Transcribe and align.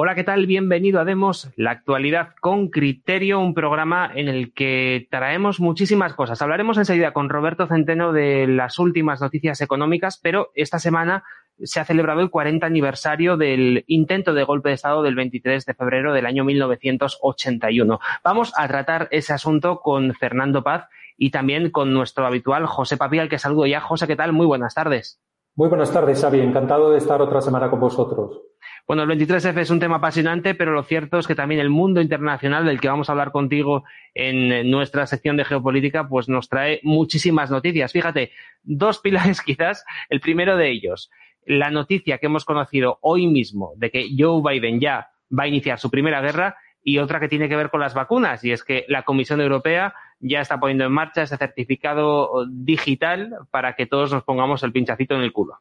Hola, 0.00 0.14
¿qué 0.14 0.22
tal? 0.22 0.46
Bienvenido 0.46 1.00
a 1.00 1.04
Demos, 1.04 1.50
la 1.56 1.72
actualidad 1.72 2.36
con 2.40 2.68
criterio, 2.68 3.40
un 3.40 3.52
programa 3.52 4.08
en 4.14 4.28
el 4.28 4.54
que 4.54 5.08
traemos 5.10 5.58
muchísimas 5.58 6.14
cosas. 6.14 6.40
Hablaremos 6.40 6.78
enseguida 6.78 7.12
con 7.12 7.28
Roberto 7.28 7.66
Centeno 7.66 8.12
de 8.12 8.46
las 8.46 8.78
últimas 8.78 9.20
noticias 9.20 9.60
económicas, 9.60 10.20
pero 10.22 10.52
esta 10.54 10.78
semana 10.78 11.24
se 11.64 11.80
ha 11.80 11.84
celebrado 11.84 12.20
el 12.20 12.30
40 12.30 12.64
aniversario 12.64 13.36
del 13.36 13.82
intento 13.88 14.34
de 14.34 14.44
golpe 14.44 14.68
de 14.68 14.76
Estado 14.76 15.02
del 15.02 15.16
23 15.16 15.66
de 15.66 15.74
febrero 15.74 16.12
del 16.12 16.26
año 16.26 16.44
1981. 16.44 17.98
Vamos 18.22 18.52
a 18.56 18.68
tratar 18.68 19.08
ese 19.10 19.32
asunto 19.32 19.80
con 19.80 20.14
Fernando 20.14 20.62
Paz 20.62 20.86
y 21.16 21.32
también 21.32 21.72
con 21.72 21.92
nuestro 21.92 22.24
habitual 22.24 22.66
José 22.66 22.98
Papi, 22.98 23.18
al 23.18 23.28
que 23.28 23.40
saludo 23.40 23.66
ya. 23.66 23.80
José, 23.80 24.06
¿qué 24.06 24.14
tal? 24.14 24.32
Muy 24.32 24.46
buenas 24.46 24.74
tardes. 24.74 25.20
Muy 25.56 25.68
buenas 25.68 25.90
tardes, 25.90 26.20
Xavi. 26.20 26.38
Encantado 26.38 26.92
de 26.92 26.98
estar 26.98 27.20
otra 27.20 27.40
semana 27.40 27.68
con 27.68 27.80
vosotros. 27.80 28.42
Bueno, 28.88 29.02
el 29.02 29.10
23F 29.10 29.58
es 29.58 29.68
un 29.68 29.80
tema 29.80 29.96
apasionante, 29.96 30.54
pero 30.54 30.72
lo 30.72 30.82
cierto 30.82 31.18
es 31.18 31.26
que 31.26 31.34
también 31.34 31.60
el 31.60 31.68
mundo 31.68 32.00
internacional 32.00 32.64
del 32.64 32.80
que 32.80 32.88
vamos 32.88 33.10
a 33.10 33.12
hablar 33.12 33.32
contigo 33.32 33.84
en 34.14 34.70
nuestra 34.70 35.06
sección 35.06 35.36
de 35.36 35.44
geopolítica, 35.44 36.08
pues 36.08 36.30
nos 36.30 36.48
trae 36.48 36.80
muchísimas 36.82 37.50
noticias. 37.50 37.92
Fíjate, 37.92 38.32
dos 38.62 38.98
pilares 39.02 39.42
quizás. 39.42 39.84
El 40.08 40.20
primero 40.20 40.56
de 40.56 40.70
ellos, 40.70 41.10
la 41.44 41.70
noticia 41.70 42.16
que 42.16 42.26
hemos 42.26 42.46
conocido 42.46 42.98
hoy 43.02 43.26
mismo 43.26 43.74
de 43.76 43.90
que 43.90 44.08
Joe 44.16 44.40
Biden 44.42 44.80
ya 44.80 45.10
va 45.38 45.42
a 45.42 45.48
iniciar 45.48 45.78
su 45.78 45.90
primera 45.90 46.22
guerra 46.22 46.56
y 46.82 46.96
otra 46.96 47.20
que 47.20 47.28
tiene 47.28 47.50
que 47.50 47.56
ver 47.56 47.68
con 47.68 47.80
las 47.80 47.92
vacunas, 47.92 48.42
y 48.42 48.52
es 48.52 48.64
que 48.64 48.86
la 48.88 49.02
Comisión 49.02 49.42
Europea 49.42 49.92
ya 50.18 50.40
está 50.40 50.58
poniendo 50.58 50.86
en 50.86 50.92
marcha 50.92 51.20
ese 51.20 51.36
certificado 51.36 52.46
digital 52.48 53.34
para 53.50 53.76
que 53.76 53.84
todos 53.84 54.10
nos 54.14 54.24
pongamos 54.24 54.62
el 54.62 54.72
pinchacito 54.72 55.14
en 55.14 55.20
el 55.20 55.32
culo. 55.34 55.58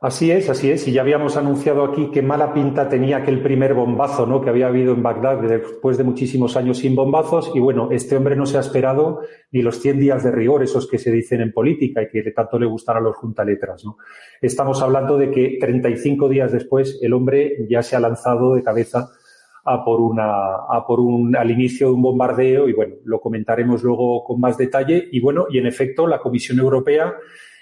Así 0.00 0.30
es, 0.30 0.48
así 0.48 0.70
es. 0.70 0.86
Y 0.86 0.92
ya 0.92 1.00
habíamos 1.00 1.36
anunciado 1.36 1.82
aquí 1.82 2.10
qué 2.12 2.22
mala 2.22 2.54
pinta 2.54 2.88
tenía 2.88 3.16
aquel 3.16 3.42
primer 3.42 3.74
bombazo 3.74 4.26
¿no? 4.26 4.40
que 4.40 4.48
había 4.48 4.68
habido 4.68 4.92
en 4.94 5.02
Bagdad 5.02 5.40
después 5.40 5.98
de 5.98 6.04
muchísimos 6.04 6.56
años 6.56 6.78
sin 6.78 6.94
bombazos. 6.94 7.50
Y 7.52 7.58
bueno, 7.58 7.88
este 7.90 8.16
hombre 8.16 8.36
no 8.36 8.46
se 8.46 8.58
ha 8.58 8.60
esperado 8.60 9.22
ni 9.50 9.60
los 9.60 9.80
100 9.80 9.98
días 9.98 10.22
de 10.22 10.30
rigor, 10.30 10.62
esos 10.62 10.88
que 10.88 10.98
se 10.98 11.10
dicen 11.10 11.40
en 11.40 11.52
política 11.52 12.02
y 12.02 12.08
que 12.08 12.30
tanto 12.30 12.60
le 12.60 12.66
gustan 12.66 12.98
a 12.98 13.00
los 13.00 13.16
juntaletras. 13.16 13.84
¿no? 13.84 13.96
Estamos 14.40 14.80
hablando 14.82 15.18
de 15.18 15.32
que 15.32 15.58
35 15.60 16.28
días 16.28 16.52
después 16.52 17.00
el 17.02 17.12
hombre 17.12 17.66
ya 17.68 17.82
se 17.82 17.96
ha 17.96 18.00
lanzado 18.00 18.54
de 18.54 18.62
cabeza 18.62 19.10
a 19.64 19.84
por 19.84 20.00
una, 20.00 20.54
a 20.70 20.84
por 20.86 21.00
un, 21.00 21.34
al 21.34 21.50
inicio 21.50 21.88
de 21.88 21.94
un 21.94 22.02
bombardeo 22.02 22.68
y 22.68 22.72
bueno, 22.72 22.94
lo 23.04 23.20
comentaremos 23.20 23.82
luego 23.82 24.22
con 24.22 24.38
más 24.38 24.56
detalle. 24.56 25.08
Y 25.10 25.18
bueno, 25.18 25.46
y 25.50 25.58
en 25.58 25.66
efecto, 25.66 26.06
la 26.06 26.20
Comisión 26.20 26.60
Europea 26.60 27.16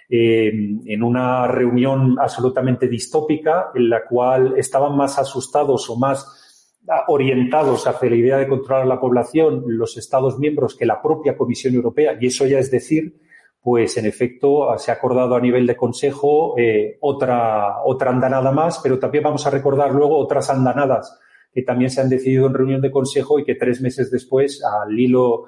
eh, 0.08 0.52
en 0.84 1.02
una 1.02 1.46
reunión 1.46 2.16
absolutamente 2.20 2.88
distópica 2.88 3.70
en 3.74 3.90
la 3.90 4.04
cual 4.04 4.54
estaban 4.56 4.96
más 4.96 5.18
asustados 5.18 5.90
o 5.90 5.96
más 5.96 6.76
orientados 7.08 7.86
hacia 7.86 8.10
la 8.10 8.16
idea 8.16 8.36
de 8.36 8.46
controlar 8.46 8.86
la 8.86 9.00
población 9.00 9.64
los 9.66 9.96
Estados 9.96 10.38
miembros 10.38 10.76
que 10.76 10.86
la 10.86 11.02
propia 11.02 11.36
Comisión 11.36 11.74
Europea, 11.74 12.16
y 12.20 12.26
eso 12.26 12.46
ya 12.46 12.58
es 12.58 12.70
decir, 12.70 13.16
pues 13.60 13.96
en 13.96 14.06
efecto 14.06 14.68
se 14.78 14.92
ha 14.92 14.94
acordado 14.94 15.34
a 15.34 15.40
nivel 15.40 15.66
de 15.66 15.74
Consejo 15.74 16.54
eh, 16.56 16.98
otra, 17.00 17.82
otra 17.84 18.12
andanada 18.12 18.52
más, 18.52 18.78
pero 18.80 19.00
también 19.00 19.24
vamos 19.24 19.44
a 19.44 19.50
recordar 19.50 19.92
luego 19.92 20.16
otras 20.16 20.50
andanadas 20.50 21.18
que 21.52 21.62
también 21.62 21.90
se 21.90 22.00
han 22.00 22.08
decidido 22.08 22.46
en 22.46 22.54
reunión 22.54 22.80
de 22.80 22.90
Consejo 22.90 23.38
y 23.38 23.44
que 23.44 23.54
tres 23.54 23.80
meses 23.80 24.10
después, 24.10 24.62
al 24.62 24.96
hilo 24.96 25.46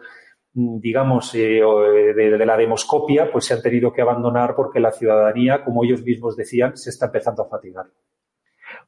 digamos, 0.58 1.34
eh, 1.36 1.60
eh, 1.60 2.14
de, 2.14 2.46
la 2.46 2.56
demoscopia, 2.56 3.30
pues 3.30 3.44
se 3.44 3.54
han 3.54 3.62
tenido 3.62 3.92
que 3.92 4.02
abandonar 4.02 4.54
porque 4.56 4.80
la 4.80 4.90
ciudadanía, 4.90 5.64
como 5.64 5.84
ellos 5.84 6.02
mismos 6.02 6.36
decían, 6.36 6.76
se 6.76 6.90
está 6.90 7.06
empezando 7.06 7.44
a 7.44 7.48
fatigar. 7.48 7.86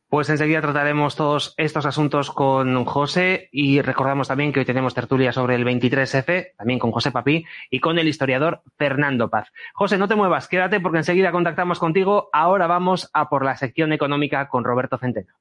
Pues 0.09 0.29
enseguida 0.29 0.61
trataremos 0.61 1.15
todos 1.15 1.55
estos 1.57 1.87
asuntos 1.87 2.33
con 2.33 2.85
José 2.85 3.49
y 3.53 3.81
recordamos 3.81 4.27
también 4.27 4.53
que 4.53 4.59
hoy 4.59 4.67
tenemos 4.67 4.95
tertulia 4.95 5.33
sobre 5.33 5.55
el 5.55 5.65
23F, 5.65 6.57
también 6.57 6.81
con 6.81 6.91
José 6.91 7.13
Papí 7.13 7.45
y 7.71 7.79
con 7.79 7.99
el 8.01 8.09
historiador 8.09 8.63
Fernando 8.77 9.31
Paz. 9.31 9.53
José, 9.73 9.97
no 9.97 10.09
te 10.09 10.17
muevas, 10.17 10.49
quédate 10.49 10.81
porque 10.81 10.99
enseguida 10.99 11.31
contactamos 11.31 11.79
contigo. 11.79 12.29
Ahora 12.33 12.67
vamos 12.67 13.09
a 13.13 13.29
por 13.29 13.45
la 13.45 13.57
sección 13.57 13.93
económica 13.93 14.49
con 14.49 14.65
Roberto 14.65 14.99
Centeno. 14.99 15.33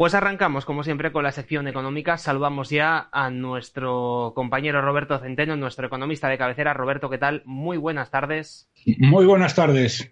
Pues 0.00 0.14
arrancamos, 0.14 0.64
como 0.64 0.82
siempre, 0.82 1.12
con 1.12 1.24
la 1.24 1.30
sección 1.30 1.68
económica. 1.68 2.16
Saludamos 2.16 2.70
ya 2.70 3.10
a 3.12 3.28
nuestro 3.28 4.32
compañero 4.34 4.80
Roberto 4.80 5.18
Centeno, 5.18 5.56
nuestro 5.56 5.88
economista 5.88 6.30
de 6.30 6.38
cabecera. 6.38 6.72
Roberto, 6.72 7.10
¿qué 7.10 7.18
tal? 7.18 7.42
Muy 7.44 7.76
buenas 7.76 8.10
tardes. 8.10 8.70
Muy 8.96 9.26
buenas 9.26 9.54
tardes. 9.54 10.10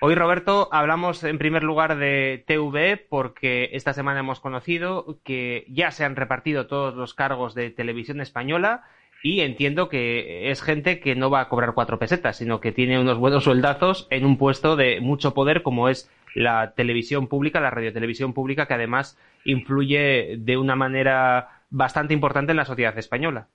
Hoy, 0.00 0.16
Roberto, 0.16 0.68
hablamos 0.72 1.22
en 1.22 1.38
primer 1.38 1.62
lugar 1.62 1.96
de 1.98 2.42
TV 2.48 2.96
porque 2.96 3.70
esta 3.74 3.92
semana 3.92 4.18
hemos 4.18 4.40
conocido 4.40 5.20
que 5.22 5.66
ya 5.68 5.92
se 5.92 6.04
han 6.04 6.16
repartido 6.16 6.66
todos 6.66 6.96
los 6.96 7.14
cargos 7.14 7.54
de 7.54 7.70
televisión 7.70 8.20
española 8.20 8.82
y 9.22 9.42
entiendo 9.42 9.88
que 9.88 10.50
es 10.50 10.62
gente 10.62 10.98
que 10.98 11.14
no 11.14 11.30
va 11.30 11.42
a 11.42 11.48
cobrar 11.48 11.74
cuatro 11.74 12.00
pesetas, 12.00 12.38
sino 12.38 12.60
que 12.60 12.72
tiene 12.72 12.98
unos 12.98 13.18
buenos 13.18 13.44
sueldazos 13.44 14.08
en 14.10 14.26
un 14.26 14.36
puesto 14.36 14.74
de 14.74 15.00
mucho 15.00 15.32
poder 15.32 15.62
como 15.62 15.88
es 15.88 16.10
la 16.34 16.74
televisión 16.76 17.28
pública, 17.28 17.60
la 17.60 17.70
radiotelevisión 17.70 18.32
pública, 18.32 18.66
que 18.66 18.74
además 18.74 19.16
influye 19.44 20.36
de 20.38 20.56
una 20.56 20.76
manera 20.76 21.62
bastante 21.70 22.14
importante 22.14 22.52
en 22.52 22.56
la 22.56 22.64
sociedad 22.64 22.96
española. 22.98 23.48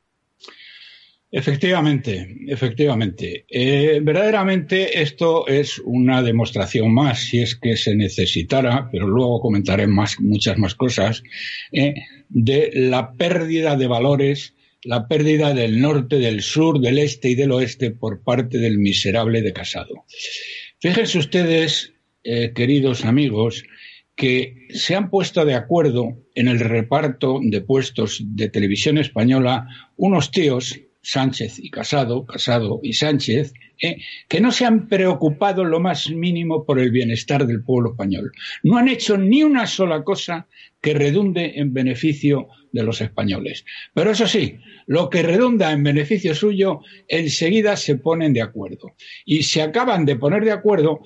Efectivamente, 1.32 2.38
efectivamente. 2.48 3.46
Eh, 3.48 4.00
verdaderamente 4.02 5.00
esto 5.00 5.48
es 5.48 5.80
una 5.86 6.24
demostración 6.24 6.92
más, 6.92 7.20
si 7.20 7.40
es 7.40 7.56
que 7.56 7.78
se 7.78 7.96
necesitara, 7.96 8.90
pero 8.92 9.08
luego 9.08 9.40
comentaré 9.40 9.86
más, 9.86 10.20
muchas 10.20 10.58
más 10.58 10.74
cosas, 10.74 11.22
eh, 11.72 11.94
de 12.30 12.72
la 12.74 13.14
pérdida 13.14 13.76
de 13.76 13.86
valores, 13.86 14.56
la 14.84 15.08
pérdida 15.08 15.54
del 15.54 15.80
norte, 15.80 16.18
del 16.18 16.42
sur, 16.42 16.80
del 16.80 16.98
este 16.98 17.30
y 17.30 17.36
del 17.36 17.52
oeste 17.52 17.92
por 17.92 18.24
parte 18.24 18.58
del 18.58 18.80
miserable 18.80 19.44
de 19.44 19.54
Casado. 19.54 20.06
Fíjense 20.80 21.20
ustedes 21.20 21.94
eh, 22.24 22.52
queridos 22.54 23.06
amigos, 23.06 23.64
que 24.16 24.68
se 24.70 24.96
han 24.96 25.10
puesto 25.10 25.46
de 25.46 25.56
acuerdo 25.56 26.26
en 26.36 26.50
el 26.50 26.60
reparto 26.60 27.40
de 27.42 27.62
puestos 27.62 28.22
de 28.22 28.50
televisión 28.50 28.98
española 28.98 29.68
unos 29.96 30.32
tíos, 30.32 30.78
Sánchez 31.02 31.60
y 31.60 31.70
Casado, 31.70 32.26
Casado 32.26 32.82
y 32.84 32.94
Sánchez, 32.94 33.54
eh, 33.82 33.98
que 34.28 34.42
no 34.42 34.52
se 34.52 34.66
han 34.66 34.90
preocupado 34.90 35.64
lo 35.64 35.80
más 35.80 36.10
mínimo 36.10 36.66
por 36.66 36.80
el 36.80 36.92
bienestar 36.92 37.48
del 37.48 37.64
pueblo 37.64 37.92
español. 37.92 38.34
No 38.62 38.78
han 38.78 38.90
hecho 38.90 39.18
ni 39.18 39.42
una 39.44 39.66
sola 39.66 40.04
cosa 40.04 40.48
que 40.82 40.94
redunde 40.94 41.54
en 41.56 41.74
beneficio 41.74 42.50
de 42.72 42.84
los 42.84 43.02
españoles. 43.02 43.66
Pero 43.94 44.12
eso 44.12 44.28
sí, 44.28 44.58
lo 44.86 45.10
que 45.10 45.24
redunda 45.24 45.72
en 45.72 45.84
beneficio 45.84 46.36
suyo, 46.36 46.82
enseguida 47.08 47.78
se 47.78 47.96
ponen 47.96 48.34
de 48.34 48.42
acuerdo. 48.42 48.96
Y 49.26 49.44
se 49.44 49.62
acaban 49.62 50.06
de 50.06 50.18
poner 50.18 50.44
de 50.44 50.52
acuerdo 50.52 51.02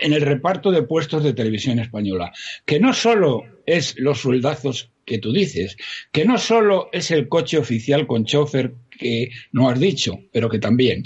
en 0.00 0.12
el 0.12 0.22
reparto 0.22 0.70
de 0.70 0.82
puestos 0.82 1.22
de 1.22 1.32
televisión 1.32 1.78
española, 1.78 2.32
que 2.64 2.80
no 2.80 2.92
solo 2.92 3.44
es 3.66 3.98
los 3.98 4.20
sueldazos 4.20 4.90
que 5.04 5.18
tú 5.18 5.32
dices, 5.32 5.76
que 6.12 6.24
no 6.24 6.38
solo 6.38 6.88
es 6.92 7.10
el 7.10 7.28
coche 7.28 7.58
oficial 7.58 8.06
con 8.06 8.24
chofer 8.24 8.74
que 8.90 9.30
no 9.52 9.68
has 9.68 9.78
dicho, 9.78 10.18
pero 10.32 10.48
que 10.48 10.58
también, 10.58 11.02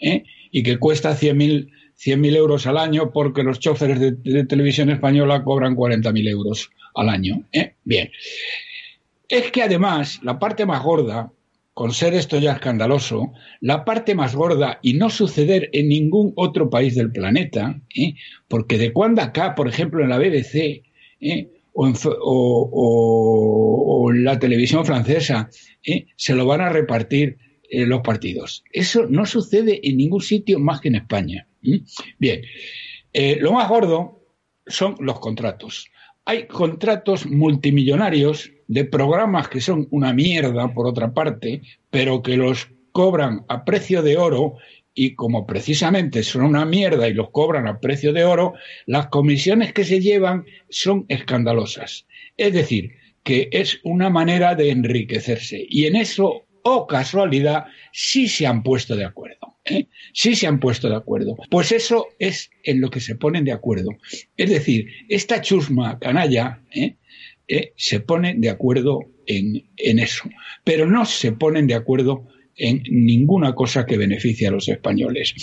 ¿eh? 0.00 0.24
y 0.50 0.62
que 0.62 0.78
cuesta 0.78 1.16
100.000 1.16 1.70
100 2.02 2.24
euros 2.24 2.66
al 2.66 2.78
año 2.78 3.12
porque 3.12 3.44
los 3.44 3.60
choferes 3.60 4.00
de, 4.00 4.44
televisión 4.44 4.90
española 4.90 5.44
cobran 5.44 5.76
40.000 5.76 6.28
euros 6.28 6.70
al 6.96 7.08
año. 7.08 7.44
¿eh? 7.52 7.76
Bien. 7.84 8.10
Es 9.28 9.52
que 9.52 9.62
además 9.62 10.18
la 10.24 10.36
parte 10.36 10.66
más 10.66 10.82
gorda 10.82 11.30
con 11.74 11.92
ser 11.92 12.14
esto 12.14 12.38
ya 12.38 12.52
escandaloso, 12.52 13.32
la 13.60 13.84
parte 13.84 14.14
más 14.14 14.34
gorda 14.34 14.78
y 14.82 14.94
no 14.94 15.10
suceder 15.10 15.70
en 15.72 15.88
ningún 15.88 16.32
otro 16.36 16.68
país 16.68 16.94
del 16.94 17.10
planeta, 17.10 17.80
¿eh? 17.96 18.14
porque 18.48 18.78
de 18.78 18.92
cuando 18.92 19.22
acá, 19.22 19.54
por 19.54 19.68
ejemplo, 19.68 20.02
en 20.02 20.10
la 20.10 20.18
BBC 20.18 20.82
¿eh? 21.20 21.48
o, 21.72 21.88
en, 24.10 24.24
la 24.24 24.38
televisión 24.38 24.84
francesa, 24.84 25.48
¿eh? 25.82 26.08
se 26.16 26.34
lo 26.34 26.44
van 26.46 26.60
a 26.60 26.68
repartir 26.68 27.38
los 27.70 28.02
partidos. 28.02 28.64
Eso 28.70 29.06
no 29.08 29.24
sucede 29.24 29.80
en 29.88 29.96
ningún 29.96 30.20
sitio 30.20 30.58
más 30.58 30.82
que 30.82 30.88
en 30.88 30.96
España. 30.96 31.48
Bien, 32.18 32.42
lo 33.40 33.52
más 33.52 33.66
gordo 33.66 34.20
son 34.66 34.96
los 35.00 35.18
contratos. 35.20 35.86
Hay 36.24 36.46
contratos 36.46 37.26
multimillonarios 37.26 38.52
de 38.68 38.84
programas 38.84 39.48
que 39.48 39.60
son 39.60 39.88
una 39.90 40.12
mierda, 40.12 40.72
por 40.72 40.86
otra 40.86 41.12
parte, 41.12 41.62
pero 41.90 42.22
que 42.22 42.36
los 42.36 42.68
cobran 42.92 43.44
a 43.48 43.64
precio 43.64 44.02
de 44.02 44.16
oro 44.16 44.54
y 44.94 45.14
como 45.14 45.46
precisamente 45.46 46.22
son 46.22 46.42
una 46.42 46.64
mierda 46.64 47.08
y 47.08 47.14
los 47.14 47.30
cobran 47.30 47.66
a 47.66 47.80
precio 47.80 48.12
de 48.12 48.24
oro, 48.24 48.54
las 48.86 49.08
comisiones 49.08 49.72
que 49.72 49.84
se 49.84 50.00
llevan 50.00 50.44
son 50.68 51.06
escandalosas. 51.08 52.06
Es 52.36 52.52
decir, 52.52 52.92
que 53.22 53.48
es 53.52 53.80
una 53.82 54.10
manera 54.10 54.54
de 54.54 54.70
enriquecerse. 54.70 55.64
Y 55.68 55.86
en 55.86 55.96
eso 55.96 56.44
o 56.64 56.86
casualidad, 56.86 57.66
sí 57.92 58.28
se 58.28 58.46
han 58.46 58.62
puesto 58.62 58.96
de 58.96 59.04
acuerdo. 59.04 59.56
¿eh? 59.64 59.86
Sí 60.12 60.34
se 60.34 60.46
han 60.46 60.60
puesto 60.60 60.88
de 60.88 60.96
acuerdo. 60.96 61.36
Pues 61.50 61.72
eso 61.72 62.08
es 62.18 62.50
en 62.64 62.80
lo 62.80 62.90
que 62.90 63.00
se 63.00 63.16
ponen 63.16 63.44
de 63.44 63.52
acuerdo. 63.52 63.90
Es 64.36 64.50
decir, 64.50 64.86
esta 65.08 65.40
chusma 65.40 65.98
canalla 65.98 66.62
¿eh? 66.70 66.96
¿eh? 67.48 67.72
se 67.76 68.00
ponen 68.00 68.40
de 68.40 68.50
acuerdo 68.50 69.00
en, 69.26 69.70
en 69.76 69.98
eso, 69.98 70.28
pero 70.64 70.86
no 70.86 71.04
se 71.04 71.32
ponen 71.32 71.66
de 71.66 71.74
acuerdo 71.74 72.26
en 72.56 72.82
ninguna 72.90 73.54
cosa 73.54 73.86
que 73.86 73.96
beneficie 73.96 74.48
a 74.48 74.50
los 74.50 74.68
españoles. 74.68 75.34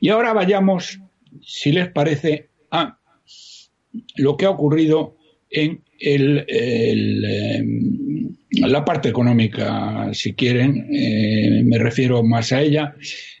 Y 0.00 0.10
ahora 0.10 0.32
vayamos, 0.32 1.00
si 1.42 1.72
les 1.72 1.88
parece, 1.90 2.50
a 2.70 2.98
lo 4.16 4.36
que 4.36 4.46
ha 4.46 4.50
ocurrido 4.50 5.16
en 5.50 5.82
el, 5.98 6.44
em, 6.48 8.07
la 8.50 8.84
parte 8.84 9.08
económica, 9.08 10.08
si 10.12 10.34
quieren, 10.34 10.88
eh, 10.90 11.62
me 11.64 11.78
refiero 11.78 12.22
más 12.22 12.52
a 12.52 12.62
ella, 12.62 12.94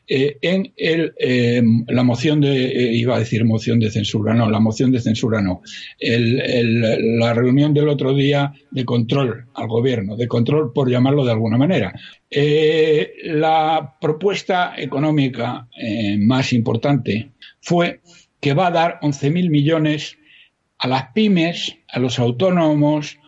eh, 0.06 0.38
en 0.40 0.72
el, 0.76 1.12
em, 1.18 1.84
la 1.88 2.02
moción 2.02 2.40
de, 2.40 2.66
eh, 2.66 2.94
iba 2.94 3.16
a 3.16 3.18
decir 3.18 3.44
moción 3.44 3.78
de 3.78 3.90
censura, 3.90 4.34
no, 4.34 4.50
la 4.50 4.60
moción 4.60 4.90
de 4.90 5.00
censura 5.00 5.42
no, 5.42 5.62
el, 5.98 7.18
la 7.18 7.34
reunión 7.34 7.74
del 7.74 7.88
otro 7.88 8.14
día 8.14 8.52
de 8.70 8.84
control 8.84 9.46
al 9.54 9.68
gobierno, 9.68 10.16
de 10.16 10.28
control 10.28 10.72
por 10.72 10.90
llamarlo 10.90 11.24
de 11.24 11.32
alguna 11.32 11.58
manera. 11.58 11.92
la 12.30 13.96
propuesta 14.00 14.74
económica 14.76 15.68
más 16.18 16.52
importante 16.52 17.30
fue 17.60 18.00
que 18.40 18.54
va 18.54 18.68
a 18.68 18.70
dar 18.70 18.98
11.000 19.02 19.50
millones 19.50 20.18
a 20.78 20.88
las 20.88 21.12
pymes, 21.12 21.76
a 21.88 21.98
los 21.98 22.18
autónomos, 22.18 23.18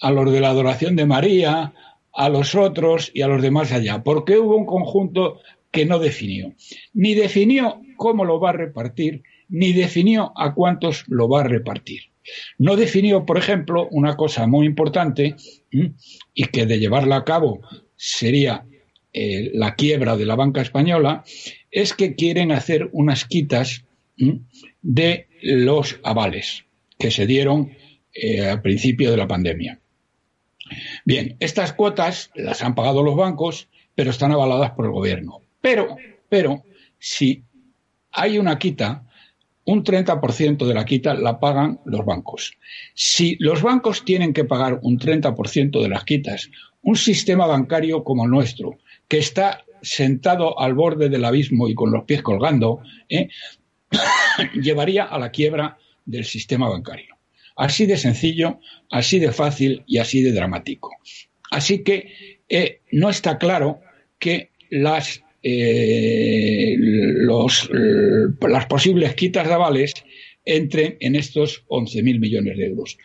a 0.00 0.10
los 0.10 0.32
de 0.32 0.40
la 0.40 0.50
adoración 0.50 0.96
de 0.96 1.06
María, 1.06 1.72
a 2.12 2.28
los 2.28 2.54
otros 2.54 3.10
y 3.14 3.22
a 3.22 3.28
los 3.28 3.42
demás 3.42 3.72
allá, 3.72 4.02
porque 4.02 4.38
hubo 4.38 4.56
un 4.56 4.66
conjunto 4.66 5.40
que 5.70 5.86
no 5.86 5.98
definió. 5.98 6.54
Ni 6.92 7.14
definió 7.14 7.80
cómo 7.96 8.24
lo 8.24 8.40
va 8.40 8.50
a 8.50 8.54
repartir, 8.54 9.22
ni 9.48 9.72
definió 9.72 10.32
a 10.36 10.54
cuántos 10.54 11.04
lo 11.08 11.28
va 11.28 11.40
a 11.40 11.44
repartir. 11.44 12.02
No 12.58 12.76
definió, 12.76 13.24
por 13.24 13.38
ejemplo, 13.38 13.88
una 13.90 14.16
cosa 14.16 14.46
muy 14.46 14.66
importante 14.66 15.36
y 15.70 16.44
que 16.46 16.66
de 16.66 16.78
llevarla 16.78 17.16
a 17.16 17.24
cabo 17.24 17.60
sería 17.96 18.64
eh, 19.12 19.50
la 19.54 19.74
quiebra 19.74 20.16
de 20.16 20.26
la 20.26 20.36
banca 20.36 20.60
española, 20.60 21.24
es 21.70 21.94
que 21.94 22.14
quieren 22.14 22.52
hacer 22.52 22.88
unas 22.92 23.24
quitas 23.24 23.84
de 24.82 25.26
los 25.42 25.98
avales 26.02 26.64
que 26.98 27.10
se 27.10 27.26
dieron 27.26 27.70
eh, 28.12 28.44
al 28.44 28.60
principio 28.60 29.10
de 29.10 29.16
la 29.16 29.28
pandemia. 29.28 29.80
Bien, 31.04 31.36
estas 31.40 31.72
cuotas 31.72 32.30
las 32.34 32.62
han 32.62 32.74
pagado 32.74 33.02
los 33.02 33.16
bancos, 33.16 33.68
pero 33.94 34.10
están 34.10 34.32
avaladas 34.32 34.72
por 34.72 34.86
el 34.86 34.92
gobierno. 34.92 35.40
Pero, 35.60 35.96
pero, 36.28 36.62
si 36.98 37.44
hay 38.12 38.38
una 38.38 38.58
quita, 38.58 39.04
un 39.64 39.84
30% 39.84 40.66
de 40.66 40.74
la 40.74 40.84
quita 40.84 41.14
la 41.14 41.40
pagan 41.40 41.80
los 41.84 42.04
bancos. 42.04 42.56
Si 42.94 43.36
los 43.38 43.62
bancos 43.62 44.04
tienen 44.04 44.32
que 44.32 44.44
pagar 44.44 44.78
un 44.82 44.98
30% 44.98 45.82
de 45.82 45.88
las 45.88 46.04
quitas, 46.04 46.50
un 46.82 46.96
sistema 46.96 47.46
bancario 47.46 48.02
como 48.02 48.24
el 48.24 48.30
nuestro, 48.30 48.78
que 49.08 49.18
está 49.18 49.64
sentado 49.82 50.58
al 50.58 50.74
borde 50.74 51.08
del 51.08 51.24
abismo 51.24 51.68
y 51.68 51.74
con 51.74 51.92
los 51.92 52.04
pies 52.04 52.22
colgando, 52.22 52.80
¿eh? 53.08 53.28
llevaría 54.54 55.04
a 55.04 55.18
la 55.18 55.30
quiebra 55.30 55.76
del 56.04 56.24
sistema 56.24 56.68
bancario. 56.68 57.17
Así 57.58 57.86
de 57.86 57.96
sencillo, 57.96 58.60
así 58.88 59.18
de 59.18 59.32
fácil 59.32 59.82
y 59.86 59.98
así 59.98 60.22
de 60.22 60.32
dramático. 60.32 60.90
Así 61.50 61.82
que 61.82 62.38
eh, 62.48 62.80
no 62.92 63.10
está 63.10 63.36
claro 63.36 63.80
que 64.20 64.50
las, 64.70 65.24
eh, 65.42 66.76
los, 66.78 67.68
las 67.70 68.66
posibles 68.66 69.14
quitas 69.14 69.48
de 69.48 69.54
avales 69.54 69.92
entren 70.44 70.96
en 71.00 71.16
estos 71.16 71.64
11.000 71.66 72.20
millones 72.20 72.56
de 72.56 72.66
euros. 72.66 72.96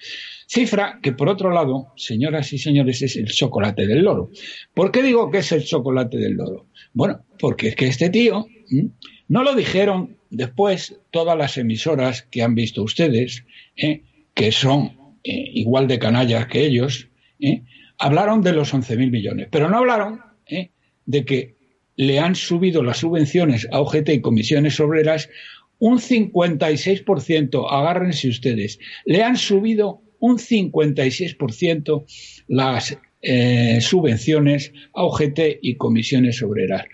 Cifra 0.47 1.00
que, 1.01 1.13
por 1.13 1.29
otro 1.29 1.50
lado, 1.50 1.91
señoras 1.95 2.53
y 2.53 2.59
señores, 2.59 3.01
es 3.01 3.15
el 3.15 3.25
chocolate 3.25 3.88
del 3.88 4.03
loro. 4.03 4.29
¿Por 4.75 4.91
qué 4.91 5.01
digo 5.01 5.31
que 5.31 5.39
es 5.39 5.51
el 5.51 5.63
chocolate 5.63 6.17
del 6.17 6.33
loro? 6.33 6.67
Bueno, 6.94 7.25
porque 7.39 7.69
es 7.69 7.75
que 7.75 7.88
este 7.88 8.11
tío 8.11 8.45
no 9.27 9.44
lo 9.44 9.55
dijeron 9.55 10.17
después 10.29 11.00
todas 11.09 11.35
las 11.35 11.57
emisoras 11.57 12.21
que 12.21 12.44
han 12.44 12.53
visto 12.53 12.83
ustedes, 12.83 13.45
¿eh? 13.75 14.03
Que 14.33 14.51
son 14.51 15.18
eh, 15.24 15.51
igual 15.53 15.88
de 15.88 16.00
canallas 16.00 16.47
que 16.47 16.65
ellos, 16.65 17.09
¿eh? 17.39 17.63
hablaron 17.97 18.41
de 18.41 18.53
los 18.53 18.74
11.000 18.74 19.12
millones, 19.12 19.47
pero 19.51 19.69
no 19.69 19.77
hablaron 19.77 20.21
de 21.06 21.25
que 21.25 21.56
le 21.95 22.19
han 22.19 22.35
subido 22.35 22.83
las 22.83 22.97
subvenciones 22.97 23.68
a 23.71 23.80
OGT 23.80 24.09
y 24.09 24.21
comisiones 24.21 24.80
obreras 24.80 25.30
un 25.80 26.00
56%, 26.00 27.68
agárrense 27.69 28.30
ustedes, 28.30 28.80
le 29.06 29.21
han 29.24 29.38
subido 29.38 30.01
un 30.19 30.38
56% 30.38 32.06
las 32.47 32.97
subvenciones 33.81 34.74
a 34.94 35.03
OGT 35.03 35.39
y 35.62 35.75
comisiones 35.75 36.41
obreras, 36.41 36.86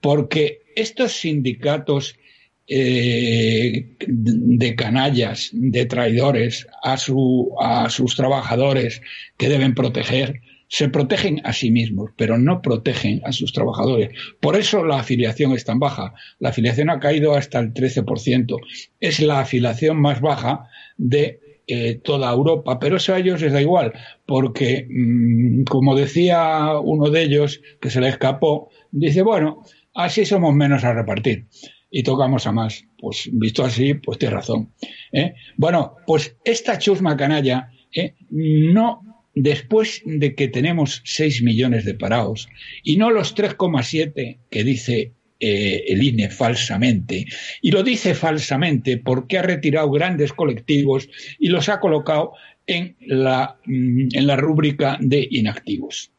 porque 0.00 0.62
estos 0.76 1.12
sindicatos 1.12 2.16
eh, 2.66 3.96
de 4.06 4.74
canallas, 4.74 5.50
de 5.52 5.84
traidores 5.86 6.66
a, 6.82 6.96
su, 6.96 7.54
a 7.60 7.90
sus 7.90 8.16
trabajadores 8.16 9.02
que 9.36 9.48
deben 9.48 9.74
proteger, 9.74 10.40
se 10.68 10.88
protegen 10.88 11.40
a 11.44 11.52
sí 11.52 11.70
mismos, 11.70 12.10
pero 12.16 12.38
no 12.38 12.62
protegen 12.62 13.20
a 13.24 13.32
sus 13.32 13.52
trabajadores. 13.52 14.10
Por 14.40 14.56
eso 14.56 14.84
la 14.84 15.00
afiliación 15.00 15.52
es 15.52 15.64
tan 15.64 15.78
baja. 15.78 16.14
La 16.38 16.48
afiliación 16.48 16.90
ha 16.90 17.00
caído 17.00 17.34
hasta 17.34 17.58
el 17.60 17.74
13%. 17.74 18.56
Es 18.98 19.20
la 19.20 19.40
afiliación 19.40 20.00
más 20.00 20.20
baja 20.20 20.68
de 20.96 21.40
eh, 21.66 22.00
toda 22.02 22.32
Europa, 22.32 22.78
pero 22.78 22.96
eso 22.96 23.14
a 23.14 23.18
ellos 23.18 23.40
les 23.40 23.52
da 23.52 23.60
igual, 23.60 23.92
porque, 24.26 24.86
mm, 24.90 25.64
como 25.64 25.94
decía 25.94 26.78
uno 26.78 27.10
de 27.10 27.22
ellos, 27.22 27.60
que 27.80 27.90
se 27.90 28.00
le 28.00 28.08
escapó, 28.08 28.70
dice, 28.90 29.22
bueno, 29.22 29.62
así 29.94 30.26
somos 30.26 30.54
menos 30.54 30.84
a 30.84 30.92
repartir 30.92 31.46
y 31.94 32.02
tocamos 32.02 32.44
a 32.48 32.52
más. 32.52 32.84
Pues 32.98 33.30
visto 33.32 33.64
así, 33.64 33.94
pues 33.94 34.18
tienes 34.18 34.34
razón. 34.34 34.72
¿eh? 35.12 35.34
Bueno, 35.56 35.94
pues 36.08 36.36
esta 36.44 36.76
chusma 36.76 37.16
canalla, 37.16 37.70
¿eh? 37.94 38.14
no 38.30 39.00
después 39.32 40.02
de 40.04 40.34
que 40.34 40.48
tenemos 40.48 41.02
6 41.04 41.42
millones 41.44 41.84
de 41.84 41.94
parados 41.94 42.48
y 42.82 42.96
no 42.96 43.12
los 43.12 43.36
3,7 43.36 44.38
que 44.50 44.64
dice 44.64 45.12
eh, 45.38 45.84
el 45.86 46.02
INE 46.02 46.30
falsamente. 46.30 47.26
Y 47.62 47.70
lo 47.70 47.84
dice 47.84 48.14
falsamente 48.14 48.96
porque 48.96 49.38
ha 49.38 49.42
retirado 49.42 49.88
grandes 49.88 50.32
colectivos 50.32 51.08
y 51.38 51.48
los 51.48 51.68
ha 51.68 51.78
colocado 51.78 52.32
en 52.66 52.96
la, 53.00 53.58
mm, 53.66 54.08
en 54.12 54.26
la 54.26 54.36
rúbrica 54.36 54.96
de 55.00 55.26
inactivos. 55.30 56.10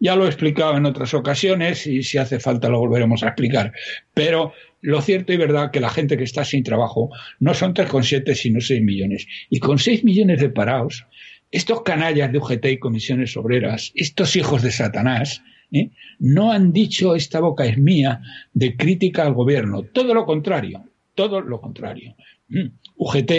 Ya 0.00 0.16
lo 0.16 0.24
he 0.24 0.28
explicado 0.28 0.76
en 0.76 0.86
otras 0.86 1.12
ocasiones 1.14 1.86
y 1.86 2.02
si 2.02 2.18
hace 2.18 2.40
falta 2.40 2.68
lo 2.68 2.78
volveremos 2.78 3.22
a 3.22 3.28
explicar. 3.28 3.72
Pero 4.14 4.52
lo 4.80 5.00
cierto 5.02 5.32
y 5.32 5.36
verdad 5.36 5.70
que 5.70 5.80
la 5.80 5.90
gente 5.90 6.16
que 6.16 6.24
está 6.24 6.44
sin 6.44 6.62
trabajo 6.62 7.10
no 7.40 7.54
son 7.54 7.74
3,7 7.74 8.34
sino 8.34 8.60
6 8.60 8.82
millones. 8.82 9.26
Y 9.50 9.58
con 9.58 9.78
6 9.78 10.04
millones 10.04 10.40
de 10.40 10.50
parados, 10.50 11.06
estos 11.50 11.82
canallas 11.82 12.32
de 12.32 12.38
UGT 12.38 12.66
y 12.66 12.78
comisiones 12.78 13.36
obreras, 13.36 13.92
estos 13.94 14.36
hijos 14.36 14.62
de 14.62 14.72
Satanás, 14.72 15.42
¿eh? 15.72 15.90
no 16.18 16.52
han 16.52 16.72
dicho 16.72 17.14
esta 17.14 17.40
boca 17.40 17.64
es 17.64 17.78
mía 17.78 18.20
de 18.52 18.76
crítica 18.76 19.24
al 19.24 19.34
gobierno. 19.34 19.82
Todo 19.82 20.14
lo 20.14 20.26
contrario, 20.26 20.84
todo 21.14 21.40
lo 21.40 21.60
contrario. 21.60 22.16
Mm. 22.48 22.66
UGT, 22.96 23.32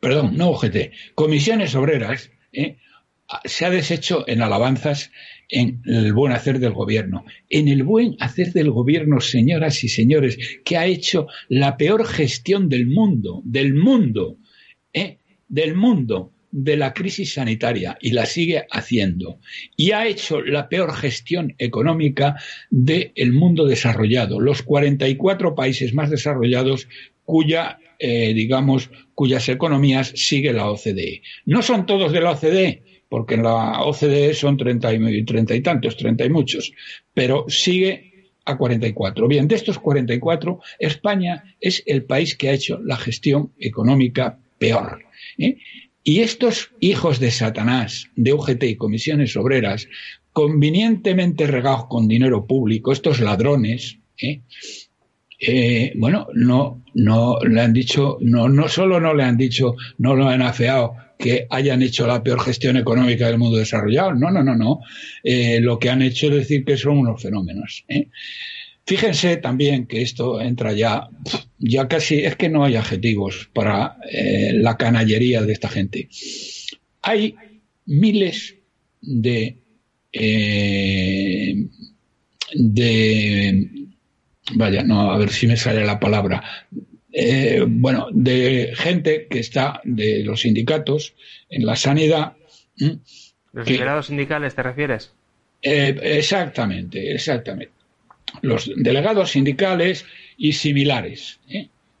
perdón, 0.00 0.36
no 0.36 0.50
UGT, 0.50 0.92
comisiones 1.14 1.74
obreras, 1.74 2.30
¿eh? 2.52 2.76
se 3.44 3.64
ha 3.64 3.70
deshecho 3.70 4.24
en 4.26 4.42
alabanzas 4.42 5.12
en 5.48 5.82
el 5.84 6.12
buen 6.12 6.32
hacer 6.32 6.58
del 6.58 6.72
gobierno. 6.72 7.24
En 7.48 7.68
el 7.68 7.82
buen 7.82 8.16
hacer 8.20 8.52
del 8.52 8.70
gobierno, 8.70 9.20
señoras 9.20 9.84
y 9.84 9.88
señores, 9.88 10.38
que 10.64 10.76
ha 10.76 10.86
hecho 10.86 11.26
la 11.48 11.76
peor 11.76 12.06
gestión 12.06 12.68
del 12.68 12.86
mundo, 12.86 13.42
del 13.44 13.74
mundo, 13.74 14.38
¿eh? 14.92 15.18
del 15.48 15.74
mundo 15.74 16.32
de 16.52 16.76
la 16.76 16.92
crisis 16.92 17.34
sanitaria 17.34 17.96
y 18.00 18.10
la 18.10 18.26
sigue 18.26 18.66
haciendo. 18.70 19.38
Y 19.76 19.92
ha 19.92 20.06
hecho 20.06 20.40
la 20.40 20.68
peor 20.68 20.94
gestión 20.94 21.54
económica 21.58 22.36
del 22.70 23.32
mundo 23.32 23.66
desarrollado, 23.66 24.40
los 24.40 24.62
44 24.62 25.54
países 25.54 25.94
más 25.94 26.10
desarrollados 26.10 26.88
cuya, 27.24 27.78
eh, 27.98 28.34
digamos, 28.34 28.90
cuyas 29.20 29.50
economías 29.50 30.14
sigue 30.16 30.50
la 30.50 30.70
OCDE. 30.70 31.20
No 31.44 31.60
son 31.60 31.84
todos 31.84 32.10
de 32.10 32.22
la 32.22 32.30
OCDE, 32.30 33.04
porque 33.06 33.34
en 33.34 33.42
la 33.42 33.82
OCDE 33.82 34.32
son 34.32 34.56
treinta 34.56 34.94
y, 34.94 34.96
y 34.96 35.60
tantos, 35.60 35.98
treinta 35.98 36.24
y 36.24 36.30
muchos, 36.30 36.72
pero 37.12 37.44
sigue 37.46 38.32
a 38.46 38.56
44. 38.56 39.28
Bien, 39.28 39.46
de 39.46 39.56
estos 39.56 39.78
44, 39.78 40.60
España 40.78 41.54
es 41.60 41.82
el 41.84 42.04
país 42.04 42.34
que 42.34 42.48
ha 42.48 42.54
hecho 42.54 42.80
la 42.82 42.96
gestión 42.96 43.52
económica 43.58 44.38
peor. 44.56 45.04
¿eh? 45.36 45.58
Y 46.02 46.20
estos 46.20 46.70
hijos 46.80 47.20
de 47.20 47.30
Satanás, 47.30 48.08
de 48.16 48.32
UGT 48.32 48.62
y 48.64 48.76
comisiones 48.76 49.36
obreras, 49.36 49.86
convenientemente 50.32 51.46
regados 51.46 51.88
con 51.88 52.08
dinero 52.08 52.46
público, 52.46 52.90
estos 52.90 53.20
ladrones, 53.20 53.98
¿eh? 54.16 54.40
Eh, 55.40 55.92
bueno, 55.96 56.28
no, 56.34 56.82
no 56.94 57.38
le 57.40 57.60
han 57.60 57.72
dicho, 57.72 58.18
no, 58.20 58.48
no 58.48 58.68
solo 58.68 59.00
no 59.00 59.14
le 59.14 59.24
han 59.24 59.36
dicho, 59.36 59.74
no 59.98 60.14
lo 60.14 60.28
han 60.28 60.42
afeado 60.42 60.94
que 61.18 61.46
hayan 61.50 61.82
hecho 61.82 62.06
la 62.06 62.22
peor 62.22 62.40
gestión 62.40 62.76
económica 62.76 63.26
del 63.26 63.38
mundo 63.38 63.58
desarrollado. 63.58 64.14
No, 64.14 64.30
no, 64.30 64.42
no, 64.42 64.56
no. 64.56 64.80
Eh, 65.22 65.60
lo 65.60 65.78
que 65.78 65.90
han 65.90 66.02
hecho 66.02 66.28
es 66.28 66.34
decir 66.34 66.64
que 66.64 66.76
son 66.76 66.98
unos 66.98 67.22
fenómenos. 67.22 67.84
Fíjense 68.86 69.36
también 69.36 69.86
que 69.86 70.02
esto 70.02 70.40
entra 70.40 70.72
ya, 70.72 71.08
ya 71.58 71.88
casi, 71.88 72.24
es 72.24 72.36
que 72.36 72.48
no 72.48 72.64
hay 72.64 72.76
adjetivos 72.76 73.50
para 73.52 73.96
la 74.54 74.76
canallería 74.76 75.42
de 75.42 75.52
esta 75.52 75.68
gente. 75.68 76.08
Hay 77.02 77.34
miles 77.84 78.56
de 79.02 79.60
eh, 80.12 81.54
de 82.54 83.70
vaya, 84.54 84.82
no, 84.82 85.12
a 85.12 85.18
ver 85.18 85.30
si 85.30 85.46
me 85.46 85.56
sale 85.56 85.84
la 85.84 85.98
palabra. 85.98 86.42
Eh, 87.12 87.64
bueno, 87.66 88.08
de 88.12 88.72
gente 88.74 89.26
que 89.28 89.40
está 89.40 89.80
de 89.84 90.22
los 90.24 90.42
sindicatos 90.42 91.14
en 91.48 91.66
la 91.66 91.76
sanidad. 91.76 92.34
¿Los 93.52 93.66
delegados 93.66 94.06
sindicales 94.06 94.54
te 94.54 94.62
refieres? 94.62 95.12
Eh, 95.62 95.98
exactamente, 96.02 97.12
exactamente. 97.12 97.72
Los 98.42 98.70
delegados 98.76 99.30
sindicales 99.32 100.06
y 100.36 100.52
similares 100.52 101.40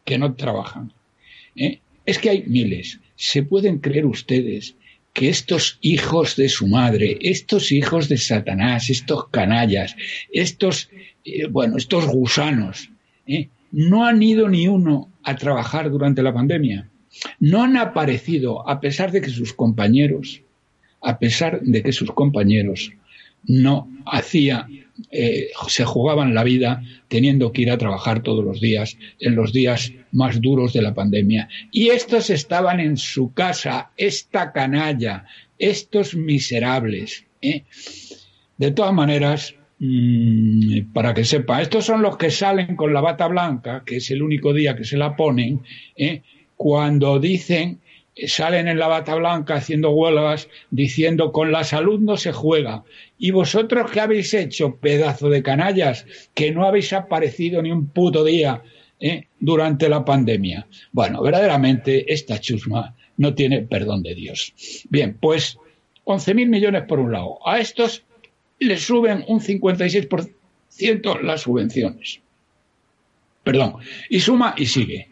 que 0.04 0.18
no 0.18 0.34
trabajan. 0.34 0.92
Es 2.06 2.18
que 2.18 2.30
hay 2.30 2.44
miles. 2.46 3.00
¿Se 3.16 3.42
pueden 3.42 3.78
creer 3.78 4.06
ustedes 4.06 4.76
que 5.12 5.28
estos 5.28 5.78
hijos 5.80 6.36
de 6.36 6.48
su 6.48 6.66
madre, 6.66 7.18
estos 7.20 7.72
hijos 7.72 8.08
de 8.08 8.16
Satanás, 8.16 8.90
estos 8.90 9.28
canallas, 9.28 9.96
estos, 10.32 10.88
eh, 11.24 11.46
bueno, 11.46 11.76
estos 11.76 12.06
gusanos, 12.06 12.90
¿eh? 13.26 13.48
no 13.72 14.06
han 14.06 14.22
ido 14.22 14.48
ni 14.48 14.68
uno 14.68 15.10
a 15.22 15.36
trabajar 15.36 15.90
durante 15.90 16.22
la 16.22 16.32
pandemia. 16.32 16.88
No 17.40 17.62
han 17.62 17.76
aparecido 17.76 18.68
a 18.68 18.80
pesar 18.80 19.10
de 19.10 19.20
que 19.20 19.30
sus 19.30 19.52
compañeros, 19.52 20.42
a 21.02 21.18
pesar 21.18 21.60
de 21.60 21.82
que 21.82 21.92
sus 21.92 22.12
compañeros 22.12 22.92
no 23.44 23.88
hacía, 24.06 24.68
eh, 25.10 25.48
se 25.68 25.84
jugaban 25.84 26.34
la 26.34 26.44
vida 26.44 26.82
teniendo 27.08 27.52
que 27.52 27.62
ir 27.62 27.70
a 27.70 27.78
trabajar 27.78 28.22
todos 28.22 28.44
los 28.44 28.60
días, 28.60 28.96
en 29.18 29.34
los 29.34 29.52
días 29.52 29.92
más 30.12 30.40
duros 30.40 30.72
de 30.72 30.82
la 30.82 30.94
pandemia. 30.94 31.48
Y 31.70 31.88
estos 31.88 32.30
estaban 32.30 32.80
en 32.80 32.96
su 32.96 33.32
casa, 33.32 33.90
esta 33.96 34.52
canalla, 34.52 35.24
estos 35.58 36.14
miserables. 36.14 37.24
¿eh? 37.42 37.64
De 38.56 38.70
todas 38.72 38.92
maneras, 38.92 39.54
mm, 39.78 40.92
para 40.92 41.14
que 41.14 41.24
sepa, 41.24 41.62
estos 41.62 41.84
son 41.84 42.02
los 42.02 42.16
que 42.16 42.30
salen 42.30 42.76
con 42.76 42.92
la 42.92 43.00
bata 43.00 43.26
blanca, 43.26 43.82
que 43.84 43.96
es 43.96 44.10
el 44.10 44.22
único 44.22 44.52
día 44.52 44.76
que 44.76 44.84
se 44.84 44.96
la 44.96 45.16
ponen, 45.16 45.62
¿eh? 45.96 46.22
cuando 46.56 47.18
dicen 47.18 47.80
salen 48.26 48.68
en 48.68 48.78
la 48.78 48.88
bata 48.88 49.14
blanca 49.14 49.54
haciendo 49.54 49.90
huelgas 49.90 50.48
diciendo 50.70 51.32
con 51.32 51.52
la 51.52 51.64
salud 51.64 52.00
no 52.00 52.16
se 52.16 52.32
juega. 52.32 52.84
¿Y 53.18 53.30
vosotros 53.30 53.90
qué 53.90 54.00
habéis 54.00 54.34
hecho, 54.34 54.76
pedazo 54.76 55.28
de 55.28 55.42
canallas, 55.42 56.06
que 56.34 56.52
no 56.52 56.66
habéis 56.66 56.92
aparecido 56.92 57.62
ni 57.62 57.70
un 57.70 57.88
puto 57.88 58.24
día 58.24 58.62
eh, 58.98 59.26
durante 59.38 59.88
la 59.88 60.04
pandemia? 60.04 60.66
Bueno, 60.92 61.22
verdaderamente 61.22 62.12
esta 62.12 62.38
chusma 62.38 62.94
no 63.16 63.34
tiene 63.34 63.62
perdón 63.62 64.02
de 64.02 64.14
Dios. 64.14 64.54
Bien, 64.88 65.16
pues 65.20 65.58
11.000 66.04 66.48
millones 66.48 66.84
por 66.88 66.98
un 66.98 67.12
lado. 67.12 67.46
A 67.46 67.60
estos 67.60 68.04
les 68.58 68.82
suben 68.82 69.24
un 69.28 69.40
56% 69.40 71.20
las 71.22 71.42
subvenciones. 71.42 72.20
Perdón. 73.42 73.76
Y 74.08 74.20
suma 74.20 74.54
y 74.56 74.66
sigue. 74.66 75.08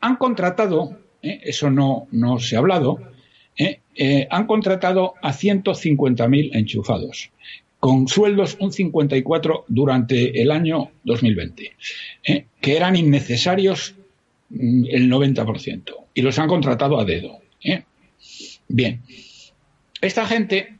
Han 0.00 0.16
contratado 0.16 1.01
¿eh? 1.22 1.40
eso 1.44 1.70
no, 1.70 2.06
no 2.10 2.38
se 2.38 2.56
ha 2.56 2.58
hablado, 2.58 2.98
¿eh? 3.56 3.80
Eh, 3.94 4.26
han 4.30 4.46
contratado 4.46 5.14
a 5.22 5.32
150.000 5.32 6.50
enchufados, 6.54 7.30
con 7.78 8.08
sueldos 8.08 8.56
un 8.60 8.72
54 8.72 9.66
durante 9.68 10.40
el 10.40 10.50
año 10.50 10.90
2020, 11.04 11.72
que 12.60 12.76
eran 12.76 12.96
innecesarios 12.96 13.94
mm, 14.48 14.84
el 14.90 15.10
90%, 15.10 15.94
y 16.14 16.22
los 16.22 16.38
han 16.38 16.48
contratado 16.48 16.98
a 16.98 17.04
dedo. 17.04 17.38
Bien, 18.68 19.02
esta 20.00 20.24
gente 20.26 20.78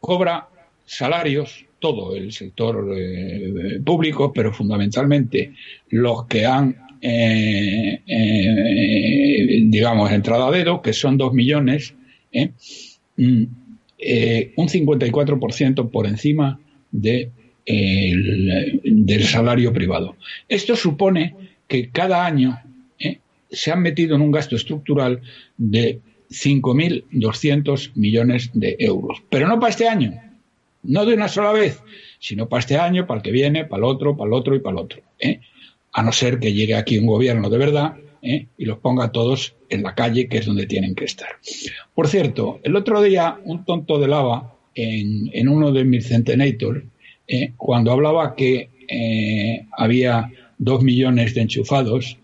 cobra 0.00 0.48
salarios, 0.84 1.64
todo 1.78 2.14
el 2.14 2.32
sector 2.32 2.94
público, 3.82 4.32
pero 4.34 4.52
fundamentalmente 4.52 5.54
los 5.88 6.26
que 6.26 6.44
han 6.44 6.89
eh, 7.00 8.00
eh, 8.06 9.62
digamos, 9.64 10.10
entrada 10.12 10.48
a 10.48 10.50
dedo, 10.50 10.82
que 10.82 10.92
son 10.92 11.16
2 11.16 11.32
millones, 11.32 11.94
¿eh? 12.32 12.50
mm, 13.16 13.44
un 14.56 14.68
54% 14.68 15.90
por 15.90 16.06
encima 16.06 16.58
de, 16.90 17.30
del 17.66 19.24
salario 19.24 19.72
privado. 19.72 20.16
Esto 20.48 20.74
supone 20.74 21.34
que 21.68 21.90
cada 21.90 22.24
año 22.24 22.58
se 23.50 23.72
han 23.72 23.82
metido 23.82 24.16
en 24.16 24.22
un 24.22 24.30
gasto 24.30 24.56
estructural 24.56 25.20
de 25.56 26.00
5.200 26.30 27.92
millones 27.94 28.50
de 28.54 28.76
euros. 28.78 29.22
Pero 29.28 29.48
no 29.48 29.58
para 29.58 29.70
este 29.70 29.88
año, 29.88 30.14
no 30.82 31.04
de 31.04 31.14
una 31.14 31.28
sola 31.28 31.52
vez, 31.52 31.82
sino 32.18 32.48
para 32.48 32.60
este 32.60 32.76
año, 32.78 33.06
para 33.06 33.18
el 33.18 33.22
que 33.22 33.32
viene, 33.32 33.64
para 33.64 33.78
el 33.78 33.84
otro, 33.84 34.16
para 34.16 34.28
el 34.28 34.34
otro 34.34 34.54
y 34.54 34.60
para 34.60 34.78
el 34.78 34.84
otro. 34.84 35.02
¿eh? 35.18 35.40
A 35.92 36.02
no 36.02 36.12
ser 36.12 36.38
que 36.38 36.52
llegue 36.52 36.74
aquí 36.74 36.98
un 36.98 37.06
gobierno 37.06 37.50
de 37.50 37.58
verdad 37.58 37.94
¿eh? 38.22 38.46
y 38.56 38.64
los 38.64 38.78
ponga 38.78 39.12
todos 39.12 39.54
en 39.68 39.82
la 39.82 39.94
calle, 39.94 40.28
que 40.28 40.38
es 40.38 40.46
donde 40.46 40.66
tienen 40.66 40.94
que 40.94 41.04
estar. 41.04 41.28
Por 41.94 42.08
cierto, 42.08 42.60
el 42.62 42.76
otro 42.76 43.02
día 43.02 43.38
un 43.44 43.64
tonto 43.64 43.98
de 43.98 44.08
lava 44.08 44.56
en, 44.74 45.30
en 45.32 45.48
uno 45.48 45.72
de 45.72 45.84
mis 45.84 46.08
Centenator, 46.08 46.84
¿eh? 47.26 47.52
cuando 47.56 47.92
hablaba 47.92 48.34
que 48.34 48.70
eh, 48.88 49.66
había 49.76 50.30
dos 50.58 50.82
millones 50.82 51.34
de 51.34 51.42
enchufados, 51.42 52.18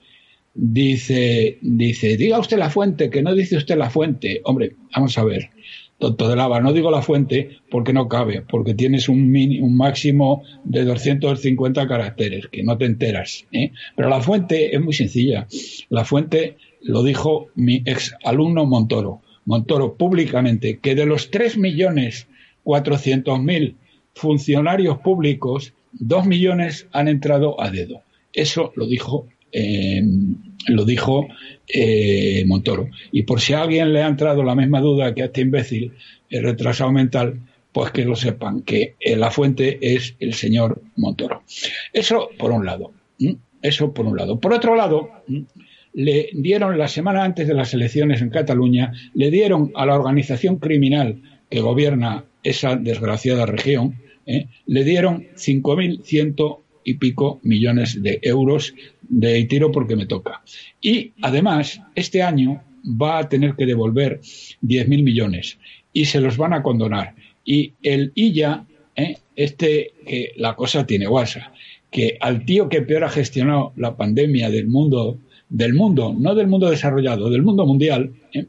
dice, 0.54 1.58
dice, 1.60 2.16
diga 2.16 2.38
usted 2.38 2.58
la 2.58 2.70
fuente, 2.70 3.10
que 3.10 3.22
no 3.22 3.34
dice 3.34 3.56
usted 3.56 3.76
la 3.76 3.90
fuente. 3.90 4.40
Hombre, 4.44 4.74
vamos 4.94 5.16
a 5.18 5.24
ver 5.24 5.50
tonto 5.98 6.28
de 6.28 6.36
lava. 6.36 6.60
No 6.60 6.72
digo 6.72 6.90
la 6.90 7.02
fuente 7.02 7.58
porque 7.70 7.92
no 7.92 8.08
cabe, 8.08 8.40
porque 8.42 8.74
tienes 8.74 9.08
un, 9.08 9.32
un 9.60 9.76
máximo 9.76 10.42
de 10.64 10.84
250 10.84 11.86
caracteres, 11.86 12.46
que 12.48 12.62
no 12.62 12.78
te 12.78 12.86
enteras. 12.86 13.44
¿eh? 13.52 13.72
Pero 13.94 14.08
la 14.08 14.20
fuente 14.20 14.74
es 14.74 14.82
muy 14.82 14.94
sencilla. 14.94 15.46
La 15.88 16.04
fuente 16.04 16.56
lo 16.82 17.02
dijo 17.02 17.48
mi 17.54 17.82
ex 17.84 18.14
alumno 18.24 18.66
Montoro. 18.66 19.20
Montoro 19.44 19.94
públicamente 19.94 20.78
que 20.78 20.94
de 20.94 21.06
los 21.06 21.30
3.400.000 21.30 23.74
funcionarios 24.14 24.98
públicos, 24.98 25.72
2 25.92 26.26
millones 26.26 26.88
han 26.92 27.08
entrado 27.08 27.60
a 27.60 27.70
dedo. 27.70 28.02
Eso 28.32 28.72
lo 28.76 28.86
dijo 28.86 29.26
eh, 29.52 30.02
lo 30.66 30.84
dijo 30.84 31.28
eh, 31.68 32.44
Montoro. 32.46 32.88
Y 33.12 33.22
por 33.22 33.40
si 33.40 33.52
a 33.52 33.62
alguien 33.62 33.92
le 33.92 34.02
ha 34.02 34.08
entrado 34.08 34.42
la 34.42 34.54
misma 34.54 34.80
duda 34.80 35.14
que 35.14 35.22
a 35.22 35.26
este 35.26 35.40
imbécil, 35.40 35.92
el 36.30 36.42
retrasado 36.42 36.92
mental, 36.92 37.40
pues 37.72 37.90
que 37.90 38.04
lo 38.04 38.16
sepan, 38.16 38.62
que 38.62 38.94
eh, 39.00 39.16
la 39.16 39.30
fuente 39.30 39.78
es 39.80 40.14
el 40.18 40.34
señor 40.34 40.82
Montoro. 40.96 41.42
Eso 41.92 42.30
por 42.38 42.50
un 42.50 42.64
lado. 42.64 42.92
Eso 43.62 43.92
por 43.92 44.06
un 44.06 44.16
lado. 44.16 44.38
Por 44.38 44.52
otro 44.52 44.76
lado, 44.76 45.10
le 45.92 46.30
dieron 46.32 46.78
la 46.78 46.88
semana 46.88 47.24
antes 47.24 47.48
de 47.48 47.54
las 47.54 47.72
elecciones 47.74 48.20
en 48.22 48.30
Cataluña, 48.30 48.92
le 49.14 49.30
dieron 49.30 49.72
a 49.74 49.86
la 49.86 49.94
organización 49.94 50.56
criminal 50.56 51.22
que 51.50 51.60
gobierna 51.60 52.24
esa 52.42 52.76
desgraciada 52.76 53.46
región, 53.46 53.96
le 54.66 54.84
dieron 54.84 55.26
5.100 55.36 56.58
y 56.86 56.94
pico 56.94 57.40
millones 57.42 58.00
de 58.00 58.20
euros 58.22 58.74
de 59.08 59.44
tiro 59.44 59.72
porque 59.72 59.96
me 59.96 60.06
toca. 60.06 60.42
Y 60.80 61.12
además, 61.22 61.80
este 61.94 62.22
año 62.22 62.62
va 62.86 63.18
a 63.18 63.28
tener 63.28 63.54
que 63.54 63.66
devolver 63.66 64.20
10.000 64.20 65.02
millones 65.02 65.58
y 65.92 66.04
se 66.04 66.20
los 66.20 66.36
van 66.36 66.52
a 66.52 66.62
condonar. 66.62 67.14
Y 67.44 67.72
el 67.82 68.12
IYA, 68.14 68.66
¿eh? 68.94 69.18
este, 69.34 69.92
que 70.06 70.32
la 70.36 70.54
cosa 70.54 70.86
tiene 70.86 71.06
guasa, 71.06 71.52
que 71.90 72.16
al 72.20 72.44
tío 72.44 72.68
que 72.68 72.82
peor 72.82 73.04
ha 73.04 73.08
gestionado 73.08 73.72
la 73.76 73.96
pandemia 73.96 74.50
del 74.50 74.66
mundo, 74.66 75.18
del 75.48 75.74
mundo, 75.74 76.14
no 76.18 76.34
del 76.34 76.48
mundo 76.48 76.70
desarrollado, 76.70 77.30
del 77.30 77.42
mundo 77.42 77.66
mundial, 77.66 78.12
¿eh? 78.32 78.46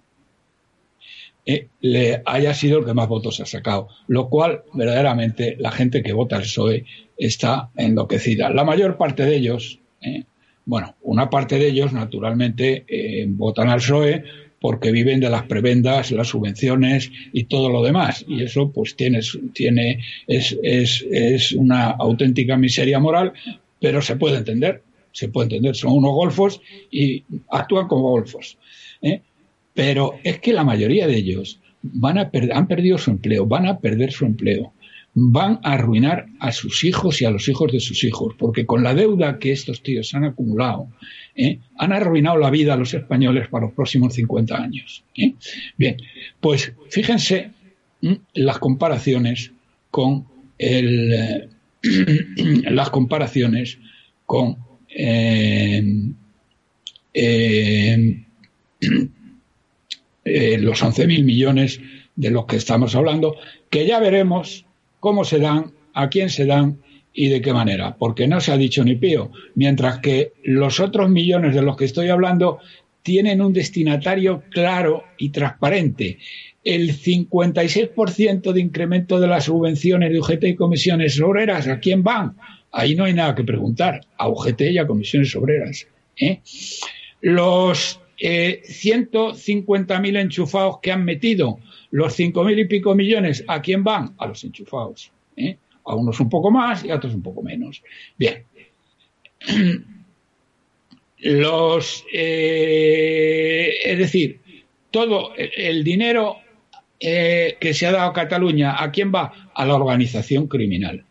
Eh, 1.49 1.69
le 1.79 2.21
haya 2.25 2.53
sido 2.53 2.79
el 2.79 2.85
que 2.85 2.93
más 2.93 3.07
votos 3.07 3.39
ha 3.39 3.45
sacado. 3.45 3.87
Lo 4.07 4.27
cual, 4.27 4.63
verdaderamente, 4.73 5.55
la 5.57 5.71
gente 5.71 6.03
que 6.03 6.11
vota 6.11 6.35
al 6.35 6.41
PSOE 6.41 6.83
está 7.17 7.69
enloquecida. 7.77 8.49
La 8.49 8.65
mayor 8.65 8.97
parte 8.97 9.23
de 9.23 9.37
ellos, 9.37 9.79
eh, 10.01 10.25
bueno, 10.67 10.95
una 11.01 11.29
parte 11.29 11.57
de 11.57 11.69
ellos, 11.69 11.93
naturalmente, 11.93 12.83
eh, 12.89 13.25
votan 13.29 13.69
al 13.69 13.77
PSOE 13.79 14.21
porque 14.59 14.91
viven 14.91 15.21
de 15.21 15.29
las 15.29 15.43
prebendas, 15.43 16.11
las 16.11 16.27
subvenciones 16.27 17.09
y 17.31 17.45
todo 17.45 17.69
lo 17.69 17.81
demás. 17.81 18.25
Y 18.27 18.43
eso 18.43 18.69
pues 18.73 18.97
tiene, 18.97 19.21
tiene 19.53 20.01
es, 20.27 21.53
una 21.53 21.91
auténtica 21.91 22.57
miseria 22.57 22.99
moral, 22.99 23.31
pero 23.79 24.01
se 24.01 24.17
puede 24.17 24.39
entender, 24.39 24.83
se 25.13 25.29
puede 25.29 25.45
entender. 25.45 25.73
Son 25.73 25.93
unos 25.93 26.11
golfos 26.11 26.61
y 26.91 27.23
actúan 27.49 27.87
como 27.87 28.09
golfos. 28.09 28.57
¿eh? 29.01 29.21
Pero 29.73 30.15
es 30.21 30.39
que 30.39 30.51
la 30.51 30.65
mayoría 30.65 31.07
de 31.07 31.15
ellos 31.15 31.61
van 31.81 32.17
a 32.17 32.29
han 32.51 32.67
perdido 32.67 32.97
su 32.97 33.11
empleo, 33.11 33.45
van 33.45 33.67
a 33.67 33.79
perder 33.79 34.11
su 34.11 34.25
empleo 34.25 34.73
van 35.19 35.59
a 35.63 35.73
arruinar 35.73 36.27
a 36.39 36.51
sus 36.51 36.83
hijos 36.83 37.23
y 37.23 37.25
a 37.25 37.31
los 37.31 37.49
hijos 37.49 37.71
de 37.71 37.79
sus 37.79 38.03
hijos, 38.03 38.35
porque 38.37 38.67
con 38.67 38.83
la 38.83 38.93
deuda 38.93 39.39
que 39.39 39.51
estos 39.51 39.81
tíos 39.81 40.13
han 40.13 40.25
acumulado, 40.25 40.89
¿eh? 41.35 41.57
han 41.75 41.91
arruinado 41.91 42.37
la 42.37 42.51
vida 42.51 42.75
a 42.75 42.77
los 42.77 42.93
españoles 42.93 43.47
para 43.47 43.65
los 43.65 43.73
próximos 43.73 44.13
50 44.13 44.55
años. 44.55 45.03
¿eh? 45.15 45.33
Bien, 45.75 45.97
pues 46.39 46.71
fíjense 46.91 47.49
las 48.35 48.59
comparaciones 48.59 49.53
con 49.89 50.27
el, 50.59 51.49
las 52.69 52.91
comparaciones 52.91 53.79
con 54.23 54.55
eh, 54.87 55.41
los 60.59 60.83
11.000 60.83 61.23
millones 61.23 61.81
de 62.15 62.29
los 62.29 62.45
que 62.45 62.57
estamos 62.57 62.93
hablando, 62.93 63.35
que 63.71 63.87
ya 63.87 63.99
veremos 63.99 64.66
cómo 64.99 65.23
se 65.23 65.39
dan, 65.39 65.71
a 65.93 66.09
quién 66.09 66.29
se 66.29 66.45
dan 66.45 66.79
y 67.13 67.29
de 67.29 67.41
qué 67.41 67.51
manera, 67.51 67.97
porque 67.97 68.27
no 68.27 68.39
se 68.39 68.51
ha 68.51 68.57
dicho 68.57 68.83
ni 68.83 68.95
pío, 68.95 69.31
mientras 69.55 69.99
que 69.99 70.33
los 70.43 70.79
otros 70.79 71.09
millones 71.09 71.55
de 71.55 71.63
los 71.63 71.75
que 71.75 71.85
estoy 71.85 72.09
hablando 72.09 72.59
tienen 73.01 73.41
un 73.41 73.53
destinatario 73.53 74.43
claro 74.51 75.03
y 75.17 75.29
transparente. 75.29 76.19
El 76.63 76.91
56% 76.91 78.51
de 78.51 78.59
incremento 78.61 79.19
de 79.19 79.27
las 79.27 79.45
subvenciones 79.45 80.11
de 80.11 80.19
UGT 80.19 80.43
y 80.43 80.55
comisiones 80.55 81.19
obreras, 81.21 81.67
¿a 81.67 81.79
quién 81.79 82.03
van? 82.03 82.35
Ahí 82.71 82.95
no 82.95 83.05
hay 83.05 83.13
nada 83.13 83.33
que 83.33 83.43
preguntar, 83.43 84.01
a 84.17 84.27
UGT 84.27 84.61
y 84.61 84.77
a 84.77 84.85
comisiones 84.85 85.35
obreras. 85.35 85.87
¿eh? 86.19 86.41
Los 87.21 88.01
eh, 88.19 88.61
150.000 88.67 90.19
enchufados 90.19 90.79
que 90.81 90.91
han 90.91 91.05
metido 91.05 91.59
los 91.91 92.17
5.000 92.17 92.59
y 92.59 92.65
pico 92.65 92.95
millones, 92.95 93.43
¿a 93.47 93.61
quién 93.61 93.83
van? 93.83 94.13
A 94.17 94.27
los 94.27 94.43
enchufados. 94.43 95.11
¿eh? 95.35 95.57
A 95.85 95.95
unos 95.95 96.19
un 96.19 96.29
poco 96.29 96.51
más 96.51 96.83
y 96.83 96.91
a 96.91 96.95
otros 96.95 97.13
un 97.13 97.21
poco 97.21 97.41
menos. 97.41 97.81
Bien. 98.17 98.43
Los, 101.19 102.05
eh, 102.13 103.73
es 103.83 103.97
decir, 103.97 104.39
todo 104.91 105.33
el 105.35 105.83
dinero 105.83 106.35
eh, 106.99 107.57
que 107.59 107.73
se 107.73 107.87
ha 107.87 107.91
dado 107.91 108.11
a 108.11 108.13
Cataluña, 108.13 108.83
¿a 108.83 108.91
quién 108.91 109.11
va? 109.11 109.49
A 109.55 109.65
la 109.65 109.75
organización 109.75 110.47
criminal. 110.47 111.03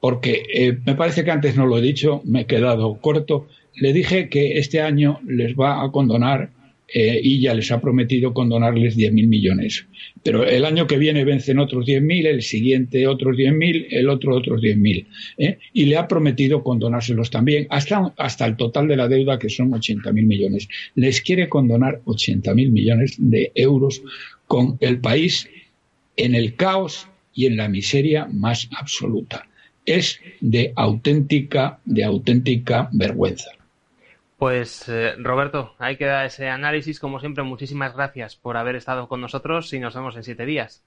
Porque 0.00 0.78
me 0.86 0.94
parece 0.94 1.24
que 1.24 1.30
antes 1.30 1.54
no 1.54 1.66
lo 1.66 1.76
he 1.76 1.82
dicho, 1.82 2.22
me 2.24 2.40
he 2.40 2.46
quedado 2.46 2.98
corto. 3.02 3.48
Le 3.74 3.92
dije 3.92 4.30
que 4.30 4.58
este 4.58 4.80
año 4.80 5.20
les 5.26 5.54
va 5.54 5.84
a 5.84 5.92
condonar 5.92 6.50
eh, 6.92 7.20
y 7.22 7.40
ya 7.40 7.52
les 7.52 7.70
ha 7.70 7.80
prometido 7.80 8.32
condonarles 8.32 8.96
10.000 8.96 9.28
millones. 9.28 9.86
Pero 10.22 10.46
el 10.46 10.64
año 10.64 10.86
que 10.86 10.96
viene 10.96 11.24
vencen 11.24 11.58
otros 11.58 11.86
10.000, 11.86 12.26
el 12.26 12.42
siguiente 12.42 13.06
otros 13.06 13.36
10.000, 13.36 13.88
el 13.90 14.08
otro 14.08 14.34
otros 14.34 14.62
10.000. 14.62 15.06
¿eh? 15.36 15.58
Y 15.74 15.84
le 15.84 15.98
ha 15.98 16.08
prometido 16.08 16.62
condonárselos 16.62 17.30
también, 17.30 17.66
hasta, 17.68 18.14
hasta 18.16 18.46
el 18.46 18.56
total 18.56 18.88
de 18.88 18.96
la 18.96 19.06
deuda, 19.06 19.38
que 19.38 19.50
son 19.50 19.70
80.000 19.70 20.12
millones. 20.12 20.68
Les 20.94 21.20
quiere 21.20 21.48
condonar 21.48 22.00
80.000 22.06 22.70
millones 22.70 23.16
de 23.18 23.52
euros 23.54 24.02
con 24.46 24.78
el 24.80 24.98
país 24.98 25.48
en 26.16 26.34
el 26.34 26.54
caos 26.54 27.06
y 27.34 27.46
en 27.46 27.58
la 27.58 27.68
miseria 27.68 28.26
más 28.32 28.68
absoluta. 28.76 29.46
Es 29.84 30.20
de 30.40 30.72
auténtica, 30.74 31.80
de 31.84 32.04
auténtica 32.04 32.88
vergüenza. 32.92 33.57
Pues 34.38 34.88
eh, 34.88 35.14
Roberto, 35.18 35.74
ahí 35.80 35.96
queda 35.96 36.24
ese 36.24 36.48
análisis. 36.48 37.00
Como 37.00 37.18
siempre, 37.18 37.42
muchísimas 37.42 37.92
gracias 37.92 38.36
por 38.36 38.56
haber 38.56 38.76
estado 38.76 39.08
con 39.08 39.20
nosotros 39.20 39.72
y 39.72 39.80
nos 39.80 39.96
vemos 39.96 40.14
en 40.14 40.22
siete 40.22 40.46
días. 40.46 40.84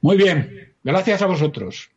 Muy 0.00 0.16
bien, 0.16 0.76
gracias 0.84 1.22
a 1.22 1.26
vosotros. 1.26 1.90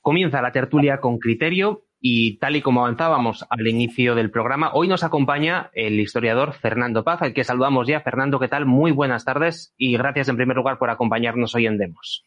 Comienza 0.00 0.40
la 0.40 0.52
tertulia 0.52 1.00
con 1.00 1.18
criterio 1.18 1.84
y 2.00 2.38
tal 2.38 2.56
y 2.56 2.62
como 2.62 2.80
avanzábamos 2.80 3.44
al 3.50 3.66
inicio 3.66 4.14
del 4.14 4.30
programa, 4.30 4.70
hoy 4.72 4.88
nos 4.88 5.04
acompaña 5.04 5.70
el 5.72 5.98
historiador 5.98 6.52
Fernando 6.52 7.04
Paz, 7.04 7.22
al 7.22 7.34
que 7.34 7.44
saludamos 7.44 7.86
ya. 7.88 8.00
Fernando, 8.00 8.38
¿qué 8.38 8.48
tal? 8.48 8.66
Muy 8.66 8.92
buenas 8.92 9.24
tardes 9.24 9.74
y 9.76 9.96
gracias 9.96 10.28
en 10.28 10.36
primer 10.36 10.56
lugar 10.56 10.78
por 10.78 10.90
acompañarnos 10.90 11.54
hoy 11.54 11.66
en 11.66 11.78
Demos. 11.78 12.24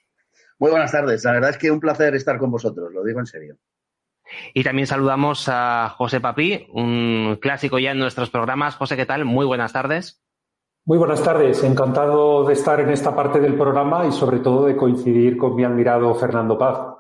Muy 0.60 0.72
buenas 0.72 0.92
tardes. 0.92 1.24
La 1.24 1.32
verdad 1.32 1.50
es 1.50 1.58
que 1.58 1.72
un 1.72 1.80
placer 1.80 2.14
estar 2.16 2.38
con 2.38 2.52
vosotros, 2.52 2.94
lo 2.94 3.04
digo 3.04 3.20
en 3.20 3.26
serio. 3.26 3.58
Y 4.54 4.64
también 4.64 4.88
saludamos 4.88 5.50
a 5.50 5.90
José 5.98 6.22
Papí, 6.22 6.68
un 6.72 7.38
clásico 7.42 7.80
ya 7.80 7.92
en 7.92 8.00
nuestros 8.00 8.30
programas. 8.30 8.76
José, 8.76 8.96
¿qué 8.96 9.06
tal? 9.06 9.26
Muy 9.26 9.46
buenas 9.46 9.74
tardes. 9.74 10.22
Muy 10.86 10.98
buenas 10.98 11.24
tardes. 11.24 11.64
Encantado 11.64 12.44
de 12.46 12.54
estar 12.54 12.80
en 12.80 12.90
esta 12.90 13.16
parte 13.16 13.40
del 13.40 13.56
programa 13.56 14.06
y 14.06 14.12
sobre 14.12 14.40
todo 14.40 14.66
de 14.66 14.76
coincidir 14.76 15.38
con 15.38 15.56
mi 15.56 15.64
admirado 15.64 16.14
Fernando 16.16 16.58
Paz. 16.58 16.91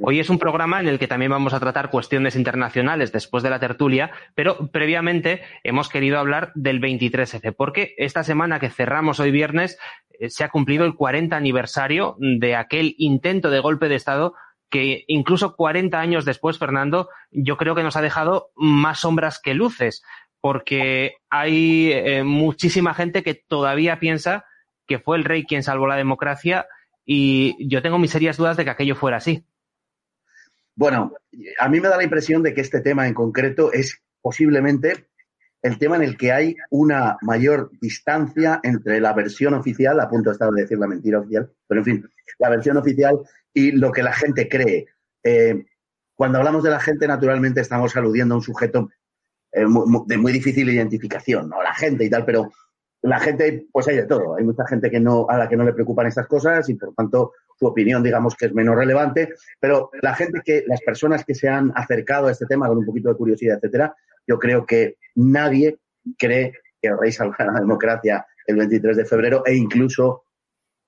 Hoy 0.00 0.20
es 0.20 0.30
un 0.30 0.38
programa 0.38 0.80
en 0.80 0.88
el 0.88 0.98
que 0.98 1.06
también 1.06 1.30
vamos 1.30 1.52
a 1.52 1.60
tratar 1.60 1.90
cuestiones 1.90 2.36
internacionales 2.36 3.12
después 3.12 3.42
de 3.42 3.50
la 3.50 3.58
tertulia, 3.58 4.10
pero 4.34 4.68
previamente 4.68 5.42
hemos 5.64 5.88
querido 5.88 6.18
hablar 6.18 6.52
del 6.54 6.80
23F, 6.80 7.54
porque 7.56 7.94
esta 7.98 8.24
semana 8.24 8.58
que 8.58 8.70
cerramos 8.70 9.20
hoy 9.20 9.30
viernes 9.30 9.78
eh, 10.18 10.30
se 10.30 10.44
ha 10.44 10.48
cumplido 10.48 10.84
el 10.84 10.94
40 10.94 11.36
aniversario 11.36 12.16
de 12.18 12.56
aquel 12.56 12.94
intento 12.98 13.50
de 13.50 13.60
golpe 13.60 13.88
de 13.88 13.96
Estado 13.96 14.34
que 14.70 15.04
incluso 15.06 15.54
40 15.54 16.00
años 16.00 16.24
después, 16.24 16.58
Fernando, 16.58 17.10
yo 17.30 17.58
creo 17.58 17.74
que 17.74 17.82
nos 17.82 17.96
ha 17.96 18.00
dejado 18.00 18.48
más 18.56 19.00
sombras 19.00 19.38
que 19.38 19.52
luces, 19.52 20.02
porque 20.40 21.16
hay 21.28 21.92
eh, 21.92 22.24
muchísima 22.24 22.94
gente 22.94 23.22
que 23.22 23.34
todavía 23.34 24.00
piensa 24.00 24.46
que 24.86 24.98
fue 24.98 25.18
el 25.18 25.24
rey 25.24 25.44
quien 25.44 25.62
salvó 25.62 25.86
la 25.86 25.96
democracia 25.96 26.66
y 27.04 27.68
yo 27.68 27.82
tengo 27.82 27.98
mis 27.98 28.10
serias 28.12 28.38
dudas 28.38 28.56
de 28.56 28.64
que 28.64 28.70
aquello 28.70 28.96
fuera 28.96 29.18
así. 29.18 29.44
Bueno, 30.74 31.12
a 31.58 31.68
mí 31.68 31.80
me 31.80 31.88
da 31.88 31.96
la 31.96 32.04
impresión 32.04 32.42
de 32.42 32.54
que 32.54 32.60
este 32.60 32.80
tema 32.80 33.06
en 33.06 33.14
concreto 33.14 33.72
es 33.72 34.02
posiblemente 34.20 35.08
el 35.62 35.78
tema 35.78 35.96
en 35.96 36.02
el 36.02 36.16
que 36.16 36.32
hay 36.32 36.56
una 36.70 37.18
mayor 37.22 37.70
distancia 37.80 38.60
entre 38.62 39.00
la 39.00 39.12
versión 39.12 39.54
oficial, 39.54 40.00
a 40.00 40.08
punto 40.08 40.30
de 40.30 40.34
estar 40.34 40.50
de 40.50 40.62
decir 40.62 40.78
la 40.78 40.88
mentira 40.88 41.20
oficial, 41.20 41.50
pero 41.68 41.80
en 41.80 41.84
fin, 41.84 42.10
la 42.38 42.50
versión 42.50 42.76
oficial 42.76 43.20
y 43.54 43.72
lo 43.72 43.92
que 43.92 44.02
la 44.02 44.12
gente 44.12 44.48
cree. 44.48 44.86
Eh, 45.22 45.64
cuando 46.14 46.38
hablamos 46.38 46.64
de 46.64 46.70
la 46.70 46.80
gente, 46.80 47.06
naturalmente 47.06 47.60
estamos 47.60 47.96
aludiendo 47.96 48.34
a 48.34 48.38
un 48.38 48.42
sujeto 48.42 48.90
eh, 49.52 49.64
de 50.06 50.18
muy 50.18 50.32
difícil 50.32 50.68
identificación, 50.68 51.48
¿no? 51.48 51.62
La 51.62 51.74
gente 51.74 52.04
y 52.04 52.10
tal, 52.10 52.24
pero 52.24 52.50
la 53.02 53.20
gente, 53.20 53.66
pues 53.70 53.88
hay 53.88 53.96
de 53.96 54.06
todo. 54.06 54.36
Hay 54.36 54.44
mucha 54.44 54.66
gente 54.66 54.90
que 54.90 55.00
no, 55.00 55.26
a 55.28 55.36
la 55.36 55.48
que 55.48 55.56
no 55.56 55.64
le 55.64 55.72
preocupan 55.72 56.06
estas 56.06 56.26
cosas 56.26 56.68
y 56.68 56.74
por 56.74 56.94
tanto 56.94 57.32
su 57.58 57.66
opinión, 57.66 58.02
digamos, 58.02 58.34
que 58.36 58.46
es 58.46 58.54
menos 58.54 58.76
relevante. 58.76 59.34
Pero 59.60 59.90
la 60.00 60.14
gente 60.14 60.40
que, 60.44 60.64
las 60.66 60.80
personas 60.80 61.24
que 61.24 61.34
se 61.34 61.48
han 61.48 61.72
acercado 61.74 62.26
a 62.26 62.32
este 62.32 62.46
tema 62.46 62.68
con 62.68 62.78
un 62.78 62.86
poquito 62.86 63.08
de 63.08 63.16
curiosidad, 63.16 63.56
etcétera, 63.56 63.94
yo 64.26 64.38
creo 64.38 64.64
que 64.66 64.96
nadie 65.16 65.78
cree 66.18 66.52
que 66.80 66.88
el 66.88 66.98
rey 66.98 67.12
salvará 67.12 67.52
la 67.52 67.60
democracia 67.60 68.26
el 68.46 68.56
23 68.56 68.96
de 68.96 69.04
febrero 69.04 69.42
e 69.46 69.54
incluso 69.54 70.24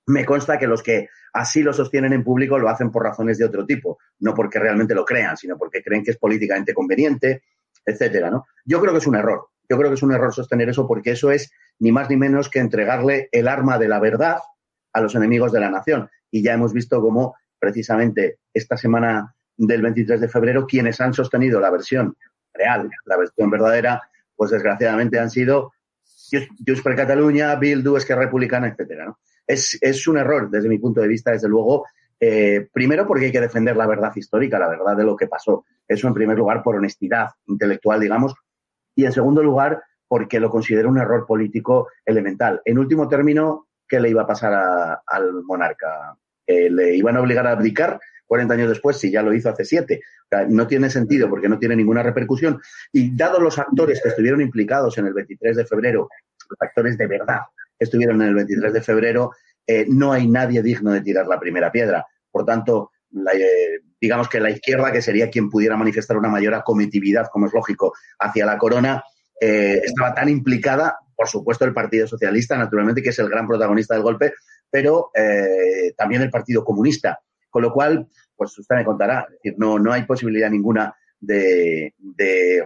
me 0.07 0.25
consta 0.25 0.59
que 0.59 0.67
los 0.67 0.83
que 0.83 1.09
así 1.33 1.63
lo 1.63 1.73
sostienen 1.73 2.13
en 2.13 2.23
público 2.23 2.59
lo 2.59 2.69
hacen 2.69 2.91
por 2.91 3.03
razones 3.03 3.37
de 3.37 3.45
otro 3.45 3.65
tipo, 3.65 3.97
no 4.19 4.33
porque 4.33 4.59
realmente 4.59 4.93
lo 4.93 5.03
crean, 5.03 5.35
sino 5.35 5.57
porque 5.57 5.81
creen 5.81 6.03
que 6.03 6.11
es 6.11 6.17
políticamente 6.17 6.73
conveniente, 6.73 7.43
etcétera, 7.85 8.29
¿no? 8.29 8.45
Yo 8.65 8.79
creo 8.81 8.93
que 8.93 8.99
es 8.99 9.07
un 9.07 9.15
error. 9.15 9.47
Yo 9.67 9.77
creo 9.77 9.89
que 9.89 9.95
es 9.95 10.03
un 10.03 10.11
error 10.11 10.33
sostener 10.33 10.69
eso 10.69 10.87
porque 10.87 11.11
eso 11.11 11.31
es 11.31 11.51
ni 11.79 11.91
más 11.91 12.09
ni 12.09 12.17
menos 12.17 12.49
que 12.49 12.59
entregarle 12.59 13.29
el 13.31 13.47
arma 13.47 13.79
de 13.79 13.87
la 13.87 13.99
verdad 13.99 14.37
a 14.93 15.01
los 15.01 15.15
enemigos 15.15 15.51
de 15.51 15.59
la 15.59 15.71
nación. 15.71 16.09
Y 16.35 16.43
ya 16.43 16.51
hemos 16.51 16.73
visto 16.73 16.99
cómo 16.99 17.37
precisamente 17.57 18.39
esta 18.53 18.75
semana 18.75 19.33
del 19.55 19.81
23 19.81 20.19
de 20.19 20.27
febrero 20.27 20.67
quienes 20.67 20.99
han 20.99 21.13
sostenido 21.13 21.61
la 21.61 21.69
versión 21.69 22.17
real, 22.53 22.89
la 23.05 23.15
versión 23.15 23.49
verdadera, 23.49 24.01
pues 24.35 24.51
desgraciadamente 24.51 25.17
han 25.17 25.29
sido 25.29 25.71
Junts 26.29 26.81
per 26.81 26.97
Cataluña, 26.97 27.55
Bildu, 27.55 27.95
Esquerra 27.95 28.23
Republicana, 28.23 28.67
etcétera. 28.67 29.15
Es, 29.47 29.77
es, 29.79 30.05
un 30.09 30.17
error 30.17 30.49
desde 30.49 30.67
mi 30.67 30.77
punto 30.77 30.99
de 30.99 31.07
vista, 31.07 31.31
desde 31.31 31.47
luego, 31.47 31.85
eh, 32.19 32.67
primero 32.73 33.07
porque 33.07 33.27
hay 33.27 33.31
que 33.31 33.39
defender 33.39 33.77
la 33.77 33.87
verdad 33.87 34.11
histórica, 34.13 34.59
la 34.59 34.67
verdad 34.67 34.97
de 34.97 35.05
lo 35.05 35.15
que 35.15 35.27
pasó. 35.27 35.63
Eso 35.87 36.09
en 36.09 36.13
primer 36.13 36.37
lugar 36.37 36.63
por 36.63 36.75
honestidad 36.75 37.29
intelectual, 37.47 38.01
digamos, 38.01 38.35
y 38.93 39.05
en 39.05 39.13
segundo 39.13 39.41
lugar, 39.41 39.81
porque 40.05 40.41
lo 40.41 40.49
considero 40.49 40.89
un 40.89 40.97
error 40.97 41.25
político 41.25 41.87
elemental. 42.05 42.61
En 42.65 42.77
último 42.77 43.07
término, 43.07 43.69
¿qué 43.87 44.01
le 44.01 44.09
iba 44.09 44.23
a 44.23 44.27
pasar 44.27 44.99
al 45.07 45.43
monarca? 45.45 46.17
Le 46.47 46.95
iban 46.95 47.17
a 47.17 47.21
obligar 47.21 47.47
a 47.47 47.51
abdicar 47.51 47.99
40 48.27 48.53
años 48.53 48.69
después 48.69 48.97
si 48.97 49.11
ya 49.11 49.21
lo 49.21 49.33
hizo 49.33 49.49
hace 49.49 49.65
siete. 49.65 50.01
no 50.49 50.67
tiene 50.67 50.89
sentido 50.89 51.29
porque 51.29 51.49
no 51.49 51.59
tiene 51.59 51.75
ninguna 51.75 52.03
repercusión. 52.03 52.59
Y 52.91 53.15
dados 53.15 53.41
los 53.41 53.59
actores 53.59 54.01
que 54.01 54.09
estuvieron 54.09 54.41
implicados 54.41 54.97
en 54.97 55.07
el 55.07 55.13
23 55.13 55.57
de 55.57 55.65
febrero, 55.65 56.09
los 56.49 56.61
actores 56.61 56.97
de 56.97 57.07
verdad 57.07 57.41
que 57.77 57.85
estuvieron 57.85 58.21
en 58.21 58.29
el 58.29 58.35
23 58.35 58.73
de 58.73 58.81
febrero, 58.81 59.31
eh, 59.67 59.85
no 59.87 60.11
hay 60.11 60.27
nadie 60.27 60.61
digno 60.61 60.91
de 60.91 61.01
tirar 61.01 61.27
la 61.27 61.39
primera 61.39 61.71
piedra. 61.71 62.05
Por 62.31 62.45
tanto, 62.45 62.91
eh, 63.33 63.79
digamos 63.99 64.29
que 64.29 64.39
la 64.39 64.49
izquierda, 64.49 64.91
que 64.91 65.01
sería 65.01 65.29
quien 65.29 65.49
pudiera 65.49 65.77
manifestar 65.77 66.17
una 66.17 66.29
mayor 66.29 66.53
acometividad, 66.53 67.27
como 67.31 67.47
es 67.47 67.53
lógico, 67.53 67.93
hacia 68.19 68.45
la 68.45 68.57
corona, 68.57 69.03
eh, 69.39 69.81
estaba 69.83 70.13
tan 70.13 70.29
implicada, 70.29 70.97
por 71.15 71.27
supuesto, 71.27 71.65
el 71.65 71.73
Partido 71.73 72.07
Socialista, 72.07 72.57
naturalmente, 72.57 73.01
que 73.01 73.09
es 73.09 73.19
el 73.19 73.29
gran 73.29 73.47
protagonista 73.47 73.93
del 73.93 74.03
golpe, 74.03 74.33
pero 74.69 75.11
también 75.97 76.21
el 76.21 76.29
Partido 76.29 76.63
Comunista. 76.63 77.19
Con 77.49 77.61
lo 77.61 77.71
cual, 77.71 78.07
pues 78.35 78.57
usted 78.57 78.75
me 78.75 78.83
contará, 78.83 79.27
no, 79.57 79.79
no 79.79 79.93
hay 79.93 80.03
posibilidad 80.03 80.49
ninguna 80.49 80.93
de, 81.19 81.93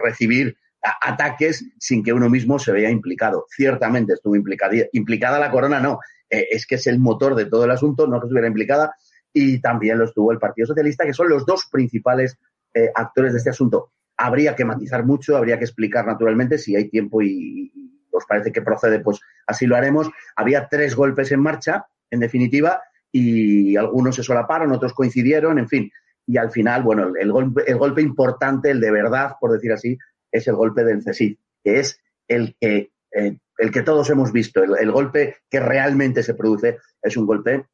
recibir 0.02 0.56
ataques 0.82 1.64
sin 1.78 2.02
que 2.02 2.12
uno 2.12 2.30
mismo 2.30 2.58
se 2.58 2.72
vea 2.72 2.90
implicado. 2.90 3.46
Ciertamente 3.54 4.14
estuvo 4.14 4.34
implicada, 4.34 4.74
implicada 4.92 5.38
la 5.38 5.50
corona, 5.50 5.78
no, 5.78 6.00
eh, 6.28 6.48
es 6.50 6.66
que 6.66 6.76
es 6.76 6.86
el 6.86 6.98
motor 6.98 7.34
de 7.34 7.46
todo 7.46 7.64
el 7.64 7.70
asunto, 7.70 8.06
no 8.06 8.18
que 8.20 8.26
estuviera 8.26 8.48
implicada, 8.48 8.94
y 9.32 9.60
también 9.60 9.98
lo 9.98 10.06
estuvo 10.06 10.32
el 10.32 10.38
Partido 10.38 10.66
Socialista, 10.66 11.04
que 11.04 11.12
son 11.12 11.28
los 11.28 11.44
dos 11.44 11.66
principales 11.70 12.38
eh, 12.74 12.90
actores 12.94 13.32
de 13.32 13.38
este 13.38 13.50
asunto. 13.50 13.92
Habría 14.16 14.54
que 14.54 14.64
matizar 14.64 15.04
mucho, 15.04 15.36
habría 15.36 15.58
que 15.58 15.64
explicar 15.64 16.06
naturalmente 16.06 16.58
si 16.58 16.76
hay 16.76 16.88
tiempo 16.88 17.22
y 17.22 17.72
os 18.10 18.24
parece 18.26 18.52
que 18.52 18.62
procede, 18.62 19.00
pues 19.00 19.20
así 19.46 19.66
lo 19.66 19.76
haremos. 19.76 20.10
Había 20.36 20.68
tres 20.68 20.94
golpes 20.94 21.32
en 21.32 21.40
marcha, 21.40 21.86
en 22.10 22.20
definitiva, 22.20 22.82
y 23.12 23.76
algunos 23.76 24.16
se 24.16 24.22
solaparon, 24.22 24.72
otros 24.72 24.94
coincidieron, 24.94 25.58
en 25.58 25.68
fin. 25.68 25.90
Y 26.26 26.36
al 26.36 26.50
final, 26.50 26.82
bueno, 26.82 27.12
el 27.18 27.32
golpe, 27.32 27.62
el 27.66 27.78
golpe 27.78 28.02
importante, 28.02 28.70
el 28.70 28.80
de 28.80 28.90
verdad, 28.90 29.36
por 29.40 29.52
decir 29.52 29.72
así, 29.72 29.98
es 30.30 30.46
el 30.46 30.54
golpe 30.54 30.84
del 30.84 31.02
CESID, 31.02 31.36
que 31.64 31.80
es 31.80 32.00
el 32.28 32.56
que, 32.60 32.92
eh, 33.12 33.38
el 33.58 33.70
que 33.70 33.82
todos 33.82 34.08
hemos 34.10 34.32
visto, 34.32 34.62
el, 34.62 34.90
golpe 34.92 35.38
que 35.50 35.60
realmente 35.60 36.22
se 36.22 36.34
produce 36.34 36.78
es 37.02 37.16
un 37.16 37.26
golpe 37.26 37.66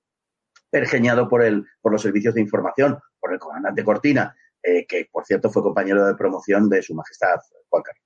pergeñado 0.71 1.29
por, 1.29 1.43
el, 1.43 1.65
por 1.81 1.93
los 1.93 2.03
servicios 2.03 2.35
de 2.35 2.41
información, 2.41 2.99
por 3.21 3.33
el 3.33 3.39
comandante 3.39 3.85
Cortina, 3.85 4.35
eh, 4.63 4.87
que 4.87 5.09
por 5.13 5.25
cierto 5.25 5.51
fue 5.51 5.63
compañero 5.63 6.07
de 6.07 6.15
promoción 6.15 6.69
de 6.69 6.83
Su 6.83 6.95
Majestad 6.95 7.39
Juan 7.69 7.83
Carlos. 7.83 8.06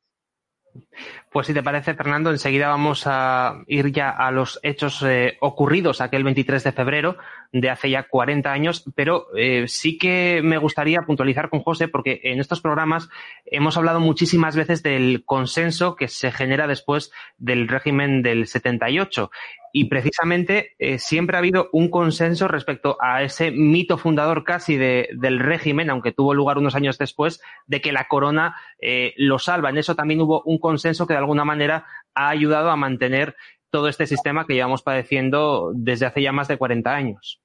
Pues 1.32 1.46
si 1.46 1.54
te 1.54 1.62
parece, 1.62 1.94
Fernando, 1.94 2.30
enseguida 2.30 2.68
vamos 2.68 3.04
a 3.06 3.62
ir 3.68 3.92
ya 3.92 4.10
a 4.10 4.30
los 4.30 4.58
hechos 4.62 5.02
eh, 5.02 5.36
ocurridos 5.40 6.00
aquel 6.00 6.24
23 6.24 6.64
de 6.64 6.72
febrero 6.72 7.16
de 7.52 7.70
hace 7.70 7.90
ya 7.90 8.04
40 8.04 8.50
años, 8.52 8.84
pero 8.94 9.26
eh, 9.36 9.66
sí 9.68 9.98
que 9.98 10.40
me 10.42 10.58
gustaría 10.58 11.02
puntualizar 11.02 11.48
con 11.48 11.60
José, 11.60 11.88
porque 11.88 12.20
en 12.24 12.40
estos 12.40 12.60
programas 12.60 13.08
hemos 13.46 13.76
hablado 13.76 14.00
muchísimas 14.00 14.56
veces 14.56 14.82
del 14.82 15.24
consenso 15.24 15.94
que 15.94 16.08
se 16.08 16.32
genera 16.32 16.66
después 16.66 17.12
del 17.38 17.68
régimen 17.68 18.22
del 18.22 18.46
78 18.46 19.30
y 19.72 19.86
precisamente 19.86 20.74
eh, 20.78 20.98
siempre 20.98 21.36
ha 21.36 21.40
habido 21.40 21.68
un 21.72 21.90
consenso 21.90 22.48
respecto 22.48 22.96
a 23.00 23.22
ese 23.22 23.50
mito 23.50 23.98
fundador 23.98 24.44
casi 24.44 24.76
de, 24.76 25.08
del 25.16 25.38
régimen, 25.38 25.90
aunque 25.90 26.12
tuvo 26.12 26.34
lugar 26.34 26.58
unos 26.58 26.74
años 26.74 26.98
después, 26.98 27.40
de 27.66 27.80
que 27.80 27.92
la 27.92 28.08
corona 28.08 28.56
eh, 28.80 29.14
lo 29.16 29.38
salva. 29.38 29.70
En 29.70 29.78
eso 29.78 29.94
también 29.94 30.20
hubo 30.20 30.42
un 30.44 30.58
consenso 30.58 31.06
que 31.06 31.14
de 31.14 31.18
alguna 31.18 31.44
manera 31.44 31.86
ha 32.14 32.28
ayudado 32.28 32.70
a 32.70 32.76
mantener 32.76 33.36
todo 33.70 33.88
este 33.88 34.06
sistema 34.06 34.46
que 34.46 34.54
llevamos 34.54 34.82
padeciendo 34.82 35.72
desde 35.74 36.06
hace 36.06 36.22
ya 36.22 36.32
más 36.32 36.48
de 36.48 36.58
40 36.58 36.94
años. 36.94 37.40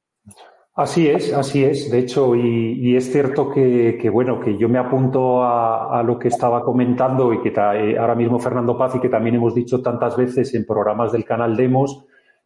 Así 0.78 1.08
es, 1.08 1.32
así 1.32 1.64
es. 1.64 1.90
De 1.90 2.00
hecho, 2.00 2.36
y, 2.36 2.98
es 2.98 3.10
cierto 3.10 3.50
que, 3.50 4.10
bueno, 4.12 4.42
que 4.42 4.58
yo 4.58 4.68
me 4.68 4.78
apunto 4.78 5.42
a, 5.42 6.04
lo 6.04 6.20
que 6.20 6.28
estaba 6.28 6.64
comentando 6.64 7.32
y 7.32 7.42
que 7.42 7.50
eh, 7.50 7.98
ahora 7.98 8.14
mismo 8.14 8.40
Fernando 8.40 8.78
Paz 8.78 8.94
y 8.96 9.00
que 9.00 9.08
también 9.08 9.36
hemos 9.36 9.56
dicho 9.56 9.82
tantas 9.82 10.18
veces 10.18 10.54
en 10.54 10.66
programas 10.66 11.14
del 11.14 11.24
canal 11.24 11.56
Demos, 11.56 12.06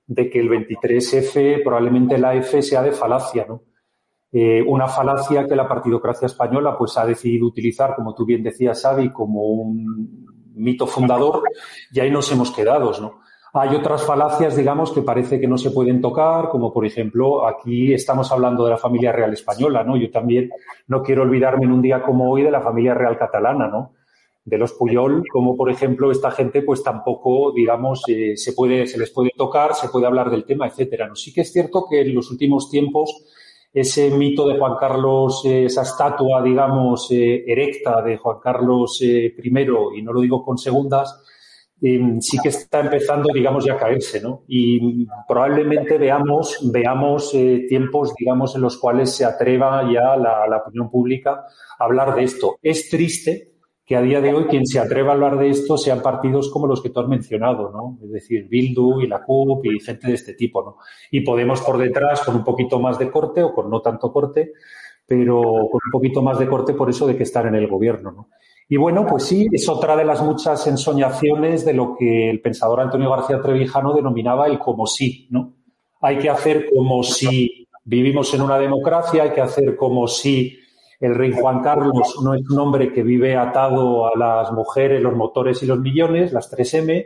de 0.10 0.28
que 0.28 0.40
el 0.40 0.50
23F, 0.50 1.64
probablemente 1.64 2.18
la 2.18 2.34
F 2.34 2.64
sea 2.64 2.82
de 2.82 2.92
falacia, 2.92 3.46
¿no? 3.48 3.62
Eh, 4.32 4.64
una 4.68 4.88
falacia 4.88 5.48
que 5.48 5.56
la 5.56 5.68
partidocracia 5.68 6.26
española 6.26 6.76
pues 6.78 6.98
ha 6.98 7.06
decidido 7.06 7.46
utilizar, 7.46 7.96
como 7.96 8.16
tú 8.16 8.26
bien 8.26 8.42
decías, 8.42 8.82
Xavi, 8.82 9.12
como 9.12 9.44
un 9.44 10.26
mito 10.56 10.88
fundador 10.88 11.44
y 11.92 12.00
ahí 12.00 12.10
nos 12.10 12.32
hemos 12.32 12.50
quedado, 12.50 12.92
¿no? 13.00 13.22
Hay 13.54 13.76
otras 13.76 14.04
falacias, 14.04 14.56
digamos, 14.56 14.92
que 14.92 15.02
parece 15.04 15.40
que 15.40 15.48
no 15.48 15.58
se 15.60 15.72
pueden 15.72 16.02
tocar, 16.02 16.50
como 16.50 16.74
por 16.74 16.88
ejemplo, 16.88 17.48
aquí 17.48 17.94
estamos 17.94 18.32
hablando 18.32 18.64
de 18.66 18.72
la 18.72 18.78
familia 18.78 19.12
real 19.12 19.34
española, 19.34 19.84
¿no? 19.84 19.96
Yo 19.96 20.10
también 20.10 20.50
no 20.88 21.04
quiero 21.04 21.22
olvidarme 21.22 21.66
en 21.66 21.72
un 21.72 21.82
día 21.84 22.02
como 22.02 22.32
hoy 22.32 22.44
de 22.44 22.52
la 22.52 22.62
familia 22.62 22.96
real 22.96 23.18
catalana, 23.18 23.68
¿no? 23.68 23.94
De 24.46 24.58
los 24.58 24.74
Puyol, 24.74 25.24
como 25.32 25.56
por 25.56 25.70
ejemplo 25.70 26.12
esta 26.12 26.32
gente, 26.32 26.62
pues 26.62 26.84
tampoco, 26.84 27.52
digamos, 27.52 28.02
eh, 28.08 28.36
se 28.36 28.54
puede, 28.54 28.88
se 28.88 28.98
les 28.98 29.12
puede 29.12 29.32
tocar, 29.36 29.76
se 29.76 29.90
puede 29.90 30.08
hablar 30.08 30.30
del 30.32 30.46
tema, 30.46 30.68
etcétera. 30.68 31.08
¿no? 31.08 31.16
Sí 31.16 31.34
que 31.34 31.42
es 31.42 31.52
cierto 31.52 31.86
que 31.90 32.02
en 32.02 32.16
los 32.16 32.32
últimos 32.32 32.70
tiempos 32.70 33.26
ese 33.72 34.10
mito 34.10 34.48
de 34.48 34.58
Juan 34.58 34.78
Carlos, 34.80 35.44
eh, 35.46 35.66
esa 35.66 35.84
estatua, 35.84 36.42
digamos, 36.42 37.12
eh, 37.12 37.44
erecta 37.46 38.02
de 38.02 38.18
Juan 38.18 38.38
Carlos 38.42 39.00
I, 39.02 39.36
y 39.96 40.02
no 40.02 40.12
lo 40.12 40.22
digo 40.22 40.44
con 40.44 40.58
segundas, 40.58 41.24
sí 41.82 42.38
que 42.44 42.50
está 42.50 42.82
empezando, 42.82 43.30
digamos, 43.34 43.64
ya 43.64 43.76
a 43.76 43.78
caerse, 43.78 44.20
¿no? 44.20 44.44
Y 44.50 45.08
probablemente 45.26 45.98
veamos, 45.98 46.60
veamos 46.74 47.32
tiempos, 47.70 48.14
digamos, 48.18 48.54
en 48.56 48.62
los 48.64 48.78
cuales 48.78 49.16
se 49.16 49.24
atreva 49.24 49.84
ya 49.90 50.18
la, 50.18 50.46
la 50.46 50.58
opinión 50.58 50.92
pública 50.92 51.46
a 51.78 51.86
hablar 51.86 52.16
de 52.16 52.24
esto. 52.24 52.58
Es 52.62 52.90
triste, 52.90 53.50
que 53.90 53.96
a 53.96 54.04
día 54.04 54.22
de 54.22 54.32
hoy 54.32 54.44
quien 54.44 54.68
se 54.68 54.78
atreva 54.78 55.10
a 55.10 55.14
hablar 55.16 55.40
de 55.40 55.50
esto 55.50 55.76
sean 55.76 56.04
partidos 56.04 56.52
como 56.52 56.68
los 56.68 56.80
que 56.80 56.92
tú 56.92 57.00
has 57.00 57.08
mencionado, 57.08 57.72
¿no? 57.72 57.98
Es 58.06 58.12
decir, 58.12 58.48
Bildu 58.48 59.02
y 59.02 59.08
la 59.08 59.24
CUP 59.24 59.66
y 59.66 59.80
gente 59.80 60.10
de 60.10 60.14
este 60.14 60.36
tipo, 60.36 60.62
¿no? 60.62 60.78
Y 61.10 61.22
Podemos 61.22 61.60
por 61.62 61.80
detrás 61.80 62.22
con 62.22 62.36
un 62.36 62.44
poquito 62.44 62.80
más 62.80 63.00
de 63.00 63.10
corte 63.10 63.42
o 63.42 63.52
con 63.52 63.68
no 63.68 63.82
tanto 63.82 64.14
corte, 64.14 64.52
pero 65.08 65.42
con 65.42 65.82
un 65.84 65.92
poquito 65.92 66.22
más 66.22 66.38
de 66.38 66.48
corte 66.48 66.76
por 66.76 66.88
eso 66.88 67.08
de 67.08 67.18
que 67.18 67.24
estar 67.24 67.48
en 67.48 67.56
el 67.56 67.68
gobierno, 67.68 68.12
¿no? 68.12 68.30
Y 68.68 68.78
bueno, 68.78 69.08
pues 69.08 69.24
sí, 69.24 69.48
es 69.52 69.68
otra 69.68 69.98
de 69.98 70.06
las 70.06 70.22
muchas 70.22 70.68
ensoñaciones 70.68 71.66
de 71.66 71.74
lo 71.74 71.96
que 71.98 72.30
el 72.30 72.42
pensador 72.42 72.82
Antonio 72.82 73.10
García 73.10 73.42
Trevijano 73.42 73.96
denominaba 73.96 74.46
el 74.46 74.60
como 74.60 74.86
sí, 74.86 75.28
¿no? 75.32 75.56
Hay 76.00 76.20
que 76.20 76.30
hacer 76.30 76.70
como 76.72 77.02
si 77.02 77.68
vivimos 77.86 78.32
en 78.36 78.42
una 78.42 78.60
democracia, 78.60 79.24
hay 79.24 79.32
que 79.32 79.42
hacer 79.42 79.76
como 79.76 80.08
si 80.08 80.60
el 81.00 81.16
rey 81.16 81.32
Juan 81.32 81.62
Carlos 81.62 82.20
no 82.22 82.34
es 82.34 82.50
un 82.50 82.60
hombre 82.60 82.92
que 82.92 83.04
vive 83.04 83.38
atado 83.38 84.06
a 84.08 84.18
las 84.18 84.52
mujeres, 84.52 85.02
los 85.02 85.16
motores 85.16 85.64
y 85.64 85.66
los 85.66 85.80
millones, 85.80 86.34
las 86.34 86.52
3M. 86.52 87.06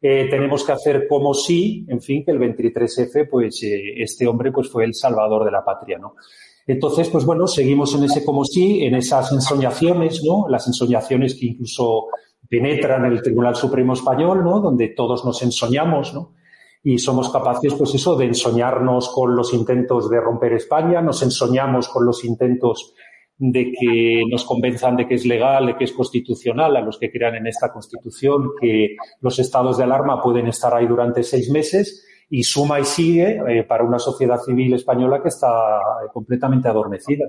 Eh, 0.00 0.26
tenemos 0.30 0.64
que 0.64 0.72
hacer 0.72 1.06
como 1.06 1.34
si, 1.34 1.84
en 1.88 2.00
fin, 2.00 2.24
que 2.24 2.30
el 2.30 2.38
23F, 2.38 3.28
pues 3.30 3.62
eh, 3.62 4.02
este 4.02 4.26
hombre 4.26 4.52
pues 4.52 4.70
fue 4.70 4.84
el 4.84 4.94
salvador 4.94 5.44
de 5.44 5.50
la 5.50 5.64
patria, 5.64 5.98
¿no? 5.98 6.14
Entonces, 6.66 7.08
pues 7.10 7.24
bueno, 7.24 7.46
seguimos 7.46 7.94
en 7.94 8.04
ese 8.04 8.24
como 8.24 8.44
si, 8.44 8.84
en 8.84 8.94
esas 8.94 9.30
ensoñaciones, 9.32 10.24
¿no? 10.24 10.48
Las 10.48 10.66
ensoñaciones 10.66 11.34
que 11.34 11.46
incluso 11.46 12.06
penetran 12.48 13.04
en 13.04 13.12
el 13.12 13.22
Tribunal 13.22 13.54
Supremo 13.54 13.92
Español, 13.92 14.42
¿no? 14.44 14.60
Donde 14.60 14.88
todos 14.88 15.24
nos 15.24 15.42
ensoñamos, 15.42 16.14
¿no? 16.14 16.32
Y 16.82 16.98
somos 16.98 17.30
capaces, 17.30 17.74
pues 17.74 17.94
eso, 17.94 18.16
de 18.16 18.26
ensoñarnos 18.26 19.10
con 19.10 19.36
los 19.36 19.52
intentos 19.52 20.08
de 20.08 20.20
romper 20.20 20.54
España, 20.54 21.02
nos 21.02 21.22
ensoñamos 21.22 21.88
con 21.88 22.06
los 22.06 22.24
intentos 22.24 22.94
de 23.38 23.72
que 23.72 24.22
nos 24.30 24.44
convenzan 24.44 24.96
de 24.96 25.06
que 25.06 25.14
es 25.14 25.26
legal, 25.26 25.66
de 25.66 25.76
que 25.76 25.84
es 25.84 25.92
constitucional, 25.92 26.76
a 26.76 26.80
los 26.80 26.98
que 26.98 27.10
crean 27.10 27.36
en 27.36 27.46
esta 27.46 27.72
Constitución, 27.72 28.52
que 28.60 28.96
los 29.20 29.38
estados 29.38 29.76
de 29.76 29.84
alarma 29.84 30.22
pueden 30.22 30.46
estar 30.46 30.74
ahí 30.74 30.86
durante 30.86 31.22
seis 31.22 31.50
meses 31.50 32.06
y 32.30 32.42
suma 32.42 32.80
y 32.80 32.84
sigue 32.84 33.40
eh, 33.48 33.64
para 33.64 33.84
una 33.84 33.98
sociedad 33.98 34.38
civil 34.40 34.74
española 34.74 35.22
que 35.22 35.28
está 35.28 35.48
eh, 35.48 36.08
completamente 36.12 36.68
adormecida. 36.68 37.26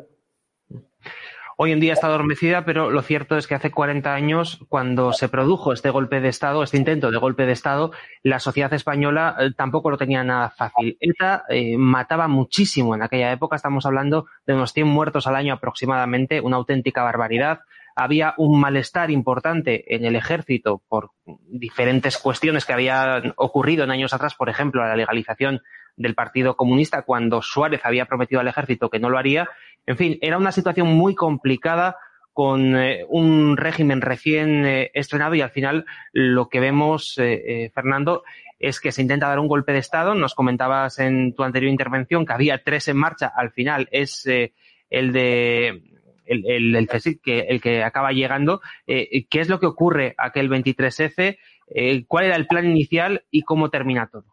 Hoy 1.60 1.72
en 1.72 1.80
día 1.80 1.94
está 1.94 2.06
adormecida, 2.06 2.66
pero 2.66 2.92
lo 2.92 3.02
cierto 3.02 3.36
es 3.36 3.48
que 3.48 3.56
hace 3.56 3.72
40 3.72 4.14
años, 4.14 4.60
cuando 4.70 5.12
se 5.12 5.28
produjo 5.28 5.74
este 5.74 5.90
golpe 5.90 6.22
de 6.22 6.30
Estado, 6.30 6.62
este 6.62 6.78
intento 6.78 7.10
de 7.10 7.18
golpe 7.18 7.48
de 7.48 7.52
Estado, 7.52 7.92
la 8.22 8.40
sociedad 8.40 8.72
española 8.74 9.36
eh, 9.40 9.50
tampoco 9.58 9.90
lo 9.90 9.98
tenía 9.98 10.24
nada 10.24 10.52
fácil. 10.52 11.00
ETA 11.00 11.46
eh, 11.50 11.76
mataba 11.80 12.28
muchísimo 12.28 12.94
en 12.94 13.02
aquella 13.02 13.32
época, 13.32 13.56
estamos 13.56 13.88
hablando 13.88 14.28
de 14.46 14.54
unos 14.54 14.72
100 14.72 14.86
muertos 14.86 15.26
al 15.26 15.36
año 15.36 15.56
aproximadamente, 15.56 16.42
una 16.42 16.58
auténtica 16.58 17.02
barbaridad. 17.02 17.62
Había 17.96 18.36
un 18.38 18.60
malestar 18.60 19.10
importante 19.10 19.96
en 19.96 20.06
el 20.06 20.16
ejército 20.16 20.84
por 20.88 21.10
diferentes 21.26 22.20
cuestiones 22.20 22.66
que 22.66 22.74
habían 22.74 23.34
ocurrido 23.36 23.84
en 23.84 23.90
años 23.90 24.14
atrás, 24.14 24.36
por 24.36 24.50
ejemplo, 24.50 24.86
la 24.86 24.96
legalización 24.96 25.64
del 25.98 26.14
Partido 26.14 26.56
Comunista 26.56 27.02
cuando 27.02 27.42
Suárez 27.42 27.82
había 27.84 28.06
prometido 28.06 28.40
al 28.40 28.48
ejército 28.48 28.90
que 28.90 29.00
no 29.00 29.10
lo 29.10 29.18
haría. 29.18 29.50
En 29.88 29.98
fin, 29.98 30.20
era 30.22 30.38
una 30.38 30.52
situación 30.52 30.88
muy 30.90 31.16
complicada 31.16 31.98
con 32.34 32.76
eh, 32.76 33.04
un 33.10 33.58
régimen 33.58 34.02
recién 34.02 34.64
eh, 34.64 34.92
estrenado 34.94 35.34
y 35.34 35.42
al 35.42 35.50
final 35.50 35.86
lo 36.12 36.50
que 36.50 36.60
vemos, 36.60 37.16
eh, 37.18 37.72
Fernando, 37.74 38.24
es 38.60 38.80
que 38.80 38.92
se 38.92 39.02
intenta 39.02 39.28
dar 39.28 39.40
un 39.40 39.48
golpe 39.48 39.72
de 39.72 39.80
Estado. 39.80 40.16
Nos 40.16 40.36
comentabas 40.36 41.00
en 41.00 41.34
tu 41.34 41.44
anterior 41.44 41.72
intervención 41.72 42.26
que 42.26 42.34
había 42.34 42.64
tres 42.64 42.88
en 42.88 42.98
marcha. 42.98 43.32
Al 43.36 43.52
final 43.52 43.88
es 43.92 44.26
eh, 44.26 44.54
el 44.90 45.12
de 45.14 45.82
el, 46.26 46.76
el, 46.76 46.88
que, 47.24 47.40
el 47.42 47.62
que 47.62 47.84
acaba 47.84 48.12
llegando. 48.12 48.62
Eh, 48.86 49.28
¿Qué 49.30 49.40
es 49.40 49.50
lo 49.50 49.60
que 49.60 49.66
ocurre 49.66 50.16
aquel 50.18 50.50
23F? 50.50 51.38
Eh, 51.70 52.06
¿Cuál 52.08 52.26
era 52.26 52.36
el 52.36 52.48
plan 52.48 52.66
inicial 52.66 53.24
y 53.32 53.44
cómo 53.44 53.70
termina 53.70 54.08
todo? 54.08 54.26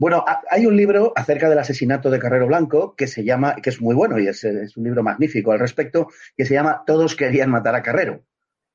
Bueno, 0.00 0.24
hay 0.48 0.64
un 0.64 0.76
libro 0.76 1.12
acerca 1.16 1.48
del 1.48 1.58
asesinato 1.58 2.08
de 2.08 2.20
Carrero 2.20 2.46
Blanco 2.46 2.94
que 2.94 3.08
se 3.08 3.24
llama, 3.24 3.56
que 3.56 3.70
es 3.70 3.80
muy 3.80 3.96
bueno 3.96 4.16
y 4.20 4.28
es, 4.28 4.44
un 4.44 4.84
libro 4.84 5.02
magnífico 5.02 5.50
al 5.50 5.58
respecto, 5.58 6.08
que 6.36 6.46
se 6.46 6.54
llama 6.54 6.84
Todos 6.86 7.16
querían 7.16 7.50
matar 7.50 7.74
a 7.74 7.82
Carrero. 7.82 8.22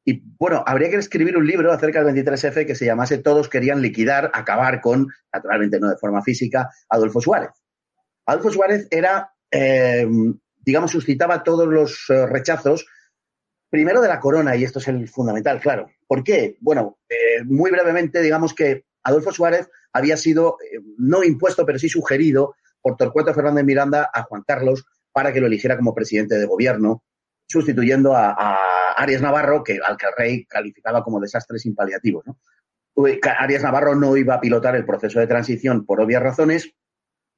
Y 0.04 0.22
bueno, 0.38 0.66
habría 0.68 0.90
que 0.90 0.98
escribir 0.98 1.38
un 1.38 1.48
libro 1.48 1.72
acerca 1.72 2.04
del 2.04 2.14
23F 2.14 2.68
que 2.68 2.76
se 2.76 2.86
llamase 2.86 3.20
Todos 3.20 3.48
querían 3.48 3.82
liquidar, 3.82 4.32
acabar 4.34 4.82
con, 4.82 5.08
naturalmente 5.32 5.80
no 5.80 5.90
de 5.90 5.96
forma 5.96 6.22
física, 6.22 6.70
Adolfo 6.90 7.22
Suárez. 7.22 7.52
Adolfo 8.26 8.52
Suárez 8.52 8.90
era, 8.92 9.34
eh, 9.50 10.06
digamos, 10.60 10.92
suscitaba 10.92 11.42
todos 11.42 11.70
los 11.70 12.06
eh, 12.10 12.26
rechazos, 12.26 12.86
primero 13.70 14.02
de 14.02 14.10
la 14.10 14.20
corona, 14.20 14.58
y 14.58 14.66
esto 14.66 14.80
es 14.80 14.90
el 14.90 15.08
fundamental, 15.08 15.62
claro. 15.62 15.90
¿Por 16.06 16.22
qué? 16.22 16.58
Bueno, 16.60 17.00
eh, 17.08 17.46
muy 17.46 17.72
brevemente, 17.72 18.22
digamos 18.22 18.54
que 18.54 18.84
Adolfo 19.04 19.32
Suárez 19.32 19.70
había 19.94 20.18
sido 20.18 20.58
eh, 20.62 20.80
no 20.98 21.24
impuesto, 21.24 21.66
pero 21.66 21.80
sí 21.80 21.88
sugerido 21.88 22.56
por 22.82 22.98
Torcuato 22.98 23.34
Fernández 23.34 23.64
Miranda 23.64 24.10
a 24.14 24.24
Juan 24.24 24.44
Carlos 24.46 24.86
para 25.12 25.32
que 25.32 25.40
lo 25.40 25.48
eligiera 25.48 25.78
como 25.78 25.94
presidente 25.94 26.36
de 26.36 26.46
gobierno, 26.46 27.04
sustituyendo 27.48 28.16
a, 28.16 28.58
Arias 28.96 29.22
Navarro, 29.22 29.64
que, 29.64 29.80
al 29.86 29.98
que 29.98 30.08
el 30.08 30.14
rey 30.18 30.46
calificaba 30.46 31.04
como 31.04 31.20
desastre 31.20 31.58
sin 31.60 31.76
paliativos. 31.76 32.26
Arias 33.40 33.64
Navarro 33.64 33.96
no 33.96 34.18
iba 34.18 34.36
a 34.36 34.40
pilotar 34.40 34.76
el 34.76 34.86
proceso 34.86 35.20
de 35.20 35.28
transición 35.28 35.86
por 35.86 36.02
obvias 36.02 36.22
razones, 36.22 36.72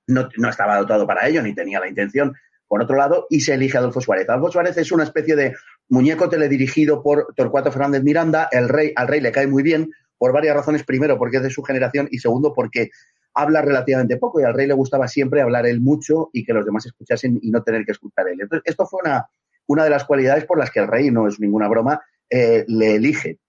no, 0.08 0.30
no, 0.38 0.50
estaba 0.50 0.78
dotado 0.78 1.08
para 1.08 1.28
ello, 1.28 1.42
ni 1.42 1.56
tenía 1.56 1.80
la 1.80 1.88
intención, 1.88 2.34
por 2.68 2.82
otro 2.82 2.96
lado, 2.96 3.28
y 3.30 3.42
se 3.42 3.54
elige 3.54 3.78
a 3.78 3.80
Adolfo 3.80 4.02
Suárez. 4.02 4.30
Adolfo 4.30 4.52
Suárez 4.52 4.78
es 4.78 4.92
una 4.92 5.04
especie 5.04 5.36
de 5.36 5.56
muñeco 5.90 6.30
teledirigido 6.30 7.02
por 7.02 7.34
Torcuato 7.36 7.72
Fernández 7.72 8.04
Miranda, 8.04 8.50
el 8.52 8.70
rey, 8.70 8.92
al 8.96 9.08
rey 9.08 9.22
le 9.22 9.32
cae 9.32 9.48
muy 9.48 9.64
bien, 9.64 9.92
por 10.18 10.34
varias 10.34 10.56
razones. 10.56 10.84
Primero, 10.84 11.18
porque 11.18 11.38
es 11.38 11.44
de 11.44 11.50
su 11.50 11.64
generación 11.64 12.08
y 12.12 12.20
segundo, 12.20 12.54
porque 12.54 12.90
habla 13.34 13.62
relativamente 13.62 14.18
poco 14.18 14.40
y 14.40 14.44
al 14.44 14.54
rey 14.54 14.68
le 14.68 14.74
gustaba 14.74 15.08
siempre 15.08 15.42
hablar 15.42 15.66
él 15.66 15.82
mucho 15.82 16.30
y 16.34 16.46
que 16.46 16.54
los 16.54 16.66
demás 16.66 16.86
escuchasen 16.86 17.40
y 17.42 17.52
no 17.52 17.64
tener 17.64 17.86
que 17.86 17.92
escuchar 17.92 18.28
él. 18.30 18.40
Entonces, 18.42 18.64
esto 18.66 18.86
fue 18.86 19.02
una, 19.04 19.26
una 19.68 19.84
de 19.84 19.90
las 19.90 20.06
cualidades 20.06 20.46
por 20.46 20.58
las 20.58 20.72
que 20.72 20.80
el 20.80 20.88
rey, 20.88 21.12
no 21.12 21.28
es 21.28 21.40
ninguna 21.40 21.68
broma, 21.68 22.02
eh, 22.30 22.64
le 22.68 22.96
elige. 22.96 23.40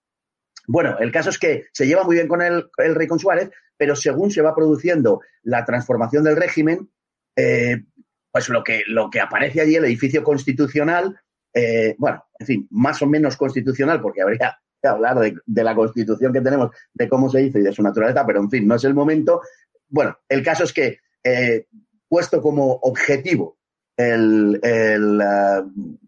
Bueno, 0.67 0.99
el 0.99 1.13
caso 1.13 1.31
es 1.31 1.39
que 1.39 1.67
se 1.73 1.87
lleva 1.87 2.03
muy 2.03 2.17
bien 2.17 2.27
con 2.27 2.43
el, 2.43 2.69
el, 2.79 2.95
rey 2.97 3.07
con 3.07 3.21
Suárez, 3.21 3.51
pero 3.77 3.95
según 3.95 4.31
se 4.31 4.43
va 4.43 4.55
produciendo 4.55 5.21
la 5.43 5.65
transformación 5.65 6.25
del 6.25 6.37
régimen, 6.37 6.91
eh, 7.37 7.85
pues 8.33 8.49
lo 8.49 8.65
que, 8.65 8.83
lo 8.89 9.09
que 9.09 9.21
aparece 9.21 9.61
allí, 9.61 9.77
el 9.77 9.85
edificio 9.85 10.25
constitucional, 10.25 11.17
eh, 11.55 11.95
bueno, 11.99 12.25
en 12.39 12.47
fin, 12.47 12.69
más 12.71 13.01
o 13.03 13.07
menos 13.07 13.37
constitucional, 13.37 14.01
porque 14.01 14.23
habría 14.23 14.59
hablar 14.87 15.19
de, 15.19 15.65
la 15.65 15.75
constitución 15.75 16.33
que 16.33 16.41
tenemos, 16.41 16.71
de 16.95 17.09
cómo 17.09 17.29
se 17.29 17.43
hizo 17.43 17.59
y 17.59 17.63
de 17.63 17.73
su 17.73 17.83
naturaleza, 17.83 18.25
pero 18.27 18.41
en 18.41 18.51
fin, 18.51 18.67
no 18.67 18.75
es 18.75 18.85
el 18.85 18.95
momento. 18.95 19.43
Bueno, 19.89 20.19
el 20.29 20.43
caso 20.43 20.65
es 20.65 20.73
que, 20.73 20.99
eh, 21.23 21.67
puesto 22.09 22.41
como 22.41 22.73
objetivo 22.83 23.59
uh, 23.99 24.03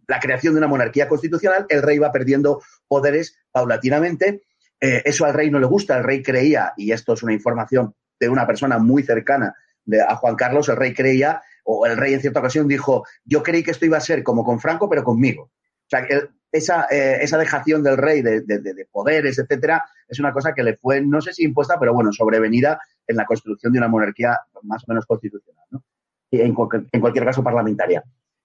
la 0.09 0.21
creación 0.21 0.55
de 0.55 0.59
una 0.59 0.69
monarquía 0.69 1.09
constitucional, 1.09 1.67
el 1.69 1.83
rey 1.83 1.99
va 1.99 2.13
perdiendo 2.13 2.63
poderes 2.87 3.39
paulatinamente. 3.53 4.43
Eh, 4.81 5.03
eso 5.05 5.25
al 5.25 5.35
rey 5.35 5.51
no 5.51 5.59
le 5.59 5.67
gusta. 5.67 5.99
El 5.99 6.05
rey 6.05 6.23
creía, 6.23 6.73
y 6.77 6.93
esto 6.93 7.13
es 7.15 7.23
una 7.23 7.33
información 7.33 7.95
de 8.19 8.29
una 8.29 8.47
persona 8.47 8.79
muy 8.79 9.03
cercana 9.03 9.55
de, 9.85 10.01
a 10.01 10.17
Juan 10.17 10.37
Carlos, 10.37 10.69
el 10.69 10.77
rey 10.77 10.95
creía, 10.95 11.43
o 11.65 11.87
el 11.87 11.97
rey 11.97 12.15
en 12.15 12.21
cierta 12.21 12.41
ocasión 12.41 12.67
dijo, 12.67 13.05
yo 13.25 13.43
creí 13.43 13.63
que 13.63 13.71
esto 13.71 13.87
iba 13.87 13.99
a 13.99 14.01
ser 14.01 14.23
como 14.23 14.45
con 14.45 14.61
Franco, 14.61 14.89
pero 14.89 15.05
conmigo. 15.05 15.43
O 15.43 15.89
sea, 15.89 16.01
el, 16.01 16.31
esa, 16.51 16.87
eh, 16.91 17.19
esa 17.21 17.39
dejación 17.39 17.83
del 17.83 17.97
rey 17.97 18.23
de, 18.23 18.41
de, 18.41 18.59
de, 18.61 18.87
poderes, 18.91 19.39
etcétera, 19.39 19.85
es 20.09 20.19
una 20.19 20.33
cosa 20.33 20.55
que 20.55 20.63
le 20.63 20.77
fue, 20.77 21.01
no 21.01 21.21
sé 21.21 21.33
si 21.33 21.45
impuesta, 21.45 21.79
pero 21.79 21.93
bueno, 21.93 22.13
sobrevenida 22.13 22.81
en 23.07 23.17
la 23.17 23.27
construcción 23.27 23.73
de 23.73 23.79
una 23.79 23.89
monarquía 23.89 24.39
más 24.63 24.83
o 24.85 24.87
menos 24.89 25.07
constitucional, 25.07 25.65
¿no? 25.71 25.85
Y 26.31 26.41
en, 26.41 26.55
en 26.93 27.01
cualquier 27.01 27.25
caso 27.25 27.43
parlamentaria. 27.43 28.03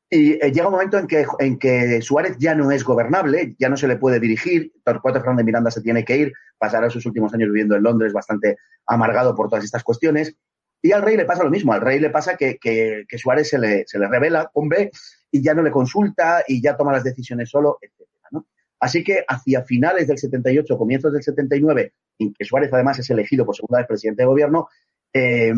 Y 0.10 0.34
eh, 0.34 0.52
llega 0.52 0.68
un 0.68 0.74
momento 0.74 1.00
en 1.00 1.08
que, 1.08 1.26
en 1.40 1.58
que 1.58 2.02
Suárez 2.02 2.38
ya 2.38 2.54
no 2.54 2.72
es 2.72 2.84
gobernable, 2.84 3.56
ya 3.58 3.68
no 3.68 3.78
se 3.78 3.88
le 3.88 3.98
puede 3.98 4.20
dirigir, 4.20 4.72
Torcuato 4.84 5.20
Fernández 5.20 5.46
Miranda 5.46 5.72
se 5.72 5.82
tiene 5.82 6.06
que 6.06 6.18
ir, 6.18 6.34
pasará 6.58 6.90
sus 6.90 7.06
últimos 7.06 7.34
años 7.34 7.50
viviendo 7.50 7.76
en 7.76 7.84
Londres 7.84 8.14
bastante 8.14 8.58
amargado 8.86 9.36
por 9.36 9.50
todas 9.50 9.66
estas 9.66 9.84
cuestiones. 9.84 10.36
Y 10.82 10.92
al 10.92 11.02
rey 11.02 11.18
le 11.18 11.26
pasa 11.26 11.44
lo 11.44 11.50
mismo, 11.50 11.74
al 11.74 11.82
rey 11.82 12.00
le 12.00 12.10
pasa 12.10 12.36
que, 12.38 12.58
que, 12.58 13.06
que 13.08 13.18
Suárez 13.18 13.50
se 13.50 13.58
le, 13.58 13.86
se 13.88 13.98
le 13.98 14.08
revela, 14.08 14.52
hombre, 14.54 14.92
y 15.34 15.42
ya 15.42 15.56
no 15.56 15.64
le 15.64 15.72
consulta 15.72 16.44
y 16.48 16.62
ya 16.62 16.78
toma 16.78 16.92
las 16.92 17.04
decisiones 17.04 17.50
solo, 17.50 17.80
etc. 17.82 18.08
¿no? 18.30 18.46
Así 18.80 19.04
que 19.04 19.26
hacia 19.28 19.64
finales 19.64 20.08
del 20.08 20.20
78, 20.20 20.78
comienzos 20.78 21.12
del 21.12 21.24
79, 21.24 21.94
en 22.20 22.34
que 22.34 22.46
Suárez 22.46 22.72
además 22.72 23.00
es 23.00 23.10
elegido 23.10 23.44
por 23.44 23.56
segunda 23.56 23.80
vez 23.80 23.88
presidente 23.88 24.22
de 24.22 24.28
gobierno, 24.28 24.68
eh, 25.12 25.52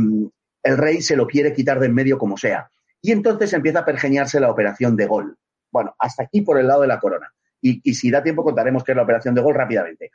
el 0.64 0.78
rey 0.78 1.02
se 1.02 1.18
lo 1.18 1.28
quiere 1.28 1.52
quitar 1.52 1.82
de 1.82 1.88
en 1.88 1.94
medio 1.94 2.18
como 2.18 2.38
sea. 2.38 2.70
Y 3.02 3.12
entonces 3.12 3.52
empieza 3.52 3.80
a 3.80 3.86
pergeñarse 3.86 4.40
la 4.40 4.50
operación 4.50 4.96
de 4.96 5.08
gol. 5.08 5.38
Bueno, 5.70 5.94
hasta 6.00 6.24
aquí 6.24 6.40
por 6.40 6.58
el 6.58 6.68
lado 6.68 6.82
de 6.82 6.88
la 6.88 7.00
corona. 7.02 7.34
Y, 7.62 7.94
si 7.96 8.10
da 8.10 8.24
tiempo 8.24 8.44
contaremos 8.46 8.84
qué 8.84 8.94
es 8.94 8.96
la 8.96 9.04
operación 9.04 9.36
de 9.36 9.42
gol 9.42 9.56
rápidamente. 9.56 10.12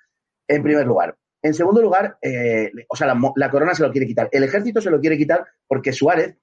En 0.49 0.63
primer 0.63 0.87
lugar. 0.87 1.15
En 1.43 1.53
segundo 1.53 1.83
lugar, 1.83 2.17
eh, 2.23 2.71
o 2.89 2.97
sea, 2.97 3.15
la 3.37 3.51
corona 3.51 3.75
se 3.75 3.83
lo 3.83 3.93
quiere 3.93 4.07
quitar. 4.07 4.31
El 4.33 4.45
ejército 4.45 4.81
se 4.81 4.91
lo 4.91 5.01
quiere 5.01 5.19
quitar 5.19 5.45
porque 5.67 5.93
Suárez 5.93 6.39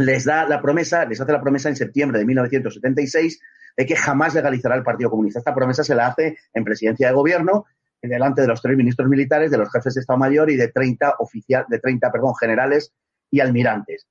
les 0.00 0.24
da 0.24 0.46
la 0.48 0.60
promesa, 0.60 1.04
les 1.04 1.20
hace 1.20 1.32
la 1.32 1.40
promesa 1.40 1.68
en 1.68 1.76
septiembre 1.76 2.18
de 2.18 2.24
1976 2.24 3.40
de 3.76 3.86
que 3.86 3.96
jamás 3.96 4.34
legalizará 4.34 4.74
el 4.74 4.82
Partido 4.82 5.10
Comunista. 5.10 5.38
Esta 5.38 5.54
promesa 5.54 5.84
se 5.84 5.94
la 5.94 6.08
hace 6.08 6.38
en 6.52 6.64
presidencia 6.64 7.08
de 7.08 7.14
gobierno, 7.14 7.66
delante 8.02 8.42
de 8.42 8.48
los 8.48 8.62
tres 8.62 8.76
ministros 8.76 9.08
militares, 9.08 9.50
de 9.50 9.58
los 9.58 9.70
jefes 9.70 9.94
de 9.94 10.00
Estado 10.00 10.18
Mayor 10.18 10.50
y 10.50 10.56
de 10.56 10.68
30 10.68 11.16
oficial, 11.18 11.66
de 11.68 11.78
30, 11.78 12.10
perdón, 12.10 12.34
generales 12.34 12.92
y 13.30 13.40
almirantes. 13.40 14.06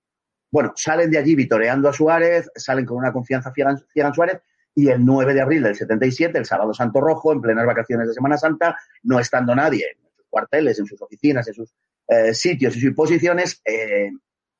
Bueno, 0.51 0.73
salen 0.75 1.11
de 1.11 1.17
allí 1.17 1.35
vitoreando 1.35 1.89
a 1.89 1.93
Suárez, 1.93 2.49
salen 2.55 2.85
con 2.85 2.97
una 2.97 3.11
confianza 3.11 3.51
ciega 3.53 4.07
en 4.07 4.13
Suárez 4.13 4.41
y 4.75 4.89
el 4.89 5.03
9 5.03 5.33
de 5.33 5.41
abril 5.41 5.63
del 5.63 5.75
77, 5.75 6.37
el 6.37 6.45
sábado 6.45 6.73
Santo 6.73 7.01
Rojo, 7.01 7.33
en 7.33 7.41
plenas 7.41 7.65
vacaciones 7.65 8.07
de 8.07 8.13
Semana 8.13 8.37
Santa, 8.37 8.77
no 9.03 9.19
estando 9.19 9.55
nadie 9.55 9.85
en 9.91 10.09
sus 10.15 10.25
cuarteles, 10.29 10.79
en 10.79 10.85
sus 10.85 11.01
oficinas, 11.01 11.47
en 11.47 11.53
sus 11.53 11.73
eh, 12.07 12.33
sitios 12.33 12.75
y 12.77 12.81
sus 12.81 12.93
posiciones, 12.93 13.61
eh, 13.65 14.11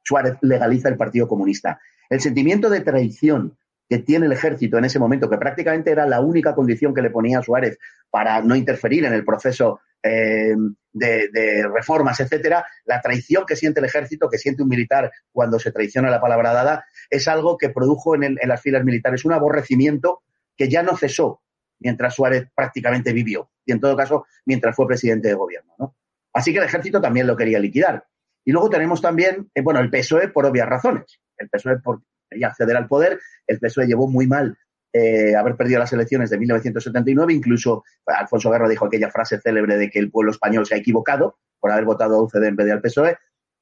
Suárez 0.09 0.37
legaliza 0.41 0.89
el 0.89 0.97
Partido 0.97 1.27
Comunista. 1.27 1.79
El 2.09 2.19
sentimiento 2.19 2.67
de 2.67 2.81
traición 2.81 3.55
que 3.87 3.99
tiene 3.99 4.25
el 4.25 4.31
ejército 4.31 4.79
en 4.79 4.85
ese 4.85 4.97
momento, 4.97 5.29
que 5.29 5.37
prácticamente 5.37 5.91
era 5.91 6.07
la 6.07 6.19
única 6.19 6.55
condición 6.55 6.95
que 6.95 7.03
le 7.03 7.11
ponía 7.11 7.43
Suárez 7.43 7.77
para 8.09 8.41
no 8.41 8.55
interferir 8.55 9.05
en 9.05 9.13
el 9.13 9.23
proceso 9.23 9.81
eh, 10.01 10.55
de, 10.93 11.67
reformas, 11.71 12.19
etcétera, 12.19 12.65
la 12.85 13.01
traición 13.01 13.45
que 13.45 13.55
siente 13.55 13.81
el 13.81 13.85
ejército, 13.85 14.29
que 14.29 14.39
siente 14.39 14.63
un 14.63 14.69
militar 14.69 15.11
cuando 15.31 15.59
se 15.59 15.71
traiciona 15.71 16.09
la 16.09 16.19
palabra 16.19 16.53
dada, 16.53 16.85
es 17.11 17.27
algo 17.27 17.55
que 17.57 17.69
produjo 17.69 18.15
en, 18.15 18.35
las 18.43 18.61
filas 18.61 18.83
militares 18.83 19.25
un 19.25 19.33
aborrecimiento 19.33 20.23
que 20.57 20.69
ya 20.69 20.81
no 20.81 20.97
cesó 20.97 21.41
mientras 21.79 22.15
Suárez 22.15 22.47
prácticamente 22.55 23.13
vivió, 23.13 23.51
y 23.63 23.73
en 23.73 23.79
todo 23.79 23.95
caso 23.95 24.25
mientras 24.45 24.75
fue 24.75 24.87
presidente 24.87 25.27
de 25.27 25.35
gobierno. 25.35 25.73
¿no? 25.77 25.95
Así 26.33 26.51
que 26.51 26.57
el 26.57 26.65
ejército 26.65 26.99
también 26.99 27.27
lo 27.27 27.37
quería 27.37 27.59
liquidar. 27.59 28.05
Y 28.45 28.51
luego 28.51 28.69
tenemos 28.69 29.01
también, 29.01 29.49
eh, 29.53 29.61
bueno, 29.61 29.79
el 29.79 29.89
PSOE 29.89 30.29
por 30.29 30.45
obvias 30.45 30.67
razones. 30.67 31.19
El 31.37 31.49
PSOE 31.49 31.79
por 31.79 32.01
acceder 32.43 32.77
al 32.77 32.87
poder, 32.87 33.19
el 33.47 33.59
PSOE 33.59 33.87
llevó 33.87 34.07
muy 34.07 34.27
mal 34.27 34.57
eh, 34.91 35.35
haber 35.35 35.55
perdido 35.55 35.79
las 35.79 35.93
elecciones 35.93 36.31
de 36.31 36.39
1979, 36.39 37.33
incluso 37.33 37.83
Alfonso 38.07 38.49
Guerra 38.49 38.67
dijo 38.67 38.85
aquella 38.85 39.11
frase 39.11 39.39
célebre 39.39 39.77
de 39.77 39.89
que 39.89 39.99
el 39.99 40.09
pueblo 40.09 40.31
español 40.31 40.65
se 40.65 40.73
ha 40.73 40.79
equivocado 40.79 41.37
por 41.59 41.71
haber 41.71 41.85
votado 41.85 42.15
a 42.15 42.23
UCD 42.23 42.45
en 42.45 42.55
vez 42.55 42.65
de 42.65 42.71
al 42.71 42.81
PSOE. 42.81 43.17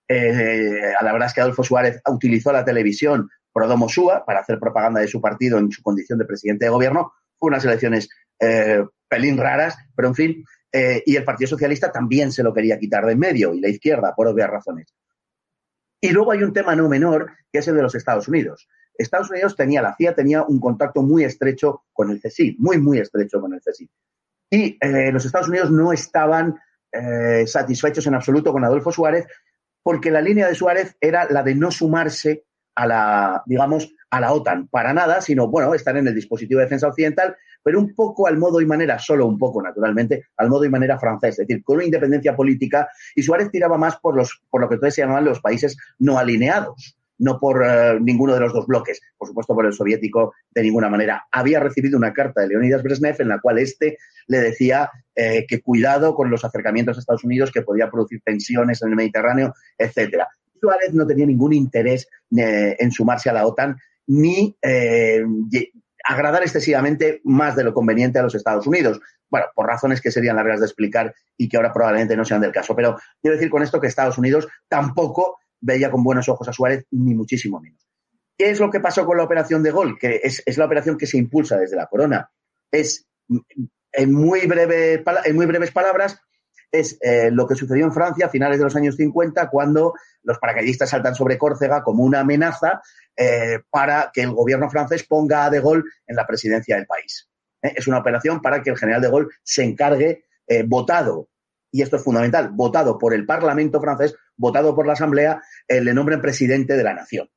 Eh, 0.08 0.94
la 1.02 1.12
verdad 1.12 1.28
es 1.28 1.34
que 1.34 1.42
Adolfo 1.42 1.64
Suárez 1.64 2.02
utilizó 2.08 2.54
la 2.54 2.64
televisión 2.64 3.30
Prodomo 3.52 3.90
Súa 3.90 4.24
para 4.26 4.40
hacer 4.40 4.58
propaganda 4.58 5.02
de 5.02 5.08
su 5.08 5.20
partido 5.20 5.58
en 5.58 5.70
su 5.70 5.82
condición 5.82 6.18
de 6.18 6.26
presidente 6.26 6.66
de 6.66 6.72
gobierno. 6.72 7.12
Fue 7.38 7.50
unas 7.50 7.66
elecciones 7.66 8.08
eh, 8.40 8.86
pelín 9.10 9.38
raras, 9.38 9.78
pero 9.96 10.08
en 10.08 10.16
fin, 10.16 10.46
eh, 10.72 11.04
y 11.06 11.16
el 11.16 11.24
Partido 11.24 11.50
Socialista 11.50 11.92
también 11.92 12.32
se 12.32 12.44
lo 12.44 12.54
quería 12.54 12.80
quitar 12.80 13.06
de 13.06 13.14
en 13.14 13.20
medio, 13.20 13.54
y 13.54 13.62
la 13.62 13.70
izquierda, 13.70 14.14
por 14.16 14.28
obvias 14.28 14.50
razones. 14.50 14.94
Y 16.02 16.10
luego 16.10 16.32
hay 16.32 16.44
un 16.44 16.54
tema 16.54 16.76
no 16.76 16.88
menor, 16.88 17.32
que 17.52 17.60
es 17.60 17.68
el 17.68 17.76
de 17.76 17.82
los 17.82 17.96
Estados 17.96 18.28
Unidos. 18.28 18.68
Estados 18.98 19.30
Unidos 19.30 19.56
tenía, 19.56 19.82
la 19.82 19.96
CIA 19.96 20.16
tenía 20.16 20.44
un 20.44 20.60
contacto 20.60 21.02
muy 21.02 21.24
estrecho 21.24 21.84
con 21.94 22.12
el 22.12 22.20
CSIC, 22.20 22.58
muy, 22.60 22.78
muy 22.80 23.00
estrecho 23.00 23.40
con 23.40 23.54
el 23.54 23.62
CSIC. 23.62 23.90
Y 24.50 24.78
eh, 24.80 25.12
los 25.12 25.26
Estados 25.26 25.50
Unidos 25.50 25.72
no 25.72 25.94
estaban 25.94 26.60
eh, 26.92 27.46
satisfechos 27.46 28.08
en 28.08 28.16
absoluto 28.16 28.52
con 28.52 28.64
Adolfo 28.64 28.92
Suárez, 28.92 29.28
porque 29.84 30.12
la 30.12 30.22
línea 30.22 30.48
de 30.48 30.56
Suárez 30.56 30.98
era 31.00 31.28
la 31.30 31.44
de 31.44 31.56
no 31.56 31.72
sumarse 31.72 32.46
a 32.76 32.88
la, 32.88 33.44
digamos, 33.46 33.94
a 34.10 34.20
la 34.20 34.34
OTAN 34.34 34.68
para 34.68 34.94
nada, 34.94 35.22
sino, 35.22 35.48
bueno, 35.48 35.74
estar 35.74 35.98
en 35.98 36.08
el 36.08 36.16
dispositivo 36.16 36.60
de 36.60 36.66
defensa 36.66 36.88
occidental, 36.88 37.36
pero 37.68 37.82
un 37.82 37.94
poco 37.94 38.28
al 38.28 38.38
modo 38.38 38.62
y 38.62 38.66
manera, 38.66 38.98
solo 38.98 39.28
un 39.28 39.38
poco 39.38 39.62
naturalmente, 39.62 40.28
al 40.38 40.48
modo 40.48 40.64
y 40.64 40.70
manera 40.70 40.98
francés, 40.98 41.32
es 41.32 41.46
decir, 41.46 41.62
con 41.66 41.76
una 41.76 41.84
independencia 41.84 42.34
política, 42.34 42.88
y 43.14 43.22
Suárez 43.22 43.52
tiraba 43.52 43.78
más 43.78 43.98
por, 43.98 44.16
los, 44.16 44.42
por 44.50 44.62
lo 44.62 44.70
que 44.70 44.76
entonces 44.76 44.96
se 44.96 45.02
llamaban 45.02 45.26
los 45.26 45.42
países 45.42 45.76
no 46.00 46.18
alineados 46.18 46.98
no 47.18 47.42
por 47.42 47.62
eh, 47.66 48.00
ninguno 48.00 48.36
de 48.36 48.40
los 48.40 48.54
dos 48.54 48.68
bloques, 48.68 49.02
por 49.18 49.28
supuesto 49.28 49.54
por 49.54 49.66
el 49.66 49.74
soviético 49.74 50.34
de 50.52 50.64
ninguna 50.64 50.88
manera. 50.88 51.26
Había 51.30 51.60
recibido 51.60 51.98
una 51.98 52.14
carta 52.14 52.40
de 52.40 52.48
Leonidas 52.48 52.84
Brezhnev 52.84 53.18
en 53.20 53.28
la 53.28 53.42
cual 53.42 53.60
este 53.60 53.98
le 54.28 54.40
decía 54.40 54.90
eh, 55.14 55.46
que 55.46 55.62
cuidado 55.62 56.16
con 56.16 56.30
los 56.30 56.46
acercamientos 56.46 56.96
a 56.96 57.02
Estados 57.02 57.26
Unidos, 57.26 57.52
que 57.52 57.64
podía 57.64 57.92
producir 57.92 58.22
tensiones 58.24 58.82
en 58.82 58.90
el 58.92 58.96
Mediterráneo, 58.96 59.54
etcétera. 59.78 60.30
Suárez 60.62 60.94
no 60.94 61.06
tenía 61.06 61.26
ningún 61.26 61.52
interés 61.52 62.08
eh, 62.38 62.78
en 62.80 62.92
sumarse 62.94 63.30
a 63.30 63.34
la 63.34 63.46
OTAN 63.46 63.76
ni 64.08 64.56
agradar 66.08 66.42
excesivamente 66.42 67.22
más 67.26 67.56
de 67.56 67.64
lo 67.64 67.74
conveniente 67.74 68.18
a 68.18 68.24
los 68.24 68.34
Estados 68.34 68.66
Unidos. 68.66 69.00
Bueno, 69.30 69.48
por 69.54 69.68
razones 69.68 70.02
que 70.02 70.10
serían 70.10 70.38
largas 70.38 70.62
de 70.62 70.66
explicar 70.66 71.14
y 71.36 71.50
que 71.50 71.58
ahora 71.58 71.74
probablemente 71.74 72.16
no 72.16 72.24
sean 72.24 72.42
del 72.42 72.54
caso. 72.54 72.76
Pero 72.76 72.98
quiero 73.22 73.36
decir 73.36 73.50
con 73.50 73.62
esto 73.62 73.82
que 73.82 73.88
Estados 73.88 74.18
Unidos 74.18 74.48
tampoco 74.70 75.38
veía 75.60 75.92
con 75.92 76.04
buenos 76.04 76.30
ojos 76.30 76.48
a 76.48 76.54
Suárez, 76.54 76.86
ni 76.92 77.14
muchísimo 77.14 77.60
menos. 77.60 77.86
¿Qué 78.38 78.52
es 78.52 78.60
lo 78.60 78.70
que 78.70 78.80
pasó 78.80 79.06
con 79.06 79.18
la 79.18 79.24
operación 79.24 79.64
de 79.64 79.72
gol? 79.72 79.98
Que 80.00 80.22
es, 80.24 80.58
la 80.58 80.66
operación 80.66 80.98
que 80.98 81.08
se 81.08 81.18
impulsa 81.18 81.58
desde 81.58 81.76
la 81.76 81.88
corona. 81.88 82.32
Es, 82.72 83.06
en 83.92 84.14
muy, 84.14 84.42
en 84.42 85.36
muy 85.36 85.46
breves 85.46 85.72
palabras, 85.72 86.22
es 86.72 86.98
eh, 87.02 87.30
lo 87.32 87.48
que 87.48 87.56
sucedió 87.56 87.86
en 87.86 87.94
Francia 87.94 88.26
a 88.26 88.30
finales 88.30 88.58
de 88.58 88.66
los 88.66 88.76
años 88.76 88.96
50, 88.96 89.50
cuando 89.50 89.94
los 90.24 90.38
paracaidistas 90.40 90.90
saltan 90.90 91.16
sobre 91.16 91.38
Córcega 91.38 91.84
como 91.84 92.04
una 92.04 92.22
amenaza 92.22 92.82
eh, 93.16 93.60
para 93.70 94.12
que 94.14 94.22
el 94.22 94.32
gobierno 94.32 94.70
francés 94.70 95.06
ponga 95.08 95.46
a 95.46 95.50
De 95.50 95.62
Gaulle 95.62 95.84
en 96.06 96.16
la 96.16 96.28
presidencia 96.28 96.76
del 96.76 96.86
país. 96.86 97.30
¿eh? 97.62 97.74
Es 97.76 97.88
una 97.88 98.00
operación 98.00 98.42
para 98.42 98.62
que 98.62 98.70
el 98.70 98.78
general 98.78 99.02
De 99.02 99.10
Gaulle 99.10 99.30
se 99.44 99.64
encargue, 99.64 100.26
votado 100.66 101.28
y 101.70 101.82
esto 101.82 101.98
es 101.98 102.04
fundamental, 102.04 102.52
votado 102.54 102.98
por 102.98 103.14
el 103.14 103.26
Parlamento 103.26 103.82
francés, 103.82 104.16
votado 104.38 104.74
por 104.74 104.88
la 104.88 104.94
Asamblea, 104.94 105.44
le 105.68 105.94
nombren 105.94 106.22
presidente 106.22 106.78
de 106.78 106.84
la 106.86 106.94
nación. 106.94 107.30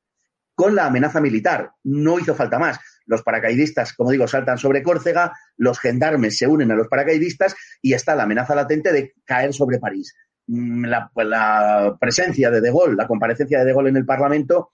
Con 0.55 0.75
la 0.75 0.85
amenaza 0.85 1.19
militar, 1.19 1.73
no 1.83 2.19
hizo 2.19 2.35
falta 2.35 2.57
más. 2.57 2.79
Los 3.05 3.23
paracaidistas, 3.23 3.93
como 3.93 4.11
digo, 4.11 4.27
saltan 4.27 4.57
sobre 4.57 4.83
Córcega, 4.83 5.33
los 5.57 5.79
gendarmes 5.79 6.37
se 6.37 6.47
unen 6.47 6.71
a 6.71 6.75
los 6.75 6.87
paracaidistas 6.87 7.55
y 7.81 7.93
está 7.93 8.15
la 8.15 8.23
amenaza 8.23 8.55
latente 8.55 8.91
de 8.91 9.13
caer 9.25 9.53
sobre 9.53 9.79
París. 9.79 10.15
Mm, 10.47 10.85
pues, 11.13 11.27
la, 11.27 11.97
presencia 11.99 12.51
de 12.51 12.61
De 12.61 12.71
Gaulle, 12.71 12.95
la 12.95 13.07
comparecencia 13.07 13.59
de 13.59 13.65
De 13.65 13.73
Gaulle 13.73 13.89
en 13.89 13.97
el 13.97 14.05
Parlamento, 14.05 14.73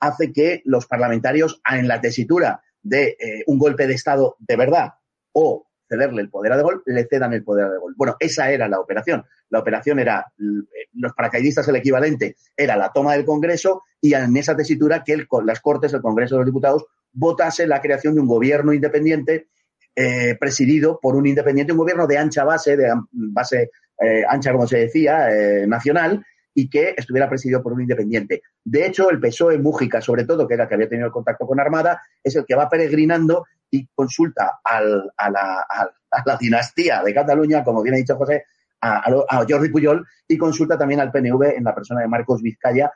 hace 0.00 0.32
que 0.32 0.62
los 0.64 0.86
parlamentarios, 0.86 1.60
en 1.70 1.88
la 1.88 2.00
tesitura 2.00 2.62
de 2.82 3.16
eh, 3.18 3.44
un 3.46 3.58
golpe 3.58 3.86
de 3.86 3.94
Estado 3.94 4.36
de 4.38 4.56
verdad 4.56 4.94
o 5.32 5.66
cederle 5.88 6.20
el 6.20 6.30
poder 6.30 6.52
a 6.52 6.56
De 6.56 6.62
Gaulle, 6.62 6.82
le 6.86 7.06
cedan 7.06 7.32
el 7.32 7.44
poder 7.44 7.66
a 7.66 7.70
De 7.70 7.78
Gaulle. 7.78 7.94
Bueno, 7.96 8.16
esa 8.20 8.50
era 8.50 8.68
la 8.68 8.80
operación. 8.80 9.24
La 9.48 9.60
operación 9.60 9.98
era, 9.98 10.26
eh, 10.38 10.88
los 10.92 11.12
paracaidistas, 11.12 11.68
el 11.68 11.76
equivalente 11.76 12.36
era 12.56 12.76
la 12.76 12.92
toma 12.92 13.14
del 13.14 13.24
Congreso 13.24 13.82
y 14.00 14.14
en 14.14 14.36
esa 14.36 14.56
tesitura 14.56 15.02
que 15.04 15.12
el, 15.12 15.26
las 15.44 15.60
Cortes, 15.60 15.92
el 15.94 16.02
Congreso 16.02 16.34
de 16.34 16.40
los 16.40 16.46
Diputados, 16.46 16.84
votase 17.14 17.66
la 17.66 17.80
creación 17.80 18.14
de 18.14 18.20
un 18.20 18.26
gobierno 18.26 18.72
independiente 18.72 19.48
eh, 19.96 20.36
presidido 20.38 20.98
por 21.00 21.16
un 21.16 21.26
independiente, 21.26 21.72
un 21.72 21.78
gobierno 21.78 22.06
de 22.06 22.18
ancha 22.18 22.44
base, 22.44 22.76
de 22.76 22.92
base 23.10 23.70
eh, 23.98 24.24
ancha, 24.28 24.52
como 24.52 24.66
se 24.66 24.78
decía, 24.78 25.28
nacional, 25.66 26.24
y 26.54 26.68
que 26.68 26.94
estuviera 26.96 27.28
presidido 27.28 27.62
por 27.62 27.72
un 27.72 27.82
independiente. 27.82 28.42
De 28.64 28.86
hecho, 28.86 29.10
el 29.10 29.20
PSOE 29.20 29.58
Mújica, 29.58 30.00
sobre 30.00 30.24
todo, 30.24 30.46
que 30.46 30.54
era 30.54 30.64
el 30.64 30.68
que 30.68 30.74
había 30.76 30.88
tenido 30.88 31.06
el 31.06 31.12
contacto 31.12 31.46
con 31.46 31.60
Armada, 31.60 32.00
es 32.22 32.36
el 32.36 32.44
que 32.46 32.54
va 32.54 32.68
peregrinando 32.68 33.44
y 33.70 33.88
consulta 33.94 34.60
a, 34.64 34.80
la, 34.80 36.36
dinastía 36.38 37.02
de 37.02 37.12
Cataluña, 37.12 37.64
como 37.64 37.82
bien 37.82 37.96
ha 37.96 37.98
dicho 37.98 38.16
José, 38.16 38.44
a, 38.80 39.02
a, 39.28 39.46
Jordi 39.48 39.68
Puyol, 39.68 40.06
y 40.28 40.38
consulta 40.38 40.78
también 40.78 41.00
al 41.00 41.10
PNV 41.10 41.56
en 41.56 41.64
la 41.64 41.74
persona 41.74 42.02
de 42.02 42.08
Marcos 42.08 42.40
Vizcaya, 42.40 42.92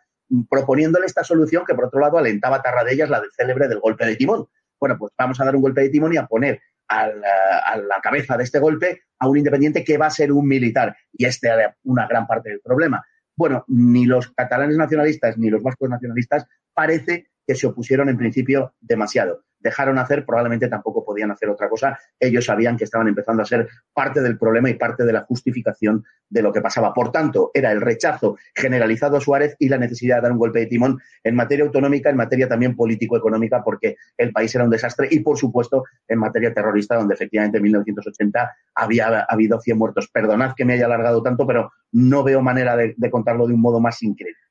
proponiéndole 0.49 1.07
esta 1.07 1.25
solución 1.25 1.65
que, 1.67 1.75
por 1.75 1.87
otro 1.87 2.01
lado, 2.01 2.19
alentaba 2.19 2.57
a 2.57 2.63
Tarradellas, 2.63 3.11
la 3.11 3.23
célebre 3.37 3.69
del 3.69 3.81
golpe 3.81 4.07
de 4.07 4.17
timón. 4.17 4.47
Bueno, 4.79 4.97
pues 4.99 5.13
vamos 5.19 5.41
a 5.41 5.45
dar 5.45 5.57
un 5.57 5.63
golpe 5.63 5.83
de 5.83 5.89
timón 5.89 6.15
y 6.15 6.17
a 6.17 6.27
poner 6.27 6.61
a 6.89 7.09
la, 7.09 8.01
cabeza 8.03 8.37
de 8.37 8.45
este 8.45 8.59
golpe 8.59 9.03
a 9.19 9.29
un 9.29 9.37
independiente 9.37 9.85
que 9.85 9.99
va 9.99 10.07
a 10.07 10.11
ser 10.11 10.33
un 10.33 10.47
militar. 10.47 10.97
Y 11.13 11.27
este 11.27 11.49
es 11.49 11.71
una 11.85 12.07
gran 12.07 12.27
parte 12.27 12.51
del 12.51 12.61
problema. 12.61 13.05
Bueno, 13.37 13.65
ni 13.69 14.07
los 14.07 14.31
catalanes 14.33 14.77
nacionalistas 14.77 15.37
ni 15.37 15.51
los 15.51 15.63
vascos 15.63 15.91
nacionalistas 15.91 16.47
parece 16.73 17.29
que 17.47 17.55
se 17.55 17.67
opusieron 17.67 18.09
en 18.09 18.17
principio 18.17 18.75
demasiado 18.81 19.45
dejaron 19.61 19.99
hacer, 19.99 20.25
probablemente 20.25 20.69
tampoco 20.69 21.05
podían 21.05 21.31
hacer 21.31 21.49
otra 21.49 21.69
cosa. 21.69 21.99
Ellos 22.19 22.45
sabían 22.45 22.77
que 22.77 22.85
estaban 22.85 23.09
empezando 23.09 23.43
a 23.43 23.47
ser 23.47 23.69
parte 23.93 24.21
del 24.21 24.39
problema 24.39 24.71
y 24.71 24.75
parte 24.75 25.05
de 25.05 25.13
la 25.13 25.23
justificación 25.23 26.05
de 26.29 26.43
lo 26.43 26.53
que 26.53 26.61
pasaba. 26.61 26.93
Por 26.93 27.11
tanto, 27.11 27.51
era 27.55 27.73
el 27.73 27.81
rechazo 27.81 28.37
generalizado 28.55 29.17
a 29.17 29.21
Suárez 29.21 29.57
y 29.59 29.69
la 29.69 29.79
necesidad 29.79 30.17
de 30.17 30.23
dar 30.23 30.33
un 30.33 30.39
golpe 30.39 30.61
de 30.61 30.67
timón 30.67 30.99
en 31.25 31.35
materia 31.35 31.65
autonómica, 31.65 32.11
en 32.11 32.17
materia 32.17 32.49
también 32.49 32.77
político-económica, 32.77 33.63
porque 33.65 33.97
el 34.17 34.33
país 34.33 34.55
era 34.55 34.65
un 34.65 34.71
desastre 34.71 35.09
y, 35.11 35.21
por 35.21 35.39
supuesto, 35.39 35.85
en 36.07 36.19
materia 36.19 36.53
terrorista, 36.53 36.97
donde 36.97 37.15
efectivamente 37.15 37.59
en 37.59 37.63
1980 37.65 38.57
había 38.75 39.21
habido 39.29 39.61
100 39.61 39.79
muertos. 39.79 40.09
Perdonad 40.09 40.55
que 40.55 40.65
me 40.65 40.75
haya 40.75 40.87
alargado 40.87 41.23
tanto, 41.23 41.47
pero 41.47 41.73
no 41.93 42.23
veo 42.23 42.43
manera 42.43 42.77
de 42.77 43.11
contarlo 43.11 43.47
de 43.47 43.55
un 43.55 43.61
modo 43.61 43.81
más 43.81 44.03
increíble. 44.03 44.48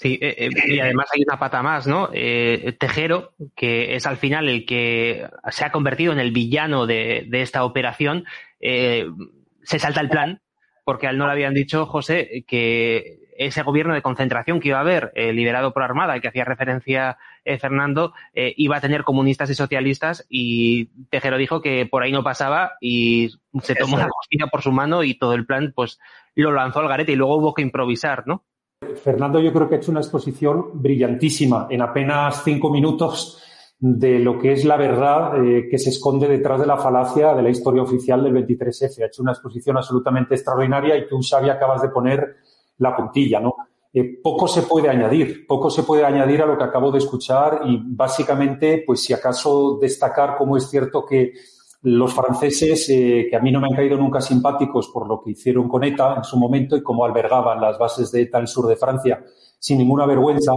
Sí, 0.00 0.18
eh, 0.22 0.34
eh, 0.46 0.50
y 0.66 0.80
además 0.80 1.10
hay 1.14 1.22
una 1.28 1.38
pata 1.38 1.62
más, 1.62 1.86
¿no? 1.86 2.08
Eh, 2.14 2.74
Tejero, 2.80 3.34
que 3.54 3.96
es 3.96 4.06
al 4.06 4.16
final 4.16 4.48
el 4.48 4.64
que 4.64 5.28
se 5.50 5.64
ha 5.66 5.70
convertido 5.70 6.14
en 6.14 6.18
el 6.18 6.32
villano 6.32 6.86
de, 6.86 7.28
esta 7.32 7.64
operación, 7.64 8.24
se 8.58 9.78
salta 9.78 10.00
el 10.00 10.08
plan, 10.08 10.40
porque 10.86 11.06
a 11.06 11.10
él 11.10 11.18
no 11.18 11.26
le 11.26 11.32
habían 11.32 11.52
dicho, 11.52 11.84
José, 11.84 12.46
que 12.48 13.18
ese 13.36 13.62
gobierno 13.62 13.92
de 13.92 14.00
concentración 14.00 14.58
que 14.58 14.68
iba 14.68 14.78
a 14.78 14.82
haber, 14.82 15.12
liderado 15.14 15.74
por 15.74 15.82
Armada, 15.82 16.14
al 16.14 16.22
que 16.22 16.28
hacía 16.28 16.46
referencia 16.46 17.18
Fernando, 17.60 18.14
iba 18.34 18.78
a 18.78 18.80
tener 18.80 19.04
comunistas 19.04 19.50
y 19.50 19.54
socialistas, 19.54 20.26
y 20.30 20.86
Tejero 21.10 21.36
dijo 21.36 21.60
que 21.60 21.84
por 21.84 22.02
ahí 22.02 22.12
no 22.12 22.24
pasaba 22.24 22.72
y 22.80 23.34
se 23.60 23.74
tomó 23.74 23.98
la 23.98 24.08
justicia 24.08 24.46
por 24.46 24.62
su 24.62 24.72
mano 24.72 25.04
y 25.04 25.12
todo 25.12 25.34
el 25.34 25.44
plan, 25.44 25.74
pues, 25.76 26.00
lo 26.34 26.52
lanzó 26.52 26.80
al 26.80 26.88
garete 26.88 27.12
y 27.12 27.16
luego 27.16 27.36
hubo 27.36 27.52
que 27.52 27.60
improvisar, 27.60 28.26
¿no? 28.26 28.46
Fernando, 29.02 29.40
yo 29.40 29.52
creo 29.52 29.68
que 29.68 29.74
ha 29.74 29.78
hecho 29.78 29.90
una 29.90 30.00
exposición 30.00 30.70
brillantísima 30.80 31.66
en 31.68 31.82
apenas 31.82 32.42
cinco 32.42 32.70
minutos 32.70 33.42
de 33.78 34.18
lo 34.18 34.38
que 34.38 34.52
es 34.52 34.64
la 34.64 34.78
verdad 34.78 35.44
eh, 35.44 35.68
que 35.70 35.78
se 35.78 35.90
esconde 35.90 36.26
detrás 36.26 36.60
de 36.60 36.66
la 36.66 36.78
falacia 36.78 37.34
de 37.34 37.42
la 37.42 37.50
historia 37.50 37.82
oficial 37.82 38.22
del 38.22 38.32
23F. 38.32 39.02
Ha 39.02 39.06
hecho 39.06 39.22
una 39.22 39.32
exposición 39.32 39.76
absolutamente 39.76 40.34
extraordinaria 40.34 40.96
y 40.96 41.06
tú, 41.06 41.20
Xavi, 41.20 41.50
acabas 41.50 41.82
de 41.82 41.90
poner 41.90 42.36
la 42.78 42.96
puntilla, 42.96 43.38
¿no? 43.38 43.54
Eh, 43.92 44.18
poco 44.22 44.48
se 44.48 44.62
puede 44.62 44.88
añadir, 44.88 45.46
poco 45.46 45.68
se 45.68 45.82
puede 45.82 46.04
añadir 46.04 46.40
a 46.40 46.46
lo 46.46 46.56
que 46.56 46.64
acabo 46.64 46.90
de 46.90 46.98
escuchar 46.98 47.60
y 47.66 47.82
básicamente, 47.84 48.82
pues 48.86 49.02
si 49.02 49.12
acaso 49.12 49.78
destacar 49.78 50.36
cómo 50.38 50.56
es 50.56 50.70
cierto 50.70 51.04
que 51.04 51.34
los 51.82 52.12
franceses, 52.12 52.88
eh, 52.90 53.26
que 53.30 53.36
a 53.36 53.40
mí 53.40 53.50
no 53.50 53.60
me 53.60 53.68
han 53.68 53.76
caído 53.76 53.96
nunca 53.96 54.20
simpáticos 54.20 54.88
por 54.88 55.08
lo 55.08 55.22
que 55.22 55.30
hicieron 55.30 55.68
con 55.68 55.82
ETA 55.82 56.16
en 56.16 56.24
su 56.24 56.38
momento 56.38 56.76
y 56.76 56.82
cómo 56.82 57.04
albergaban 57.04 57.60
las 57.60 57.78
bases 57.78 58.12
de 58.12 58.22
ETA 58.22 58.38
en 58.38 58.42
el 58.42 58.48
sur 58.48 58.66
de 58.66 58.76
Francia 58.76 59.24
sin 59.58 59.78
ninguna 59.78 60.06
vergüenza, 60.06 60.52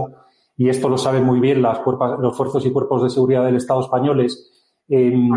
y 0.56 0.68
esto 0.68 0.88
lo 0.88 0.96
saben 0.96 1.24
muy 1.24 1.40
bien 1.40 1.60
las 1.60 1.80
los 2.18 2.36
fuerzas 2.36 2.64
y 2.64 2.70
cuerpos 2.70 3.02
de 3.02 3.10
seguridad 3.10 3.44
del 3.44 3.56
Estado 3.56 3.80
españoles, 3.80 4.50
em, 4.88 5.30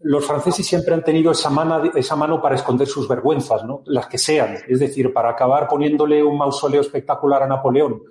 los 0.00 0.24
franceses 0.24 0.66
siempre 0.66 0.94
han 0.94 1.02
tenido 1.02 1.32
esa, 1.32 1.50
esa 1.94 2.16
mano 2.16 2.40
para 2.40 2.54
esconder 2.54 2.86
sus 2.86 3.08
vergüenzas, 3.08 3.64
¿no? 3.64 3.82
las 3.86 4.06
que 4.06 4.18
sean, 4.18 4.56
es 4.68 4.78
decir, 4.78 5.12
para 5.12 5.30
acabar 5.30 5.66
poniéndole 5.66 6.22
un 6.22 6.38
mausoleo 6.38 6.80
espectacular 6.80 7.42
a 7.42 7.48
Napoleón 7.48 8.02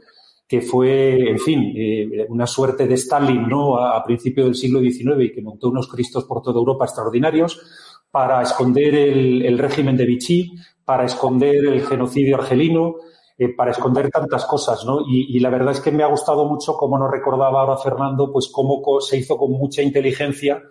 que 0.48 0.62
fue, 0.62 1.30
en 1.30 1.40
fin, 1.40 1.74
eh, 1.76 2.26
una 2.30 2.48
suerte 2.48 2.88
de 2.88 2.94
Stalin 2.94 3.48
¿no? 3.48 3.78
a, 3.78 4.02
principios 4.04 4.46
del 4.48 4.56
siglo 4.56 4.80
XIX 4.80 5.26
y 5.26 5.32
que 5.34 5.42
montó 5.42 5.70
unos 5.70 5.90
cristos 5.90 6.24
por 6.24 6.42
toda 6.42 6.60
Europa 6.60 6.86
extraordinarios 6.86 7.62
para 8.10 8.42
esconder 8.42 8.96
el, 8.96 9.58
régimen 9.58 9.98
de 9.98 10.06
Vichy, 10.06 10.56
para 10.86 11.04
esconder 11.04 11.66
el 11.66 11.86
genocidio 11.86 12.38
argelino, 12.38 12.96
eh, 13.38 13.50
para 13.50 13.72
esconder 13.72 14.10
tantas 14.10 14.46
cosas, 14.46 14.86
¿no? 14.86 15.02
Y, 15.02 15.36
y, 15.36 15.40
la 15.42 15.50
verdad 15.50 15.74
es 15.74 15.82
que 15.82 15.92
me 15.92 16.04
ha 16.04 16.08
gustado 16.08 16.46
mucho, 16.46 16.76
como 16.78 16.98
nos 16.98 17.12
recordaba 17.12 17.60
ahora 17.60 17.78
Fernando, 17.78 18.32
pues 18.32 18.50
cómo 18.52 18.82
se 19.02 19.18
hizo 19.18 19.38
con 19.38 19.52
mucha 19.52 19.82
inteligencia 19.82 20.64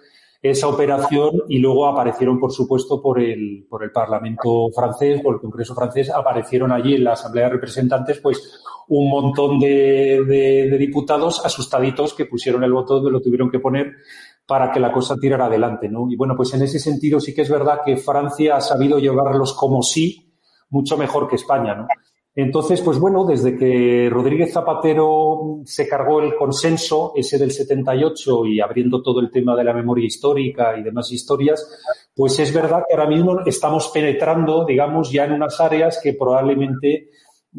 esa 0.42 0.68
operación 0.68 1.42
y 1.48 1.58
luego 1.58 1.86
aparecieron, 1.86 2.38
por 2.38 2.52
supuesto, 2.52 3.00
por 3.02 3.20
el, 3.20 3.66
por 3.68 3.82
el 3.82 3.90
Parlamento 3.90 4.70
francés, 4.74 5.20
por 5.22 5.34
el 5.34 5.40
Congreso 5.40 5.74
francés, 5.74 6.10
aparecieron 6.10 6.72
allí 6.72 6.94
en 6.94 7.04
la 7.04 7.12
Asamblea 7.12 7.46
de 7.46 7.52
Representantes, 7.52 8.20
pues 8.20 8.62
un 8.88 9.10
montón 9.10 9.58
de, 9.58 10.76
diputados 10.78 11.44
asustaditos 11.44 12.14
que 12.14 12.26
pusieron 12.26 12.62
el 12.62 12.70
donde 12.70 13.10
lo 13.10 13.20
tuvieron 13.20 13.50
que 13.50 13.58
poner 13.58 13.92
para 14.46 14.70
que 14.70 14.78
la 14.78 14.92
cosa 14.92 15.16
tirara 15.16 15.46
adelante, 15.46 15.88
¿no? 15.88 16.06
Y 16.08 16.16
bueno, 16.16 16.34
pues 16.36 16.54
en 16.54 16.62
ese 16.62 16.78
sentido 16.78 17.18
sí 17.18 17.34
que 17.34 17.42
es 17.42 17.50
verdad 17.50 17.80
que 17.84 17.96
Francia 17.96 18.56
ha 18.56 18.60
sabido 18.60 18.98
llevarlos 18.98 19.54
como 19.54 19.82
sí 19.82 20.34
mucho 20.70 20.96
mejor 20.96 21.28
que 21.28 21.36
España, 21.36 21.74
¿no? 21.74 21.88
Entonces, 22.38 22.82
pues 22.82 22.98
bueno, 22.98 23.24
desde 23.24 23.56
que 23.56 24.10
Rodríguez 24.10 24.52
Zapatero 24.52 25.62
se 25.64 25.88
cargó 25.88 26.20
el 26.20 26.36
consenso, 26.36 27.14
ese 27.16 27.38
del 27.38 27.50
78, 27.50 28.44
y 28.44 28.60
abriendo 28.60 29.02
todo 29.02 29.20
el 29.20 29.30
tema 29.30 29.56
de 29.56 29.64
la 29.64 29.72
memoria 29.72 30.04
histórica 30.04 30.76
y 30.78 30.82
demás 30.82 31.10
historias, 31.10 31.66
pues 32.14 32.38
es 32.38 32.52
verdad 32.52 32.82
que 32.86 32.94
ahora 32.94 33.08
mismo 33.08 33.40
estamos 33.46 33.88
penetrando, 33.88 34.66
digamos, 34.66 35.10
ya 35.10 35.24
en 35.24 35.32
unas 35.32 35.58
áreas 35.62 35.98
que 36.02 36.12
probablemente 36.12 37.08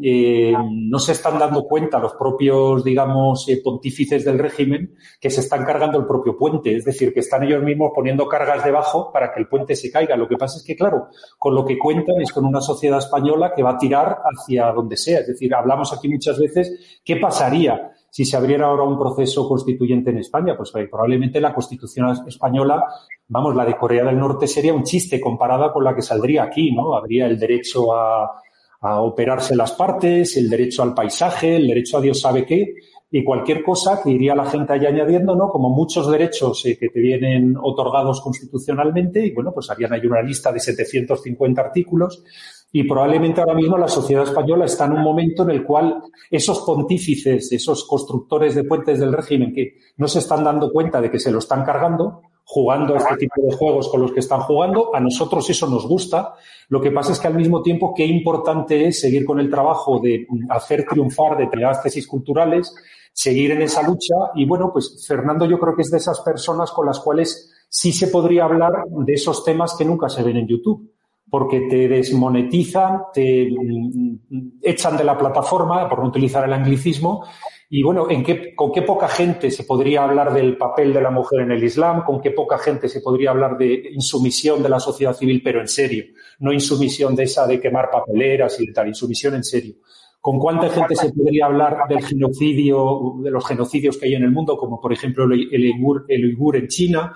eh, 0.02 0.54
no 0.70 0.98
se 0.98 1.12
están 1.12 1.38
dando 1.38 1.64
cuenta 1.64 1.98
los 1.98 2.14
propios, 2.14 2.84
digamos, 2.84 3.48
eh, 3.48 3.60
pontífices 3.62 4.24
del 4.24 4.38
régimen 4.38 4.94
que 5.20 5.30
se 5.30 5.40
están 5.40 5.64
cargando 5.64 5.98
el 5.98 6.06
propio 6.06 6.36
puente. 6.36 6.74
Es 6.76 6.84
decir, 6.84 7.12
que 7.12 7.20
están 7.20 7.42
ellos 7.42 7.62
mismos 7.62 7.90
poniendo 7.94 8.28
cargas 8.28 8.64
debajo 8.64 9.10
para 9.12 9.32
que 9.32 9.40
el 9.40 9.48
puente 9.48 9.74
se 9.74 9.90
caiga. 9.90 10.16
Lo 10.16 10.28
que 10.28 10.36
pasa 10.36 10.58
es 10.58 10.64
que, 10.64 10.76
claro, 10.76 11.08
con 11.38 11.54
lo 11.54 11.64
que 11.64 11.78
cuentan 11.78 12.20
es 12.20 12.32
con 12.32 12.44
una 12.44 12.60
sociedad 12.60 12.98
española 12.98 13.52
que 13.54 13.62
va 13.62 13.70
a 13.70 13.78
tirar 13.78 14.18
hacia 14.24 14.72
donde 14.72 14.96
sea. 14.96 15.20
Es 15.20 15.26
decir, 15.26 15.54
hablamos 15.54 15.92
aquí 15.92 16.08
muchas 16.08 16.38
veces, 16.38 17.00
¿qué 17.04 17.16
pasaría? 17.16 17.92
si 18.10 18.24
se 18.24 18.38
abriera 18.38 18.66
ahora 18.66 18.84
un 18.84 18.98
proceso 18.98 19.46
constituyente 19.46 20.10
en 20.10 20.18
España, 20.18 20.56
pues 20.56 20.72
eh, 20.74 20.88
probablemente 20.90 21.42
la 21.42 21.52
constitución 21.52 22.08
española, 22.26 22.82
vamos, 23.28 23.54
la 23.54 23.66
de 23.66 23.76
Corea 23.76 24.02
del 24.02 24.18
Norte 24.18 24.46
sería 24.46 24.72
un 24.72 24.82
chiste 24.82 25.20
comparada 25.20 25.70
con 25.70 25.84
la 25.84 25.94
que 25.94 26.00
saldría 26.00 26.44
aquí, 26.44 26.72
¿no? 26.74 26.96
Habría 26.96 27.26
el 27.26 27.38
derecho 27.38 27.94
a, 27.94 28.40
a 28.80 29.02
operarse 29.02 29.56
las 29.56 29.72
partes, 29.72 30.36
el 30.36 30.48
derecho 30.48 30.82
al 30.82 30.94
paisaje, 30.94 31.56
el 31.56 31.66
derecho 31.66 31.98
a 31.98 32.00
Dios 32.00 32.20
sabe 32.20 32.46
qué, 32.46 32.74
y 33.10 33.24
cualquier 33.24 33.62
cosa 33.62 34.00
que 34.02 34.10
iría 34.10 34.34
la 34.34 34.44
gente 34.44 34.74
allá 34.74 34.90
añadiendo, 34.90 35.34
¿no? 35.34 35.48
Como 35.48 35.70
muchos 35.70 36.10
derechos 36.10 36.64
eh, 36.66 36.76
que 36.78 36.88
te 36.88 37.00
vienen 37.00 37.56
otorgados 37.60 38.20
constitucionalmente, 38.20 39.24
y 39.24 39.32
bueno, 39.32 39.52
pues 39.52 39.70
harían 39.70 39.94
ahí 39.94 40.06
una 40.06 40.22
lista 40.22 40.52
de 40.52 40.60
750 40.60 41.60
artículos, 41.60 42.22
y 42.70 42.84
probablemente 42.84 43.40
ahora 43.40 43.54
mismo 43.54 43.78
la 43.78 43.88
sociedad 43.88 44.24
española 44.24 44.66
está 44.66 44.84
en 44.84 44.92
un 44.92 45.02
momento 45.02 45.42
en 45.42 45.50
el 45.50 45.64
cual 45.64 46.02
esos 46.30 46.60
pontífices, 46.60 47.50
esos 47.50 47.84
constructores 47.86 48.54
de 48.54 48.64
puentes 48.64 49.00
del 49.00 49.12
régimen 49.12 49.54
que 49.54 49.78
no 49.96 50.06
se 50.06 50.18
están 50.18 50.44
dando 50.44 50.70
cuenta 50.70 51.00
de 51.00 51.10
que 51.10 51.18
se 51.18 51.32
lo 51.32 51.38
están 51.38 51.64
cargando, 51.64 52.20
jugando 52.50 52.94
a 52.94 52.96
este 52.96 53.16
tipo 53.18 53.42
de 53.42 53.54
juegos 53.54 53.88
con 53.90 54.00
los 54.00 54.10
que 54.10 54.20
están 54.20 54.40
jugando. 54.40 54.90
A 54.94 55.00
nosotros 55.00 55.48
eso 55.50 55.68
nos 55.68 55.86
gusta. 55.86 56.32
Lo 56.70 56.80
que 56.80 56.90
pasa 56.90 57.12
es 57.12 57.20
que 57.20 57.26
al 57.26 57.34
mismo 57.34 57.60
tiempo 57.60 57.92
qué 57.94 58.06
importante 58.06 58.86
es 58.86 59.02
seguir 59.02 59.26
con 59.26 59.38
el 59.38 59.50
trabajo 59.50 60.00
de 60.00 60.26
hacer 60.48 60.86
triunfar 60.88 61.36
determinadas 61.36 61.82
tesis 61.82 62.06
culturales, 62.06 62.74
seguir 63.12 63.50
en 63.50 63.60
esa 63.60 63.82
lucha. 63.82 64.14
Y 64.34 64.46
bueno, 64.46 64.70
pues 64.72 65.04
Fernando 65.06 65.44
yo 65.44 65.58
creo 65.58 65.76
que 65.76 65.82
es 65.82 65.90
de 65.90 65.98
esas 65.98 66.22
personas 66.22 66.70
con 66.70 66.86
las 66.86 67.00
cuales 67.00 67.52
sí 67.68 67.92
se 67.92 68.08
podría 68.08 68.44
hablar 68.44 68.72
de 68.88 69.12
esos 69.12 69.44
temas 69.44 69.74
que 69.76 69.84
nunca 69.84 70.08
se 70.08 70.22
ven 70.22 70.38
en 70.38 70.48
YouTube 70.48 70.90
porque 71.30 71.66
te 71.68 71.86
desmonetizan, 71.86 73.02
te 73.12 73.50
mm, 73.50 74.60
echan 74.62 74.96
de 74.96 75.04
la 75.04 75.18
plataforma, 75.18 75.86
por 75.86 75.98
no 75.98 76.08
utilizar 76.08 76.44
el 76.44 76.52
anglicismo, 76.54 77.26
y 77.70 77.82
bueno, 77.82 78.08
¿en 78.08 78.24
qué, 78.24 78.54
¿con 78.54 78.72
qué 78.72 78.80
poca 78.80 79.08
gente 79.08 79.50
se 79.50 79.64
podría 79.64 80.04
hablar 80.04 80.32
del 80.32 80.56
papel 80.56 80.92
de 80.94 81.02
la 81.02 81.10
mujer 81.10 81.40
en 81.40 81.52
el 81.52 81.62
Islam? 81.62 82.02
¿Con 82.02 82.18
qué 82.20 82.30
poca 82.30 82.56
gente 82.56 82.88
se 82.88 83.02
podría 83.02 83.30
hablar 83.30 83.58
de 83.58 83.90
insumisión 83.92 84.62
de 84.62 84.70
la 84.70 84.80
sociedad 84.80 85.12
civil, 85.12 85.42
pero 85.44 85.60
en 85.60 85.68
serio? 85.68 86.04
No 86.38 86.50
insumisión 86.50 87.14
de 87.14 87.24
esa 87.24 87.46
de 87.46 87.60
quemar 87.60 87.90
papeleras 87.90 88.58
y 88.60 88.66
de 88.66 88.72
tal, 88.72 88.88
insumisión 88.88 89.34
en 89.34 89.44
serio. 89.44 89.74
¿Con 90.18 90.38
cuánta 90.38 90.70
gente 90.70 90.96
se 90.96 91.12
podría 91.12 91.46
hablar 91.46 91.80
del 91.88 92.02
genocidio, 92.02 93.16
de 93.22 93.30
los 93.30 93.46
genocidios 93.46 93.98
que 93.98 94.06
hay 94.06 94.14
en 94.14 94.24
el 94.24 94.30
mundo, 94.30 94.56
como 94.56 94.80
por 94.80 94.92
ejemplo 94.92 95.24
el, 95.24 95.48
el, 95.52 95.72
el 96.08 96.24
uigur 96.24 96.56
en 96.56 96.68
China? 96.68 97.12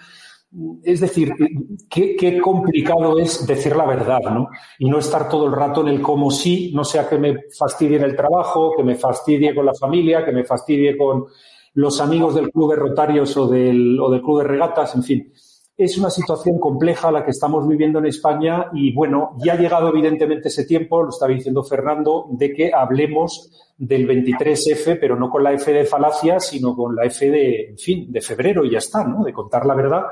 Es 0.83 1.01
decir, 1.01 1.33
qué, 1.89 2.39
complicado 2.39 3.19
es 3.19 3.47
decir 3.47 3.75
la 3.75 3.87
verdad, 3.87 4.21
¿no? 4.31 4.51
Y 4.79 4.91
no 4.91 4.99
estar 4.99 5.27
todo 5.27 5.47
el 5.47 5.53
rato 5.53 5.81
en 5.81 5.89
el 5.89 6.03
como 6.03 6.31
sí, 6.31 6.73
no 6.75 6.85
sea 6.85 7.09
que 7.09 7.17
me 7.17 7.37
fastidie 7.59 7.97
en 7.97 8.03
el 8.03 8.15
trabajo, 8.15 8.75
que 8.77 8.85
me 8.85 8.95
fastidie 8.97 9.55
con 9.55 9.65
la 9.65 9.73
familia, 9.73 10.23
que 10.25 10.33
me 10.33 10.45
fastidie 10.45 10.97
con 10.99 11.25
los 11.75 12.01
amigos 12.03 12.35
del 12.35 12.51
club 12.51 12.71
de 12.71 12.77
rotarios 12.77 13.35
o 13.39 13.49
del, 13.49 13.99
o 13.99 14.11
del 14.11 14.21
club 14.21 14.43
de 14.43 14.49
regatas, 14.49 14.95
en 14.95 15.03
fin. 15.03 15.33
Es 15.75 15.97
una 15.97 16.11
situación 16.11 16.61
compleja 16.61 17.11
la 17.11 17.25
que 17.25 17.31
estamos 17.31 17.67
viviendo 17.67 17.99
en 17.99 18.07
España 18.07 18.67
y 18.75 18.93
bueno, 18.93 19.35
ya 19.43 19.55
ha 19.55 19.59
llegado 19.59 19.89
evidentemente 19.89 20.49
ese 20.49 20.67
tiempo, 20.67 21.03
lo 21.03 21.09
estaba 21.09 21.33
diciendo 21.33 21.65
Fernando, 21.65 22.27
de 22.31 22.53
que 22.53 22.75
hablemos 22.75 23.73
del 23.79 24.07
23F, 24.07 24.99
pero 25.01 25.17
no 25.17 25.31
con 25.31 25.43
la 25.43 25.55
F 25.55 25.73
de 25.73 25.87
falacia, 25.87 26.39
sino 26.41 26.77
con 26.77 26.95
la 26.95 27.05
F 27.05 27.31
de, 27.31 27.71
en 27.71 27.79
fin, 27.79 28.13
de 28.13 28.21
febrero 28.21 28.67
y 28.67 28.73
ya 28.73 28.79
está, 28.79 29.03
¿no? 29.03 29.25
De 29.25 29.33
contar 29.33 29.65
la 29.65 29.75
verdad 29.75 30.03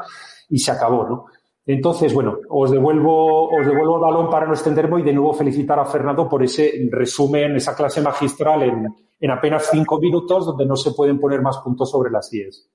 y 0.51 0.59
se 0.59 0.73
acabó, 0.73 1.09
¿no? 1.09 1.27
Entonces, 1.67 2.13
bueno, 2.13 2.39
os 2.49 2.71
devuelvo, 2.71 3.49
os 3.49 3.65
devuelvo 3.65 3.97
el 3.97 4.03
balón 4.03 4.31
para 4.31 4.47
no 4.47 4.53
extenderme 4.53 5.01
y 5.01 5.05
de 5.05 5.13
nuevo 5.13 5.33
felicitar 5.33 5.79
a 5.79 5.85
Fernando 5.85 6.29
por 6.29 6.43
ese 6.43 6.89
resumen, 6.91 7.55
esa 7.57 7.77
clase 7.77 8.01
magistral 8.01 8.63
en, 8.63 8.89
en 9.21 9.31
apenas 9.31 9.69
cinco 9.71 10.01
minutos 10.01 10.47
donde 10.47 10.67
no 10.67 10.75
se 10.75 10.93
pueden 10.93 11.21
poner 11.21 11.43
más 11.43 11.59
puntos 11.59 11.91
sobre 11.91 12.11
las 12.11 12.33
IES. 12.33 12.69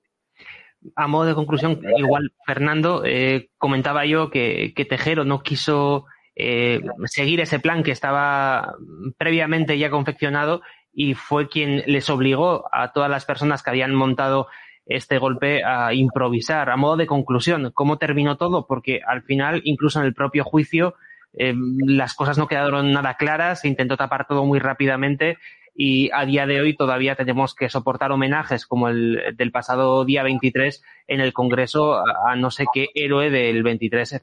A 0.94 1.08
modo 1.08 1.26
de 1.26 1.34
conclusión, 1.34 1.80
igual, 1.98 2.32
Fernando, 2.46 3.02
eh, 3.04 3.50
comentaba 3.58 4.06
yo 4.06 4.30
que, 4.30 4.72
que, 4.74 4.84
Tejero 4.84 5.24
no 5.24 5.42
quiso 5.42 6.06
eh, 6.36 6.80
seguir 7.06 7.40
ese 7.40 7.58
plan 7.58 7.82
que 7.82 7.90
estaba 7.90 8.76
previamente 9.18 9.78
ya 9.78 9.90
confeccionado 9.90 10.62
y 10.92 11.14
fue 11.14 11.48
quien 11.48 11.82
les 11.86 12.08
obligó 12.08 12.64
a 12.72 12.92
todas 12.92 13.10
las 13.10 13.24
personas 13.24 13.62
que 13.62 13.70
habían 13.70 13.94
montado 13.94 14.46
este 14.86 15.18
golpe 15.18 15.64
a 15.64 15.92
improvisar. 15.92 16.70
A 16.70 16.76
modo 16.76 16.96
de 16.96 17.06
conclusión, 17.06 17.72
¿cómo 17.74 17.98
terminó 17.98 18.36
todo? 18.36 18.66
Porque 18.66 19.00
al 19.06 19.22
final, 19.22 19.60
incluso 19.64 20.00
en 20.00 20.06
el 20.06 20.14
propio 20.14 20.44
juicio, 20.44 20.94
eh, 21.34 21.54
las 21.86 22.14
cosas 22.14 22.38
no 22.38 22.46
quedaron 22.46 22.92
nada 22.92 23.16
claras, 23.16 23.60
se 23.60 23.68
intentó 23.68 23.96
tapar 23.96 24.26
todo 24.26 24.44
muy 24.44 24.58
rápidamente 24.58 25.38
y 25.74 26.10
a 26.12 26.24
día 26.24 26.46
de 26.46 26.60
hoy 26.60 26.74
todavía 26.74 27.16
tenemos 27.16 27.54
que 27.54 27.68
soportar 27.68 28.10
homenajes 28.10 28.66
como 28.66 28.88
el 28.88 29.36
del 29.36 29.52
pasado 29.52 30.04
día 30.06 30.22
23 30.22 30.82
en 31.06 31.20
el 31.20 31.34
Congreso 31.34 31.98
a, 31.98 32.34
no 32.36 32.50
sé 32.50 32.64
qué 32.72 32.88
héroe 32.94 33.30
del 33.30 33.62
23 33.62 34.22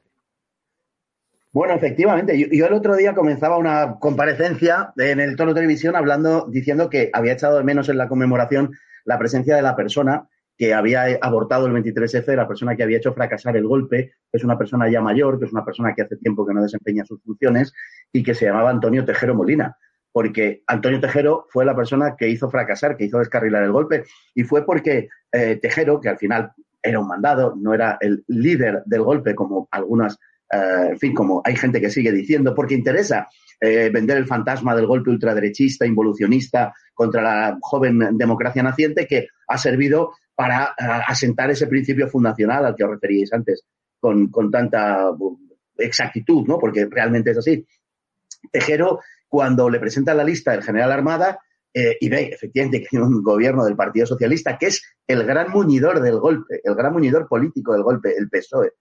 bueno, 1.52 1.74
efectivamente. 1.74 2.36
Yo, 2.36 2.66
el 2.66 2.72
otro 2.72 2.96
día 2.96 3.14
comenzaba 3.14 3.58
una 3.58 4.00
comparecencia 4.00 4.92
en 4.96 5.20
el 5.20 5.36
tono 5.36 5.54
televisión 5.54 5.94
hablando, 5.94 6.48
diciendo 6.50 6.90
que 6.90 7.10
había 7.12 7.34
echado 7.34 7.58
de 7.58 7.62
menos 7.62 7.88
en 7.88 7.96
la 7.96 8.08
conmemoración 8.08 8.72
la 9.04 9.20
presencia 9.20 9.54
de 9.54 9.62
la 9.62 9.76
persona 9.76 10.26
que 10.56 10.72
había 10.72 11.18
abortado 11.20 11.66
el 11.66 11.72
23F, 11.72 12.34
la 12.34 12.46
persona 12.46 12.76
que 12.76 12.82
había 12.82 12.98
hecho 12.98 13.12
fracasar 13.12 13.56
el 13.56 13.66
golpe, 13.66 14.12
que 14.30 14.38
es 14.38 14.44
una 14.44 14.56
persona 14.56 14.88
ya 14.88 15.00
mayor, 15.00 15.38
que 15.38 15.46
es 15.46 15.52
una 15.52 15.64
persona 15.64 15.94
que 15.94 16.02
hace 16.02 16.16
tiempo 16.16 16.46
que 16.46 16.54
no 16.54 16.62
desempeña 16.62 17.04
sus 17.04 17.20
funciones 17.22 17.72
y 18.12 18.22
que 18.22 18.34
se 18.34 18.46
llamaba 18.46 18.70
Antonio 18.70 19.04
Tejero 19.04 19.34
Molina. 19.34 19.76
Porque 20.12 20.62
Antonio 20.68 21.00
Tejero 21.00 21.46
fue 21.50 21.64
la 21.64 21.74
persona 21.74 22.14
que 22.16 22.28
hizo 22.28 22.48
fracasar, 22.48 22.96
que 22.96 23.04
hizo 23.04 23.18
descarrilar 23.18 23.64
el 23.64 23.72
golpe. 23.72 24.04
Y 24.34 24.44
fue 24.44 24.64
porque 24.64 25.08
eh, 25.32 25.58
Tejero, 25.60 26.00
que 26.00 26.08
al 26.08 26.18
final 26.18 26.52
era 26.80 27.00
un 27.00 27.08
mandado, 27.08 27.54
no 27.56 27.74
era 27.74 27.98
el 28.00 28.22
líder 28.28 28.84
del 28.86 29.02
golpe 29.02 29.34
como 29.34 29.66
algunas 29.72 30.18
eh, 30.52 30.88
en 30.90 30.98
fin, 30.98 31.14
como 31.14 31.42
hay 31.44 31.56
gente 31.56 31.80
que 31.80 31.90
sigue 31.90 32.12
diciendo, 32.12 32.54
porque 32.54 32.74
interesa 32.74 33.28
eh, 33.60 33.90
vender 33.92 34.18
el 34.18 34.26
fantasma 34.26 34.74
del 34.74 34.86
golpe 34.86 35.10
ultraderechista, 35.10 35.86
involucionista 35.86 36.72
contra 36.92 37.22
la 37.22 37.58
joven 37.60 38.16
democracia 38.16 38.62
naciente 38.62 39.06
que 39.06 39.28
ha 39.48 39.58
servido 39.58 40.12
para 40.34 40.74
eh, 40.78 41.02
asentar 41.06 41.50
ese 41.50 41.66
principio 41.66 42.08
fundacional 42.08 42.66
al 42.66 42.74
que 42.74 42.84
os 42.84 42.90
referíais 42.90 43.32
antes 43.32 43.62
con, 44.00 44.30
tanta 44.50 45.10
exactitud, 45.78 46.46
¿no? 46.46 46.58
Porque 46.58 46.86
realmente 46.90 47.30
es 47.30 47.38
así. 47.38 47.66
Tejero, 48.52 49.00
cuando 49.28 49.70
le 49.70 49.80
presenta 49.80 50.12
la 50.12 50.24
lista 50.24 50.52
del 50.52 50.62
general 50.62 50.92
Armada, 50.92 51.40
y 51.72 52.08
ve 52.08 52.30
efectivamente 52.32 52.80
que 52.82 52.96
hay 52.96 53.02
un 53.02 53.20
gobierno 53.20 53.64
del 53.64 53.74
Partido 53.74 54.06
Socialista 54.06 54.56
que 54.56 54.66
es 54.66 54.80
el 55.08 55.24
gran 55.24 55.50
muñidor 55.50 56.00
del 56.00 56.20
golpe, 56.20 56.60
el 56.62 56.76
gran 56.76 56.92
muñidor 56.92 57.26
político 57.26 57.72
del 57.72 57.82
golpe, 57.82 58.14
el 58.16 58.30
PSOE 58.30 58.74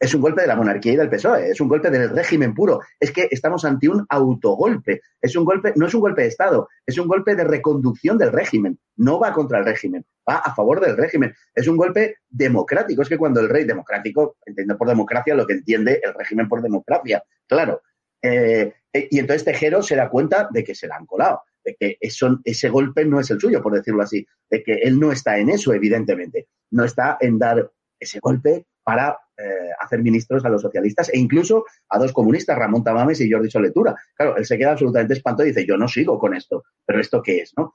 es 0.00 0.14
un 0.14 0.20
golpe 0.20 0.42
de 0.42 0.46
la 0.46 0.56
monarquía 0.56 0.92
y 0.92 0.96
del 0.96 1.10
PSOE, 1.10 1.50
es 1.50 1.60
un 1.60 1.68
golpe 1.68 1.90
del 1.90 2.10
régimen 2.10 2.54
puro. 2.54 2.80
Es 3.00 3.10
que 3.10 3.28
estamos 3.30 3.64
ante 3.64 3.88
un 3.88 4.06
autogolpe. 4.08 5.02
Es 5.20 5.34
un 5.34 5.44
golpe, 5.44 5.72
no 5.76 5.86
es 5.86 5.94
un 5.94 6.00
golpe 6.00 6.22
de 6.22 6.28
Estado, 6.28 6.68
es 6.86 6.98
un 6.98 7.08
golpe 7.08 7.34
de 7.34 7.44
reconducción 7.44 8.16
del 8.16 8.32
régimen. 8.32 8.78
No 8.96 9.18
va 9.18 9.32
contra 9.32 9.58
el 9.58 9.64
régimen, 9.64 10.04
va 10.28 10.36
a 10.36 10.54
favor 10.54 10.80
del 10.80 10.96
régimen. 10.96 11.34
Es 11.54 11.66
un 11.66 11.76
golpe 11.76 12.16
democrático. 12.28 13.02
Es 13.02 13.08
que 13.08 13.18
cuando 13.18 13.40
el 13.40 13.48
rey 13.48 13.64
democrático 13.64 14.36
entiende 14.46 14.76
por 14.76 14.88
democracia 14.88 15.34
lo 15.34 15.46
que 15.46 15.54
entiende 15.54 16.00
el 16.02 16.14
régimen 16.14 16.48
por 16.48 16.62
democracia, 16.62 17.22
claro. 17.46 17.82
Eh, 18.22 18.72
eh, 18.92 19.08
y 19.10 19.18
entonces 19.18 19.44
Tejero 19.44 19.82
se 19.82 19.96
da 19.96 20.08
cuenta 20.08 20.48
de 20.50 20.64
que 20.64 20.74
se 20.74 20.86
la 20.86 20.96
han 20.96 21.06
colado, 21.06 21.42
de 21.64 21.76
que 21.78 21.98
ese 22.00 22.68
golpe 22.68 23.04
no 23.04 23.20
es 23.20 23.30
el 23.30 23.40
suyo, 23.40 23.62
por 23.62 23.74
decirlo 23.74 24.02
así, 24.02 24.26
de 24.50 24.62
que 24.62 24.74
él 24.74 24.98
no 24.98 25.12
está 25.12 25.38
en 25.38 25.50
eso, 25.50 25.72
evidentemente. 25.72 26.48
No 26.70 26.84
está 26.84 27.16
en 27.20 27.38
dar 27.38 27.70
ese 27.98 28.20
golpe 28.20 28.66
para 28.82 29.18
eh, 29.36 29.70
hacer 29.78 30.02
ministros 30.02 30.44
a 30.44 30.48
los 30.48 30.62
socialistas 30.62 31.10
e 31.12 31.18
incluso 31.18 31.64
a 31.88 31.98
dos 31.98 32.12
comunistas, 32.12 32.56
Ramón 32.56 32.82
Tamames 32.82 33.20
y 33.20 33.30
Jordi 33.30 33.50
Soletura. 33.50 33.94
Claro, 34.14 34.36
él 34.36 34.46
se 34.46 34.56
queda 34.56 34.72
absolutamente 34.72 35.14
espantado 35.14 35.46
y 35.46 35.52
dice, 35.52 35.66
yo 35.66 35.76
no 35.76 35.88
sigo 35.88 36.18
con 36.18 36.34
esto, 36.34 36.64
pero 36.84 37.00
¿esto 37.00 37.22
qué 37.22 37.38
es? 37.40 37.52
¿no? 37.56 37.74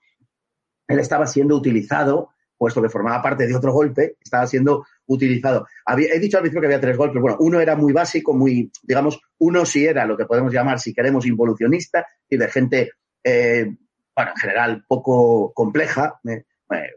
Él 0.88 1.00
estaba 1.00 1.28
siendo 1.28 1.56
utilizado 1.56 2.30
puesto 2.64 2.82
que 2.82 2.88
formaba 2.88 3.22
parte 3.22 3.46
de 3.46 3.54
otro 3.54 3.74
golpe, 3.74 4.16
estaba 4.24 4.48
siendo 4.48 4.86
utilizado. 5.08 5.68
he 5.98 6.20
dicho 6.20 6.38
al 6.38 6.44
principio 6.44 6.62
que 6.62 6.68
había 6.68 6.80
tres 6.80 6.96
golpes. 6.96 7.22
Bueno, 7.22 7.36
uno 7.42 7.60
era 7.60 7.76
muy 7.76 7.92
básico, 7.92 8.34
muy, 8.34 8.72
digamos, 8.82 9.20
uno 9.40 9.66
sí 9.66 9.86
era 9.86 10.06
lo 10.06 10.16
que 10.16 10.26
podemos 10.26 10.54
llamar, 10.54 10.80
si 10.80 10.94
queremos, 10.94 11.26
involucionista, 11.26 12.08
y 12.30 12.38
de 12.38 12.48
gente, 12.48 12.92
eh, 13.22 13.66
bueno, 14.16 14.32
en 14.32 14.38
general 14.38 14.86
poco 14.88 15.52
compleja, 15.54 16.22
eh, 16.26 16.46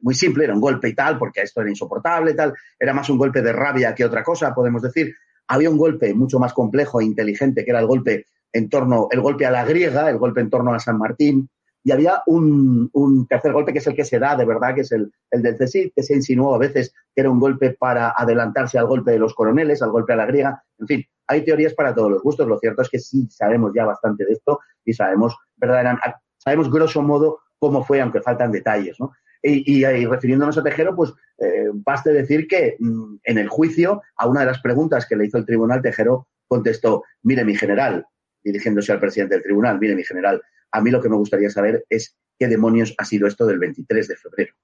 muy 0.00 0.14
simple, 0.14 0.44
era 0.44 0.54
un 0.54 0.60
golpe 0.60 0.88
y 0.88 0.94
tal, 0.94 1.18
porque 1.18 1.42
esto 1.42 1.60
era 1.60 1.70
insoportable 1.70 2.32
y 2.32 2.36
tal, 2.36 2.54
era 2.78 2.92
más 2.92 3.08
un 3.10 3.18
golpe 3.18 3.42
de 3.42 3.52
rabia 3.52 3.94
que 3.94 4.04
otra 4.04 4.22
cosa, 4.22 4.54
podemos 4.54 4.82
decir. 4.82 5.14
Había 5.48 5.70
un 5.70 5.78
golpe 5.78 6.12
mucho 6.12 6.38
más 6.38 6.52
complejo 6.52 7.00
e 7.00 7.04
inteligente, 7.04 7.64
que 7.64 7.70
era 7.70 7.80
el 7.80 7.86
golpe 7.86 8.26
en 8.52 8.68
torno, 8.68 9.08
el 9.10 9.20
golpe 9.20 9.46
a 9.46 9.50
la 9.50 9.64
griega, 9.64 10.10
el 10.10 10.18
golpe 10.18 10.40
en 10.40 10.50
torno 10.50 10.74
a 10.74 10.80
San 10.80 10.98
Martín, 10.98 11.48
y 11.86 11.92
había 11.92 12.20
un, 12.26 12.90
tercer 13.28 13.52
golpe 13.52 13.72
que 13.72 13.78
es 13.78 13.86
el 13.86 13.94
que 13.94 14.04
se 14.04 14.18
da 14.18 14.34
de 14.34 14.44
verdad, 14.44 14.74
que 14.74 14.80
es 14.80 14.90
el, 14.90 15.12
el 15.30 15.40
del 15.40 15.56
CESID, 15.56 15.92
que 15.94 16.02
se 16.02 16.16
insinuó 16.16 16.56
a 16.56 16.58
veces 16.58 16.92
que 17.14 17.20
era 17.20 17.30
un 17.30 17.38
golpe 17.38 17.76
para 17.78 18.12
adelantarse 18.16 18.76
al 18.76 18.88
golpe 18.88 19.12
de 19.12 19.20
los 19.20 19.34
coroneles, 19.34 19.82
al 19.82 19.92
golpe 19.92 20.12
a 20.12 20.16
la 20.16 20.26
griega. 20.26 20.64
En 20.80 20.86
fin, 20.88 21.04
hay 21.28 21.44
teorías 21.44 21.74
para 21.74 21.94
todos 21.94 22.10
los 22.10 22.22
gustos. 22.22 22.48
Lo 22.48 22.58
cierto 22.58 22.82
es 22.82 22.88
que 22.88 22.98
sí 22.98 23.28
sabemos 23.30 23.70
ya 23.72 23.84
bastante 23.84 24.24
de 24.24 24.32
esto 24.32 24.58
y 24.84 24.94
sabemos 24.94 25.36
verdaderamente, 25.56 26.14
sabemos 26.38 26.72
grosso 26.72 27.02
modo 27.02 27.38
cómo 27.56 27.84
fue, 27.84 28.00
aunque 28.00 28.20
faltan 28.20 28.50
detalles, 28.50 28.96
¿no? 28.98 29.12
Y, 29.48 29.84
refiriéndonos 30.06 30.58
a 30.58 30.62
Tejero, 30.62 30.96
pues 30.96 31.12
eh, 31.38 31.68
baste 31.72 32.12
decir 32.12 32.48
que 32.48 32.76
mm, 32.80 33.16
en 33.22 33.38
el 33.38 33.48
juicio, 33.48 34.02
a 34.16 34.26
una 34.26 34.40
de 34.40 34.46
las 34.46 34.60
preguntas 34.60 35.06
que 35.06 35.14
le 35.14 35.26
hizo 35.26 35.38
el 35.38 35.46
tribunal, 35.46 35.82
Tejero 35.82 36.26
contestó, 36.48 37.04
mire 37.22 37.44
mi 37.44 37.54
general, 37.54 38.04
dirigiéndose 38.42 38.92
al 38.92 38.98
presidente 38.98 39.36
del 39.36 39.44
tribunal, 39.44 39.78
mire 39.78 39.94
mi 39.94 40.02
general, 40.02 40.42
a 40.72 40.80
mí 40.80 40.90
lo 40.90 41.00
que 41.00 41.08
me 41.08 41.16
gustaría 41.16 41.48
saber 41.50 41.84
es 41.88 42.16
qué 42.38 42.48
demonios 42.48 42.94
ha 42.98 43.04
sido 43.04 43.28
esto 43.28 43.46
del 43.46 43.58
23 43.58 44.08
de 44.08 44.16
febrero. 44.16 44.54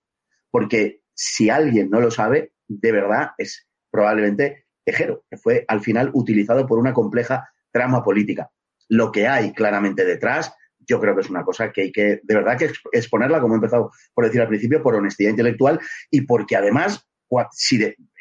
Porque 0.50 1.02
si 1.14 1.48
alguien 1.48 1.88
no 1.88 2.00
lo 2.00 2.10
sabe, 2.10 2.52
de 2.66 2.92
verdad 2.92 3.30
es 3.38 3.68
probablemente 3.90 4.66
Tejero, 4.84 5.24
que 5.30 5.36
fue 5.36 5.64
al 5.68 5.80
final 5.80 6.10
utilizado 6.12 6.66
por 6.66 6.78
una 6.78 6.92
compleja 6.92 7.48
trama 7.70 8.02
política. 8.02 8.50
Lo 8.88 9.12
que 9.12 9.28
hay 9.28 9.52
claramente 9.52 10.04
detrás, 10.04 10.52
yo 10.86 11.00
creo 11.00 11.14
que 11.14 11.22
es 11.22 11.30
una 11.30 11.44
cosa 11.44 11.70
que 11.70 11.82
hay 11.82 11.92
que, 11.92 12.20
de 12.22 12.34
verdad, 12.34 12.58
que 12.58 12.70
exponerla, 12.92 13.40
como 13.40 13.54
he 13.54 13.56
empezado 13.56 13.90
por 14.14 14.24
decir 14.24 14.40
al 14.40 14.48
principio, 14.48 14.82
por 14.82 14.94
honestidad 14.94 15.30
intelectual 15.30 15.80
y 16.10 16.22
porque 16.22 16.56
además, 16.56 17.06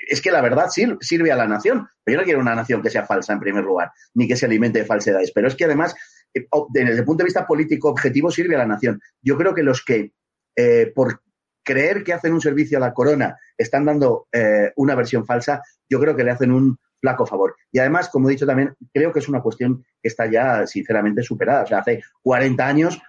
es 0.07 0.22
que 0.22 0.32
la 0.32 0.41
verdad 0.41 0.68
sirve 0.70 1.32
a 1.32 1.36
la 1.36 1.47
nación. 1.47 1.88
Pero 2.03 2.16
yo 2.16 2.22
no 2.22 2.26
quiero 2.26 2.39
una 2.39 2.55
nación 2.55 2.82
que 2.82 2.89
sea 2.89 3.05
falsa 3.05 3.34
en 3.34 3.39
primer 3.39 3.64
lugar, 3.64 3.91
ni 4.14 4.28
que 4.28 4.36
se 4.36 4.45
alimente 4.45 4.80
de 4.80 4.86
falsedades. 4.86 5.32
Pero 5.34 5.47
es 5.47 5.55
que 5.55 5.66
además 5.66 5.95
eh, 6.34 6.47
desde 6.70 6.99
el 6.99 7.05
punto 7.05 7.24
de 7.24 7.26
vista 7.26 7.45
político 7.45 7.89
objetivo 7.89 8.32
sirve 8.32 8.55
a 8.55 8.59
la 8.59 8.66
nación. 8.66 9.01
Yo 9.22 9.38
creo 9.38 9.53
que 9.53 9.64
los 9.64 9.84
que, 9.84 10.14
eh, 10.55 10.91
por 10.95 11.22
creer 11.64 12.03
que 12.03 12.14
hacen 12.14 12.34
un 12.34 12.41
servicio 12.41 12.78
a 12.78 12.82
la 12.82 12.93
corona, 12.93 13.38
están 13.57 13.86
dando 13.86 14.28
eh, 14.32 14.72
una 14.76 14.95
versión 14.95 15.26
falsa, 15.26 15.62
yo 15.89 15.99
creo 15.99 16.16
que 16.16 16.24
le 16.24 16.32
hacen 16.32 16.51
un 16.51 16.78
flaco 17.02 17.26
favor. 17.26 17.56
Y 17.72 17.80
además, 17.80 18.10
como 18.10 18.30
he 18.30 18.32
dicho 18.32 18.45
también, 18.45 18.74
creo 18.93 19.12
que 19.12 19.20
es 19.20 19.28
una 19.28 19.41
cuestión 19.41 19.84
que 20.02 20.08
está 20.08 20.28
ya 20.32 20.66
sinceramente 20.68 21.24
superada. 21.24 21.64
O 21.64 21.68
sea, 21.68 21.80
hace 21.80 22.02
40 22.22 22.66
años 22.66 23.02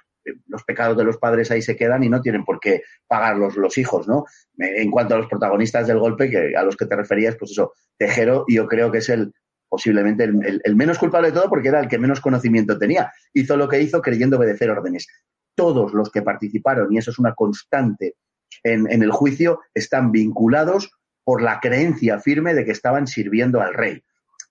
los 0.46 0.62
pecados 0.64 0.96
de 0.96 1.04
los 1.04 1.18
padres 1.18 1.50
ahí 1.50 1.62
se 1.62 1.76
quedan 1.76 2.02
y 2.04 2.08
no 2.08 2.20
tienen 2.20 2.44
por 2.44 2.60
qué 2.60 2.82
pagarlos 3.06 3.56
los 3.56 3.76
hijos, 3.78 4.06
¿no? 4.08 4.24
En 4.56 4.90
cuanto 4.90 5.14
a 5.14 5.18
los 5.18 5.26
protagonistas 5.26 5.86
del 5.86 5.98
golpe, 5.98 6.30
que 6.30 6.56
a 6.56 6.62
los 6.62 6.76
que 6.76 6.86
te 6.86 6.96
referías, 6.96 7.36
pues 7.36 7.50
eso, 7.50 7.72
Tejero, 7.96 8.44
yo 8.48 8.66
creo 8.66 8.90
que 8.90 8.98
es 8.98 9.08
el, 9.08 9.32
posiblemente 9.68 10.24
el, 10.24 10.76
menos 10.76 10.98
culpable 10.98 11.28
de 11.28 11.34
todo 11.34 11.48
porque 11.48 11.68
era 11.68 11.80
el 11.80 11.88
que 11.88 11.98
menos 11.98 12.20
conocimiento 12.20 12.78
tenía. 12.78 13.12
Hizo 13.32 13.56
lo 13.56 13.68
que 13.68 13.80
hizo 13.80 14.00
creyendo 14.00 14.36
obedecer 14.36 14.70
órdenes. 14.70 15.06
Todos 15.54 15.92
los 15.92 16.10
que 16.10 16.22
participaron, 16.22 16.92
y 16.92 16.98
eso 16.98 17.10
es 17.10 17.18
una 17.18 17.34
constante 17.34 18.14
en, 18.62 18.90
en 18.90 19.02
el 19.02 19.10
juicio, 19.10 19.60
están 19.74 20.12
vinculados 20.12 20.90
por 21.24 21.42
la 21.42 21.60
creencia 21.60 22.18
firme 22.20 22.54
de 22.54 22.64
que 22.64 22.72
estaban 22.72 23.06
sirviendo 23.06 23.60
al 23.60 23.74
rey. 23.74 24.02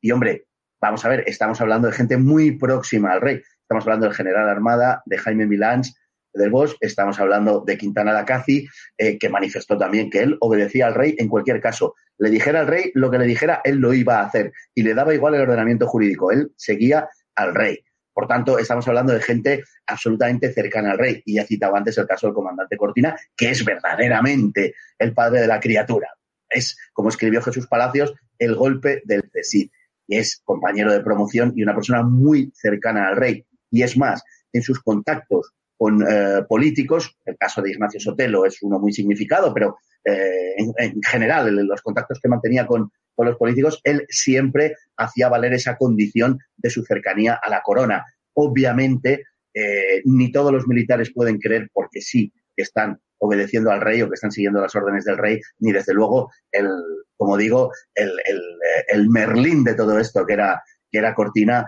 Y 0.01 0.11
hombre, 0.11 0.45
vamos 0.81 1.05
a 1.05 1.09
ver, 1.09 1.23
estamos 1.27 1.61
hablando 1.61 1.87
de 1.87 1.93
gente 1.93 2.17
muy 2.17 2.57
próxima 2.57 3.11
al 3.11 3.21
rey. 3.21 3.41
Estamos 3.61 3.85
hablando 3.85 4.07
del 4.07 4.15
general 4.15 4.49
Armada, 4.49 5.03
de 5.05 5.17
Jaime 5.17 5.45
Milans, 5.45 5.95
del 6.33 6.49
Bosch, 6.49 6.75
estamos 6.79 7.19
hablando 7.19 7.61
de 7.65 7.77
Quintana 7.77 8.13
de 8.13 8.19
Acaci, 8.19 8.67
eh, 8.97 9.17
que 9.17 9.29
manifestó 9.29 9.77
también 9.77 10.09
que 10.09 10.19
él 10.19 10.37
obedecía 10.39 10.87
al 10.87 10.95
rey 10.95 11.15
en 11.17 11.27
cualquier 11.27 11.59
caso. 11.59 11.95
Le 12.17 12.29
dijera 12.29 12.61
al 12.61 12.67
rey 12.67 12.91
lo 12.93 13.11
que 13.11 13.17
le 13.17 13.25
dijera, 13.25 13.61
él 13.63 13.77
lo 13.77 13.93
iba 13.93 14.19
a 14.19 14.25
hacer 14.25 14.53
y 14.73 14.83
le 14.83 14.93
daba 14.93 15.13
igual 15.13 15.35
el 15.35 15.41
ordenamiento 15.41 15.87
jurídico, 15.87 16.31
él 16.31 16.51
seguía 16.55 17.09
al 17.35 17.53
rey. 17.53 17.83
Por 18.13 18.27
tanto, 18.27 18.59
estamos 18.59 18.87
hablando 18.87 19.13
de 19.13 19.21
gente 19.21 19.63
absolutamente 19.87 20.51
cercana 20.51 20.91
al 20.91 20.99
rey. 20.99 21.21
Y 21.25 21.35
ya 21.35 21.45
citaba 21.45 21.77
antes 21.77 21.97
el 21.97 22.07
caso 22.07 22.27
del 22.27 22.33
comandante 22.33 22.75
Cortina, 22.75 23.15
que 23.35 23.49
es 23.51 23.63
verdaderamente 23.63 24.75
el 24.99 25.13
padre 25.13 25.41
de 25.41 25.47
la 25.47 25.59
criatura. 25.59 26.09
Es, 26.51 26.77
como 26.93 27.09
escribió 27.09 27.41
Jesús 27.41 27.67
Palacios, 27.67 28.13
el 28.37 28.55
golpe 28.55 29.01
del 29.05 29.29
CESID. 29.31 29.69
Y 30.07 30.17
es 30.17 30.41
compañero 30.43 30.91
de 30.91 31.01
promoción 31.01 31.53
y 31.55 31.63
una 31.63 31.73
persona 31.73 32.03
muy 32.03 32.51
cercana 32.53 33.07
al 33.07 33.15
rey. 33.15 33.45
Y 33.69 33.83
es 33.83 33.97
más, 33.97 34.21
en 34.51 34.61
sus 34.61 34.81
contactos 34.81 35.53
con 35.81 36.03
eh, 36.07 36.43
políticos. 36.47 37.17
El 37.25 37.37
caso 37.37 37.59
de 37.59 37.71
Ignacio 37.71 37.99
Sotelo 37.99 38.45
es 38.45 38.61
uno 38.61 38.77
muy 38.77 38.93
significado, 38.93 39.51
pero 39.51 39.77
eh, 40.05 40.53
en, 40.57 41.01
general, 41.01 41.47
en 41.47 41.67
los 41.67 41.81
contactos 41.81 42.19
que 42.21 42.29
mantenía 42.29 42.67
con, 42.67 42.91
los 43.17 43.37
políticos, 43.37 43.79
él 43.83 44.05
siempre 44.09 44.75
hacía 44.97 45.29
valer 45.29 45.53
esa 45.53 45.77
condición 45.77 46.39
de 46.57 46.71
su 46.71 46.83
cercanía 46.83 47.39
a 47.41 47.49
la 47.51 47.61
corona. 47.61 48.03
Obviamente, 48.33 49.25
eh, 49.53 50.01
ni 50.05 50.31
todos 50.31 50.51
los 50.51 50.67
militares 50.67 51.11
pueden 51.13 51.37
creer 51.37 51.69
porque 51.71 52.01
sí 52.01 52.33
que 52.55 52.63
están 52.63 52.99
obedeciendo 53.21 53.71
al 53.71 53.81
rey 53.81 54.01
o 54.01 54.07
que 54.07 54.15
están 54.15 54.31
siguiendo 54.31 54.61
las 54.61 54.75
órdenes 54.75 55.05
del 55.05 55.17
rey, 55.17 55.39
ni 55.59 55.71
desde 55.71 55.93
luego 55.93 56.31
el, 56.51 56.69
como 57.17 57.37
digo, 57.37 57.71
el, 57.95 58.11
el, 58.25 58.41
el 58.87 59.09
Merlín 59.09 59.63
de 59.63 59.75
todo 59.75 59.99
esto, 59.99 60.25
que 60.25 60.33
era, 60.33 60.61
que 60.91 60.97
era 60.97 61.13
Cortina, 61.13 61.65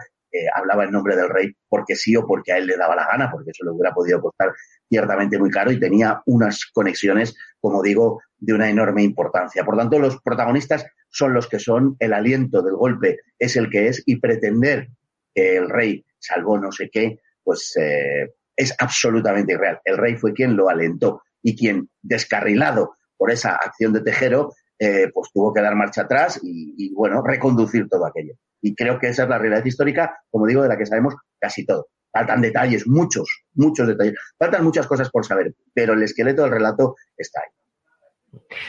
hablaba 0.55 0.85
en 0.85 0.91
nombre 0.91 1.15
del 1.15 1.29
rey 1.29 1.55
porque 1.69 1.95
sí 1.95 2.15
o 2.15 2.25
porque 2.25 2.53
a 2.53 2.57
él 2.57 2.67
le 2.67 2.77
daba 2.77 2.95
la 2.95 3.07
gana, 3.07 3.29
porque 3.31 3.51
eso 3.51 3.63
le 3.63 3.71
hubiera 3.71 3.93
podido 3.93 4.21
costar 4.21 4.53
ciertamente 4.89 5.37
muy 5.37 5.49
caro 5.49 5.71
y 5.71 5.79
tenía 5.79 6.21
unas 6.25 6.65
conexiones, 6.73 7.35
como 7.59 7.81
digo, 7.81 8.21
de 8.37 8.53
una 8.53 8.69
enorme 8.69 9.03
importancia. 9.03 9.63
Por 9.63 9.77
tanto, 9.77 9.99
los 9.99 10.21
protagonistas 10.21 10.85
son 11.09 11.33
los 11.33 11.47
que 11.47 11.59
son, 11.59 11.95
el 11.99 12.13
aliento 12.13 12.61
del 12.61 12.75
golpe 12.75 13.19
es 13.37 13.55
el 13.55 13.69
que 13.69 13.87
es 13.87 14.03
y 14.05 14.17
pretender 14.17 14.89
que 15.33 15.57
el 15.57 15.69
rey 15.69 16.05
salvó 16.19 16.57
no 16.57 16.71
sé 16.71 16.89
qué, 16.91 17.19
pues 17.43 17.75
eh, 17.77 18.33
es 18.55 18.75
absolutamente 18.79 19.53
irreal. 19.53 19.79
El 19.83 19.97
rey 19.97 20.15
fue 20.15 20.33
quien 20.33 20.55
lo 20.55 20.69
alentó 20.69 21.21
y 21.43 21.55
quien, 21.55 21.89
descarrilado 22.01 22.95
por 23.17 23.29
esa 23.29 23.55
acción 23.55 23.93
de 23.93 24.01
Tejero, 24.01 24.53
eh, 24.79 25.11
pues 25.13 25.29
tuvo 25.31 25.53
que 25.53 25.61
dar 25.61 25.75
marcha 25.75 26.01
atrás 26.01 26.39
y, 26.41 26.91
bueno, 26.93 27.21
reconducir 27.21 27.87
todo 27.87 28.05
aquello. 28.05 28.33
Y 28.61 28.73
creo 28.73 28.97
que 28.97 29.07
esa 29.07 29.23
es 29.23 29.29
la 29.29 29.37
realidad 29.37 29.65
histórica, 29.65 30.17
como 30.31 30.47
digo, 30.47 30.63
de 30.63 30.69
la 30.69 30.77
que 30.77 30.85
sabemos 30.85 31.15
casi 31.39 31.65
todo. 31.65 31.87
Faltan 32.11 32.41
detalles, 32.41 32.87
muchos, 32.87 33.43
muchos 33.53 33.87
detalles. 33.87 34.15
Faltan 34.37 34.63
muchas 34.63 34.87
cosas 34.87 35.09
por 35.09 35.25
saber, 35.25 35.53
pero 35.73 35.93
el 35.93 36.03
esqueleto 36.03 36.43
del 36.43 36.51
relato 36.51 36.95
está 37.17 37.41
ahí. 37.41 37.49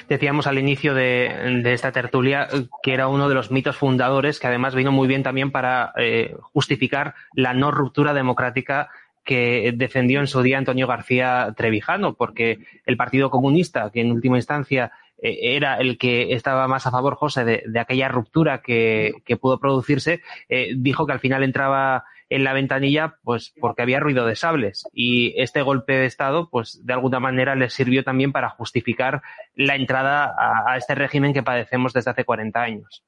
Decíamos 0.08 0.46
al 0.46 0.58
inicio 0.58 0.94
de, 0.94 1.62
esta 1.72 1.92
tertulia 1.92 2.48
que 2.82 2.92
era 2.92 3.08
uno 3.08 3.28
de 3.28 3.34
los 3.34 3.50
mitos 3.50 3.76
fundadores, 3.76 4.38
que 4.38 4.46
además 4.46 4.74
vino 4.74 4.92
muy 4.92 5.08
bien 5.08 5.22
también 5.22 5.50
para 5.50 5.92
eh, 5.96 6.36
justificar 6.52 7.14
la 7.34 7.54
no 7.54 7.70
ruptura 7.70 8.12
democrática 8.12 8.90
que 9.24 9.72
defendió 9.74 10.20
en 10.20 10.26
su 10.26 10.42
día 10.42 10.58
Antonio 10.58 10.86
García 10.86 11.54
Trevijano, 11.56 12.14
porque 12.14 12.58
el 12.86 12.96
Partido 12.96 13.30
Comunista, 13.30 13.90
que 13.90 14.00
en 14.00 14.12
última 14.12 14.36
instancia 14.36 14.92
eh, 15.20 15.56
era 15.56 15.76
el 15.76 15.98
que 15.98 16.34
estaba 16.34 16.68
más 16.68 16.86
a 16.86 16.90
favor, 16.90 17.14
José, 17.14 17.44
de, 17.44 17.80
aquella 17.80 18.08
ruptura 18.08 18.60
que, 18.62 19.14
pudo 19.40 19.58
producirse, 19.58 20.20
eh, 20.48 20.72
dijo 20.76 21.06
que 21.06 21.12
al 21.12 21.20
final 21.20 21.42
entraba 21.42 22.04
en 22.30 22.44
la 22.44 22.52
ventanilla 22.52 23.16
pues 23.22 23.54
porque 23.60 23.82
había 23.82 24.00
ruido 24.00 24.26
de 24.26 24.34
sables 24.34 24.88
y 24.92 25.34
este 25.40 25.62
golpe 25.62 25.92
de 25.92 26.06
estado 26.06 26.48
pues 26.50 26.80
de 26.84 26.92
alguna 26.92 27.20
manera 27.20 27.54
le 27.54 27.70
sirvió 27.70 28.02
también 28.02 28.32
para 28.32 28.48
justificar 28.48 29.22
la 29.54 29.76
entrada 29.76 30.34
a, 30.36 30.76
este 30.76 30.94
régimen 30.94 31.32
que 31.32 31.42
padecemos 31.42 31.92
desde 31.92 32.10
hace 32.10 32.24
40 32.24 32.60
años. 32.60 33.04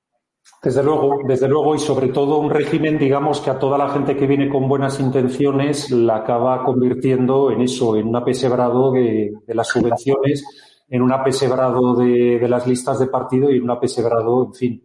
Desde 0.66 0.82
luego, 0.82 1.20
desde 1.24 1.48
luego, 1.48 1.74
y 1.76 1.78
sobre 1.78 2.08
todo 2.08 2.38
un 2.38 2.50
régimen, 2.50 2.98
digamos, 2.98 3.40
que 3.40 3.50
a 3.50 3.58
toda 3.58 3.78
la 3.78 3.88
gente 3.88 4.16
que 4.16 4.26
viene 4.26 4.48
con 4.48 4.68
buenas 4.68 4.98
intenciones 4.98 5.90
la 5.92 6.16
acaba 6.16 6.64
convirtiendo 6.64 7.52
en 7.52 7.62
eso, 7.62 7.96
en 7.96 8.08
un 8.08 8.16
apesebrado 8.16 8.90
de 8.90 9.32
las 9.46 9.68
subvenciones 9.68 10.44
en 10.88 11.02
un 11.02 11.12
apesebrado 11.12 11.94
de, 11.96 12.46
las 12.48 12.66
listas 12.66 12.98
de 12.98 13.06
partido 13.06 13.50
y 13.50 13.56
en 13.56 13.64
un 13.64 13.70
apesebrado, 13.70 14.46
en 14.46 14.54
fin, 14.54 14.82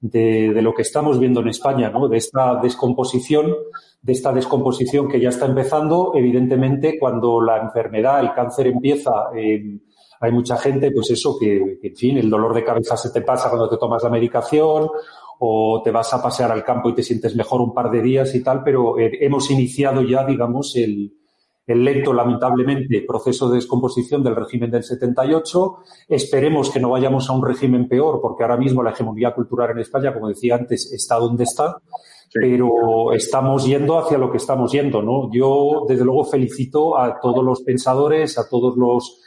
de, 0.00 0.60
lo 0.60 0.74
que 0.74 0.82
estamos 0.82 1.18
viendo 1.18 1.40
en 1.40 1.48
España, 1.48 1.90
¿no? 1.90 2.08
De 2.08 2.18
esta 2.18 2.56
descomposición, 2.60 3.54
de 4.02 4.12
esta 4.12 4.32
descomposición 4.32 5.08
que 5.08 5.20
ya 5.20 5.28
está 5.28 5.46
empezando. 5.46 6.12
Evidentemente, 6.14 6.98
cuando 6.98 7.40
la 7.40 7.58
enfermedad, 7.58 8.20
el 8.20 8.32
cáncer 8.32 8.66
empieza, 8.66 9.30
eh, 9.36 9.78
hay 10.20 10.32
mucha 10.32 10.56
gente, 10.56 10.90
pues 10.90 11.10
eso, 11.10 11.36
que, 11.38 11.78
que, 11.80 11.88
en 11.88 11.96
fin, 11.96 12.18
el 12.18 12.30
dolor 12.30 12.54
de 12.54 12.64
cabeza 12.64 12.96
se 12.96 13.10
te 13.10 13.22
pasa 13.22 13.48
cuando 13.48 13.68
te 13.68 13.76
tomas 13.76 14.02
la 14.02 14.10
medicación 14.10 14.88
o 15.38 15.82
te 15.82 15.90
vas 15.90 16.12
a 16.14 16.22
pasear 16.22 16.52
al 16.52 16.64
campo 16.64 16.90
y 16.90 16.94
te 16.94 17.02
sientes 17.02 17.34
mejor 17.36 17.60
un 17.60 17.74
par 17.74 17.90
de 17.90 18.02
días 18.02 18.34
y 18.34 18.42
tal, 18.42 18.62
pero 18.62 18.98
eh, 18.98 19.18
hemos 19.20 19.50
iniciado 19.50 20.02
ya, 20.02 20.24
digamos, 20.24 20.76
el, 20.76 21.12
el 21.66 21.84
lento, 21.84 22.12
lamentablemente, 22.12 23.04
proceso 23.06 23.48
de 23.48 23.56
descomposición 23.56 24.22
del 24.22 24.36
régimen 24.36 24.70
del 24.70 24.84
78. 24.84 25.76
Esperemos 26.08 26.70
que 26.70 26.80
no 26.80 26.90
vayamos 26.90 27.28
a 27.28 27.32
un 27.32 27.44
régimen 27.44 27.88
peor, 27.88 28.20
porque 28.20 28.42
ahora 28.42 28.56
mismo 28.56 28.82
la 28.82 28.90
hegemonía 28.90 29.34
cultural 29.34 29.70
en 29.70 29.78
España, 29.78 30.12
como 30.12 30.28
decía 30.28 30.56
antes, 30.56 30.92
está 30.92 31.16
donde 31.16 31.44
está, 31.44 31.80
pero 32.32 33.12
estamos 33.12 33.64
yendo 33.64 33.98
hacia 33.98 34.18
lo 34.18 34.30
que 34.30 34.36
estamos 34.36 34.72
yendo, 34.72 35.02
¿no? 35.02 35.30
Yo, 35.32 35.84
desde 35.88 36.04
luego, 36.04 36.24
felicito 36.24 36.98
a 36.98 37.18
todos 37.20 37.42
los 37.42 37.62
pensadores, 37.62 38.38
a 38.38 38.48
todos 38.48 38.76
los 38.76 39.20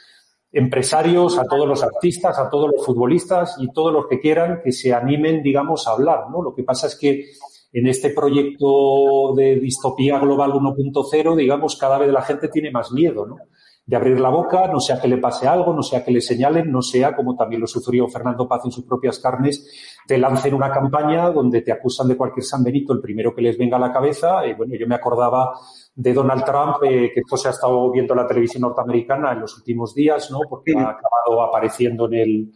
empresarios, 0.52 1.38
a 1.38 1.44
todos 1.44 1.68
los 1.68 1.82
artistas, 1.82 2.38
a 2.38 2.48
todos 2.48 2.70
los 2.74 2.84
futbolistas 2.84 3.56
y 3.60 3.70
todos 3.72 3.92
los 3.92 4.06
que 4.06 4.20
quieran 4.20 4.60
que 4.64 4.72
se 4.72 4.94
animen, 4.94 5.42
digamos, 5.42 5.86
a 5.86 5.92
hablar, 5.92 6.30
¿no? 6.30 6.42
Lo 6.42 6.54
que 6.54 6.64
pasa 6.64 6.86
es 6.86 6.96
que 6.96 7.26
en 7.72 7.86
este 7.86 8.10
proyecto 8.10 9.34
de 9.36 9.56
distopía 9.56 10.18
global 10.18 10.52
1.0, 10.52 11.36
digamos, 11.36 11.76
cada 11.76 11.98
vez 11.98 12.10
la 12.10 12.22
gente 12.22 12.48
tiene 12.48 12.70
más 12.70 12.92
miedo, 12.92 13.26
¿no? 13.26 13.36
De 13.84 13.96
abrir 13.96 14.20
la 14.20 14.28
boca, 14.28 14.68
no 14.68 14.80
sea 14.80 15.00
que 15.00 15.08
le 15.08 15.16
pase 15.16 15.46
algo, 15.48 15.72
no 15.72 15.82
sea 15.82 16.04
que 16.04 16.10
le 16.10 16.20
señalen, 16.20 16.70
no 16.70 16.82
sea, 16.82 17.16
como 17.16 17.36
también 17.36 17.60
lo 17.60 17.66
sufrió 17.66 18.06
Fernando 18.08 18.46
Paz 18.46 18.62
en 18.66 18.70
sus 18.70 18.84
propias 18.84 19.18
carnes, 19.18 19.66
te 20.06 20.18
lancen 20.18 20.52
una 20.52 20.70
campaña 20.70 21.30
donde 21.30 21.62
te 21.62 21.72
acusan 21.72 22.08
de 22.08 22.16
cualquier 22.16 22.44
San 22.44 22.62
Benito, 22.62 22.92
el 22.92 23.00
primero 23.00 23.34
que 23.34 23.40
les 23.40 23.56
venga 23.56 23.76
a 23.78 23.80
la 23.80 23.92
cabeza. 23.92 24.46
Y 24.46 24.54
bueno, 24.54 24.74
yo 24.78 24.86
me 24.86 24.94
acordaba 24.94 25.52
de 25.98 26.14
Donald 26.14 26.44
Trump, 26.44 26.76
eh, 26.84 27.10
que 27.12 27.20
esto 27.20 27.36
se 27.36 27.48
ha 27.48 27.50
estado 27.50 27.90
viendo 27.90 28.14
en 28.14 28.20
la 28.20 28.26
televisión 28.26 28.62
norteamericana 28.62 29.32
en 29.32 29.40
los 29.40 29.56
últimos 29.56 29.96
días, 29.96 30.30
¿no? 30.30 30.38
Porque 30.48 30.72
ha 30.76 30.90
acabado 30.90 31.42
apareciendo 31.42 32.06
en 32.06 32.14
el, 32.14 32.52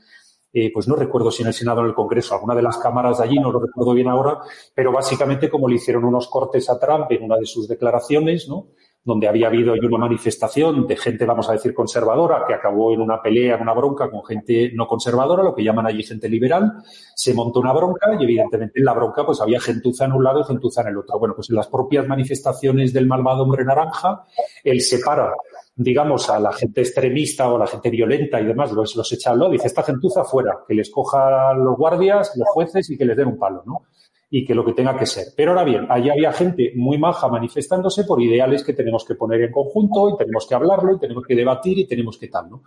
eh, 0.53 0.70
pues 0.72 0.86
no 0.86 0.95
recuerdo 0.95 1.32
si 1.32 1.43
en 1.43 1.49
el 1.49 1.55
Senado 1.55 1.80
o 1.80 1.82
en 1.82 1.88
el 1.88 1.95
Congreso, 1.95 2.34
alguna 2.34 2.55
de 2.55 2.62
las 2.62 2.78
cámaras 2.78 3.18
de 3.18 3.24
allí, 3.24 3.40
no 3.40 3.51
lo 3.51 3.59
recuerdo 3.59 3.95
bien 3.95 4.07
ahora, 4.07 4.38
pero 4.72 4.93
básicamente 4.93 5.51
como 5.51 5.66
le 5.66 5.74
hicieron 5.74 6.05
unos 6.05 6.28
cortes 6.28 6.70
a 6.70 6.78
Trump 6.78 7.11
en 7.11 7.24
una 7.24 7.36
de 7.36 7.47
sus 7.47 7.66
declaraciones, 7.66 8.49
¿no? 8.49 8.68
Donde 9.05 9.26
había 9.26 9.48
habido 9.48 9.72
una 9.72 9.98
manifestación 9.98 10.86
de 10.86 10.96
gente, 10.96 11.24
vamos 11.24 11.48
a 11.48 11.53
decir, 11.53 11.74
conservadora, 11.74 12.44
que 12.46 12.55
acabó 12.55 12.92
en 12.92 13.00
una 13.00 13.20
pelea, 13.20 13.57
en 13.57 13.62
una 13.62 13.74
bronca 13.74 14.11
con 14.11 14.24
gente 14.24 14.70
no 14.74 14.86
conservadora, 14.86 15.42
lo 15.42 15.55
que 15.55 15.64
llaman 15.64 15.86
allí 15.86 16.05
gente 16.05 16.28
liberal, 16.28 16.72
se 17.14 17.34
montó 17.34 17.61
una 17.61 17.72
bronca 17.72 18.14
y 18.18 18.22
evidentemente 18.22 18.78
en 18.78 18.84
la 18.84 18.92
bronca 18.92 19.26
pues 19.26 19.40
había 19.40 19.61
gentuza 19.61 20.05
en 20.05 20.12
un 20.12 20.22
lado 20.22 20.40
y 20.40 20.44
gentuza 20.44 20.82
en 20.82 20.88
el 20.88 20.98
otro. 20.98 21.18
Bueno, 21.18 21.34
pues 21.34 21.50
en 21.50 21.57
las 21.57 21.66
propias 21.66 22.07
manifestaciones 22.07 22.92
del 22.92 23.07
malvado 23.07 23.42
hombre 23.42 23.64
naranja, 23.64 24.24
él 24.62 24.80
separa 24.80 25.32
digamos, 25.74 26.28
a 26.28 26.38
la 26.38 26.53
gente 26.53 26.82
extremista 26.82 27.48
o 27.48 27.57
a 27.57 27.61
la 27.61 27.66
gente 27.66 27.90
violenta 27.90 28.40
y 28.40 28.44
demás, 28.44 28.72
los, 28.72 28.94
los 28.94 29.11
echa 29.12 29.30
al 29.30 29.38
lado, 29.38 29.50
dice, 29.50 29.66
esta 29.66 29.82
gentuza 29.82 30.22
fuera, 30.22 30.59
que 30.68 30.74
les 30.74 30.90
coja 30.90 31.55
los 31.55 31.76
guardias, 31.76 32.32
los 32.36 32.48
jueces 32.48 32.90
y 32.90 32.98
que 32.98 33.05
les 33.05 33.16
den 33.16 33.28
un 33.28 33.38
palo, 33.38 33.62
¿no? 33.66 33.86
Y 34.35 34.47
que 34.47 34.55
lo 34.55 34.64
que 34.64 34.72
tenga 34.72 34.97
que 34.97 35.05
ser. 35.05 35.26
Pero 35.37 35.51
ahora 35.51 35.62
bien, 35.62 35.87
allí 35.91 36.09
había 36.09 36.33
gente 36.33 36.72
muy 36.74 36.97
maja 36.97 37.28
manifestándose 37.28 38.05
por 38.05 38.22
ideales 38.22 38.64
que 38.64 38.72
tenemos 38.72 39.05
que 39.05 39.14
poner 39.14 39.43
en 39.43 39.53
conjunto 39.53 40.09
y 40.09 40.16
tenemos 40.16 40.47
que 40.49 40.55
hablarlo 40.55 40.97
y 40.97 40.99
tenemos 40.99 41.22
que 41.26 41.37
debatir 41.37 41.78
y 41.78 41.87
tenemos 41.87 42.16
que 42.16 42.28
tal, 42.28 42.49
¿no? 42.49 42.62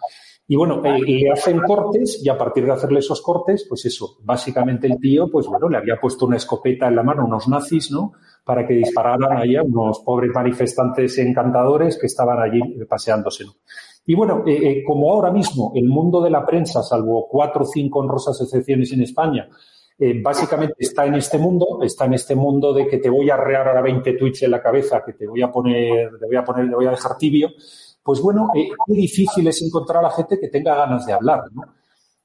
Y 0.47 0.55
bueno, 0.55 0.85
eh, 0.85 0.99
le 0.99 1.31
hacen 1.31 1.59
cortes 1.61 2.21
y 2.23 2.29
a 2.29 2.37
partir 2.37 2.65
de 2.65 2.71
hacerle 2.71 2.99
esos 2.99 3.19
cortes, 3.19 3.65
pues 3.67 3.83
eso, 3.85 4.17
básicamente 4.21 4.85
el 4.85 4.99
tío, 4.99 5.27
pues 5.31 5.47
bueno, 5.47 5.67
le 5.67 5.77
había 5.77 5.99
puesto 5.99 6.27
una 6.27 6.37
escopeta 6.37 6.87
en 6.87 6.95
la 6.95 7.01
mano 7.01 7.23
a 7.23 7.25
unos 7.25 7.47
nazis, 7.47 7.89
¿no? 7.89 8.13
Para 8.43 8.67
que 8.67 8.75
dispararan 8.75 9.35
ahí 9.35 9.57
unos 9.57 10.01
pobres 10.05 10.31
manifestantes 10.35 11.17
encantadores 11.17 11.97
que 11.99 12.05
estaban 12.05 12.39
allí 12.39 12.61
paseándose, 12.87 13.45
¿no? 13.45 13.53
Y 14.05 14.13
bueno, 14.13 14.43
eh, 14.45 14.53
eh, 14.53 14.83
como 14.85 15.11
ahora 15.11 15.31
mismo 15.31 15.71
el 15.73 15.89
mundo 15.89 16.21
de 16.21 16.29
la 16.29 16.45
prensa, 16.45 16.83
salvo 16.83 17.27
cuatro 17.27 17.63
o 17.63 17.65
cinco 17.65 17.99
honrosas 17.99 18.39
excepciones 18.39 18.91
en 18.91 19.01
España, 19.01 19.49
básicamente 20.21 20.75
está 20.79 21.05
en 21.05 21.15
este 21.15 21.37
mundo, 21.37 21.79
está 21.83 22.05
en 22.05 22.15
este 22.15 22.35
mundo 22.35 22.73
de 22.73 22.87
que 22.87 22.97
te 22.97 23.09
voy 23.09 23.29
a 23.29 23.37
rear 23.37 23.67
ahora 23.67 23.81
20 23.81 24.13
tweets 24.13 24.43
en 24.43 24.51
la 24.51 24.61
cabeza, 24.61 25.03
que 25.05 25.13
te 25.13 25.27
voy 25.27 25.41
a 25.41 25.51
poner, 25.51 26.09
te 26.19 26.25
voy 26.25 26.35
a 26.35 26.43
poner, 26.43 26.69
te 26.69 26.75
voy 26.75 26.85
a 26.85 26.91
dejar 26.91 27.17
tibio, 27.17 27.49
pues 28.03 28.21
bueno, 28.21 28.51
eh, 28.55 28.69
qué 28.85 28.93
difícil 28.93 29.47
es 29.47 29.61
encontrar 29.63 29.99
a 29.99 30.09
la 30.09 30.11
gente 30.11 30.37
que 30.39 30.49
tenga 30.49 30.75
ganas 30.75 31.05
de 31.05 31.13
hablar, 31.13 31.43
¿no? 31.51 31.63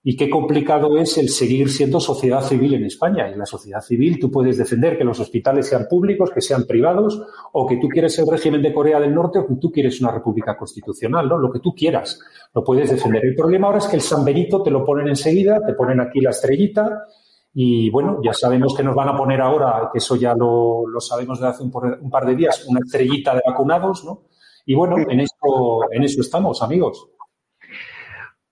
Y 0.02 0.16
qué 0.16 0.30
complicado 0.30 0.96
es 0.96 1.18
el 1.18 1.28
seguir 1.28 1.70
siendo 1.70 2.00
sociedad 2.00 2.42
civil 2.42 2.72
en 2.72 2.84
España. 2.84 3.28
En 3.28 3.38
la 3.38 3.44
sociedad 3.44 3.82
civil 3.82 4.18
tú 4.18 4.30
puedes 4.30 4.56
defender 4.56 4.96
que 4.96 5.04
los 5.04 5.20
hospitales 5.20 5.66
sean 5.68 5.86
públicos, 5.88 6.30
que 6.30 6.40
sean 6.40 6.64
privados, 6.64 7.22
o 7.52 7.66
que 7.66 7.76
tú 7.76 7.88
quieres 7.88 8.18
el 8.18 8.26
régimen 8.26 8.62
de 8.62 8.72
Corea 8.72 8.98
del 8.98 9.14
Norte, 9.14 9.38
o 9.38 9.46
que 9.46 9.56
tú 9.56 9.70
quieres 9.70 10.00
una 10.00 10.10
república 10.10 10.56
constitucional, 10.56 11.28
¿no? 11.28 11.38
Lo 11.38 11.50
que 11.50 11.60
tú 11.60 11.74
quieras, 11.74 12.18
lo 12.54 12.64
puedes 12.64 12.90
defender. 12.90 13.24
El 13.26 13.34
problema 13.34 13.66
ahora 13.66 13.78
es 13.78 13.88
que 13.88 13.96
el 13.96 14.02
San 14.02 14.24
Benito 14.24 14.62
te 14.62 14.70
lo 14.70 14.84
ponen 14.84 15.08
enseguida, 15.08 15.60
te 15.66 15.74
ponen 15.74 16.00
aquí 16.00 16.20
la 16.20 16.30
estrellita, 16.30 17.06
y 17.52 17.90
bueno, 17.90 18.20
ya 18.22 18.32
sabemos 18.32 18.74
que 18.76 18.82
nos 18.82 18.94
van 18.94 19.08
a 19.08 19.16
poner 19.16 19.40
ahora, 19.40 19.90
que 19.92 19.98
eso 19.98 20.16
ya 20.16 20.34
lo, 20.34 20.86
lo 20.86 21.00
sabemos 21.00 21.38
desde 21.40 21.50
hace 21.50 21.62
un, 21.64 21.72
un 22.00 22.10
par 22.10 22.26
de 22.26 22.36
días, 22.36 22.64
una 22.68 22.80
estrellita 22.80 23.34
de 23.34 23.42
vacunados, 23.44 24.04
¿no? 24.04 24.22
Y 24.66 24.74
bueno, 24.74 24.96
en 24.98 25.20
eso, 25.20 25.80
en 25.90 26.04
eso 26.04 26.20
estamos, 26.20 26.62
amigos. 26.62 27.08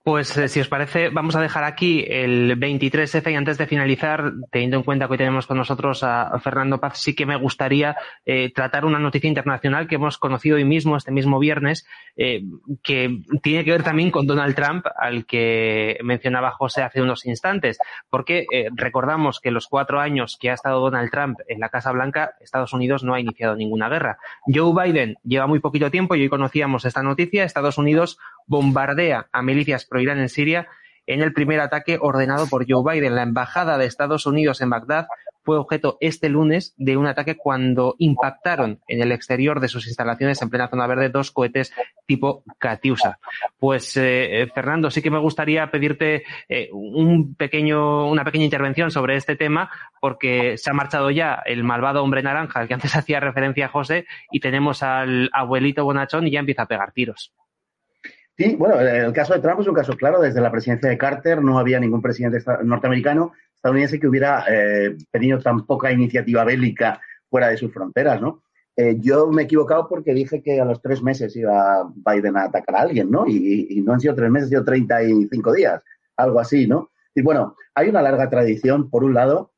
Pues 0.08 0.34
eh, 0.38 0.48
si 0.48 0.58
os 0.58 0.68
parece, 0.68 1.10
vamos 1.10 1.36
a 1.36 1.42
dejar 1.42 1.64
aquí 1.64 2.02
el 2.08 2.58
23F 2.58 3.30
y 3.30 3.34
antes 3.34 3.58
de 3.58 3.66
finalizar, 3.66 4.32
teniendo 4.50 4.78
en 4.78 4.82
cuenta 4.82 5.06
que 5.06 5.12
hoy 5.12 5.18
tenemos 5.18 5.46
con 5.46 5.58
nosotros 5.58 6.02
a 6.02 6.40
Fernando 6.40 6.80
Paz, 6.80 6.98
sí 6.98 7.14
que 7.14 7.26
me 7.26 7.36
gustaría 7.36 7.94
eh, 8.24 8.50
tratar 8.54 8.86
una 8.86 8.98
noticia 8.98 9.28
internacional 9.28 9.86
que 9.86 9.96
hemos 9.96 10.16
conocido 10.16 10.56
hoy 10.56 10.64
mismo, 10.64 10.96
este 10.96 11.12
mismo 11.12 11.38
viernes, 11.38 11.86
eh, 12.16 12.42
que 12.82 13.18
tiene 13.42 13.66
que 13.66 13.72
ver 13.72 13.82
también 13.82 14.10
con 14.10 14.26
Donald 14.26 14.54
Trump, 14.54 14.86
al 14.98 15.26
que 15.26 15.98
mencionaba 16.02 16.52
José 16.52 16.80
hace 16.84 17.02
unos 17.02 17.26
instantes, 17.26 17.76
porque 18.08 18.46
recordamos 18.74 19.40
que 19.40 19.50
los 19.50 19.66
cuatro 19.66 20.00
años 20.00 20.38
que 20.40 20.48
ha 20.48 20.54
estado 20.54 20.80
Donald 20.80 21.10
Trump 21.10 21.40
en 21.48 21.60
la 21.60 21.68
Casa 21.68 21.92
Blanca, 21.92 22.32
Estados 22.40 22.72
Unidos 22.72 23.04
no 23.04 23.12
ha 23.12 23.20
iniciado 23.20 23.56
ninguna 23.56 23.90
guerra. 23.90 24.16
Joe 24.46 24.72
Biden 24.72 25.18
lleva 25.22 25.46
muy 25.46 25.58
poquito 25.58 25.90
tiempo 25.90 26.14
y 26.14 26.22
hoy 26.22 26.28
conocíamos 26.30 26.86
esta 26.86 27.02
noticia, 27.02 27.44
Estados 27.44 27.76
Unidos 27.76 28.18
bombardea 28.48 29.28
a 29.32 29.42
milicias 29.42 29.84
pro-Irán 29.84 30.18
en 30.18 30.28
Siria 30.28 30.68
en 31.06 31.22
el 31.22 31.32
primer 31.32 31.60
ataque 31.60 31.98
ordenado 32.00 32.46
por 32.48 32.66
Joe 32.68 32.82
Biden. 32.94 33.14
La 33.14 33.22
embajada 33.22 33.78
de 33.78 33.86
Estados 33.86 34.26
Unidos 34.26 34.60
en 34.60 34.70
Bagdad 34.70 35.06
fue 35.48 35.56
objeto 35.56 35.96
este 36.02 36.28
lunes 36.28 36.74
de 36.76 36.98
un 36.98 37.06
ataque 37.06 37.38
cuando 37.38 37.94
impactaron 37.98 38.80
en 38.86 39.00
el 39.00 39.12
exterior 39.12 39.60
de 39.60 39.68
sus 39.68 39.86
instalaciones 39.86 40.42
en 40.42 40.50
plena 40.50 40.68
zona 40.68 40.86
verde 40.86 41.08
dos 41.08 41.30
cohetes 41.30 41.72
tipo 42.06 42.44
Katyusha. 42.58 43.18
Pues 43.58 43.96
eh, 43.96 44.46
Fernando, 44.54 44.90
sí 44.90 45.00
que 45.00 45.10
me 45.10 45.18
gustaría 45.18 45.70
pedirte 45.70 46.24
eh, 46.50 46.68
un 46.70 47.34
pequeño, 47.34 48.10
una 48.10 48.24
pequeña 48.24 48.44
intervención 48.44 48.90
sobre 48.90 49.16
este 49.16 49.36
tema, 49.36 49.70
porque 50.02 50.58
se 50.58 50.68
ha 50.68 50.74
marchado 50.74 51.10
ya 51.10 51.42
el 51.46 51.64
malvado 51.64 52.02
hombre 52.02 52.22
naranja 52.22 52.60
al 52.60 52.68
que 52.68 52.74
antes 52.74 52.94
hacía 52.94 53.18
referencia 53.18 53.68
José, 53.68 54.04
y 54.30 54.40
tenemos 54.40 54.82
al 54.82 55.30
abuelito 55.32 55.82
bonachón 55.82 56.26
y 56.26 56.32
ya 56.32 56.40
empieza 56.40 56.64
a 56.64 56.66
pegar 56.66 56.92
tiros. 56.92 57.32
Sí, 58.38 58.54
bueno, 58.54 58.78
el 58.78 59.12
caso 59.12 59.34
de 59.34 59.40
Trump 59.40 59.60
es 59.60 59.66
un 59.66 59.74
caso 59.74 59.94
claro. 59.94 60.20
Desde 60.20 60.40
la 60.40 60.52
presidencia 60.52 60.88
de 60.88 60.96
Carter 60.96 61.42
no 61.42 61.58
había 61.58 61.80
ningún 61.80 62.00
presidente 62.00 62.38
norteamericano, 62.62 63.32
estadounidense, 63.52 63.98
que 63.98 64.06
hubiera 64.06 64.44
eh, 64.48 64.96
tenido 65.10 65.40
tan 65.40 65.66
poca 65.66 65.90
iniciativa 65.90 66.44
bélica 66.44 67.00
fuera 67.28 67.48
de 67.48 67.56
sus 67.56 67.72
fronteras, 67.72 68.20
¿no? 68.20 68.44
Eh, 68.76 68.96
yo 69.00 69.26
me 69.26 69.42
he 69.42 69.44
equivocado 69.46 69.88
porque 69.88 70.14
dije 70.14 70.40
que 70.40 70.60
a 70.60 70.64
los 70.64 70.80
tres 70.80 71.02
meses 71.02 71.34
iba 71.34 71.90
Biden 71.92 72.36
a 72.36 72.44
atacar 72.44 72.76
a 72.76 72.82
alguien, 72.82 73.10
¿no? 73.10 73.26
Y, 73.26 73.82
no 73.84 73.94
han 73.94 74.00
sido 74.00 74.14
tres 74.14 74.30
meses, 74.30 74.46
han 74.46 74.50
sido 74.50 74.64
35 74.64 75.52
días, 75.52 75.82
algo 76.16 76.38
así, 76.38 76.68
¿no? 76.68 76.90
Y 77.16 77.22
bueno, 77.22 77.56
hay 77.74 77.88
una 77.88 78.02
larga 78.02 78.30
tradición, 78.30 78.88
por 78.88 79.02
un 79.02 79.14
lado, 79.14 79.50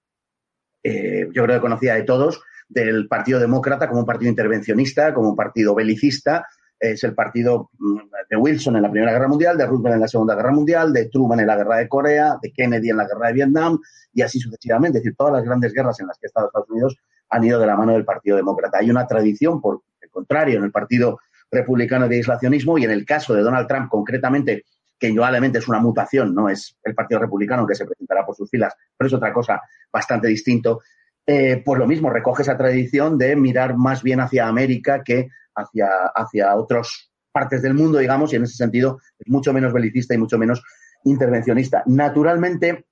eh, 0.83 1.29
yo 1.35 1.45
creo 1.45 1.57
que 1.57 1.61
conocida 1.61 1.97
de 1.97 2.05
todos, 2.05 2.43
del 2.67 3.09
Partido 3.09 3.41
Demócrata 3.41 3.89
como 3.89 4.01
un 4.01 4.07
partido 4.07 4.31
intervencionista, 4.31 5.13
como 5.13 5.29
un 5.29 5.37
partido 5.37 5.75
belicista, 5.75 6.47
es 6.81 7.05
el 7.05 7.15
partido 7.15 7.71
mm, 7.79 7.99
de 8.31 8.37
Wilson 8.37 8.77
en 8.77 8.83
la 8.83 8.91
Primera 8.91 9.13
Guerra 9.13 9.29
Mundial, 9.29 9.59
de 9.59 9.67
Roosevelt 9.67 9.95
en 9.95 10.01
la 10.01 10.09
Segunda 10.09 10.35
Guerra 10.35 10.51
Mundial, 10.51 10.93
de 10.93 11.09
Truman 11.11 11.41
en 11.41 11.47
la 11.47 11.57
Guerra 11.57 11.77
de 11.77 11.89
Corea, 11.89 12.39
de 12.41 12.51
Kennedy 12.53 12.89
en 12.89 12.97
la 12.97 13.07
Guerra 13.07 13.29
de 13.29 13.35
Vietnam 13.35 13.79
y 14.15 14.23
así 14.23 14.41
sucesivamente. 14.41 14.99
Es 14.99 15.05
decir, 15.05 15.17
todas 15.17 15.35
las 15.35 15.45
grandes 15.45 15.75
guerras 15.75 16.01
en 16.01 16.07
las 16.07 16.19
que 16.19 16.27
Estados 16.27 16.51
Unidos 16.69 16.97
han 17.29 17.45
ido 17.45 17.61
de 17.61 17.67
la 17.67 17.77
mano 17.77 17.93
del 17.93 18.05
Partido 18.05 18.37
Demócrata. 18.37 18.79
Hay 18.79 18.91
una 18.91 19.07
tradición, 19.07 19.61
por 19.61 19.83
el 20.01 20.11
contrario, 20.11 20.59
en 20.59 20.65
el 20.65 20.73
Partido 20.73 21.19
Republicano 21.51 22.09
de 22.09 22.17
aislacionismo 22.17 22.79
y 22.79 22.85
en 22.85 22.93
el 22.93 23.05
caso 23.05 23.35
de 23.35 23.43
Donald 23.43 23.69
Trump 23.69 23.89
concretamente, 23.91 24.65
que 24.99 25.09
indudablemente 25.09 25.59
es 25.59 25.69
una 25.69 25.81
mutación, 25.81 26.35
no 26.35 26.49
es 26.49 26.77
el 26.83 26.95
Partido 26.95 27.21
Republicano 27.21 27.67
que 27.67 27.75
se 27.75 27.85
presentará 27.85 28.25
por 28.25 28.35
sus 28.35 28.49
filas, 28.49 28.75
pero 28.97 29.07
es 29.07 29.15
otra 29.15 29.33
cosa 29.33 29.61
bastante 29.93 30.29
distinto. 30.29 30.81
Pues 31.25 31.79
lo 31.79 31.87
mismo, 31.87 32.11
recoge 32.11 32.43
esa 32.43 32.57
tradición 32.57 33.17
de 33.17 33.37
mirar 33.37 33.77
más 33.77 34.03
bien 34.03 34.21
hacia 34.21 34.49
América 34.49 35.03
que 35.05 35.29
hacia, 35.55 35.89
hacia 36.15 36.57
otras 36.57 37.11
partes 37.33 37.63
del 37.63 37.75
mundo, 37.75 37.99
digamos, 37.99 38.33
y 38.33 38.37
en 38.37 38.45
ese 38.45 38.57
sentido 38.57 38.99
es 39.19 39.29
mucho 39.29 39.53
menos 39.53 39.73
belicista 39.73 40.15
y 40.15 40.19
mucho 40.19 40.39
menos 40.39 40.63
intervencionista. 41.05 41.83
Naturalmente, 41.87 42.87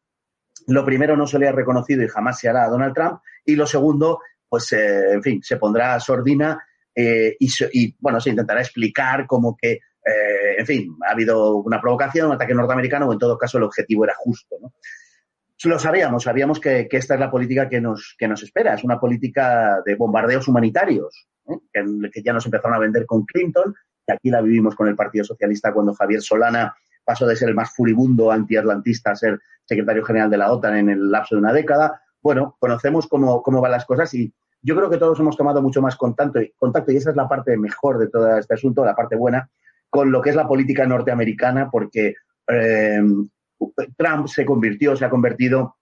lo 0.69 0.85
primero 0.85 1.17
no 1.17 1.27
se 1.27 1.39
le 1.39 1.49
ha 1.49 1.53
reconocido 1.53 2.03
y 2.03 2.09
jamás 2.09 2.39
se 2.39 2.49
hará 2.49 2.65
a 2.65 2.69
Donald 2.69 2.95
Trump, 2.95 3.21
y 3.45 3.57
lo 3.57 3.67
segundo, 3.67 4.21
pues, 4.49 4.73
eh, 4.73 5.13
en 5.13 5.23
fin, 5.23 5.43
se 5.43 5.57
pondrá 5.57 5.99
sordina 6.01 6.63
eh, 6.95 7.37
y, 7.39 7.97
bueno, 7.99 8.21
se 8.21 8.31
intentará 8.31 8.61
explicar 8.61 9.27
como 9.27 9.57
que, 9.57 9.73
eh, 9.73 10.57
en 10.59 10.67
fin, 10.67 10.97
ha 11.07 11.13
habido 11.13 11.57
una 11.57 11.81
provocación, 11.81 12.29
un 12.29 12.35
ataque 12.35 12.55
norteamericano, 12.55 13.09
o 13.09 13.13
en 13.13 13.19
todo 13.19 13.39
caso 13.39 13.59
el 13.59 13.65
objetivo 13.65 14.05
era 14.05 14.15
justo, 14.17 14.57
¿no? 14.61 14.75
Lo 15.65 15.79
sabíamos, 15.79 16.23
sabíamos 16.23 16.61
que, 16.61 16.87
esta 16.89 17.15
es 17.15 17.21
la 17.21 17.31
política 17.31 17.69
que 17.69 17.81
nos, 17.81 18.15
que 18.17 18.29
nos 18.29 18.43
espera, 18.45 18.75
es 18.75 18.85
una 18.85 19.01
política 19.01 19.83
de 19.85 19.97
bombardeos 19.97 20.47
humanitarios, 20.47 21.27
que, 21.73 22.23
ya 22.23 22.33
nos 22.33 22.45
empezaron 22.45 22.77
a 22.77 22.81
vender 22.81 23.07
con 23.07 23.25
Clinton, 23.25 23.75
que 24.07 24.13
aquí 24.13 24.31
la 24.31 24.41
vivimos 24.41 24.75
con 24.75 24.89
el 24.89 24.97
Partido 24.97 25.25
Socialista 25.25 25.73
cuando 25.73 25.95
Javier 25.95 26.23
Solana 26.23 26.75
pasó 27.05 27.27
de 27.27 27.37
ser 27.37 27.49
el 27.49 27.55
más 27.55 27.75
furibundo 27.75 28.31
antiatlantista 28.31 29.13
a 29.13 29.17
ser 29.17 29.41
secretario 29.65 30.05
general 30.05 30.31
de 30.31 30.39
la 30.39 30.53
OTAN 30.53 30.77
en 30.77 30.91
el 30.91 31.11
lapso 31.11 31.35
de 31.35 31.41
una 31.41 31.53
década. 31.53 32.01
Bueno, 32.21 32.57
conocemos 32.59 33.07
cómo, 33.07 33.43
cómo 33.43 33.61
van 33.61 33.73
las 33.73 33.85
cosas 33.85 34.13
y 34.15 34.33
yo 34.61 34.77
creo 34.77 34.91
que 34.91 34.99
todos 34.99 35.19
hemos 35.21 35.37
tomado 35.37 35.63
mucho 35.63 35.81
más 35.81 35.97
contacto, 35.97 36.41
contacto 36.57 36.93
y 36.93 36.97
esa 36.97 37.11
es 37.11 37.17
la 37.17 37.29
parte 37.29 37.57
mejor 37.57 37.99
de 37.99 38.09
todo 38.09 38.37
este 38.37 38.55
asunto, 38.55 38.85
la 38.85 38.95
parte 38.95 39.17
buena, 39.17 39.49
con 39.89 40.11
lo 40.11 40.21
que 40.21 40.31
es 40.31 40.37
la 40.37 40.49
política 40.49 40.87
norteamericana, 40.87 41.71
porque 41.71 42.15
eh, 42.49 43.01
Trump 43.97 44.27
se 44.27 44.45
convirtió, 44.45 44.97
se 44.97 45.05
ha 45.05 45.11
convertido 45.11 45.77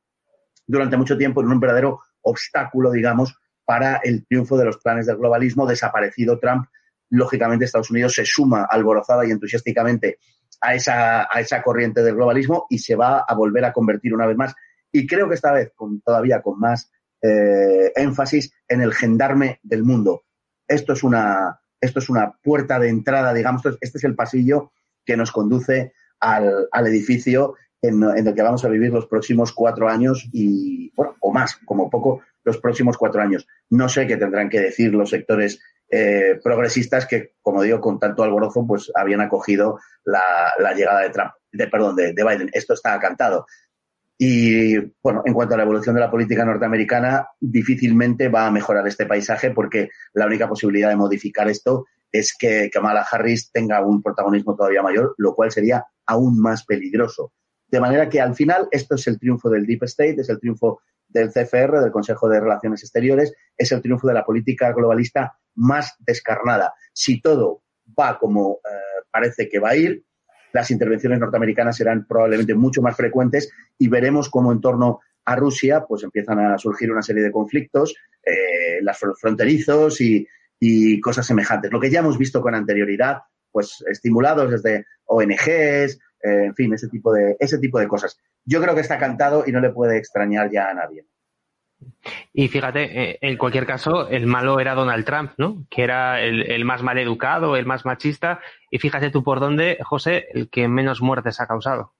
durante 0.66 0.96
mucho 0.96 1.16
tiempo 1.16 1.40
en 1.40 1.48
un 1.48 1.60
verdadero 1.60 2.00
obstáculo, 2.22 2.90
digamos, 2.90 3.36
para 3.66 3.96
el 3.96 4.26
triunfo 4.26 4.56
de 4.56 4.64
los 4.64 4.78
planes 4.78 5.04
del 5.04 5.18
globalismo. 5.18 5.66
Desaparecido 5.66 6.38
Trump, 6.38 6.66
lógicamente 7.10 7.66
Estados 7.66 7.90
Unidos 7.90 8.14
se 8.14 8.24
suma 8.24 8.66
alborozada 8.70 9.26
y 9.26 9.30
entusiásticamente 9.30 10.18
a 10.62 10.74
esa, 10.74 11.28
a 11.30 11.40
esa 11.40 11.62
corriente 11.62 12.02
del 12.02 12.14
globalismo 12.14 12.66
y 12.70 12.78
se 12.78 12.96
va 12.96 13.24
a 13.28 13.34
volver 13.34 13.66
a 13.66 13.72
convertir 13.74 14.14
una 14.14 14.26
vez 14.26 14.36
más. 14.38 14.54
Y 14.90 15.06
creo 15.06 15.28
que 15.28 15.34
esta 15.34 15.52
vez 15.52 15.72
con, 15.74 16.00
todavía 16.00 16.40
con 16.40 16.58
más 16.58 16.90
eh, 17.20 17.92
énfasis 17.94 18.52
en 18.68 18.80
el 18.80 18.94
gendarme 18.94 19.60
del 19.62 19.82
mundo. 19.84 20.24
Esto 20.66 20.94
es 20.94 21.02
una, 21.02 21.60
esto 21.80 21.98
es 21.98 22.08
una 22.08 22.32
puerta 22.42 22.78
de 22.78 22.88
entrada, 22.88 23.34
digamos, 23.34 23.62
este 23.80 23.98
es 23.98 24.04
el 24.04 24.14
pasillo 24.14 24.72
que 25.04 25.16
nos 25.16 25.32
conduce 25.32 25.92
al, 26.20 26.68
al 26.72 26.86
edificio 26.86 27.54
en, 27.82 28.02
el 28.02 28.34
que 28.34 28.42
vamos 28.42 28.64
a 28.64 28.68
vivir 28.68 28.92
los 28.92 29.06
próximos 29.06 29.52
cuatro 29.52 29.88
años 29.88 30.28
y, 30.32 30.92
bueno, 30.94 31.16
o 31.20 31.32
más, 31.32 31.56
como 31.64 31.90
poco, 31.90 32.22
los 32.46 32.58
próximos 32.58 32.96
cuatro 32.96 33.20
años. 33.20 33.46
No 33.68 33.88
sé 33.88 34.06
qué 34.06 34.16
tendrán 34.16 34.48
que 34.48 34.60
decir 34.60 34.94
los 34.94 35.10
sectores 35.10 35.60
eh, 35.90 36.38
progresistas 36.42 37.06
que, 37.06 37.34
como 37.42 37.62
digo, 37.62 37.80
con 37.80 37.98
tanto 37.98 38.22
alborozo, 38.22 38.64
pues 38.66 38.90
habían 38.94 39.20
acogido 39.20 39.80
la, 40.04 40.72
llegada 40.74 41.00
de 41.00 41.10
Trump, 41.10 41.32
de, 41.52 41.66
perdón, 41.66 41.96
de, 41.96 42.12
de, 42.12 42.24
Biden. 42.24 42.50
Esto 42.52 42.74
está 42.74 42.98
cantado. 43.00 43.46
Y, 44.16 44.78
bueno, 45.02 45.22
en 45.26 45.34
cuanto 45.34 45.54
a 45.54 45.58
la 45.58 45.64
evolución 45.64 45.94
de 45.96 46.00
la 46.00 46.10
política 46.10 46.44
norteamericana, 46.44 47.28
difícilmente 47.40 48.28
va 48.28 48.46
a 48.46 48.50
mejorar 48.50 48.86
este 48.86 49.06
paisaje 49.06 49.50
porque 49.50 49.90
la 50.14 50.26
única 50.26 50.48
posibilidad 50.48 50.88
de 50.88 50.96
modificar 50.96 51.48
esto 51.48 51.86
es 52.12 52.34
que 52.38 52.70
Kamala 52.70 53.04
Harris 53.10 53.50
tenga 53.50 53.84
un 53.84 54.02
protagonismo 54.02 54.54
todavía 54.54 54.82
mayor, 54.82 55.14
lo 55.18 55.34
cual 55.34 55.50
sería 55.50 55.84
aún 56.06 56.40
más 56.40 56.64
peligroso. 56.64 57.32
De 57.66 57.80
manera 57.80 58.08
que 58.08 58.20
al 58.20 58.36
final 58.36 58.68
esto 58.70 58.94
es 58.94 59.06
el 59.08 59.18
triunfo 59.18 59.50
del 59.50 59.66
Deep 59.66 59.82
State, 59.82 60.20
es 60.20 60.28
el 60.28 60.38
triunfo 60.38 60.80
del 61.08 61.30
CFR, 61.30 61.80
del 61.80 61.92
Consejo 61.92 62.28
de 62.28 62.40
Relaciones 62.40 62.82
Exteriores, 62.82 63.34
es 63.56 63.72
el 63.72 63.82
triunfo 63.82 64.06
de 64.08 64.14
la 64.14 64.24
política 64.24 64.72
globalista 64.72 65.38
más 65.54 65.94
descarnada. 66.00 66.74
Si 66.92 67.20
todo 67.20 67.62
va 67.98 68.18
como 68.18 68.60
eh, 68.64 69.04
parece 69.10 69.48
que 69.48 69.58
va 69.58 69.70
a 69.70 69.76
ir, 69.76 70.04
las 70.52 70.70
intervenciones 70.70 71.20
norteamericanas 71.20 71.76
serán 71.76 72.06
probablemente 72.06 72.54
mucho 72.54 72.82
más 72.82 72.96
frecuentes 72.96 73.50
y 73.78 73.88
veremos 73.88 74.30
cómo 74.30 74.52
en 74.52 74.60
torno 74.60 75.00
a 75.26 75.36
Rusia 75.36 75.84
pues 75.86 76.02
empiezan 76.02 76.38
a 76.38 76.56
surgir 76.56 76.90
una 76.90 77.02
serie 77.02 77.22
de 77.22 77.32
conflictos, 77.32 77.94
eh, 78.24 78.80
las 78.82 78.98
fronterizos 79.20 80.00
y, 80.00 80.26
cosas 81.02 81.26
semejantes. 81.26 81.70
Lo 81.70 81.78
que 81.78 81.90
ya 81.90 82.00
hemos 82.00 82.18
visto 82.18 82.40
con 82.40 82.54
anterioridad, 82.54 83.18
pues 83.52 83.84
estimulados 83.90 84.50
desde 84.50 84.86
ONGs, 85.04 85.98
eh, 86.22 86.46
en 86.46 86.54
fin, 86.54 86.72
ese 86.72 86.88
tipo, 86.88 87.12
de, 87.12 87.36
ese 87.38 87.58
tipo 87.58 87.78
de 87.78 87.86
cosas. 87.86 88.18
Yo 88.46 88.62
creo 88.62 88.74
que 88.74 88.80
está 88.80 88.98
cantado 88.98 89.44
y 89.46 89.52
no 89.52 89.60
le 89.60 89.70
puede 89.70 89.98
extrañar 89.98 90.50
ya 90.50 90.70
a 90.70 90.74
nadie. 90.74 91.04
Y 92.32 92.48
fíjate, 92.48 93.10
eh, 93.10 93.18
en 93.20 93.36
cualquier 93.36 93.66
caso, 93.66 94.08
el 94.08 94.26
malo 94.26 94.60
era 94.60 94.74
Donald 94.74 95.04
Trump, 95.04 95.32
¿no? 95.36 95.64
Que 95.68 95.82
era 95.82 96.22
el, 96.22 96.64
más 96.64 96.82
mal 96.82 96.96
educado, 96.98 97.56
el 97.56 97.66
más 97.66 97.84
machista. 97.84 98.40
Y 98.70 98.78
fíjate 98.78 99.10
tú 99.10 99.22
por 99.22 99.40
dónde, 99.40 99.78
José, 99.82 100.26
el 100.32 100.48
que 100.48 100.68
menos 100.68 101.02
muertes 101.02 101.40
ha 101.40 101.46
causado. 101.46 101.92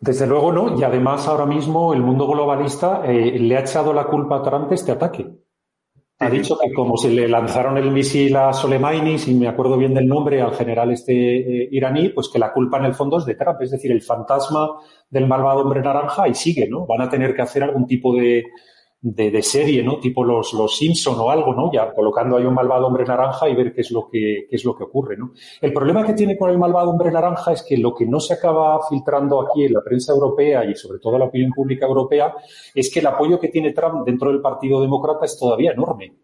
Desde 0.00 0.26
luego 0.26 0.50
no, 0.50 0.80
y 0.80 0.82
además 0.82 1.28
ahora 1.28 1.46
mismo 1.46 1.94
el 1.94 2.00
mundo 2.00 2.26
globalista 2.26 3.02
eh, 3.04 3.38
le 3.38 3.56
ha 3.56 3.60
echado 3.60 3.92
la 3.92 4.04
culpa 4.04 4.38
a 4.38 4.42
Trump 4.42 4.68
de 4.68 4.74
este 4.74 4.90
ataque 4.90 5.30
ha 6.22 6.30
dicho 6.30 6.56
que 6.58 6.72
como 6.72 6.96
se 6.96 7.10
le 7.10 7.28
lanzaron 7.28 7.76
el 7.78 7.90
misil 7.90 8.36
a 8.36 8.52
Soleimani, 8.52 9.18
si 9.18 9.34
me 9.34 9.48
acuerdo 9.48 9.76
bien 9.76 9.94
del 9.94 10.06
nombre, 10.06 10.40
al 10.40 10.54
general 10.54 10.90
este 10.92 11.12
eh, 11.12 11.68
iraní, 11.70 12.10
pues 12.10 12.28
que 12.28 12.38
la 12.38 12.52
culpa 12.52 12.78
en 12.78 12.84
el 12.84 12.94
fondo 12.94 13.18
es 13.18 13.24
de 13.24 13.34
Trump, 13.34 13.60
es 13.60 13.70
decir, 13.70 13.90
el 13.90 14.02
fantasma 14.02 14.70
del 15.10 15.26
malvado 15.26 15.62
hombre 15.62 15.82
naranja 15.82 16.28
y 16.28 16.34
sigue, 16.34 16.68
¿no? 16.68 16.86
Van 16.86 17.02
a 17.02 17.08
tener 17.08 17.34
que 17.34 17.42
hacer 17.42 17.64
algún 17.64 17.86
tipo 17.86 18.14
de, 18.14 18.44
de, 19.02 19.42
serie, 19.42 19.82
¿no? 19.82 19.98
Tipo 19.98 20.22
los, 20.22 20.52
los 20.52 20.76
Simpson 20.76 21.18
o 21.18 21.28
algo, 21.28 21.52
¿no? 21.54 21.72
Ya 21.72 21.92
colocando 21.92 22.36
ahí 22.36 22.44
un 22.44 22.54
malvado 22.54 22.86
hombre 22.86 23.04
naranja 23.04 23.48
y 23.48 23.54
ver 23.54 23.74
qué 23.74 23.80
es 23.80 23.90
lo 23.90 24.08
que, 24.08 24.46
qué 24.48 24.56
es 24.56 24.64
lo 24.64 24.76
que 24.76 24.84
ocurre, 24.84 25.16
¿no? 25.16 25.32
El 25.60 25.72
problema 25.72 26.06
que 26.06 26.14
tiene 26.14 26.38
con 26.38 26.50
el 26.50 26.58
malvado 26.58 26.90
hombre 26.90 27.10
naranja 27.10 27.52
es 27.52 27.64
que 27.68 27.76
lo 27.76 27.94
que 27.94 28.06
no 28.06 28.20
se 28.20 28.34
acaba 28.34 28.78
filtrando 28.88 29.40
aquí 29.42 29.64
en 29.64 29.72
la 29.72 29.82
prensa 29.82 30.12
europea 30.12 30.64
y 30.64 30.76
sobre 30.76 31.00
todo 31.00 31.14
en 31.14 31.20
la 31.20 31.26
opinión 31.26 31.50
pública 31.50 31.84
europea 31.86 32.32
es 32.74 32.92
que 32.92 33.00
el 33.00 33.06
apoyo 33.08 33.40
que 33.40 33.48
tiene 33.48 33.72
Trump 33.72 34.06
dentro 34.06 34.30
del 34.30 34.40
Partido 34.40 34.80
Demócrata 34.80 35.24
es 35.24 35.36
todavía 35.36 35.72
enorme. 35.72 36.14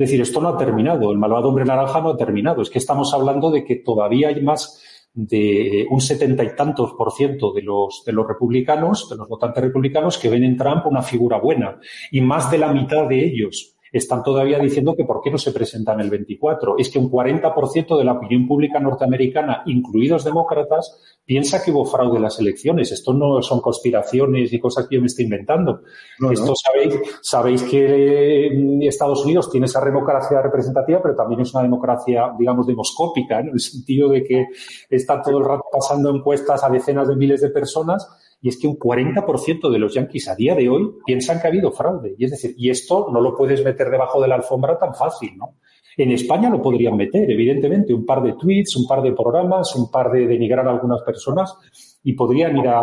Es 0.00 0.08
decir, 0.08 0.20
esto 0.20 0.40
no 0.40 0.48
ha 0.48 0.56
terminado, 0.56 1.10
el 1.10 1.18
malvado 1.18 1.48
hombre 1.48 1.64
naranja 1.64 2.00
no 2.00 2.10
ha 2.10 2.16
terminado. 2.16 2.62
Es 2.62 2.70
que 2.70 2.78
estamos 2.78 3.12
hablando 3.12 3.50
de 3.50 3.64
que 3.64 3.76
todavía 3.76 4.28
hay 4.28 4.40
más 4.40 4.82
de 5.12 5.86
un 5.90 6.00
setenta 6.00 6.44
y 6.44 6.54
tantos 6.54 6.92
por 6.92 7.12
ciento 7.12 7.52
de 7.52 7.62
los, 7.62 8.02
de 8.04 8.12
los 8.12 8.26
republicanos, 8.26 9.08
de 9.08 9.16
los 9.16 9.28
votantes 9.28 9.62
republicanos, 9.62 10.18
que 10.18 10.28
ven 10.28 10.44
en 10.44 10.56
Trump 10.56 10.86
una 10.86 11.02
figura 11.02 11.38
buena. 11.38 11.78
Y 12.10 12.20
más 12.20 12.50
de 12.50 12.58
la 12.58 12.72
mitad 12.72 13.08
de 13.08 13.24
ellos 13.24 13.76
están 13.92 14.22
todavía 14.22 14.58
diciendo 14.58 14.94
que 14.94 15.04
por 15.04 15.20
qué 15.22 15.30
no 15.30 15.38
se 15.38 15.52
presentan 15.52 16.00
el 16.00 16.10
24. 16.10 16.76
Es 16.78 16.90
que 16.90 16.98
un 16.98 17.10
40% 17.10 17.98
de 17.98 18.04
la 18.04 18.12
opinión 18.12 18.46
pública 18.46 18.78
norteamericana, 18.78 19.62
incluidos 19.66 20.24
demócratas, 20.24 21.00
piensa 21.24 21.62
que 21.62 21.70
hubo 21.70 21.84
fraude 21.84 22.16
en 22.16 22.22
las 22.22 22.38
elecciones. 22.40 22.92
Esto 22.92 23.12
no 23.12 23.42
son 23.42 23.60
conspiraciones 23.60 24.52
y 24.52 24.58
cosas 24.58 24.86
que 24.88 24.96
yo 24.96 25.00
me 25.00 25.06
estoy 25.06 25.24
inventando. 25.24 25.82
Esto 26.30 26.54
sabéis, 26.54 27.00
sabéis 27.22 27.62
que 27.64 28.50
mm, 28.54 28.82
Estados 28.82 29.24
Unidos 29.24 29.50
tiene 29.50 29.66
esa 29.66 29.84
democracia 29.84 30.40
representativa, 30.40 31.00
pero 31.02 31.14
también 31.14 31.40
es 31.40 31.54
una 31.54 31.62
democracia, 31.62 32.32
digamos, 32.38 32.66
demoscópica, 32.66 33.40
en 33.40 33.48
el 33.48 33.60
sentido 33.60 34.08
de 34.08 34.24
que 34.24 34.46
está 34.88 35.22
todo 35.22 35.38
el 35.38 35.44
rato 35.44 35.64
pasando 35.72 36.10
encuestas 36.10 36.62
a 36.64 36.68
decenas 36.68 37.08
de 37.08 37.16
miles 37.16 37.40
de 37.40 37.50
personas 37.50 38.08
y 38.42 38.48
es 38.48 38.58
que 38.58 38.66
un 38.66 38.78
40% 38.78 39.70
de 39.70 39.78
los 39.78 39.94
yanquis 39.94 40.28
a 40.28 40.34
día 40.34 40.54
de 40.54 40.68
hoy 40.68 40.90
piensan 41.04 41.40
que 41.40 41.46
ha 41.46 41.50
habido 41.50 41.72
fraude. 41.72 42.14
Y 42.16 42.24
es 42.24 42.30
decir, 42.30 42.54
y 42.56 42.70
esto 42.70 43.08
no 43.12 43.20
lo 43.20 43.36
puedes 43.36 43.64
meter 43.64 43.90
debajo 43.90 44.20
de 44.20 44.28
la 44.28 44.36
alfombra 44.36 44.78
tan 44.78 44.94
fácil, 44.94 45.36
¿no? 45.36 45.56
En 45.96 46.12
España 46.12 46.48
lo 46.48 46.62
podrían 46.62 46.96
meter, 46.96 47.30
evidentemente, 47.30 47.92
un 47.92 48.06
par 48.06 48.22
de 48.22 48.32
tweets, 48.34 48.76
un 48.76 48.86
par 48.86 49.02
de 49.02 49.12
programas, 49.12 49.74
un 49.76 49.90
par 49.90 50.10
de 50.10 50.26
denigrar 50.26 50.66
a 50.66 50.70
algunas 50.70 51.02
personas 51.02 51.54
y 52.02 52.14
podrían 52.14 52.56
ir 52.56 52.66
a, 52.66 52.80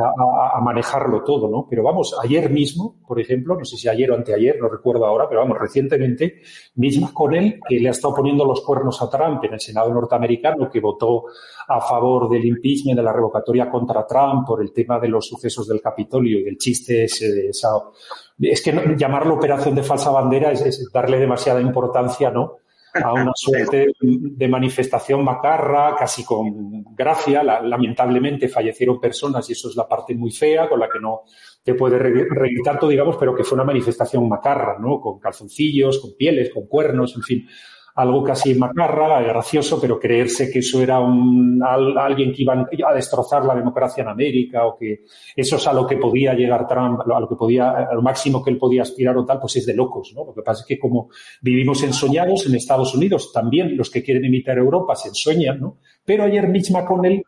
manejarlo 0.61 1.24
todo, 1.24 1.49
¿no? 1.49 1.65
Pero 1.70 1.84
vamos, 1.84 2.15
ayer 2.24 2.51
mismo, 2.51 2.97
por 3.07 3.20
ejemplo, 3.20 3.55
no 3.57 3.65
sé 3.65 3.76
si 3.76 3.88
ayer 3.88 4.11
o 4.11 4.15
anteayer, 4.15 4.57
no 4.61 4.70
recuerdo 4.70 5.05
ahora, 5.05 5.28
pero 5.28 5.41
vamos, 5.41 5.57
recientemente, 5.57 6.41
misma 6.76 7.11
con 7.13 7.34
él, 7.34 7.59
que 7.68 7.80
le 7.80 7.88
ha 7.88 7.91
estado 7.91 8.13
poniendo 8.13 8.45
los 8.45 8.61
cuernos 8.61 9.01
a 9.01 9.09
Trump 9.09 9.43
en 9.43 9.53
el 9.53 9.59
Senado 9.59 9.91
norteamericano, 9.91 10.70
que 10.70 10.80
votó 10.80 11.26
a 11.68 11.82
favor 11.82 12.30
del 12.30 12.45
impeachment, 12.45 12.97
de 12.97 13.03
la 13.03 13.13
revocatoria 13.13 13.70
contra 13.70 14.05
Trump 14.05 14.45
por 14.45 14.61
el 14.61 14.72
tema 14.72 14.99
de 14.99 15.07
los 15.07 15.26
sucesos 15.26 15.68
del 15.68 15.82
Capitolio 15.82 16.39
y 16.39 16.43
del 16.43 16.57
chiste 16.57 17.05
ese 17.05 17.34
de 17.34 17.49
esa... 17.49 17.70
Es 18.39 18.61
que 18.61 18.72
llamarlo 18.95 19.36
operación 19.36 19.74
de 19.74 19.82
falsa 19.82 20.11
bandera 20.11 20.51
es 20.51 20.91
darle 20.93 21.18
demasiada 21.18 21.59
importancia, 21.59 22.30
¿no? 22.30 22.57
A 23.04 23.14
una 23.14 23.32
suerte 23.36 23.88
de 24.00 24.48
manifestación 24.48 25.24
macarra, 25.24 25.95
casi 25.98 26.24
con 26.24 26.84
gracia. 26.95 27.43
lamentablemente 27.43 28.48
fallecieron 28.48 29.00
personas 29.00 29.50
y 29.50 29.54
eso 29.54 29.70
es 29.70 29.76
la 29.76 29.88
parte 29.88 30.16
muy 30.16 30.32
fea 30.32 30.68
con 30.70 30.80
la 30.80 30.89
que 30.89 31.00
no 31.00 31.22
te 31.64 31.74
puede 31.74 32.00
reír 32.00 32.62
tanto, 32.64 32.88
digamos, 32.88 33.18
pero 33.18 33.36
que 33.36 33.43
fue 33.43 33.56
una 33.56 33.66
manifestación 33.66 34.28
macarra, 34.28 34.78
¿no? 34.80 35.00
Con 35.00 35.20
calzoncillos, 35.20 36.00
con 36.00 36.16
pieles, 36.18 36.54
con 36.54 36.68
cuernos, 36.68 37.16
en 37.16 37.22
fin 37.22 37.48
algo 37.98 38.24
casi 38.24 38.54
macarra, 38.54 39.20
gracioso, 39.24 39.82
pero 39.82 40.00
creerse 40.00 40.52
que 40.52 40.60
eso 40.60 40.80
era 40.84 41.00
un, 41.00 41.60
alguien 41.64 42.32
que 42.32 42.43
iba 42.43 42.54
a 42.88 42.93
destrozar 42.93 43.43
la 43.43 43.56
democracia 43.56 44.04
en 44.04 44.10
América 44.10 44.68
o 44.68 44.78
que 44.78 45.06
eso 45.36 45.56
es 45.56 45.68
a 45.68 45.74
lo 45.74 45.88
que 45.88 45.98
podía 45.98 46.36
llegar 46.36 46.68
Trump, 46.68 47.02
a 47.02 47.20
lo 47.20 47.28
que 47.28 47.36
podía, 47.36 47.72
a 47.72 47.95
máximo 48.00 48.43
que 48.43 48.52
él 48.52 48.60
podía 48.60 48.84
aspirar 48.84 49.18
o 49.18 49.26
tal, 49.26 49.39
pues 49.39 49.56
es 49.56 49.66
de 49.66 49.74
locos, 49.74 50.14
¿no? 50.16 50.26
Lo 50.26 50.34
que 50.36 50.43
pasa 50.43 50.62
es 50.62 50.68
que 50.68 50.78
como 50.78 51.10
vivimos 51.41 51.82
ensoñados 51.82 52.45
en 52.45 52.54
Estados 52.54 52.93
Unidos, 52.93 53.32
también 53.34 53.76
los 53.76 53.89
que 53.89 54.04
quieren 54.04 54.26
imitar 54.26 54.60
Europa 54.60 54.95
se 54.95 55.10
ensueñan, 55.10 55.60
¿no? 55.60 55.80
Pero 56.06 56.24
ayer 56.26 56.48
Mitch 56.48 56.70
McConnell, 56.70 57.24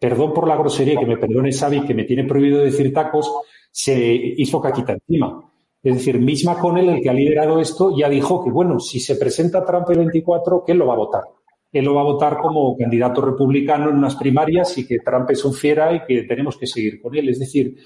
perdón 0.00 0.32
por 0.32 0.48
la 0.48 0.56
grosería, 0.56 0.98
que 0.98 1.06
me 1.06 1.18
perdone 1.18 1.52
Xavi, 1.52 1.82
que 1.82 1.92
me 1.92 2.04
tiene 2.04 2.24
prohibido 2.24 2.60
decir 2.60 2.94
tacos, 2.94 3.30
se 3.70 4.14
hizo 4.38 4.58
caquita 4.58 4.94
encima 4.94 5.50
es 5.84 5.96
decir, 5.96 6.18
con 6.60 6.78
él, 6.78 6.88
el 6.88 7.02
que 7.02 7.10
ha 7.10 7.12
liderado 7.12 7.60
esto, 7.60 7.94
ya 7.94 8.08
dijo 8.08 8.42
que, 8.42 8.50
bueno, 8.50 8.80
si 8.80 8.98
se 9.00 9.16
presenta 9.16 9.64
Trump 9.66 9.90
el 9.90 9.98
24, 9.98 10.64
que 10.64 10.72
él 10.72 10.78
lo 10.78 10.86
va 10.86 10.94
a 10.94 10.96
votar. 10.96 11.24
él 11.70 11.84
lo 11.84 11.94
va 11.94 12.00
a 12.00 12.04
votar 12.04 12.38
como 12.38 12.74
candidato 12.74 13.20
republicano 13.20 13.90
en 13.90 13.96
unas 13.96 14.16
primarias 14.16 14.78
y 14.78 14.86
que 14.86 15.00
Trump 15.00 15.30
es 15.30 15.44
un 15.44 15.52
fiera 15.52 15.92
y 15.92 16.04
que 16.06 16.22
tenemos 16.22 16.56
que 16.56 16.66
seguir 16.66 17.02
con 17.02 17.14
él. 17.14 17.28
Es 17.28 17.38
decir, 17.38 17.76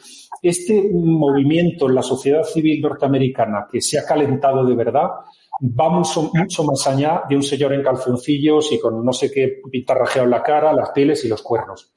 este 0.41 0.91
movimiento 0.93 1.89
en 1.89 1.97
la 1.97 2.03
sociedad 2.03 2.45
civil 2.45 2.81
norteamericana 2.81 3.67
que 3.71 3.81
se 3.81 3.99
ha 3.99 4.05
calentado 4.05 4.65
de 4.65 4.77
verdad 4.77 5.09
va 5.61 5.89
mucho, 5.89 6.31
más 6.65 6.87
allá 6.87 7.23
de 7.29 7.35
un 7.35 7.43
señor 7.43 7.73
en 7.73 7.83
calzoncillos 7.83 8.71
y 8.71 8.79
con 8.79 9.05
no 9.05 9.13
sé 9.13 9.31
qué 9.33 9.61
pintarrajeado 9.71 10.27
en 10.27 10.31
la 10.31 10.43
cara, 10.43 10.73
las 10.73 10.91
pieles 10.91 11.25
y 11.25 11.29
los 11.29 11.43
cuernos. 11.43 11.93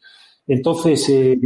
Entonces, 0.53 1.07
eh, 1.07 1.39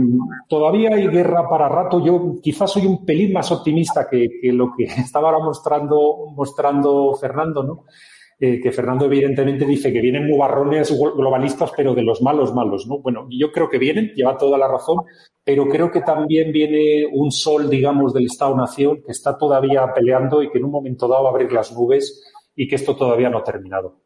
todavía 0.49 0.89
hay 0.95 1.07
guerra 1.07 1.47
para 1.47 1.69
rato. 1.69 2.03
Yo 2.03 2.37
quizás 2.41 2.71
soy 2.71 2.87
un 2.87 3.05
pelín 3.05 3.33
más 3.33 3.51
optimista 3.51 4.07
que, 4.09 4.27
lo 4.51 4.73
que 4.75 4.85
estaba 4.99 5.29
ahora 5.29 5.45
mostrando, 5.45 7.13
Fernando, 7.13 7.61
¿no? 7.61 7.85
Eh, 8.39 8.59
que 8.59 8.71
Fernando 8.71 9.05
evidentemente 9.05 9.63
dice 9.63 9.93
que 9.93 10.01
vienen 10.01 10.27
nubarrones 10.27 10.91
globalistas, 10.91 11.71
pero 11.77 11.93
de 11.93 12.01
los 12.01 12.23
malos 12.23 12.51
malos, 12.55 12.87
¿no? 12.87 12.97
Bueno, 12.97 13.27
yo 13.29 13.51
creo 13.51 13.69
que 13.69 13.77
vienen, 13.77 14.11
lleva 14.15 14.39
toda 14.39 14.57
la 14.57 14.67
razón, 14.67 14.97
pero 15.43 15.67
creo 15.67 15.91
que 15.91 16.01
también 16.01 16.51
viene 16.51 17.05
un 17.05 17.31
sol, 17.31 17.69
digamos, 17.69 18.11
del 18.11 18.25
Estado-Nación 18.25 19.03
que 19.05 19.11
está 19.11 19.37
todavía 19.37 19.85
peleando 19.93 20.41
y 20.41 20.49
que 20.49 20.57
en 20.57 20.65
un 20.65 20.71
momento 20.71 21.07
dado 21.07 21.25
va 21.25 21.29
a 21.29 21.31
abrir 21.31 21.53
las 21.53 21.71
nubes 21.71 22.23
y 22.55 22.67
que 22.67 22.75
esto 22.75 22.95
todavía 22.95 23.29
no 23.29 23.37
ha 23.37 23.43
terminado. 23.43 23.99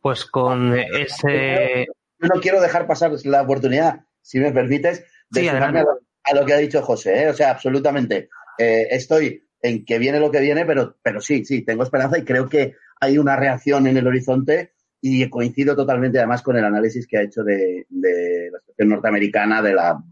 Pues 0.00 0.24
con 0.24 0.78
ese 0.78 1.88
yo 2.20 2.28
no 2.28 2.40
quiero 2.40 2.60
dejar 2.60 2.86
pasar 2.86 3.12
la 3.24 3.42
oportunidad, 3.42 4.00
si 4.22 4.38
me 4.40 4.52
permites, 4.52 5.04
de 5.30 5.48
a, 5.50 6.34
lo, 6.34 6.44
que 6.44 6.52
ha 6.52 6.58
dicho 6.58 6.82
José. 6.82 7.24
¿eh? 7.24 7.28
O 7.28 7.34
sea, 7.34 7.50
absolutamente. 7.50 8.28
Eh, 8.58 8.88
estoy 8.90 9.48
en 9.62 9.84
que 9.84 9.98
viene 9.98 10.20
lo 10.20 10.30
que 10.30 10.40
viene, 10.40 10.64
pero, 10.64 10.96
pero 11.02 11.20
sí, 11.20 11.44
sí, 11.44 11.62
tengo 11.62 11.82
esperanza 11.82 12.18
y 12.18 12.24
creo 12.24 12.48
que 12.48 12.74
hay 13.00 13.18
una 13.18 13.36
reacción 13.36 13.86
en 13.86 13.96
el 13.96 14.06
horizonte 14.06 14.72
y 15.00 15.28
coincido 15.30 15.76
totalmente 15.76 16.18
además 16.18 16.42
con 16.42 16.56
el 16.56 16.64
análisis 16.64 17.06
que 17.06 17.18
ha 17.18 17.22
hecho 17.22 17.44
de, 17.44 17.86
la 17.90 18.58
situación 18.60 18.88
norteamericana, 18.88 19.62
de 19.62 19.74
la, 19.74 20.02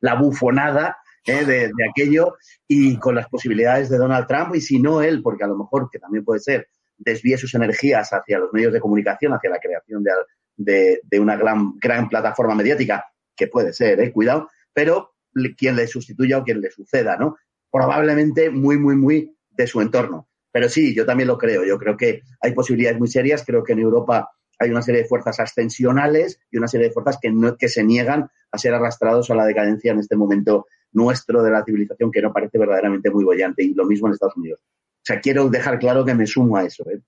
la 0.00 0.14
bufonada 0.14 0.98
¿eh? 1.26 1.44
de, 1.44 1.70
aquello 1.90 2.36
y 2.68 2.98
con 2.98 3.14
las 3.14 3.28
posibilidades 3.28 3.88
de 3.88 3.98
Donald 3.98 4.26
Trump 4.26 4.54
y 4.54 4.60
si 4.60 4.78
no 4.80 5.02
él, 5.02 5.22
porque 5.22 5.44
a 5.44 5.48
lo 5.48 5.56
mejor, 5.56 5.88
que 5.90 5.98
también 5.98 6.24
puede 6.24 6.40
ser, 6.40 6.68
desvíe 6.96 7.36
sus 7.38 7.54
energías 7.54 8.10
hacia 8.12 8.38
los 8.38 8.52
medios 8.52 8.72
de 8.72 8.80
comunicación, 8.80 9.32
hacia 9.32 9.50
la 9.50 9.58
creación 9.58 10.02
de, 10.02 10.10
de, 10.56 11.00
una 11.18 11.36
gran, 11.36 11.74
gran 11.78 12.08
plataforma 12.08 12.54
mediática, 12.54 13.04
que 13.36 13.48
puede 13.48 13.72
ser, 13.72 14.00
¿eh? 14.00 14.12
cuidado, 14.12 14.48
pero 14.72 15.14
quien 15.56 15.76
le 15.76 15.86
sustituya 15.86 16.38
o 16.38 16.44
quien 16.44 16.60
le 16.60 16.70
suceda, 16.70 17.16
¿no? 17.16 17.36
Probablemente 17.70 18.50
muy, 18.50 18.78
muy, 18.78 18.96
muy 18.96 19.36
de 19.50 19.66
su 19.66 19.80
entorno. 19.80 20.28
Pero 20.52 20.68
sí, 20.68 20.94
yo 20.94 21.04
también 21.04 21.26
lo 21.26 21.36
creo. 21.36 21.64
Yo 21.64 21.78
creo 21.78 21.96
que 21.96 22.22
hay 22.40 22.52
posibilidades 22.52 22.98
muy 22.98 23.08
serias. 23.08 23.44
Creo 23.44 23.64
que 23.64 23.72
en 23.72 23.80
Europa 23.80 24.30
hay 24.60 24.70
una 24.70 24.82
serie 24.82 25.02
de 25.02 25.08
fuerzas 25.08 25.40
ascensionales 25.40 26.38
y 26.52 26.58
una 26.58 26.68
serie 26.68 26.88
de 26.88 26.92
fuerzas 26.92 27.18
que, 27.20 27.32
no, 27.32 27.56
que 27.56 27.68
se 27.68 27.82
niegan 27.82 28.28
a 28.52 28.58
ser 28.58 28.72
arrastrados 28.72 29.30
a 29.30 29.34
la 29.34 29.46
decadencia 29.46 29.90
en 29.90 29.98
este 29.98 30.14
momento 30.14 30.66
nuestro 30.92 31.42
de 31.42 31.50
la 31.50 31.64
civilización 31.64 32.12
que 32.12 32.22
no 32.22 32.32
parece 32.32 32.58
verdaderamente 32.58 33.10
muy 33.10 33.24
bollante. 33.24 33.64
Y 33.64 33.74
lo 33.74 33.84
mismo 33.84 34.06
en 34.06 34.14
Estados 34.14 34.36
Unidos. 34.36 34.60
O 34.62 35.02
sea, 35.06 35.20
quiero 35.20 35.48
dejar 35.48 35.80
claro 35.80 36.04
que 36.04 36.14
me 36.14 36.26
sumo 36.26 36.56
a 36.56 36.64
eso. 36.64 36.88
¿eh? 36.88 37.00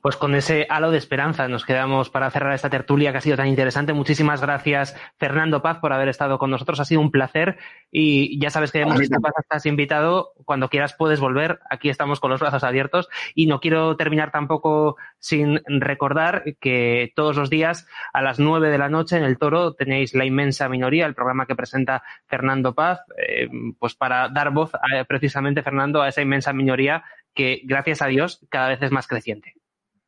Pues 0.00 0.16
con 0.16 0.34
ese 0.34 0.66
halo 0.70 0.90
de 0.90 0.98
esperanza 0.98 1.48
nos 1.48 1.64
quedamos 1.64 2.08
para 2.08 2.30
cerrar 2.30 2.54
esta 2.54 2.70
tertulia 2.70 3.10
que 3.10 3.18
ha 3.18 3.20
sido 3.20 3.36
tan 3.36 3.48
interesante. 3.48 3.92
Muchísimas 3.92 4.40
gracias, 4.40 4.96
Fernando 5.18 5.60
Paz, 5.60 5.78
por 5.78 5.92
haber 5.92 6.08
estado 6.08 6.38
con 6.38 6.50
nosotros. 6.50 6.78
Ha 6.80 6.84
sido 6.84 7.00
un 7.00 7.10
placer 7.10 7.58
y 7.90 8.38
ya 8.40 8.50
sabes 8.50 8.70
que 8.70 8.80
hemos 8.80 8.98
Paz 8.98 9.32
estás 9.40 9.66
invitado. 9.66 10.32
Cuando 10.44 10.68
quieras 10.68 10.94
puedes 10.94 11.20
volver. 11.20 11.60
Aquí 11.68 11.88
estamos 11.88 12.20
con 12.20 12.30
los 12.30 12.40
brazos 12.40 12.62
abiertos 12.64 13.08
y 13.34 13.46
no 13.46 13.60
quiero 13.60 13.96
terminar 13.96 14.30
tampoco 14.30 14.96
sin 15.18 15.60
recordar 15.66 16.44
que 16.60 17.12
todos 17.16 17.36
los 17.36 17.50
días 17.50 17.86
a 18.12 18.22
las 18.22 18.38
nueve 18.38 18.70
de 18.70 18.78
la 18.78 18.88
noche 18.88 19.16
en 19.16 19.24
el 19.24 19.38
Toro 19.38 19.74
tenéis 19.74 20.14
la 20.14 20.24
inmensa 20.24 20.68
minoría, 20.68 21.06
el 21.06 21.14
programa 21.14 21.46
que 21.46 21.56
presenta 21.56 22.02
Fernando 22.26 22.74
Paz, 22.74 23.00
eh, 23.16 23.48
pues 23.78 23.94
para 23.94 24.28
dar 24.28 24.52
voz 24.52 24.72
precisamente, 25.08 25.62
Fernando, 25.62 26.02
a 26.02 26.08
esa 26.08 26.22
inmensa 26.22 26.52
minoría 26.52 27.02
que, 27.38 27.62
gracias 27.64 28.02
a 28.02 28.06
Dios, 28.08 28.44
cada 28.50 28.68
vez 28.68 28.82
es 28.82 28.90
más 28.90 29.06
creciente. 29.06 29.54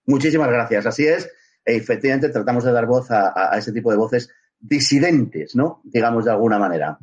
Muchísimas 0.05 0.49
gracias. 0.49 0.85
Así 0.85 1.07
es. 1.07 1.31
E 1.65 1.77
efectivamente, 1.77 2.31
tratamos 2.31 2.65
de 2.65 2.73
dar 2.73 2.87
voz 2.87 3.09
a, 3.13 3.57
ese 3.57 3.73
tipo 3.73 3.93
de 3.93 3.97
voces 3.97 4.35
disidentes, 4.59 5.55
¿no? 5.55 5.81
Digamos 5.85 6.25
de 6.25 6.33
alguna 6.33 6.59
manera. 6.59 6.99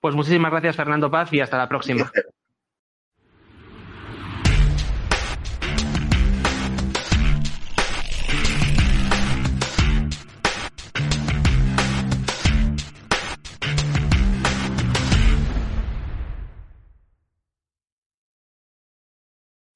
Pues 0.00 0.16
muchísimas 0.16 0.50
gracias, 0.50 0.74
Fernando 0.74 1.08
Paz, 1.08 1.32
y 1.32 1.40
hasta 1.40 1.56
la 1.56 1.68
próxima. 1.68 2.10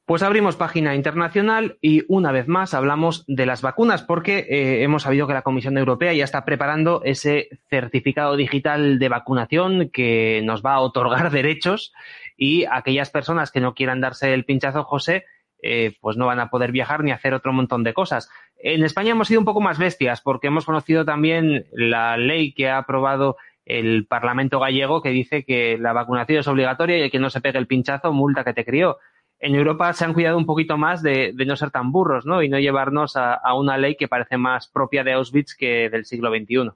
Pues 0.07 0.22
abrimos 0.22 0.54
página 0.54 0.94
internacional 0.94 1.78
y 1.82 2.04
una 2.07 2.30
vez 2.30 2.46
más 2.46 2.74
hablamos 2.74 3.24
de 3.26 3.44
las 3.44 3.61
vacunas 3.61 4.04
porque 4.04 4.46
eh, 4.48 4.84
hemos 4.84 5.02
sabido 5.02 5.26
que 5.26 5.32
la 5.34 5.42
Comisión 5.42 5.76
Europea 5.76 6.12
ya 6.12 6.22
está 6.22 6.44
preparando 6.44 7.02
ese 7.02 7.48
certificado 7.68 8.36
digital 8.36 9.00
de 9.00 9.09
vacunación 9.09 9.90
que 9.92 10.42
nos 10.44 10.62
va 10.62 10.74
a 10.74 10.80
otorgar 10.80 11.30
derechos 11.32 11.92
y 12.36 12.66
aquellas 12.70 13.11
personas 13.11 13.50
que 13.50 13.59
no 13.59 13.74
quieran 13.74 14.00
darse 14.00 14.32
el 14.32 14.44
pinchazo, 14.44 14.84
José, 14.84 15.24
eh, 15.61 15.96
pues 16.00 16.16
no 16.16 16.26
van 16.26 16.38
a 16.38 16.50
poder 16.50 16.70
viajar 16.70 17.02
ni 17.02 17.11
hacer 17.11 17.34
otro 17.34 17.52
montón 17.52 17.82
de 17.82 17.92
cosas. 17.92 18.30
En 18.62 18.84
España 18.84 19.11
hemos 19.11 19.26
sido 19.26 19.40
un 19.40 19.46
poco 19.46 19.61
más 19.61 19.76
bestias 19.76 20.20
porque 20.20 20.46
hemos 20.46 20.66
conocido 20.66 21.04
también 21.04 21.66
la 21.72 22.16
ley 22.16 22.52
que 22.52 22.68
ha 22.68 22.78
aprobado 22.78 23.38
el 23.64 24.07
Parlamento 24.07 24.61
gallego 24.61 25.02
que 25.02 25.11
dice 25.11 25.44
que 25.44 25.78
la 25.78 25.92
vacunación 25.92 26.38
es 26.38 26.46
obligatoria 26.46 26.96
y 26.96 27.02
el 27.02 27.11
que 27.11 27.18
no 27.18 27.28
se 27.28 27.40
pegue 27.40 27.59
el 27.59 27.66
pinchazo 27.66 28.12
multa 28.12 28.44
que 28.44 28.54
te 28.54 28.64
crió 28.64 28.98
en 29.39 29.55
Europa 29.55 29.93
se 29.93 30.05
han 30.05 30.14
cuidado 30.14 30.39
un 30.39 30.47
poquito 30.47 30.76
más 30.76 31.03
de, 31.03 31.32
no 31.34 31.57
ser 31.57 31.70
tan 31.70 31.93
burros, 31.93 32.26
¿no? 32.26 32.43
Y 32.43 32.49
no 32.49 32.59
llevarnos 32.59 33.16
a, 33.16 33.41
una 33.55 33.78
ley 33.78 33.97
que 33.97 34.09
parece 34.09 34.37
más 34.37 34.68
propia 34.68 35.05
de 35.05 35.12
Auschwitz 35.12 35.55
que 35.55 35.89
del 35.91 36.05
siglo 36.05 36.30
XXI. 36.30 36.70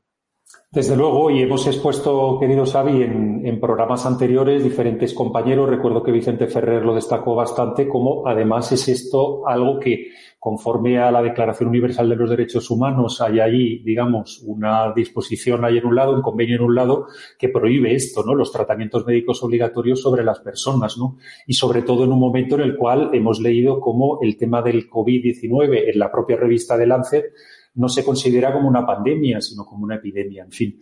Desde 0.73 0.97
luego, 0.97 1.31
y 1.31 1.43
hemos 1.43 1.67
expuesto, 1.67 2.39
querido 2.41 2.67
Xavi, 2.67 3.03
en, 3.03 3.61
programas 3.61 4.05
anteriores, 4.05 4.65
diferentes 4.65 5.15
compañeros, 5.15 5.69
recuerdo 5.69 6.03
que 6.03 6.13
Vicente 6.13 6.47
Ferrer 6.47 6.85
lo 6.85 6.95
destacó 6.95 7.35
bastante, 7.35 7.89
como 7.89 8.27
además 8.27 8.71
es 8.73 8.89
esto 8.89 9.47
algo 9.47 9.79
que, 9.79 10.11
conforme 10.41 10.99
a 10.99 11.11
la 11.11 11.23
Declaración 11.23 11.69
Universal 11.69 12.09
de 12.09 12.17
los 12.17 12.31
Derechos 12.31 12.71
Humanos, 12.71 13.21
hay 13.21 13.41
ahí, 13.41 13.79
digamos, 13.81 14.43
una 14.47 14.91
disposición 14.97 15.67
ahí 15.67 15.77
en 15.77 15.85
un 15.85 15.95
lado, 15.95 16.15
un 16.15 16.23
convenio 16.23 16.57
en 16.57 16.63
un 16.63 16.75
lado, 16.75 17.09
que 17.39 17.51
prohíbe 17.51 17.95
esto, 17.95 18.25
¿no? 18.25 18.35
Los 18.35 18.51
tratamientos 18.51 19.07
médicos 19.07 19.43
obligatorios 19.43 20.01
sobre 20.01 20.25
las 20.25 20.41
personas, 20.41 20.97
¿no? 20.97 21.19
Y 21.47 21.53
sobre 21.53 21.83
todo 21.83 22.05
en 22.05 22.13
un 22.13 22.19
momento 22.19 22.55
en 22.55 22.63
el 22.63 22.77
cual 22.79 23.11
hemos 23.13 23.39
leído 23.39 23.81
como 23.81 24.19
el 24.23 24.39
tema 24.39 24.63
del 24.63 24.89
COVID-19 24.89 25.93
en 25.93 25.99
la 25.99 26.11
propia 26.11 26.39
revista 26.39 26.79
de 26.79 26.87
Lancet 26.87 27.27
no 27.75 27.91
se 27.91 28.03
considera 28.03 28.51
como 28.51 28.67
una 28.67 28.87
pandemia, 28.87 29.43
sino 29.43 29.67
como 29.67 29.85
una 29.85 29.97
epidemia. 29.97 30.45
En 30.45 30.53
fin, 30.53 30.79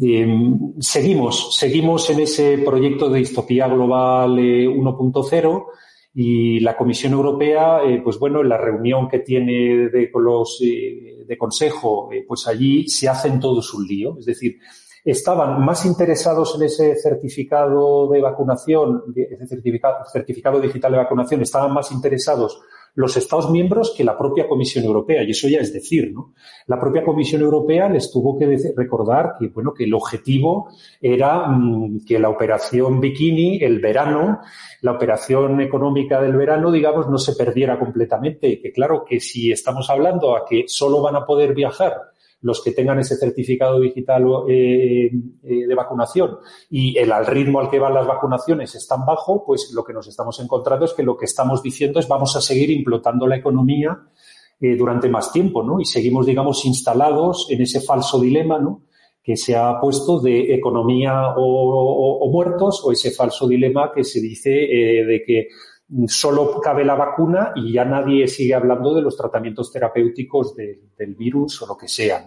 em, 0.00 0.74
seguimos, 0.80 1.56
seguimos 1.56 2.10
en 2.10 2.20
ese 2.20 2.58
proyecto 2.58 3.08
de 3.08 3.20
distopía 3.20 3.68
global 3.68 4.36
1.0 4.36 5.66
eh, 5.68 5.85
y 6.18 6.60
la 6.60 6.74
Comisión 6.74 7.12
Europea, 7.12 7.80
eh, 7.84 8.00
pues 8.02 8.18
bueno, 8.18 8.40
en 8.40 8.48
la 8.48 8.56
reunión 8.56 9.06
que 9.06 9.18
tiene 9.18 9.90
de, 9.90 10.10
con 10.10 10.24
los 10.24 10.58
eh, 10.64 11.24
de 11.26 11.36
consejo, 11.36 12.08
pues 12.26 12.46
allí 12.46 12.88
se 12.88 13.06
hacen 13.06 13.38
todos 13.38 13.74
un 13.74 13.86
lío. 13.86 14.16
Es 14.18 14.24
decir, 14.24 14.56
estaban 15.04 15.62
más 15.62 15.84
interesados 15.84 16.56
en 16.56 16.62
ese 16.62 16.96
certificado 16.96 18.08
de 18.08 18.22
vacunación, 18.22 19.02
ese 19.14 19.46
certificado, 19.46 19.96
certificado 20.10 20.58
digital 20.58 20.92
de 20.92 20.98
vacunación, 20.98 21.42
estaban 21.42 21.74
más 21.74 21.92
interesados 21.92 22.62
los 22.96 23.16
Estados 23.16 23.50
miembros 23.50 23.94
que 23.96 24.02
la 24.02 24.16
propia 24.16 24.48
Comisión 24.48 24.84
Europea. 24.84 25.22
Y 25.22 25.30
eso 25.30 25.48
ya 25.48 25.60
es 25.60 25.72
decir, 25.72 26.12
¿no? 26.12 26.32
La 26.66 26.80
propia 26.80 27.04
Comisión 27.04 27.42
Europea 27.42 27.88
les 27.88 28.10
tuvo 28.10 28.38
que 28.38 28.58
recordar 28.74 29.34
que, 29.38 29.48
bueno, 29.48 29.72
que 29.74 29.84
el 29.84 29.94
objetivo 29.94 30.70
era 31.00 31.46
mm, 31.46 32.04
que 32.06 32.18
la 32.18 32.30
operación 32.30 33.00
Bikini, 33.00 33.58
el 33.62 33.80
verano, 33.80 34.40
la 34.80 34.92
operación 34.92 35.60
económica 35.60 36.20
del 36.20 36.36
verano, 36.36 36.72
digamos, 36.72 37.08
no 37.08 37.18
se 37.18 37.34
perdiera 37.34 37.78
completamente. 37.78 38.60
Que 38.60 38.72
claro, 38.72 39.04
que 39.04 39.20
si 39.20 39.52
estamos 39.52 39.90
hablando 39.90 40.34
a 40.34 40.46
que 40.46 40.64
solo 40.66 41.02
van 41.02 41.16
a 41.16 41.26
poder 41.26 41.54
viajar 41.54 42.15
los 42.40 42.62
que 42.62 42.72
tengan 42.72 42.98
ese 42.98 43.16
certificado 43.16 43.80
digital 43.80 44.24
eh, 44.48 45.10
eh, 45.42 45.66
de 45.66 45.74
vacunación 45.74 46.38
y 46.70 46.96
el 46.98 47.10
al 47.12 47.26
ritmo 47.26 47.60
al 47.60 47.70
que 47.70 47.78
van 47.78 47.94
las 47.94 48.06
vacunaciones 48.06 48.74
es 48.74 48.86
tan 48.86 49.04
bajo, 49.04 49.44
pues 49.44 49.72
lo 49.74 49.82
que 49.82 49.92
nos 49.92 50.06
estamos 50.06 50.38
encontrando 50.40 50.84
es 50.84 50.92
que 50.92 51.02
lo 51.02 51.16
que 51.16 51.24
estamos 51.24 51.62
diciendo 51.62 51.98
es 51.98 52.08
vamos 52.08 52.36
a 52.36 52.40
seguir 52.40 52.70
implotando 52.70 53.26
la 53.26 53.36
economía 53.36 53.98
eh, 54.60 54.76
durante 54.76 55.08
más 55.08 55.32
tiempo, 55.32 55.62
¿no? 55.62 55.80
Y 55.80 55.84
seguimos, 55.84 56.26
digamos, 56.26 56.64
instalados 56.64 57.48
en 57.50 57.62
ese 57.62 57.80
falso 57.80 58.20
dilema, 58.20 58.58
¿no? 58.58 58.82
que 59.22 59.36
se 59.36 59.56
ha 59.56 59.80
puesto 59.80 60.20
de 60.20 60.54
economía 60.54 61.34
o, 61.36 62.30
muertos 62.30 62.80
o 62.84 62.92
ese 62.92 63.10
falso 63.10 63.48
dilema 63.48 63.90
que 63.92 64.04
se 64.04 64.20
dice 64.20 64.50
de 64.50 65.24
que 65.26 65.48
solo 66.08 66.60
cabe 66.60 66.84
la 66.84 66.96
vacuna 66.96 67.52
y 67.54 67.72
ya 67.72 67.84
nadie 67.84 68.26
sigue 68.26 68.54
hablando 68.54 68.92
de 68.92 69.02
los 69.02 69.16
tratamientos 69.16 69.70
terapéuticos 69.72 70.54
del 70.56 71.14
virus 71.14 71.62
o 71.62 71.66
lo 71.66 71.76
que 71.76 71.86
sea. 71.86 72.24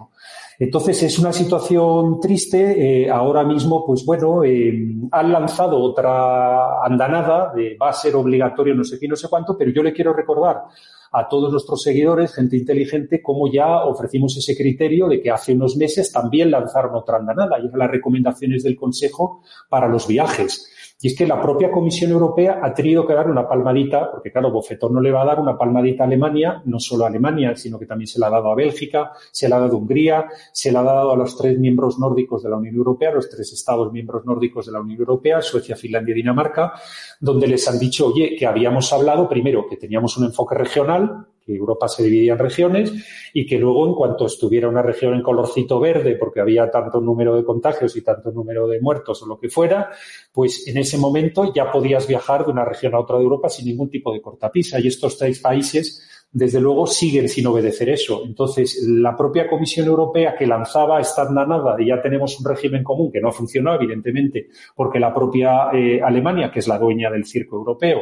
Entonces 0.58 1.04
es 1.04 1.20
una 1.20 1.34
situación 1.34 2.20
triste. 2.20 3.04
Eh, 3.04 3.10
ahora 3.10 3.44
mismo, 3.44 3.86
pues 3.86 4.06
bueno, 4.06 4.44
eh, 4.44 4.74
han 5.12 5.32
lanzado 5.32 5.78
otra 5.78 6.84
andanada 6.84 7.54
de 7.54 7.78
va 7.82 7.90
a 7.90 7.94
ser 7.94 8.16
obligatorio 8.16 8.76
no 8.76 8.84
sé 8.84 9.00
qué, 9.00 9.08
no 9.08 9.16
sé 9.16 9.28
cuánto, 9.30 9.58
pero 9.58 9.72
yo 9.72 9.84
le 9.84 9.94
quiero 9.94 10.14
recordar 10.14 10.64
a 11.12 11.28
todos 11.28 11.52
nuestros 11.52 11.82
seguidores, 11.82 12.34
gente 12.34 12.56
inteligente, 12.56 13.22
como 13.22 13.52
ya 13.52 13.84
ofrecimos 13.86 14.38
ese 14.38 14.56
criterio 14.56 15.08
de 15.08 15.22
que 15.22 15.32
hace 15.32 15.54
unos 15.54 15.76
meses 15.76 16.12
también 16.12 16.52
lanzaron 16.52 16.96
otra 16.96 17.18
andanada 17.18 17.58
y 17.60 17.68
eran 17.68 17.80
las 17.80 17.92
recomendaciones 17.92 18.64
del 18.64 18.76
Consejo 18.76 19.42
para 19.70 19.88
los 19.88 20.08
viajes. 20.08 20.70
Y 21.02 21.08
es 21.08 21.16
que 21.16 21.26
la 21.26 21.42
propia 21.42 21.72
Comisión 21.72 22.12
Europea 22.12 22.60
ha 22.62 22.74
tenido 22.74 23.08
que 23.08 23.14
dar 23.14 23.30
una 23.30 23.48
palmadita, 23.48 24.12
porque 24.12 24.34
claro, 24.34 24.52
Bofetón 24.52 24.94
no 24.94 25.00
le 25.00 25.12
va 25.12 25.22
a 25.22 25.26
dar 25.26 25.40
una 25.40 25.58
palmadita 25.58 26.04
a 26.04 26.08
Alemania, 26.08 26.62
no 26.66 26.78
solo 26.78 27.06
a 27.06 27.08
Alemania, 27.08 27.56
sino 27.56 27.80
que 27.80 27.86
también 27.86 28.08
se 28.08 28.20
la 28.20 28.28
ha 28.28 28.32
dado 28.32 28.52
a 28.52 28.56
Bélgica, 28.56 29.14
se 29.32 29.48
la 29.48 29.56
ha 29.56 29.60
dado 29.62 29.78
a 29.78 29.80
Hungría, 29.80 30.28
se 30.52 30.74
la 30.74 30.82
ha 30.82 30.84
dado 30.84 31.14
a 31.14 31.16
los 31.16 31.38
tres 31.38 31.58
miembros 31.58 32.00
nórdicos 32.00 32.44
de 32.44 32.50
la 32.50 32.58
Unión 32.58 32.76
Europea, 32.76 33.12
los 33.12 33.30
tres 33.30 33.54
estados 33.54 33.94
miembros 33.94 34.26
nórdicos 34.26 34.66
de 34.66 34.74
la 34.74 34.82
Unión 34.82 35.00
Europea, 35.00 35.42
Suecia, 35.42 35.78
Finlandia 35.78 36.12
y 36.12 36.16
Dinamarca, 36.16 36.74
donde 37.22 37.48
les 37.48 37.66
han 37.70 37.80
dicho, 37.80 38.08
oye, 38.08 38.36
que 38.38 38.46
habíamos 38.46 38.92
hablado 38.92 39.30
primero 39.30 39.68
que 39.70 39.78
teníamos 39.78 40.18
un 40.18 40.26
enfoque 40.26 40.56
regional, 40.56 41.28
que 41.50 41.58
Europa 41.58 41.88
se 41.88 42.04
dividía 42.04 42.34
en 42.34 42.40
regiones 42.40 42.94
y 43.34 43.46
que 43.46 43.58
luego 43.58 43.88
en 43.88 43.94
cuanto 43.94 44.26
estuviera 44.26 44.68
una 44.68 44.82
región 44.82 45.14
en 45.16 45.24
colorcito 45.24 45.80
verde 45.80 46.16
porque 46.16 46.40
había 46.42 46.70
tanto 46.70 47.02
número 47.02 47.36
de 47.36 47.44
contagios 47.44 47.96
y 47.96 48.02
tanto 48.02 48.32
número 48.32 48.68
de 48.68 48.80
muertos 48.80 49.24
o 49.24 49.26
lo 49.26 49.40
que 49.40 49.50
fuera, 49.50 49.90
pues 50.32 50.68
en 50.68 50.78
ese 50.78 50.98
momento 50.98 51.52
ya 51.54 51.72
podías 51.72 52.08
viajar 52.08 52.46
de 52.46 52.52
una 52.52 52.66
región 52.66 52.94
a 52.94 53.00
otra 53.00 53.18
de 53.18 53.24
Europa 53.24 53.50
sin 53.50 53.66
ningún 53.66 53.90
tipo 53.90 54.14
de 54.14 54.22
cortapisa. 54.22 54.80
Y 54.80 54.88
estos 54.88 55.18
tres 55.18 55.40
países 55.40 56.08
desde 56.32 56.62
luego 56.62 56.86
siguen 56.86 57.28
sin 57.28 57.48
obedecer 57.48 57.90
eso. 57.90 58.22
Entonces, 58.24 58.86
la 58.88 59.16
propia 59.16 59.50
Comisión 59.50 59.88
Europea 59.88 60.36
que 60.38 60.46
lanzaba 60.46 61.00
esta 61.00 61.24
andanada 61.24 61.76
de 61.76 61.88
ya 61.88 62.02
tenemos 62.02 62.40
un 62.40 62.46
régimen 62.46 62.84
común 62.84 63.12
que 63.12 63.20
no 63.20 63.30
ha 63.30 63.32
funcionado, 63.32 63.78
evidentemente, 63.78 64.50
porque 64.76 65.00
la 65.00 65.14
propia 65.14 65.70
eh, 65.74 66.02
Alemania, 66.02 66.52
que 66.52 66.60
es 66.60 66.68
la 66.68 66.78
dueña 66.78 67.10
del 67.10 67.26
circo 67.26 67.56
europeo, 67.58 68.02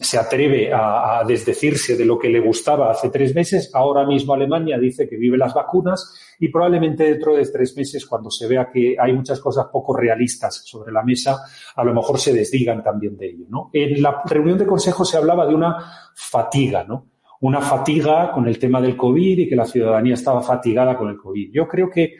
se 0.00 0.18
atreve 0.18 0.70
a, 0.72 1.22
desdecirse 1.26 1.96
de 1.96 2.04
lo 2.04 2.18
que 2.18 2.28
le 2.28 2.40
gustaba 2.40 2.90
hace 2.90 3.10
tres 3.10 3.34
meses. 3.34 3.70
Ahora 3.74 4.06
mismo 4.06 4.34
Alemania 4.34 4.78
dice 4.78 5.08
que 5.08 5.16
vive 5.16 5.36
las 5.36 5.54
vacunas 5.54 6.36
y 6.38 6.48
probablemente 6.48 7.04
dentro 7.04 7.34
de 7.34 7.46
tres 7.46 7.76
meses, 7.76 8.06
cuando 8.06 8.30
se 8.30 8.46
vea 8.46 8.70
que 8.70 8.96
hay 8.98 9.12
muchas 9.12 9.40
cosas 9.40 9.66
poco 9.72 9.94
realistas 9.94 10.62
sobre 10.64 10.92
la 10.92 11.02
mesa, 11.02 11.38
a 11.74 11.84
lo 11.84 11.94
mejor 11.94 12.18
se 12.18 12.32
desdigan 12.32 12.82
también 12.82 13.16
de 13.16 13.26
ello. 13.26 13.46
En 13.72 14.02
la 14.02 14.22
reunión 14.24 14.58
de 14.58 14.66
consejo 14.66 15.04
se 15.04 15.16
hablaba 15.16 15.46
de 15.46 15.54
una 15.54 15.76
fatiga, 16.14 16.84
¿no? 16.84 17.15
Una 17.40 17.60
fatiga 17.60 18.30
con 18.32 18.48
el 18.48 18.58
tema 18.58 18.80
del 18.80 18.96
COVID 18.96 19.38
y 19.38 19.48
que 19.48 19.56
la 19.56 19.64
ciudadanía 19.64 20.14
estaba 20.14 20.42
fatigada 20.42 20.96
con 20.96 21.08
el 21.08 21.16
COVID. 21.16 21.52
Yo 21.52 21.68
creo 21.68 21.90
que 21.90 22.14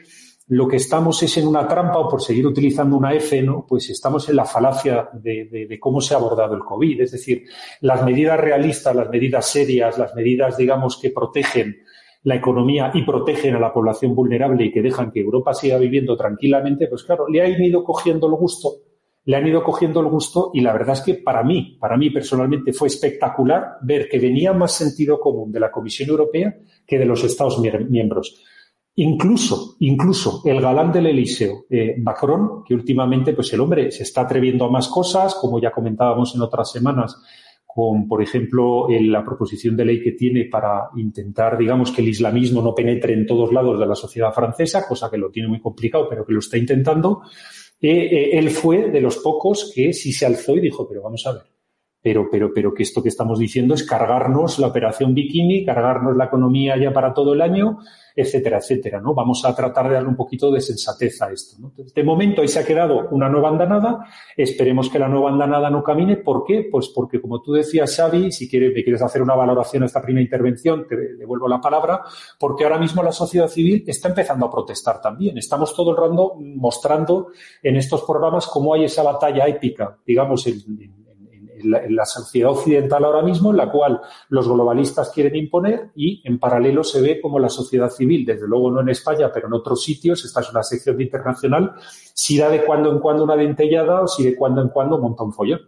lo 0.49 0.67
que 0.67 0.77
estamos 0.77 1.21
es 1.23 1.37
en 1.37 1.47
una 1.47 1.67
trampa, 1.67 1.99
o 1.99 2.07
por 2.07 2.21
seguir 2.21 2.47
utilizando 2.47 2.95
una 2.95 3.13
F. 3.13 3.45
Pues 3.67 3.89
estamos 3.89 4.29
en 4.29 4.37
la 4.37 4.45
falacia 4.45 5.09
de, 5.13 5.77
cómo 5.79 5.99
se 5.99 6.13
ha 6.13 6.17
abordado 6.17 6.55
el 6.55 6.61
COVID. 6.61 7.01
Es 7.01 7.11
decir, 7.11 7.43
las 7.81 8.03
medidas 8.03 8.39
realistas, 8.39 8.95
las 8.95 9.09
medidas 9.09 9.45
serias, 9.45 9.97
las 9.97 10.15
medidas, 10.15 10.55
digamos, 10.55 10.97
que 11.01 11.09
protegen 11.09 11.81
la 12.23 12.35
economía 12.35 12.91
y 12.93 13.03
protegen 13.03 13.55
a 13.55 13.59
la 13.59 13.73
población 13.73 14.15
vulnerable 14.15 14.65
y 14.65 14.71
que 14.71 14.81
dejan 14.81 15.11
que 15.11 15.19
Europa 15.19 15.53
siga 15.53 15.77
viviendo 15.77 16.17
tranquilamente, 16.17 16.87
pues 16.87 17.03
claro, 17.03 17.27
le 17.27 17.41
han 17.41 17.61
ido 17.61 17.83
cogiendo 17.83 18.27
el 18.27 18.33
gusto, 18.33 18.69
le 19.27 19.35
han 19.35 19.45
ido 19.45 19.61
cogiendo 19.61 19.99
el 19.99 20.07
gusto 20.07 20.51
y 20.53 20.61
la 20.61 20.71
verdad 20.71 20.93
es 20.93 21.01
que 21.01 21.15
para 21.15 21.43
mí, 21.43 21.77
para 21.81 21.97
mí 21.97 22.09
personalmente 22.09 22.71
fue 22.71 22.87
espectacular 22.87 23.77
ver 23.81 24.07
que 24.07 24.19
venía 24.19 24.53
más 24.53 24.71
sentido 24.71 25.19
común 25.19 25.51
de 25.51 25.59
la 25.59 25.69
Comisión 25.69 26.09
Europea 26.09 26.55
que 26.85 26.97
de 26.97 27.05
los 27.05 27.25
Estados 27.25 27.59
miembros. 27.59 28.41
Incluso, 28.95 29.75
incluso 29.79 30.41
el 30.45 30.61
galán 30.61 30.93
del 30.93 31.07
Eliseo, 31.07 31.65
eh, 31.69 31.95
Macron, 32.01 32.63
que 32.65 32.73
últimamente, 32.73 33.33
pues 33.33 33.51
el 33.51 33.59
hombre 33.59 33.91
se 33.91 34.03
está 34.03 34.21
atreviendo 34.21 34.63
a 34.63 34.71
más 34.71 34.87
cosas, 34.87 35.35
como 35.35 35.59
ya 35.59 35.71
comentábamos 35.71 36.33
en 36.33 36.41
otras 36.41 36.71
semanas, 36.71 37.21
con, 37.65 38.07
por 38.07 38.23
ejemplo, 38.23 38.87
la 38.89 39.25
proposición 39.25 39.75
de 39.75 39.85
ley 39.85 40.01
que 40.01 40.13
tiene 40.13 40.45
para 40.45 40.89
intentar, 40.95 41.57
digamos, 41.57 41.91
que 41.91 42.01
el 42.01 42.07
islamismo 42.07 42.61
no 42.61 42.73
penetre 42.73 43.13
en 43.13 43.27
todos 43.27 43.51
lados 43.51 43.77
de 43.77 43.85
la 43.85 43.93
sociedad 43.93 44.33
francesa, 44.33 44.87
cosa 44.87 45.11
que 45.11 45.17
lo 45.17 45.29
tiene 45.29 45.49
muy 45.49 45.59
complicado, 45.59 46.07
pero 46.09 46.25
que 46.25 46.31
lo 46.31 46.39
está 46.39 46.57
intentando. 46.57 47.23
Eh, 47.79 47.89
eh, 47.89 48.37
él 48.37 48.49
fue 48.49 48.89
de 48.89 49.01
los 49.01 49.17
pocos 49.17 49.71
que 49.73 49.93
sí 49.93 50.11
se 50.11 50.25
alzó 50.25 50.55
y 50.55 50.61
dijo, 50.61 50.87
pero 50.87 51.03
vamos 51.03 51.25
a 51.27 51.33
ver, 51.33 51.43
pero, 52.01 52.29
pero, 52.31 52.53
pero 52.53 52.73
que 52.73 52.83
esto 52.83 53.01
que 53.01 53.09
estamos 53.09 53.39
diciendo 53.39 53.73
es 53.73 53.83
cargarnos 53.83 54.59
la 54.59 54.67
operación 54.67 55.13
bikini, 55.13 55.65
cargarnos 55.65 56.15
la 56.15 56.25
economía 56.25 56.77
ya 56.77 56.93
para 56.93 57.13
todo 57.13 57.33
el 57.33 57.41
año, 57.41 57.79
etcétera, 58.15 58.57
etcétera, 58.57 58.99
¿no? 58.99 59.13
Vamos 59.13 59.45
a 59.45 59.55
tratar 59.55 59.87
de 59.87 59.93
darle 59.95 60.09
un 60.09 60.15
poquito 60.15 60.51
de 60.51 60.59
sensatez 60.59 61.21
a 61.21 61.31
esto, 61.31 61.57
¿no? 61.59 61.71
De 61.75 62.03
momento 62.03 62.41
ahí 62.41 62.47
se 62.47 62.59
ha 62.59 62.65
quedado 62.65 63.07
una 63.11 63.29
nueva 63.29 63.49
andanada, 63.49 64.05
esperemos 64.35 64.89
que 64.89 64.97
la 64.97 65.07
nueva 65.07 65.29
andanada 65.29 65.69
no 65.69 65.83
camine, 65.83 66.17
¿por 66.17 66.43
qué? 66.43 66.67
Pues 66.71 66.89
porque, 66.89 67.21
como 67.21 67.41
tú 67.41 67.53
decías, 67.53 67.95
Xavi, 67.95 68.31
si 68.31 68.49
quieres, 68.49 68.73
me 68.73 68.83
quieres 68.83 69.01
hacer 69.03 69.21
una 69.21 69.35
valoración 69.35 69.83
a 69.83 69.85
esta 69.85 70.01
primera 70.01 70.23
intervención, 70.23 70.87
te 70.87 70.95
devuelvo 71.15 71.47
la 71.47 71.61
palabra, 71.61 72.01
porque 72.39 72.63
ahora 72.63 72.79
mismo 72.79 73.03
la 73.03 73.11
sociedad 73.11 73.47
civil 73.47 73.83
está 73.85 74.09
empezando 74.09 74.47
a 74.47 74.51
protestar 74.51 74.99
también. 74.99 75.37
Estamos 75.37 75.75
todo 75.75 75.91
el 75.91 75.97
rato 75.97 76.35
mostrando 76.39 77.27
en 77.61 77.75
estos 77.75 78.03
programas 78.03 78.47
cómo 78.47 78.73
hay 78.73 78.85
esa 78.85 79.03
batalla 79.03 79.45
épica, 79.45 79.97
digamos, 80.05 80.47
en 80.47 80.57
en 80.79 80.96
la, 81.63 82.05
sociedad 82.05 82.51
occidental 82.51 83.03
ahora 83.05 83.21
mismo, 83.21 83.51
en 83.51 83.57
la 83.57 83.71
cual 83.71 84.01
los 84.29 84.47
globalistas 84.47 85.11
quieren 85.11 85.35
imponer 85.35 85.91
y 85.95 86.21
en 86.27 86.39
paralelo 86.39 86.83
se 86.83 87.01
ve 87.01 87.19
como 87.21 87.39
la 87.39 87.49
sociedad 87.49 87.89
civil, 87.89 88.25
desde 88.25 88.47
luego 88.47 88.71
no 88.71 88.81
en 88.81 88.89
España, 88.89 89.31
pero 89.33 89.47
en 89.47 89.53
otros 89.53 89.83
sitios, 89.83 90.23
esta 90.25 90.41
es 90.41 90.51
una 90.51 90.63
sección 90.63 90.99
internacional, 91.01 91.73
si 92.13 92.37
da 92.37 92.49
de 92.49 92.63
cuando 92.63 92.91
en 92.91 92.99
cuando 92.99 93.23
una 93.23 93.35
dentellada 93.35 94.01
o 94.01 94.07
si 94.07 94.23
de 94.23 94.35
cuando 94.35 94.61
en 94.61 94.69
cuando 94.69 94.97
monta 94.97 95.23
un 95.23 95.33
follón. 95.33 95.61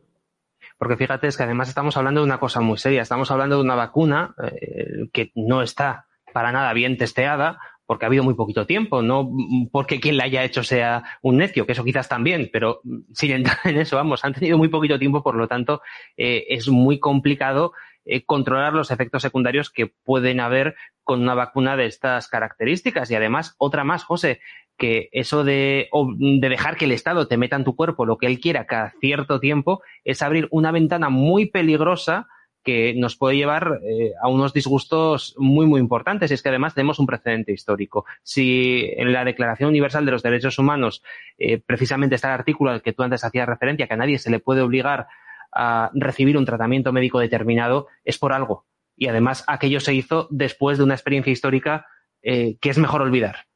Porque 0.78 0.96
fíjate, 0.96 1.28
es 1.28 1.36
que 1.36 1.44
además 1.44 1.68
estamos 1.68 1.98
hablando 1.98 2.22
de 2.22 2.26
una 2.26 2.40
cosa 2.40 2.62
muy 2.62 2.78
seria. 2.78 3.02
Estamos 3.02 3.30
hablando 3.32 3.58
de 3.58 3.64
una 3.64 3.76
vacuna 3.76 4.34
eh, 4.42 5.10
que 5.12 5.32
no 5.36 5.62
está 5.62 6.08
para 6.34 6.54
nada 6.54 6.72
bien 6.72 6.98
testeada, 6.98 7.60
porque 7.90 8.06
ha 8.06 8.10
habido 8.10 8.24
muy 8.24 8.36
poquito 8.36 8.68
tiempo, 8.68 9.02
no 9.02 9.32
porque 9.72 10.00
quien 10.00 10.16
la 10.16 10.26
haya 10.26 10.44
hecho 10.44 10.62
sea 10.62 11.04
un 11.24 11.38
necio, 11.38 11.66
que 11.66 11.72
eso 11.72 11.84
quizás 11.84 12.08
también, 12.08 12.48
pero 12.54 12.82
sin 13.16 13.32
entrar 13.32 13.58
en 13.64 13.80
eso, 13.80 13.96
vamos, 13.96 14.24
han 14.24 14.36
tenido 14.36 14.60
muy 14.60 14.68
poquito 14.68 15.00
tiempo, 15.00 15.24
por 15.24 15.34
lo 15.34 15.48
tanto, 15.48 15.82
eh, 16.16 16.46
es 16.50 16.70
muy 16.70 17.00
complicado 17.00 17.74
eh, 18.06 18.24
controlar 18.24 18.74
los 18.74 18.92
efectos 18.92 19.24
secundarios 19.24 19.72
que 19.72 19.88
pueden 19.88 20.40
haber 20.40 20.76
con 21.04 21.24
una 21.24 21.34
vacuna 21.34 21.76
de 21.78 21.88
estas 21.88 22.28
características. 22.28 23.10
Y 23.10 23.16
además, 23.16 23.56
otra 23.58 23.84
más, 23.84 24.04
José, 24.04 24.40
que 24.78 25.10
eso 25.12 25.44
de, 25.44 25.90
de 26.20 26.50
dejar 26.50 26.78
que 26.78 26.86
el 26.86 26.92
Estado 26.92 27.28
te 27.28 27.38
meta 27.38 27.56
en 27.56 27.64
tu 27.64 27.76
cuerpo 27.76 28.06
lo 28.06 28.20
que 28.20 28.28
él 28.28 28.40
quiera 28.40 28.68
cada 28.68 28.94
cierto 29.02 29.40
tiempo 29.40 29.82
es 30.04 30.22
abrir 30.22 30.48
una 30.52 30.72
ventana 30.72 31.10
muy 31.10 31.48
peligrosa 31.48 32.28
que 32.64 32.93
nos 32.95 33.16
puede 33.16 33.38
llevar 33.38 33.80
eh, 33.84 34.14
a 34.22 34.28
unos 34.28 34.53
disgustos 34.53 35.36
muy, 35.38 35.66
muy 35.66 35.80
importantes. 35.80 36.32
Y 36.32 36.34
es 36.34 36.43
que 36.43 36.49
además 36.49 36.76
tenemos 36.76 36.99
un 36.99 37.05
precedente 37.05 37.51
histórico. 37.51 38.05
Si 38.24 38.91
en 38.97 39.14
la 39.14 39.24
Declaración 39.24 39.70
Universal 39.70 40.05
de 40.05 40.12
los 40.12 40.24
Derechos 40.24 40.60
Humanos 40.60 41.03
eh, 41.38 41.60
precisamente 41.60 42.16
está 42.16 42.28
el 42.30 42.36
artículo 42.36 42.72
al 42.72 42.82
que 42.82 42.93
tú 42.93 43.03
antes 43.03 43.24
hacías 43.24 43.47
referencia, 43.47 43.88
que 43.88 43.93
a 43.93 43.97
nadie 43.97 44.20
se 44.20 44.30
le 44.30 44.39
puede 44.39 44.62
obligar 44.62 45.07
a 45.51 45.89
recibir 45.93 46.38
un 46.38 46.45
tratamiento 46.45 46.91
médico 46.91 47.20
determinado, 47.20 47.88
es 48.03 48.18
por 48.18 48.34
algo. 48.34 48.66
Y 48.95 49.07
además 49.07 49.43
aquello 49.47 49.80
se 49.80 49.93
hizo 49.93 50.28
después 50.30 50.78
de 50.78 50.84
una 50.84 50.93
experiencia 50.93 51.32
histórica 51.32 51.88
eh, 52.22 52.57
que 52.60 52.70
es 52.70 52.78
mejor 52.78 53.01
olvidar. 53.01 53.47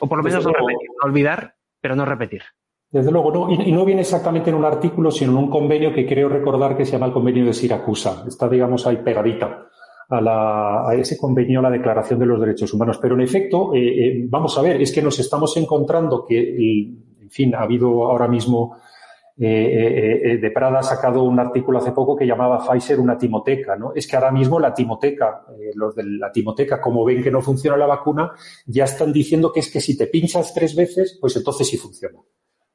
O 0.00 0.08
por 0.08 0.18
lo 0.18 0.24
menos 0.24 0.44
no 0.44 0.52
repetir. 0.52 0.88
Olvidar, 1.02 1.56
pero 1.80 1.94
no 1.94 2.04
repetir. 2.04 2.42
Desde 2.92 3.10
luego, 3.10 3.32
no, 3.32 3.50
y, 3.50 3.72
no 3.72 3.86
viene 3.86 4.02
exactamente 4.02 4.50
en 4.50 4.56
un 4.56 4.66
artículo, 4.66 5.10
sino 5.10 5.32
en 5.32 5.38
un 5.38 5.50
convenio 5.50 5.94
que 5.94 6.06
creo 6.06 6.28
recordar 6.28 6.76
que 6.76 6.84
se 6.84 6.92
llama 6.92 7.06
el 7.06 7.12
convenio 7.12 7.46
de 7.46 7.54
Siracusa. 7.54 8.22
Está, 8.28 8.50
digamos, 8.50 8.86
ahí 8.86 8.98
pegadita 8.98 9.66
a, 10.10 10.94
ese 10.94 11.16
convenio, 11.16 11.60
a 11.60 11.62
la 11.62 11.70
Declaración 11.70 12.18
de 12.18 12.26
los 12.26 12.38
Derechos 12.38 12.74
Humanos. 12.74 12.98
Pero, 13.00 13.14
en 13.14 13.22
efecto, 13.22 13.74
eh, 13.74 13.78
eh, 13.80 14.26
vamos 14.28 14.58
a 14.58 14.62
ver, 14.62 14.82
es 14.82 14.92
que 14.92 15.00
nos 15.00 15.18
estamos 15.18 15.56
encontrando 15.56 16.26
que, 16.26 16.50
en 17.18 17.30
fin, 17.30 17.54
ha 17.54 17.62
habido 17.62 18.04
ahora 18.04 18.28
mismo, 18.28 18.76
eh, 19.38 20.38
de 20.38 20.50
Prada 20.50 20.80
ha 20.80 20.82
sacado 20.82 21.22
un 21.22 21.40
artículo 21.40 21.78
hace 21.78 21.92
poco 21.92 22.14
que 22.14 22.26
llamaba 22.26 22.58
Pfizer 22.58 23.00
una 23.00 23.16
timoteca, 23.16 23.74
¿no? 23.74 23.94
Es 23.94 24.06
que 24.06 24.16
ahora 24.16 24.30
mismo 24.30 24.60
la 24.60 24.74
timoteca, 24.74 25.46
los 25.74 25.96
de 25.96 26.04
la 26.04 26.30
timoteca, 26.30 26.78
como 26.78 27.06
ven 27.06 27.22
que 27.22 27.30
no 27.30 27.40
funciona 27.40 27.78
la 27.78 27.86
vacuna, 27.86 28.32
ya 28.66 28.84
están 28.84 29.14
diciendo 29.14 29.50
que 29.50 29.60
es 29.60 29.72
que 29.72 29.80
si 29.80 29.96
te 29.96 30.08
pinchas 30.08 30.52
tres 30.52 30.76
veces, 30.76 31.16
pues 31.18 31.34
entonces 31.36 31.66
sí 31.66 31.78
funciona. 31.78 32.18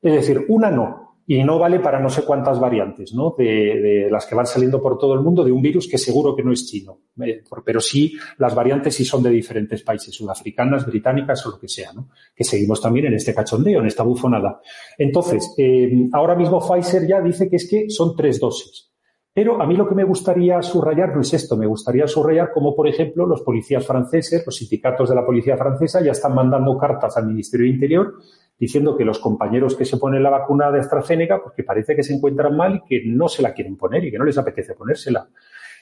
Es 0.01 0.13
decir, 0.13 0.45
una 0.49 0.71
no. 0.71 1.07
Y 1.29 1.43
no 1.43 1.59
vale 1.59 1.81
para 1.81 1.99
no 1.99 2.09
sé 2.09 2.23
cuántas 2.23 2.57
variantes, 2.57 3.13
¿no? 3.13 3.35
De, 3.37 4.07
las 4.09 4.25
que 4.25 4.33
van 4.33 4.45
saliendo 4.45 4.81
por 4.81 4.97
todo 4.97 5.13
el 5.13 5.19
mundo 5.19 5.43
de 5.43 5.51
un 5.51 5.61
virus 5.61 5.85
que 5.85 5.97
seguro 5.97 6.33
que 6.33 6.41
no 6.41 6.53
es 6.53 6.65
chino. 6.65 6.99
Eh, 7.21 7.43
pero 7.65 7.81
sí, 7.81 8.17
las 8.37 8.55
variantes 8.55 8.95
sí 8.95 9.03
son 9.03 9.23
de 9.23 9.29
diferentes 9.29 9.83
países, 9.83 10.15
sudafricanas, 10.15 10.85
británicas 10.85 11.45
o 11.45 11.51
lo 11.51 11.59
que 11.59 11.67
sea, 11.67 11.91
¿no? 11.91 12.07
Que 12.33 12.45
seguimos 12.45 12.81
también 12.81 13.07
en 13.07 13.15
este 13.15 13.35
cachondeo, 13.35 13.81
en 13.81 13.87
esta 13.87 14.03
bufonada. 14.03 14.61
Entonces, 14.97 15.53
eh, 15.57 16.07
ahora 16.13 16.33
mismo 16.33 16.61
Pfizer 16.61 17.05
ya 17.05 17.19
dice 17.19 17.49
que 17.49 17.57
es 17.57 17.69
que 17.69 17.89
son 17.89 18.15
tres 18.15 18.39
dosis. 18.39 18.89
Pero 19.33 19.61
a 19.61 19.67
mí 19.67 19.75
lo 19.75 19.87
que 19.87 19.93
me 19.93 20.05
gustaría 20.05 20.61
subrayar 20.63 21.13
no 21.13 21.21
es 21.21 21.31
esto, 21.31 21.57
me 21.57 21.67
gustaría 21.67 22.07
subrayar 22.07 22.51
cómo, 22.51 22.73
por 22.73 22.87
ejemplo, 22.87 23.27
los 23.27 23.41
policías 23.41 23.85
franceses, 23.85 24.43
los 24.45 24.55
sindicatos 24.55 25.09
de 25.09 25.15
la 25.15 25.23
policía 25.23 25.57
francesa 25.57 26.01
ya 26.01 26.13
están 26.13 26.33
mandando 26.33 26.75
cartas 26.77 27.17
al 27.17 27.27
Ministerio 27.27 27.65
de 27.65 27.73
Interior 27.73 28.13
diciendo 28.59 28.97
que 28.97 29.05
los 29.05 29.19
compañeros 29.19 29.75
que 29.75 29.85
se 29.85 29.97
ponen 29.97 30.23
la 30.23 30.29
vacuna 30.29 30.71
de 30.71 30.79
AstraZeneca, 30.79 31.41
pues 31.41 31.55
que 31.55 31.63
parece 31.63 31.95
que 31.95 32.03
se 32.03 32.13
encuentran 32.13 32.55
mal 32.55 32.75
y 32.75 32.87
que 32.87 33.01
no 33.05 33.27
se 33.27 33.41
la 33.41 33.53
quieren 33.53 33.77
poner 33.77 34.05
y 34.05 34.11
que 34.11 34.17
no 34.17 34.25
les 34.25 34.37
apetece 34.37 34.73
ponérsela. 34.73 35.27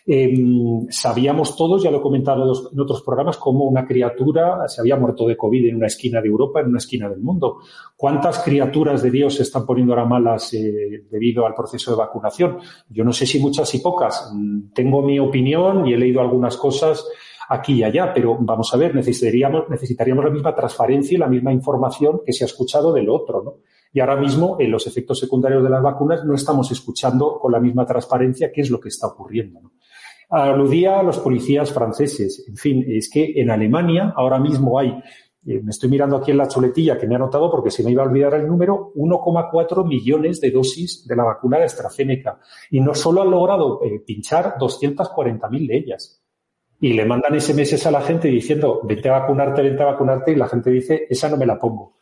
Em, 0.07 0.85
sabíamos 0.89 1.57
todos, 1.57 1.81
ya 1.81 1.89
lo 1.89 1.97
he 1.97 2.01
comentado 2.01 2.43
en 2.71 2.79
otros 2.79 3.01
programas, 3.01 3.37
cómo 3.37 3.65
una 3.65 3.87
criatura 3.87 4.67
se 4.67 4.79
había 4.79 4.97
muerto 4.97 5.27
de 5.27 5.35
COVID 5.35 5.65
en 5.65 5.77
una 5.77 5.87
esquina 5.87 6.21
de 6.21 6.27
Europa, 6.27 6.59
en 6.59 6.67
una 6.67 6.77
esquina 6.77 7.09
del 7.09 7.21
mundo. 7.21 7.57
¿Cuántas 7.97 8.43
criaturas 8.43 9.01
de 9.01 9.09
Dios 9.09 9.33
se 9.33 9.41
están 9.41 9.65
poniendo 9.65 9.93
ahora 9.93 10.05
malas 10.05 10.53
eh, 10.53 11.05
debido 11.09 11.47
al 11.47 11.55
proceso 11.55 11.89
de 11.89 11.97
vacunación? 11.97 12.59
Yo 12.89 13.03
no 13.03 13.11
sé 13.13 13.25
si 13.25 13.39
muchas 13.39 13.73
y 13.73 13.79
pocas. 13.79 14.31
Mm, 14.31 14.73
tengo 14.75 15.01
mi 15.01 15.17
opinión 15.17 15.87
y 15.87 15.93
he 15.93 15.97
leído 15.97 16.21
algunas 16.21 16.55
cosas 16.55 17.03
aquí 17.49 17.73
y 17.73 17.83
allá, 17.83 18.13
pero 18.13 18.37
vamos 18.39 18.73
a 18.73 18.77
ver, 18.77 18.95
necesitaríamos, 18.95 19.65
la 19.69 20.29
misma 20.29 20.55
transparencia 20.55 21.15
y 21.15 21.19
la 21.19 21.27
misma 21.27 21.53
información 21.53 22.21
que 22.25 22.33
se 22.33 22.43
ha 22.43 22.47
escuchado 22.47 22.93
del 22.93 23.09
otro, 23.09 23.43
¿no? 23.43 23.53
Y 23.93 24.01
ahora 24.01 24.17
mismo, 24.17 24.57
en 24.59 24.71
los 24.71 24.87
efectos 24.87 25.19
secundarios 25.19 25.63
de 25.63 25.69
las 25.69 25.81
vacunas, 25.81 26.25
no 26.25 26.35
estamos 26.35 26.69
escuchando 26.71 27.39
con 27.39 27.51
la 27.51 27.61
misma 27.61 27.85
transparencia 27.85 28.51
qué 28.53 28.61
es 28.61 28.69
lo 28.69 28.79
que 28.79 28.89
está 28.89 29.07
ocurriendo. 29.07 29.61
Aludía 30.29 30.99
a 30.99 31.03
los 31.03 31.19
policías 31.19 31.71
franceses. 31.71 32.43
En 32.47 32.57
fin, 32.57 32.85
es 32.87 33.09
que 33.09 33.33
en 33.35 33.51
Alemania 33.51 34.13
ahora 34.17 34.37
mismo 34.37 34.77
hay, 34.77 34.89
eh, 35.45 35.61
me 35.63 35.69
estoy 35.69 35.89
mirando 35.89 36.17
aquí 36.17 36.31
en 36.31 36.37
la 36.37 36.47
chuletilla 36.47 36.97
que 36.97 37.07
me 37.07 37.15
ha 37.15 37.19
anotado 37.19 37.49
porque 37.49 37.71
se 37.71 37.83
me 37.83 37.91
iba 37.91 38.03
a 38.03 38.07
olvidar 38.07 38.33
el 38.33 38.47
número, 38.47 38.91
1,4 38.95 39.87
millones 39.87 40.41
de 40.41 40.51
dosis 40.51 41.07
de 41.07 41.15
la 41.15 41.23
vacuna 41.23 41.57
de 41.59 41.65
AstraZeneca. 41.65 42.39
Y 42.71 42.81
no 42.81 42.95
solo 42.95 43.21
han 43.21 43.31
logrado 43.31 43.81
eh, 43.83 44.01
pinchar 44.05 44.55
240.000 44.57 45.67
de 45.67 45.77
ellas. 45.77 46.24
Y 46.79 46.93
le 46.93 47.05
mandan 47.05 47.39
SMS 47.39 47.85
a 47.85 47.91
la 47.91 48.01
gente 48.01 48.27
diciendo, 48.27 48.81
vete 48.83 49.09
a 49.09 49.19
vacunarte, 49.19 49.61
vete 49.61 49.81
a 49.81 49.87
vacunarte, 49.87 50.31
y 50.31 50.35
la 50.35 50.47
gente 50.47 50.69
dice, 50.69 51.07
esa 51.09 51.29
no 51.29 51.37
me 51.37 51.45
la 51.45 51.57
pongo. 51.57 51.94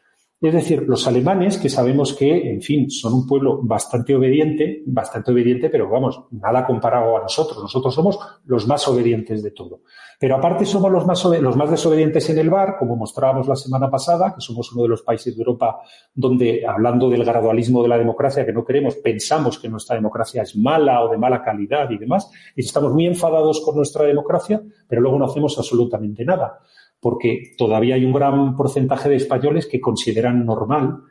Es 0.43 0.51
decir, 0.51 0.83
los 0.85 1.07
alemanes, 1.07 1.57
que 1.57 1.69
sabemos 1.69 2.13
que, 2.13 2.51
en 2.51 2.61
fin, 2.61 2.91
son 2.91 3.13
un 3.13 3.25
pueblo 3.25 3.61
bastante 3.63 4.13
obediente, 4.13 4.83
bastante 4.85 5.31
obediente, 5.31 5.69
pero 5.69 5.89
vamos, 5.89 6.25
nada 6.31 6.67
comparado 6.67 7.15
a 7.15 7.21
nosotros. 7.21 7.59
Nosotros 7.61 7.95
somos 7.95 8.19
los 8.43 8.67
más 8.67 8.85
obedientes 8.89 9.41
de 9.41 9.51
todo. 9.51 9.83
Pero 10.19 10.35
aparte 10.35 10.65
somos 10.65 10.91
los 10.91 11.05
más, 11.05 11.71
desobedientes 11.71 12.29
en 12.29 12.39
el 12.39 12.49
bar, 12.49 12.75
como 12.77 12.97
mostrábamos 12.97 13.47
la 13.47 13.55
semana 13.55 13.89
pasada, 13.89 14.33
que 14.35 14.41
somos 14.41 14.69
uno 14.73 14.83
de 14.83 14.89
los 14.89 15.03
países 15.03 15.33
de 15.33 15.41
Europa 15.41 15.79
donde, 16.13 16.67
hablando 16.67 17.09
del 17.09 17.23
gradualismo 17.23 17.81
de 17.81 17.87
la 17.87 17.97
democracia 17.97 18.45
que 18.45 18.51
no 18.51 18.65
queremos, 18.65 18.97
pensamos 18.97 19.57
que 19.57 19.69
nuestra 19.69 19.95
democracia 19.95 20.41
es 20.41 20.57
mala 20.57 21.05
o 21.05 21.09
de 21.09 21.17
mala 21.17 21.41
calidad 21.41 21.89
y 21.89 21.97
demás, 21.97 22.29
y 22.53 22.65
estamos 22.65 22.91
muy 22.91 23.07
enfadados 23.07 23.61
con 23.61 23.77
nuestra 23.77 24.03
democracia, 24.03 24.61
pero 24.89 25.01
luego 25.01 25.17
no 25.19 25.25
hacemos 25.25 25.57
absolutamente 25.57 26.25
nada 26.25 26.59
porque 27.03 27.53
todavía 27.57 27.95
hay 27.95 28.05
un 28.05 28.13
gran 28.13 28.55
porcentaje 28.55 29.09
de 29.09 29.17
españoles 29.17 29.67
que 29.67 29.81
consideran 29.81 30.45
normal 30.45 31.01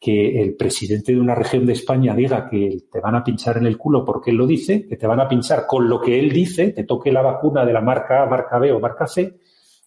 que 0.00 0.40
el 0.40 0.56
presidente 0.56 1.12
de 1.12 1.20
una 1.20 1.34
región 1.34 1.66
de 1.66 1.74
España 1.74 2.14
diga 2.14 2.48
que 2.48 2.78
te 2.90 2.98
van 2.98 3.14
a 3.14 3.22
pinchar 3.22 3.58
en 3.58 3.66
el 3.66 3.76
culo 3.76 4.06
porque 4.06 4.30
él 4.30 4.38
lo 4.38 4.46
dice, 4.46 4.86
que 4.88 4.96
te 4.96 5.06
van 5.06 5.20
a 5.20 5.28
pinchar 5.28 5.66
con 5.66 5.86
lo 5.86 6.00
que 6.00 6.18
él 6.18 6.32
dice, 6.32 6.70
te 6.70 6.84
toque 6.84 7.12
la 7.12 7.20
vacuna 7.20 7.66
de 7.66 7.74
la 7.74 7.82
marca 7.82 8.22
A, 8.22 8.26
marca 8.26 8.58
B 8.58 8.72
o 8.72 8.80
marca 8.80 9.06
C, 9.06 9.38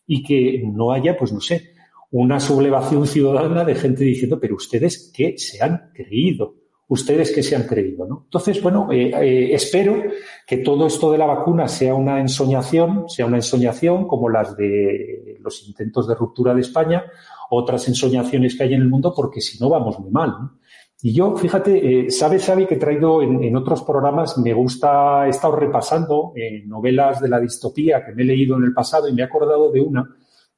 y 0.06 0.22
que 0.22 0.62
no 0.64 0.92
haya, 0.92 1.18
pues 1.18 1.34
no 1.34 1.42
sé, 1.42 1.72
una 2.12 2.40
sublevación 2.40 3.08
ciudadana 3.08 3.66
de 3.66 3.74
gente 3.74 4.04
diciendo, 4.04 4.40
pero 4.40 4.56
ustedes 4.56 5.12
qué 5.12 5.40
se 5.40 5.64
han 5.64 5.90
creído 5.92 6.54
ustedes 6.88 7.34
que 7.34 7.44
se 7.44 7.56
han 7.56 7.64
creído. 7.64 8.06
¿no? 8.08 8.22
Entonces, 8.26 8.62
bueno, 8.62 8.92
eh, 8.92 9.12
eh, 9.14 9.54
espero 9.54 10.02
que 10.46 10.58
todo 10.58 10.88
esto 10.88 11.12
de 11.12 11.18
la 11.18 11.26
vacuna 11.26 11.68
sea 11.68 11.94
una 11.94 12.20
ensoñación, 12.20 13.10
sea 13.10 13.26
una 13.26 13.38
ensoñación 13.38 14.08
como 14.08 14.30
las 14.30 14.56
de 14.56 15.27
los 15.48 15.68
intentos 15.68 16.08
de 16.08 16.16
ruptura 16.16 16.54
de 16.54 16.62
España, 16.62 17.04
otras 17.50 17.88
ensoñaciones 17.88 18.56
que 18.56 18.64
hay 18.64 18.74
en 18.74 18.82
el 18.82 18.90
mundo, 18.90 19.14
porque 19.16 19.42
si 19.42 19.60
no 19.60 19.70
vamos 19.70 20.00
muy 20.00 20.12
mal. 20.12 20.34
Y 21.02 21.14
yo, 21.14 21.36
fíjate, 21.36 22.08
eh, 22.08 22.12
sabe, 22.12 22.40
Xavi, 22.40 22.66
que 22.66 22.76
he 22.76 22.80
traído 22.80 23.22
en, 23.22 23.56
otros 23.56 23.84
programas, 23.84 24.38
me 24.38 24.54
gusta, 24.54 25.28
he 25.28 25.30
estado 25.30 25.56
repasando 25.56 26.34
novelas 26.66 27.22
de 27.22 27.30
la 27.30 27.40
distopía 27.40 28.04
que 28.04 28.14
me 28.14 28.24
he 28.24 28.26
leído 28.26 28.58
en 28.58 28.64
el 28.64 28.74
pasado 28.74 29.08
y 29.08 29.14
me 29.14 29.22
he 29.22 29.26
acordado 29.26 29.72
de 29.72 29.82
una 29.82 30.08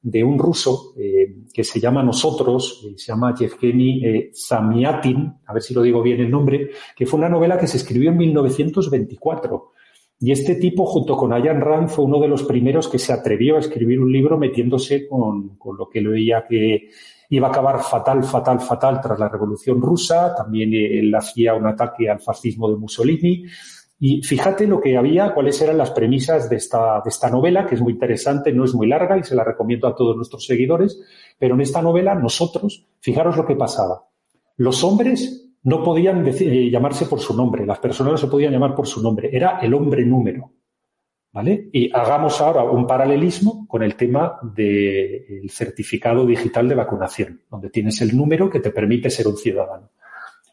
de 0.02 0.24
un 0.24 0.38
ruso 0.38 0.94
eh, 0.98 1.44
que 1.52 1.62
se 1.62 1.78
llama 1.78 2.02
Nosotros, 2.02 2.82
eh, 2.86 2.94
se 2.96 3.12
llama 3.12 3.34
Yevgeny 3.34 4.04
eh, 4.04 4.30
Zamiatin, 4.34 5.40
a 5.46 5.52
ver 5.52 5.62
si 5.62 5.74
lo 5.74 5.82
digo 5.82 6.02
bien 6.02 6.20
el 6.20 6.30
nombre, 6.30 6.70
que 6.96 7.06
fue 7.06 7.18
una 7.18 7.28
novela 7.28 7.58
que 7.58 7.66
se 7.66 7.76
escribió 7.76 8.10
en 8.10 8.16
1924. 8.16 9.72
Y 10.20 10.32
este 10.32 10.56
tipo, 10.56 10.84
junto 10.84 11.16
con 11.16 11.32
Ayan 11.32 11.60
Rand, 11.60 11.88
fue 11.88 12.04
uno 12.04 12.20
de 12.20 12.28
los 12.28 12.42
primeros 12.42 12.88
que 12.88 12.98
se 12.98 13.12
atrevió 13.12 13.56
a 13.56 13.60
escribir 13.60 14.00
un 14.00 14.12
libro 14.12 14.36
metiéndose 14.36 15.08
con, 15.08 15.56
con 15.56 15.76
lo 15.78 15.88
que 15.88 16.00
él 16.00 16.08
veía 16.08 16.44
que 16.46 16.90
iba 17.30 17.48
a 17.48 17.50
acabar 17.50 17.82
fatal, 17.82 18.22
fatal, 18.22 18.60
fatal 18.60 19.00
tras 19.00 19.18
la 19.18 19.28
Revolución 19.28 19.80
Rusa. 19.80 20.34
También 20.34 20.74
él 20.74 21.14
hacía 21.14 21.54
un 21.54 21.66
ataque 21.66 22.10
al 22.10 22.20
fascismo 22.20 22.68
de 22.70 22.76
Mussolini 22.76 23.44
y 24.02 24.22
fíjate 24.22 24.66
lo 24.66 24.80
que 24.80 24.96
había, 24.96 25.34
cuáles 25.34 25.60
eran 25.60 25.76
las 25.76 25.90
premisas 25.90 26.48
de 26.48 26.56
esta, 26.56 27.02
de 27.04 27.10
esta 27.10 27.28
novela, 27.28 27.66
que 27.66 27.74
es 27.74 27.82
muy 27.82 27.92
interesante, 27.92 28.50
no 28.50 28.64
es 28.64 28.74
muy 28.74 28.88
larga 28.88 29.18
y 29.18 29.24
se 29.24 29.34
la 29.34 29.44
recomiendo 29.44 29.86
a 29.86 29.94
todos 29.94 30.16
nuestros 30.16 30.46
seguidores, 30.46 30.98
pero 31.38 31.54
en 31.54 31.60
esta 31.60 31.82
novela 31.82 32.14
nosotros, 32.14 32.86
fijaros 33.00 33.36
lo 33.36 33.44
que 33.44 33.56
pasaba. 33.56 34.04
Los 34.56 34.82
hombres 34.84 35.49
no 35.62 35.82
podían 35.82 36.24
decir, 36.24 36.52
eh, 36.52 36.70
llamarse 36.70 37.06
por 37.06 37.20
su 37.20 37.36
nombre, 37.36 37.66
las 37.66 37.78
personas 37.78 38.12
no 38.12 38.18
se 38.18 38.28
podían 38.28 38.52
llamar 38.52 38.74
por 38.74 38.86
su 38.86 39.02
nombre, 39.02 39.30
era 39.32 39.58
el 39.60 39.74
hombre 39.74 40.04
número. 40.04 40.52
¿Vale? 41.32 41.68
Y 41.72 41.88
hagamos 41.94 42.40
ahora 42.40 42.64
un 42.64 42.88
paralelismo 42.88 43.64
con 43.68 43.84
el 43.84 43.94
tema 43.94 44.40
del 44.42 45.48
certificado 45.48 46.26
digital 46.26 46.68
de 46.68 46.74
vacunación, 46.74 47.42
donde 47.48 47.70
tienes 47.70 48.00
el 48.00 48.16
número 48.16 48.50
que 48.50 48.58
te 48.58 48.72
permite 48.72 49.10
ser 49.10 49.28
un 49.28 49.36
ciudadano. 49.36 49.90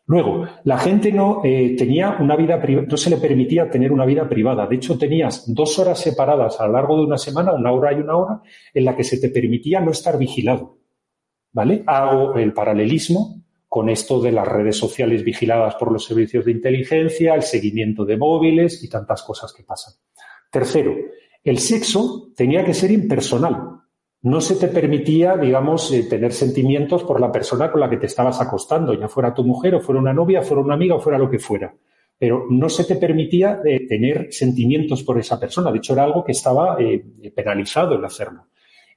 Luego, 0.06 0.48
la 0.64 0.78
gente 0.78 1.12
no 1.12 1.42
eh, 1.44 1.76
tenía 1.76 2.16
una 2.20 2.36
vida 2.36 2.58
no 2.58 2.96
se 2.96 3.10
le 3.10 3.18
permitía 3.18 3.70
tener 3.70 3.92
una 3.92 4.06
vida 4.06 4.30
privada. 4.30 4.68
De 4.68 4.76
hecho, 4.76 4.98
tenías 5.00 5.52
dos 5.54 5.80
horas 5.80 6.00
separadas 6.00 6.62
a 6.62 6.68
lo 6.68 6.74
largo 6.74 6.96
de 6.96 7.06
una 7.06 7.18
semana, 7.18 7.54
una 7.54 7.72
hora 7.72 7.92
y 7.92 7.96
una 7.96 8.16
hora, 8.16 8.42
en 8.74 8.86
la 8.86 8.96
que 8.96 9.04
se 9.04 9.20
te 9.20 9.30
permitía 9.30 9.82
no 9.82 9.92
estar 9.92 10.18
vigilado. 10.18 10.78
¿Vale? 11.52 11.84
Hago 11.88 12.36
el 12.36 12.54
paralelismo 12.54 13.42
con 13.68 13.90
esto 13.90 14.22
de 14.22 14.32
las 14.32 14.48
redes 14.48 14.78
sociales 14.78 15.24
vigiladas 15.24 15.76
por 15.76 15.92
los 15.92 16.06
servicios 16.06 16.46
de 16.46 16.52
inteligencia, 16.52 17.36
el 17.36 17.44
seguimiento 17.44 18.06
de 18.06 18.18
móviles 18.18 18.84
y 18.84 18.90
tantas 18.90 19.24
cosas 19.24 19.54
que 19.54 19.64
pasan. 19.64 19.94
Tercero, 20.52 20.96
el 21.44 21.60
sexo 21.60 22.32
tenía 22.36 22.64
que 22.64 22.74
ser 22.74 22.92
impersonal 22.92 23.78
no 24.28 24.42
se 24.42 24.56
te 24.56 24.68
permitía, 24.68 25.38
digamos, 25.38 25.92
eh, 25.94 26.04
tener 26.04 26.34
sentimientos 26.34 27.04
por 27.04 27.22
la 27.22 27.32
persona 27.32 27.72
con 27.72 27.82
la 27.82 27.90
que 27.90 27.98
te 27.98 28.08
estabas 28.08 28.42
acostando, 28.42 28.94
ya 28.94 29.08
fuera 29.08 29.34
tu 29.34 29.44
mujer 29.44 29.76
o 29.76 29.80
fuera 29.80 30.02
una 30.02 30.14
novia, 30.14 30.42
fuera 30.42 30.62
una 30.62 30.74
amiga 30.74 30.96
o 30.96 31.00
fuera 31.00 31.20
lo 31.20 31.30
que 31.30 31.40
fuera. 31.40 31.74
Pero 32.18 32.46
no 32.50 32.68
se 32.68 32.84
te 32.84 32.96
permitía 32.96 33.62
eh, 33.64 33.88
tener 33.88 34.28
sentimientos 34.32 35.04
por 35.04 35.20
esa 35.20 35.40
persona. 35.40 35.72
De 35.72 35.78
hecho, 35.78 35.94
era 35.94 36.04
algo 36.04 36.24
que 36.24 36.32
estaba 36.32 36.78
eh, 36.80 37.32
penalizado 37.36 37.96
el 37.96 38.04
hacerlo. 38.04 38.48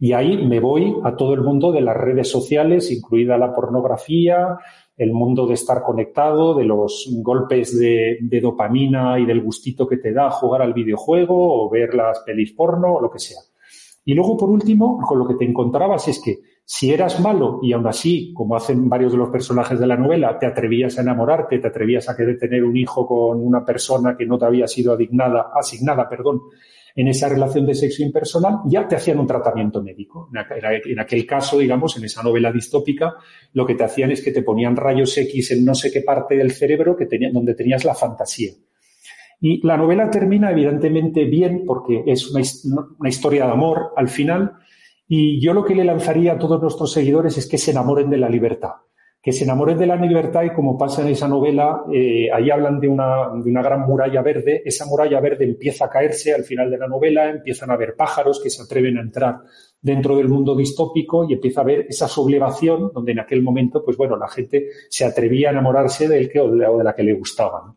Y 0.02 0.14
ahí 0.14 0.46
me 0.46 0.60
voy 0.60 0.96
a 1.04 1.14
todo 1.14 1.34
el 1.34 1.42
mundo 1.42 1.70
de 1.72 1.82
las 1.82 1.94
redes 1.94 2.30
sociales, 2.30 2.90
incluida 2.90 3.36
la 3.36 3.54
pornografía, 3.54 4.56
el 4.96 5.12
mundo 5.12 5.46
de 5.46 5.54
estar 5.54 5.82
conectado, 5.82 6.54
de 6.54 6.64
los 6.64 7.06
golpes 7.22 7.78
de, 7.78 8.18
dopamina 8.40 9.18
y 9.18 9.26
del 9.26 9.42
gustito 9.42 9.86
que 9.86 9.98
te 9.98 10.14
da 10.14 10.30
jugar 10.30 10.62
al 10.62 10.72
videojuego 10.72 11.36
o 11.36 11.68
ver 11.68 11.94
las 11.94 12.20
pelis 12.20 12.52
porno 12.54 12.94
o 12.94 13.00
lo 13.02 13.10
que 13.10 13.18
sea. 13.18 13.40
Y 14.02 14.14
luego, 14.14 14.38
por 14.38 14.48
último, 14.48 14.98
con 15.06 15.18
lo 15.18 15.28
que 15.28 15.34
te 15.34 15.44
encontrabas 15.44 16.08
es 16.08 16.18
que 16.24 16.38
si 16.64 16.92
eras 16.92 17.20
malo 17.20 17.60
y 17.62 17.72
aún 17.72 17.86
así, 17.86 18.32
como 18.32 18.56
hacen 18.56 18.88
varios 18.88 19.12
de 19.12 19.18
los 19.18 19.28
personajes 19.28 19.78
de 19.78 19.86
la 19.86 19.96
novela, 19.96 20.38
te 20.38 20.46
atrevías 20.46 20.96
a 20.96 21.02
enamorarte, 21.02 21.58
te 21.58 21.68
atrevías 21.68 22.08
a 22.08 22.16
querer 22.16 22.38
tener 22.38 22.64
un 22.64 22.76
hijo 22.76 23.06
con 23.06 23.38
una 23.38 23.64
persona 23.64 24.16
que 24.16 24.24
no 24.24 24.38
te 24.38 24.46
había 24.46 24.66
sido 24.66 24.94
adignada, 24.94 25.50
asignada, 25.54 26.08
perdón, 26.08 26.40
en 26.94 27.08
esa 27.08 27.28
relación 27.28 27.66
de 27.66 27.74
sexo 27.74 28.02
impersonal, 28.02 28.58
ya 28.66 28.86
te 28.86 28.96
hacían 28.96 29.18
un 29.18 29.26
tratamiento 29.26 29.82
médico. 29.82 30.28
En 30.84 30.98
aquel 30.98 31.26
caso, 31.26 31.58
digamos, 31.58 31.96
en 31.96 32.04
esa 32.04 32.22
novela 32.22 32.52
distópica, 32.52 33.14
lo 33.52 33.66
que 33.66 33.74
te 33.74 33.84
hacían 33.84 34.10
es 34.10 34.22
que 34.22 34.32
te 34.32 34.42
ponían 34.42 34.76
rayos 34.76 35.16
X 35.16 35.52
en 35.52 35.64
no 35.64 35.74
sé 35.74 35.90
qué 35.90 36.02
parte 36.02 36.36
del 36.36 36.52
cerebro 36.52 36.96
que 36.96 37.06
donde 37.32 37.54
tenías 37.54 37.84
la 37.84 37.94
fantasía. 37.94 38.52
Y 39.40 39.66
la 39.66 39.76
novela 39.76 40.10
termina 40.10 40.50
evidentemente 40.50 41.24
bien 41.24 41.64
porque 41.66 42.04
es 42.06 42.30
una, 42.30 43.08
historia 43.08 43.46
de 43.46 43.52
amor 43.52 43.92
al 43.96 44.08
final. 44.08 44.52
Y 45.08 45.40
yo 45.40 45.54
lo 45.54 45.64
que 45.64 45.74
le 45.74 45.84
lanzaría 45.84 46.32
a 46.32 46.38
todos 46.38 46.60
nuestros 46.60 46.92
seguidores 46.92 47.38
es 47.38 47.48
que 47.48 47.58
se 47.58 47.70
enamoren 47.70 48.10
de 48.10 48.18
la 48.18 48.28
libertad. 48.28 48.72
Que 49.22 49.32
se 49.32 49.44
enamoren 49.44 49.76
de 49.76 49.86
la 49.86 49.96
libertad 49.96 50.44
y 50.44 50.54
como 50.54 50.78
pasa 50.78 51.02
en 51.02 51.08
esa 51.08 51.28
novela, 51.28 51.82
eh, 51.92 52.30
ahí 52.32 52.50
hablan 52.50 52.80
de 52.80 52.88
una, 52.88 53.28
de 53.34 53.50
una 53.50 53.62
gran 53.62 53.80
muralla 53.80 54.22
verde. 54.22 54.62
Esa 54.64 54.86
muralla 54.86 55.20
verde 55.20 55.44
empieza 55.44 55.84
a 55.84 55.90
caerse 55.90 56.32
al 56.32 56.42
final 56.44 56.70
de 56.70 56.78
la 56.78 56.88
novela, 56.88 57.28
empiezan 57.28 57.70
a 57.70 57.74
haber 57.74 57.94
pájaros 57.96 58.40
que 58.42 58.48
se 58.48 58.62
atreven 58.62 58.96
a 58.96 59.02
entrar 59.02 59.40
dentro 59.82 60.16
del 60.16 60.28
mundo 60.28 60.56
distópico 60.56 61.28
y 61.28 61.34
empieza 61.34 61.60
a 61.60 61.64
haber 61.64 61.86
esa 61.88 62.08
sublevación 62.08 62.92
donde 62.94 63.12
en 63.12 63.20
aquel 63.20 63.42
momento, 63.42 63.84
pues 63.84 63.98
bueno, 63.98 64.16
la 64.16 64.28
gente 64.28 64.68
se 64.88 65.04
atrevía 65.04 65.48
a 65.48 65.52
enamorarse 65.52 66.08
del 66.08 66.30
que 66.30 66.40
o 66.40 66.50
de 66.50 66.84
la 66.84 66.94
que 66.94 67.02
le 67.02 67.12
gustaba. 67.12 67.74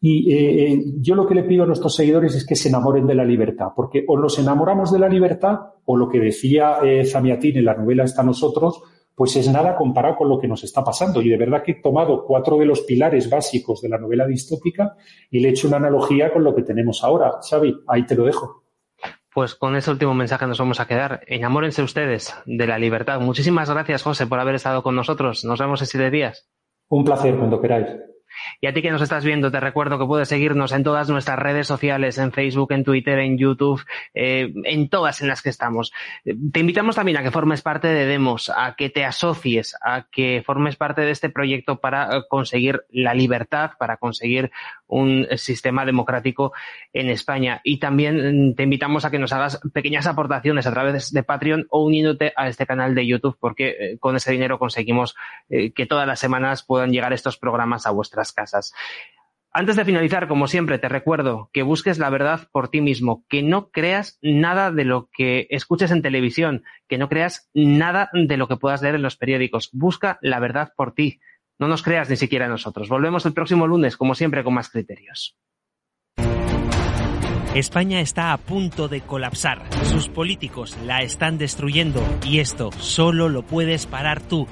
Y 0.00 0.32
eh, 0.32 0.80
yo 1.00 1.16
lo 1.16 1.26
que 1.26 1.34
le 1.34 1.42
pido 1.42 1.64
a 1.64 1.66
nuestros 1.66 1.96
seguidores 1.96 2.36
es 2.36 2.46
que 2.46 2.54
se 2.54 2.68
enamoren 2.68 3.04
de 3.04 3.16
la 3.16 3.24
libertad, 3.24 3.70
porque 3.74 4.04
o 4.06 4.16
nos 4.16 4.38
enamoramos 4.38 4.92
de 4.92 5.00
la 5.00 5.08
libertad, 5.08 5.58
o 5.86 5.96
lo 5.96 6.08
que 6.08 6.20
decía 6.20 6.78
Zamiatín 7.04 7.56
en 7.56 7.64
la 7.64 7.74
novela 7.74 8.04
Está 8.04 8.22
Nosotros, 8.22 8.80
pues 9.18 9.34
es 9.34 9.50
nada 9.50 9.74
comparado 9.74 10.14
con 10.14 10.28
lo 10.28 10.38
que 10.38 10.46
nos 10.46 10.62
está 10.62 10.84
pasando. 10.84 11.20
Y 11.20 11.28
de 11.28 11.36
verdad 11.36 11.64
que 11.64 11.72
he 11.72 11.82
tomado 11.82 12.24
cuatro 12.24 12.56
de 12.56 12.64
los 12.64 12.82
pilares 12.82 13.28
básicos 13.28 13.82
de 13.82 13.88
la 13.88 13.98
novela 13.98 14.24
distópica 14.28 14.94
y 15.28 15.40
le 15.40 15.48
he 15.48 15.50
hecho 15.50 15.66
una 15.66 15.78
analogía 15.78 16.32
con 16.32 16.44
lo 16.44 16.54
que 16.54 16.62
tenemos 16.62 17.02
ahora. 17.02 17.40
Xavi, 17.42 17.80
ahí 17.88 18.06
te 18.06 18.14
lo 18.14 18.26
dejo. 18.26 18.62
Pues 19.34 19.56
con 19.56 19.74
ese 19.74 19.90
último 19.90 20.14
mensaje 20.14 20.46
nos 20.46 20.60
vamos 20.60 20.78
a 20.78 20.86
quedar. 20.86 21.22
Enamórense 21.26 21.82
ustedes 21.82 22.32
de 22.46 22.66
la 22.68 22.78
libertad. 22.78 23.20
Muchísimas 23.20 23.68
gracias, 23.68 24.04
José, 24.04 24.28
por 24.28 24.38
haber 24.38 24.54
estado 24.54 24.84
con 24.84 24.94
nosotros. 24.94 25.44
Nos 25.44 25.58
vemos 25.58 25.80
en 25.80 25.88
siete 25.88 26.12
días. 26.12 26.48
Un 26.88 27.02
placer, 27.02 27.36
cuando 27.36 27.60
queráis. 27.60 27.88
Y 28.60 28.66
a 28.66 28.72
ti 28.72 28.82
que 28.82 28.90
nos 28.90 29.02
estás 29.02 29.24
viendo, 29.24 29.50
te 29.50 29.60
recuerdo 29.60 29.98
que 29.98 30.06
puedes 30.06 30.28
seguirnos 30.28 30.72
en 30.72 30.82
todas 30.82 31.08
nuestras 31.08 31.38
redes 31.38 31.66
sociales, 31.66 32.18
en 32.18 32.32
Facebook, 32.32 32.72
en 32.72 32.84
Twitter, 32.84 33.18
en 33.18 33.38
YouTube, 33.38 33.84
eh, 34.14 34.52
en 34.64 34.88
todas 34.88 35.20
en 35.20 35.28
las 35.28 35.42
que 35.42 35.50
estamos. 35.50 35.92
Te 36.24 36.60
invitamos 36.60 36.96
también 36.96 37.18
a 37.18 37.22
que 37.22 37.30
formes 37.30 37.62
parte 37.62 37.88
de 37.88 38.06
Demos, 38.06 38.50
a 38.54 38.74
que 38.76 38.90
te 38.90 39.04
asocies, 39.04 39.76
a 39.82 40.06
que 40.10 40.42
formes 40.44 40.76
parte 40.76 41.02
de 41.02 41.10
este 41.10 41.30
proyecto 41.30 41.80
para 41.80 42.16
eh, 42.16 42.22
conseguir 42.28 42.84
la 42.90 43.14
libertad, 43.14 43.72
para 43.78 43.96
conseguir 43.96 44.50
un 44.86 45.26
sistema 45.36 45.84
democrático 45.84 46.52
en 46.92 47.10
España. 47.10 47.60
Y 47.64 47.78
también 47.78 48.50
mm, 48.50 48.54
te 48.54 48.62
invitamos 48.64 49.04
a 49.04 49.10
que 49.10 49.18
nos 49.18 49.32
hagas 49.32 49.60
pequeñas 49.72 50.06
aportaciones 50.06 50.66
a 50.66 50.72
través 50.72 51.12
de 51.12 51.22
Patreon 51.22 51.66
o 51.70 51.84
uniéndote 51.84 52.32
a 52.36 52.48
este 52.48 52.66
canal 52.66 52.94
de 52.94 53.06
YouTube, 53.06 53.36
porque 53.38 53.68
eh, 53.68 53.98
con 53.98 54.16
ese 54.16 54.32
dinero 54.32 54.58
conseguimos 54.58 55.14
que 55.48 55.86
todas 55.86 56.06
las 56.06 56.20
semanas 56.20 56.62
puedan 56.62 56.90
llegar 56.90 57.12
estos 57.12 57.38
programas 57.38 57.86
a 57.86 57.90
vuestras 57.90 58.32
casas. 58.38 58.72
Antes 59.52 59.76
de 59.76 59.84
finalizar, 59.84 60.28
como 60.28 60.46
siempre, 60.46 60.78
te 60.78 60.88
recuerdo 60.88 61.50
que 61.52 61.62
busques 61.62 61.98
la 61.98 62.10
verdad 62.10 62.48
por 62.52 62.68
ti 62.68 62.80
mismo, 62.80 63.24
que 63.28 63.42
no 63.42 63.70
creas 63.70 64.18
nada 64.22 64.70
de 64.70 64.84
lo 64.84 65.08
que 65.12 65.48
escuches 65.50 65.90
en 65.90 66.02
televisión, 66.02 66.62
que 66.86 66.98
no 66.98 67.08
creas 67.08 67.50
nada 67.54 68.10
de 68.12 68.36
lo 68.36 68.46
que 68.46 68.56
puedas 68.56 68.82
leer 68.82 68.94
en 68.94 69.02
los 69.02 69.16
periódicos. 69.16 69.70
Busca 69.72 70.18
la 70.22 70.38
verdad 70.38 70.72
por 70.76 70.92
ti. 70.92 71.20
No 71.58 71.66
nos 71.66 71.82
creas 71.82 72.08
ni 72.08 72.16
siquiera 72.16 72.46
nosotros. 72.46 72.88
Volvemos 72.88 73.26
el 73.26 73.32
próximo 73.32 73.66
lunes, 73.66 73.96
como 73.96 74.14
siempre, 74.14 74.44
con 74.44 74.54
más 74.54 74.68
criterios. 74.68 75.36
España 77.54 78.00
está 78.00 78.32
a 78.32 78.36
punto 78.36 78.86
de 78.86 79.00
colapsar. 79.00 79.64
Sus 79.84 80.08
políticos 80.08 80.76
la 80.84 81.00
están 81.02 81.38
destruyendo 81.38 82.00
y 82.24 82.38
esto 82.38 82.70
solo 82.72 83.28
lo 83.28 83.42
puedes 83.42 83.86
parar 83.86 84.20
tú. 84.20 84.46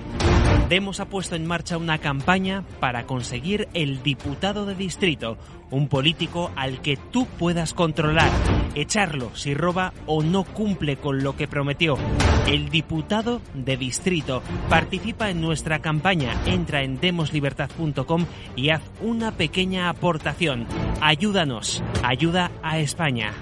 Demos 0.68 0.98
ha 0.98 1.05
puesto 1.05 1.36
en 1.36 1.47
marcha 1.47 1.78
una 1.78 1.98
campaña 1.98 2.64
para 2.80 3.06
conseguir 3.06 3.68
el 3.72 4.02
diputado 4.02 4.66
de 4.66 4.74
distrito, 4.74 5.38
un 5.70 5.88
político 5.88 6.51
al 6.56 6.80
que 6.80 6.97
tú 6.97 7.26
puedas 7.38 7.72
controlar, 7.72 8.28
echarlo 8.74 9.30
si 9.36 9.55
roba 9.55 9.93
o 10.06 10.24
no 10.24 10.43
cumple 10.43 10.97
con 10.97 11.22
lo 11.22 11.36
que 11.36 11.47
prometió. 11.47 11.97
El 12.48 12.68
diputado 12.68 13.40
de 13.55 13.76
distrito 13.76 14.43
participa 14.68 15.30
en 15.30 15.40
nuestra 15.40 15.78
campaña, 15.78 16.32
entra 16.47 16.82
en 16.82 16.98
demoslibertad.com 16.98 18.26
y 18.56 18.70
haz 18.70 18.82
una 19.01 19.30
pequeña 19.30 19.88
aportación. 19.88 20.66
Ayúdanos, 21.01 21.84
ayuda 22.02 22.51
a 22.64 22.80
España. 22.80 23.32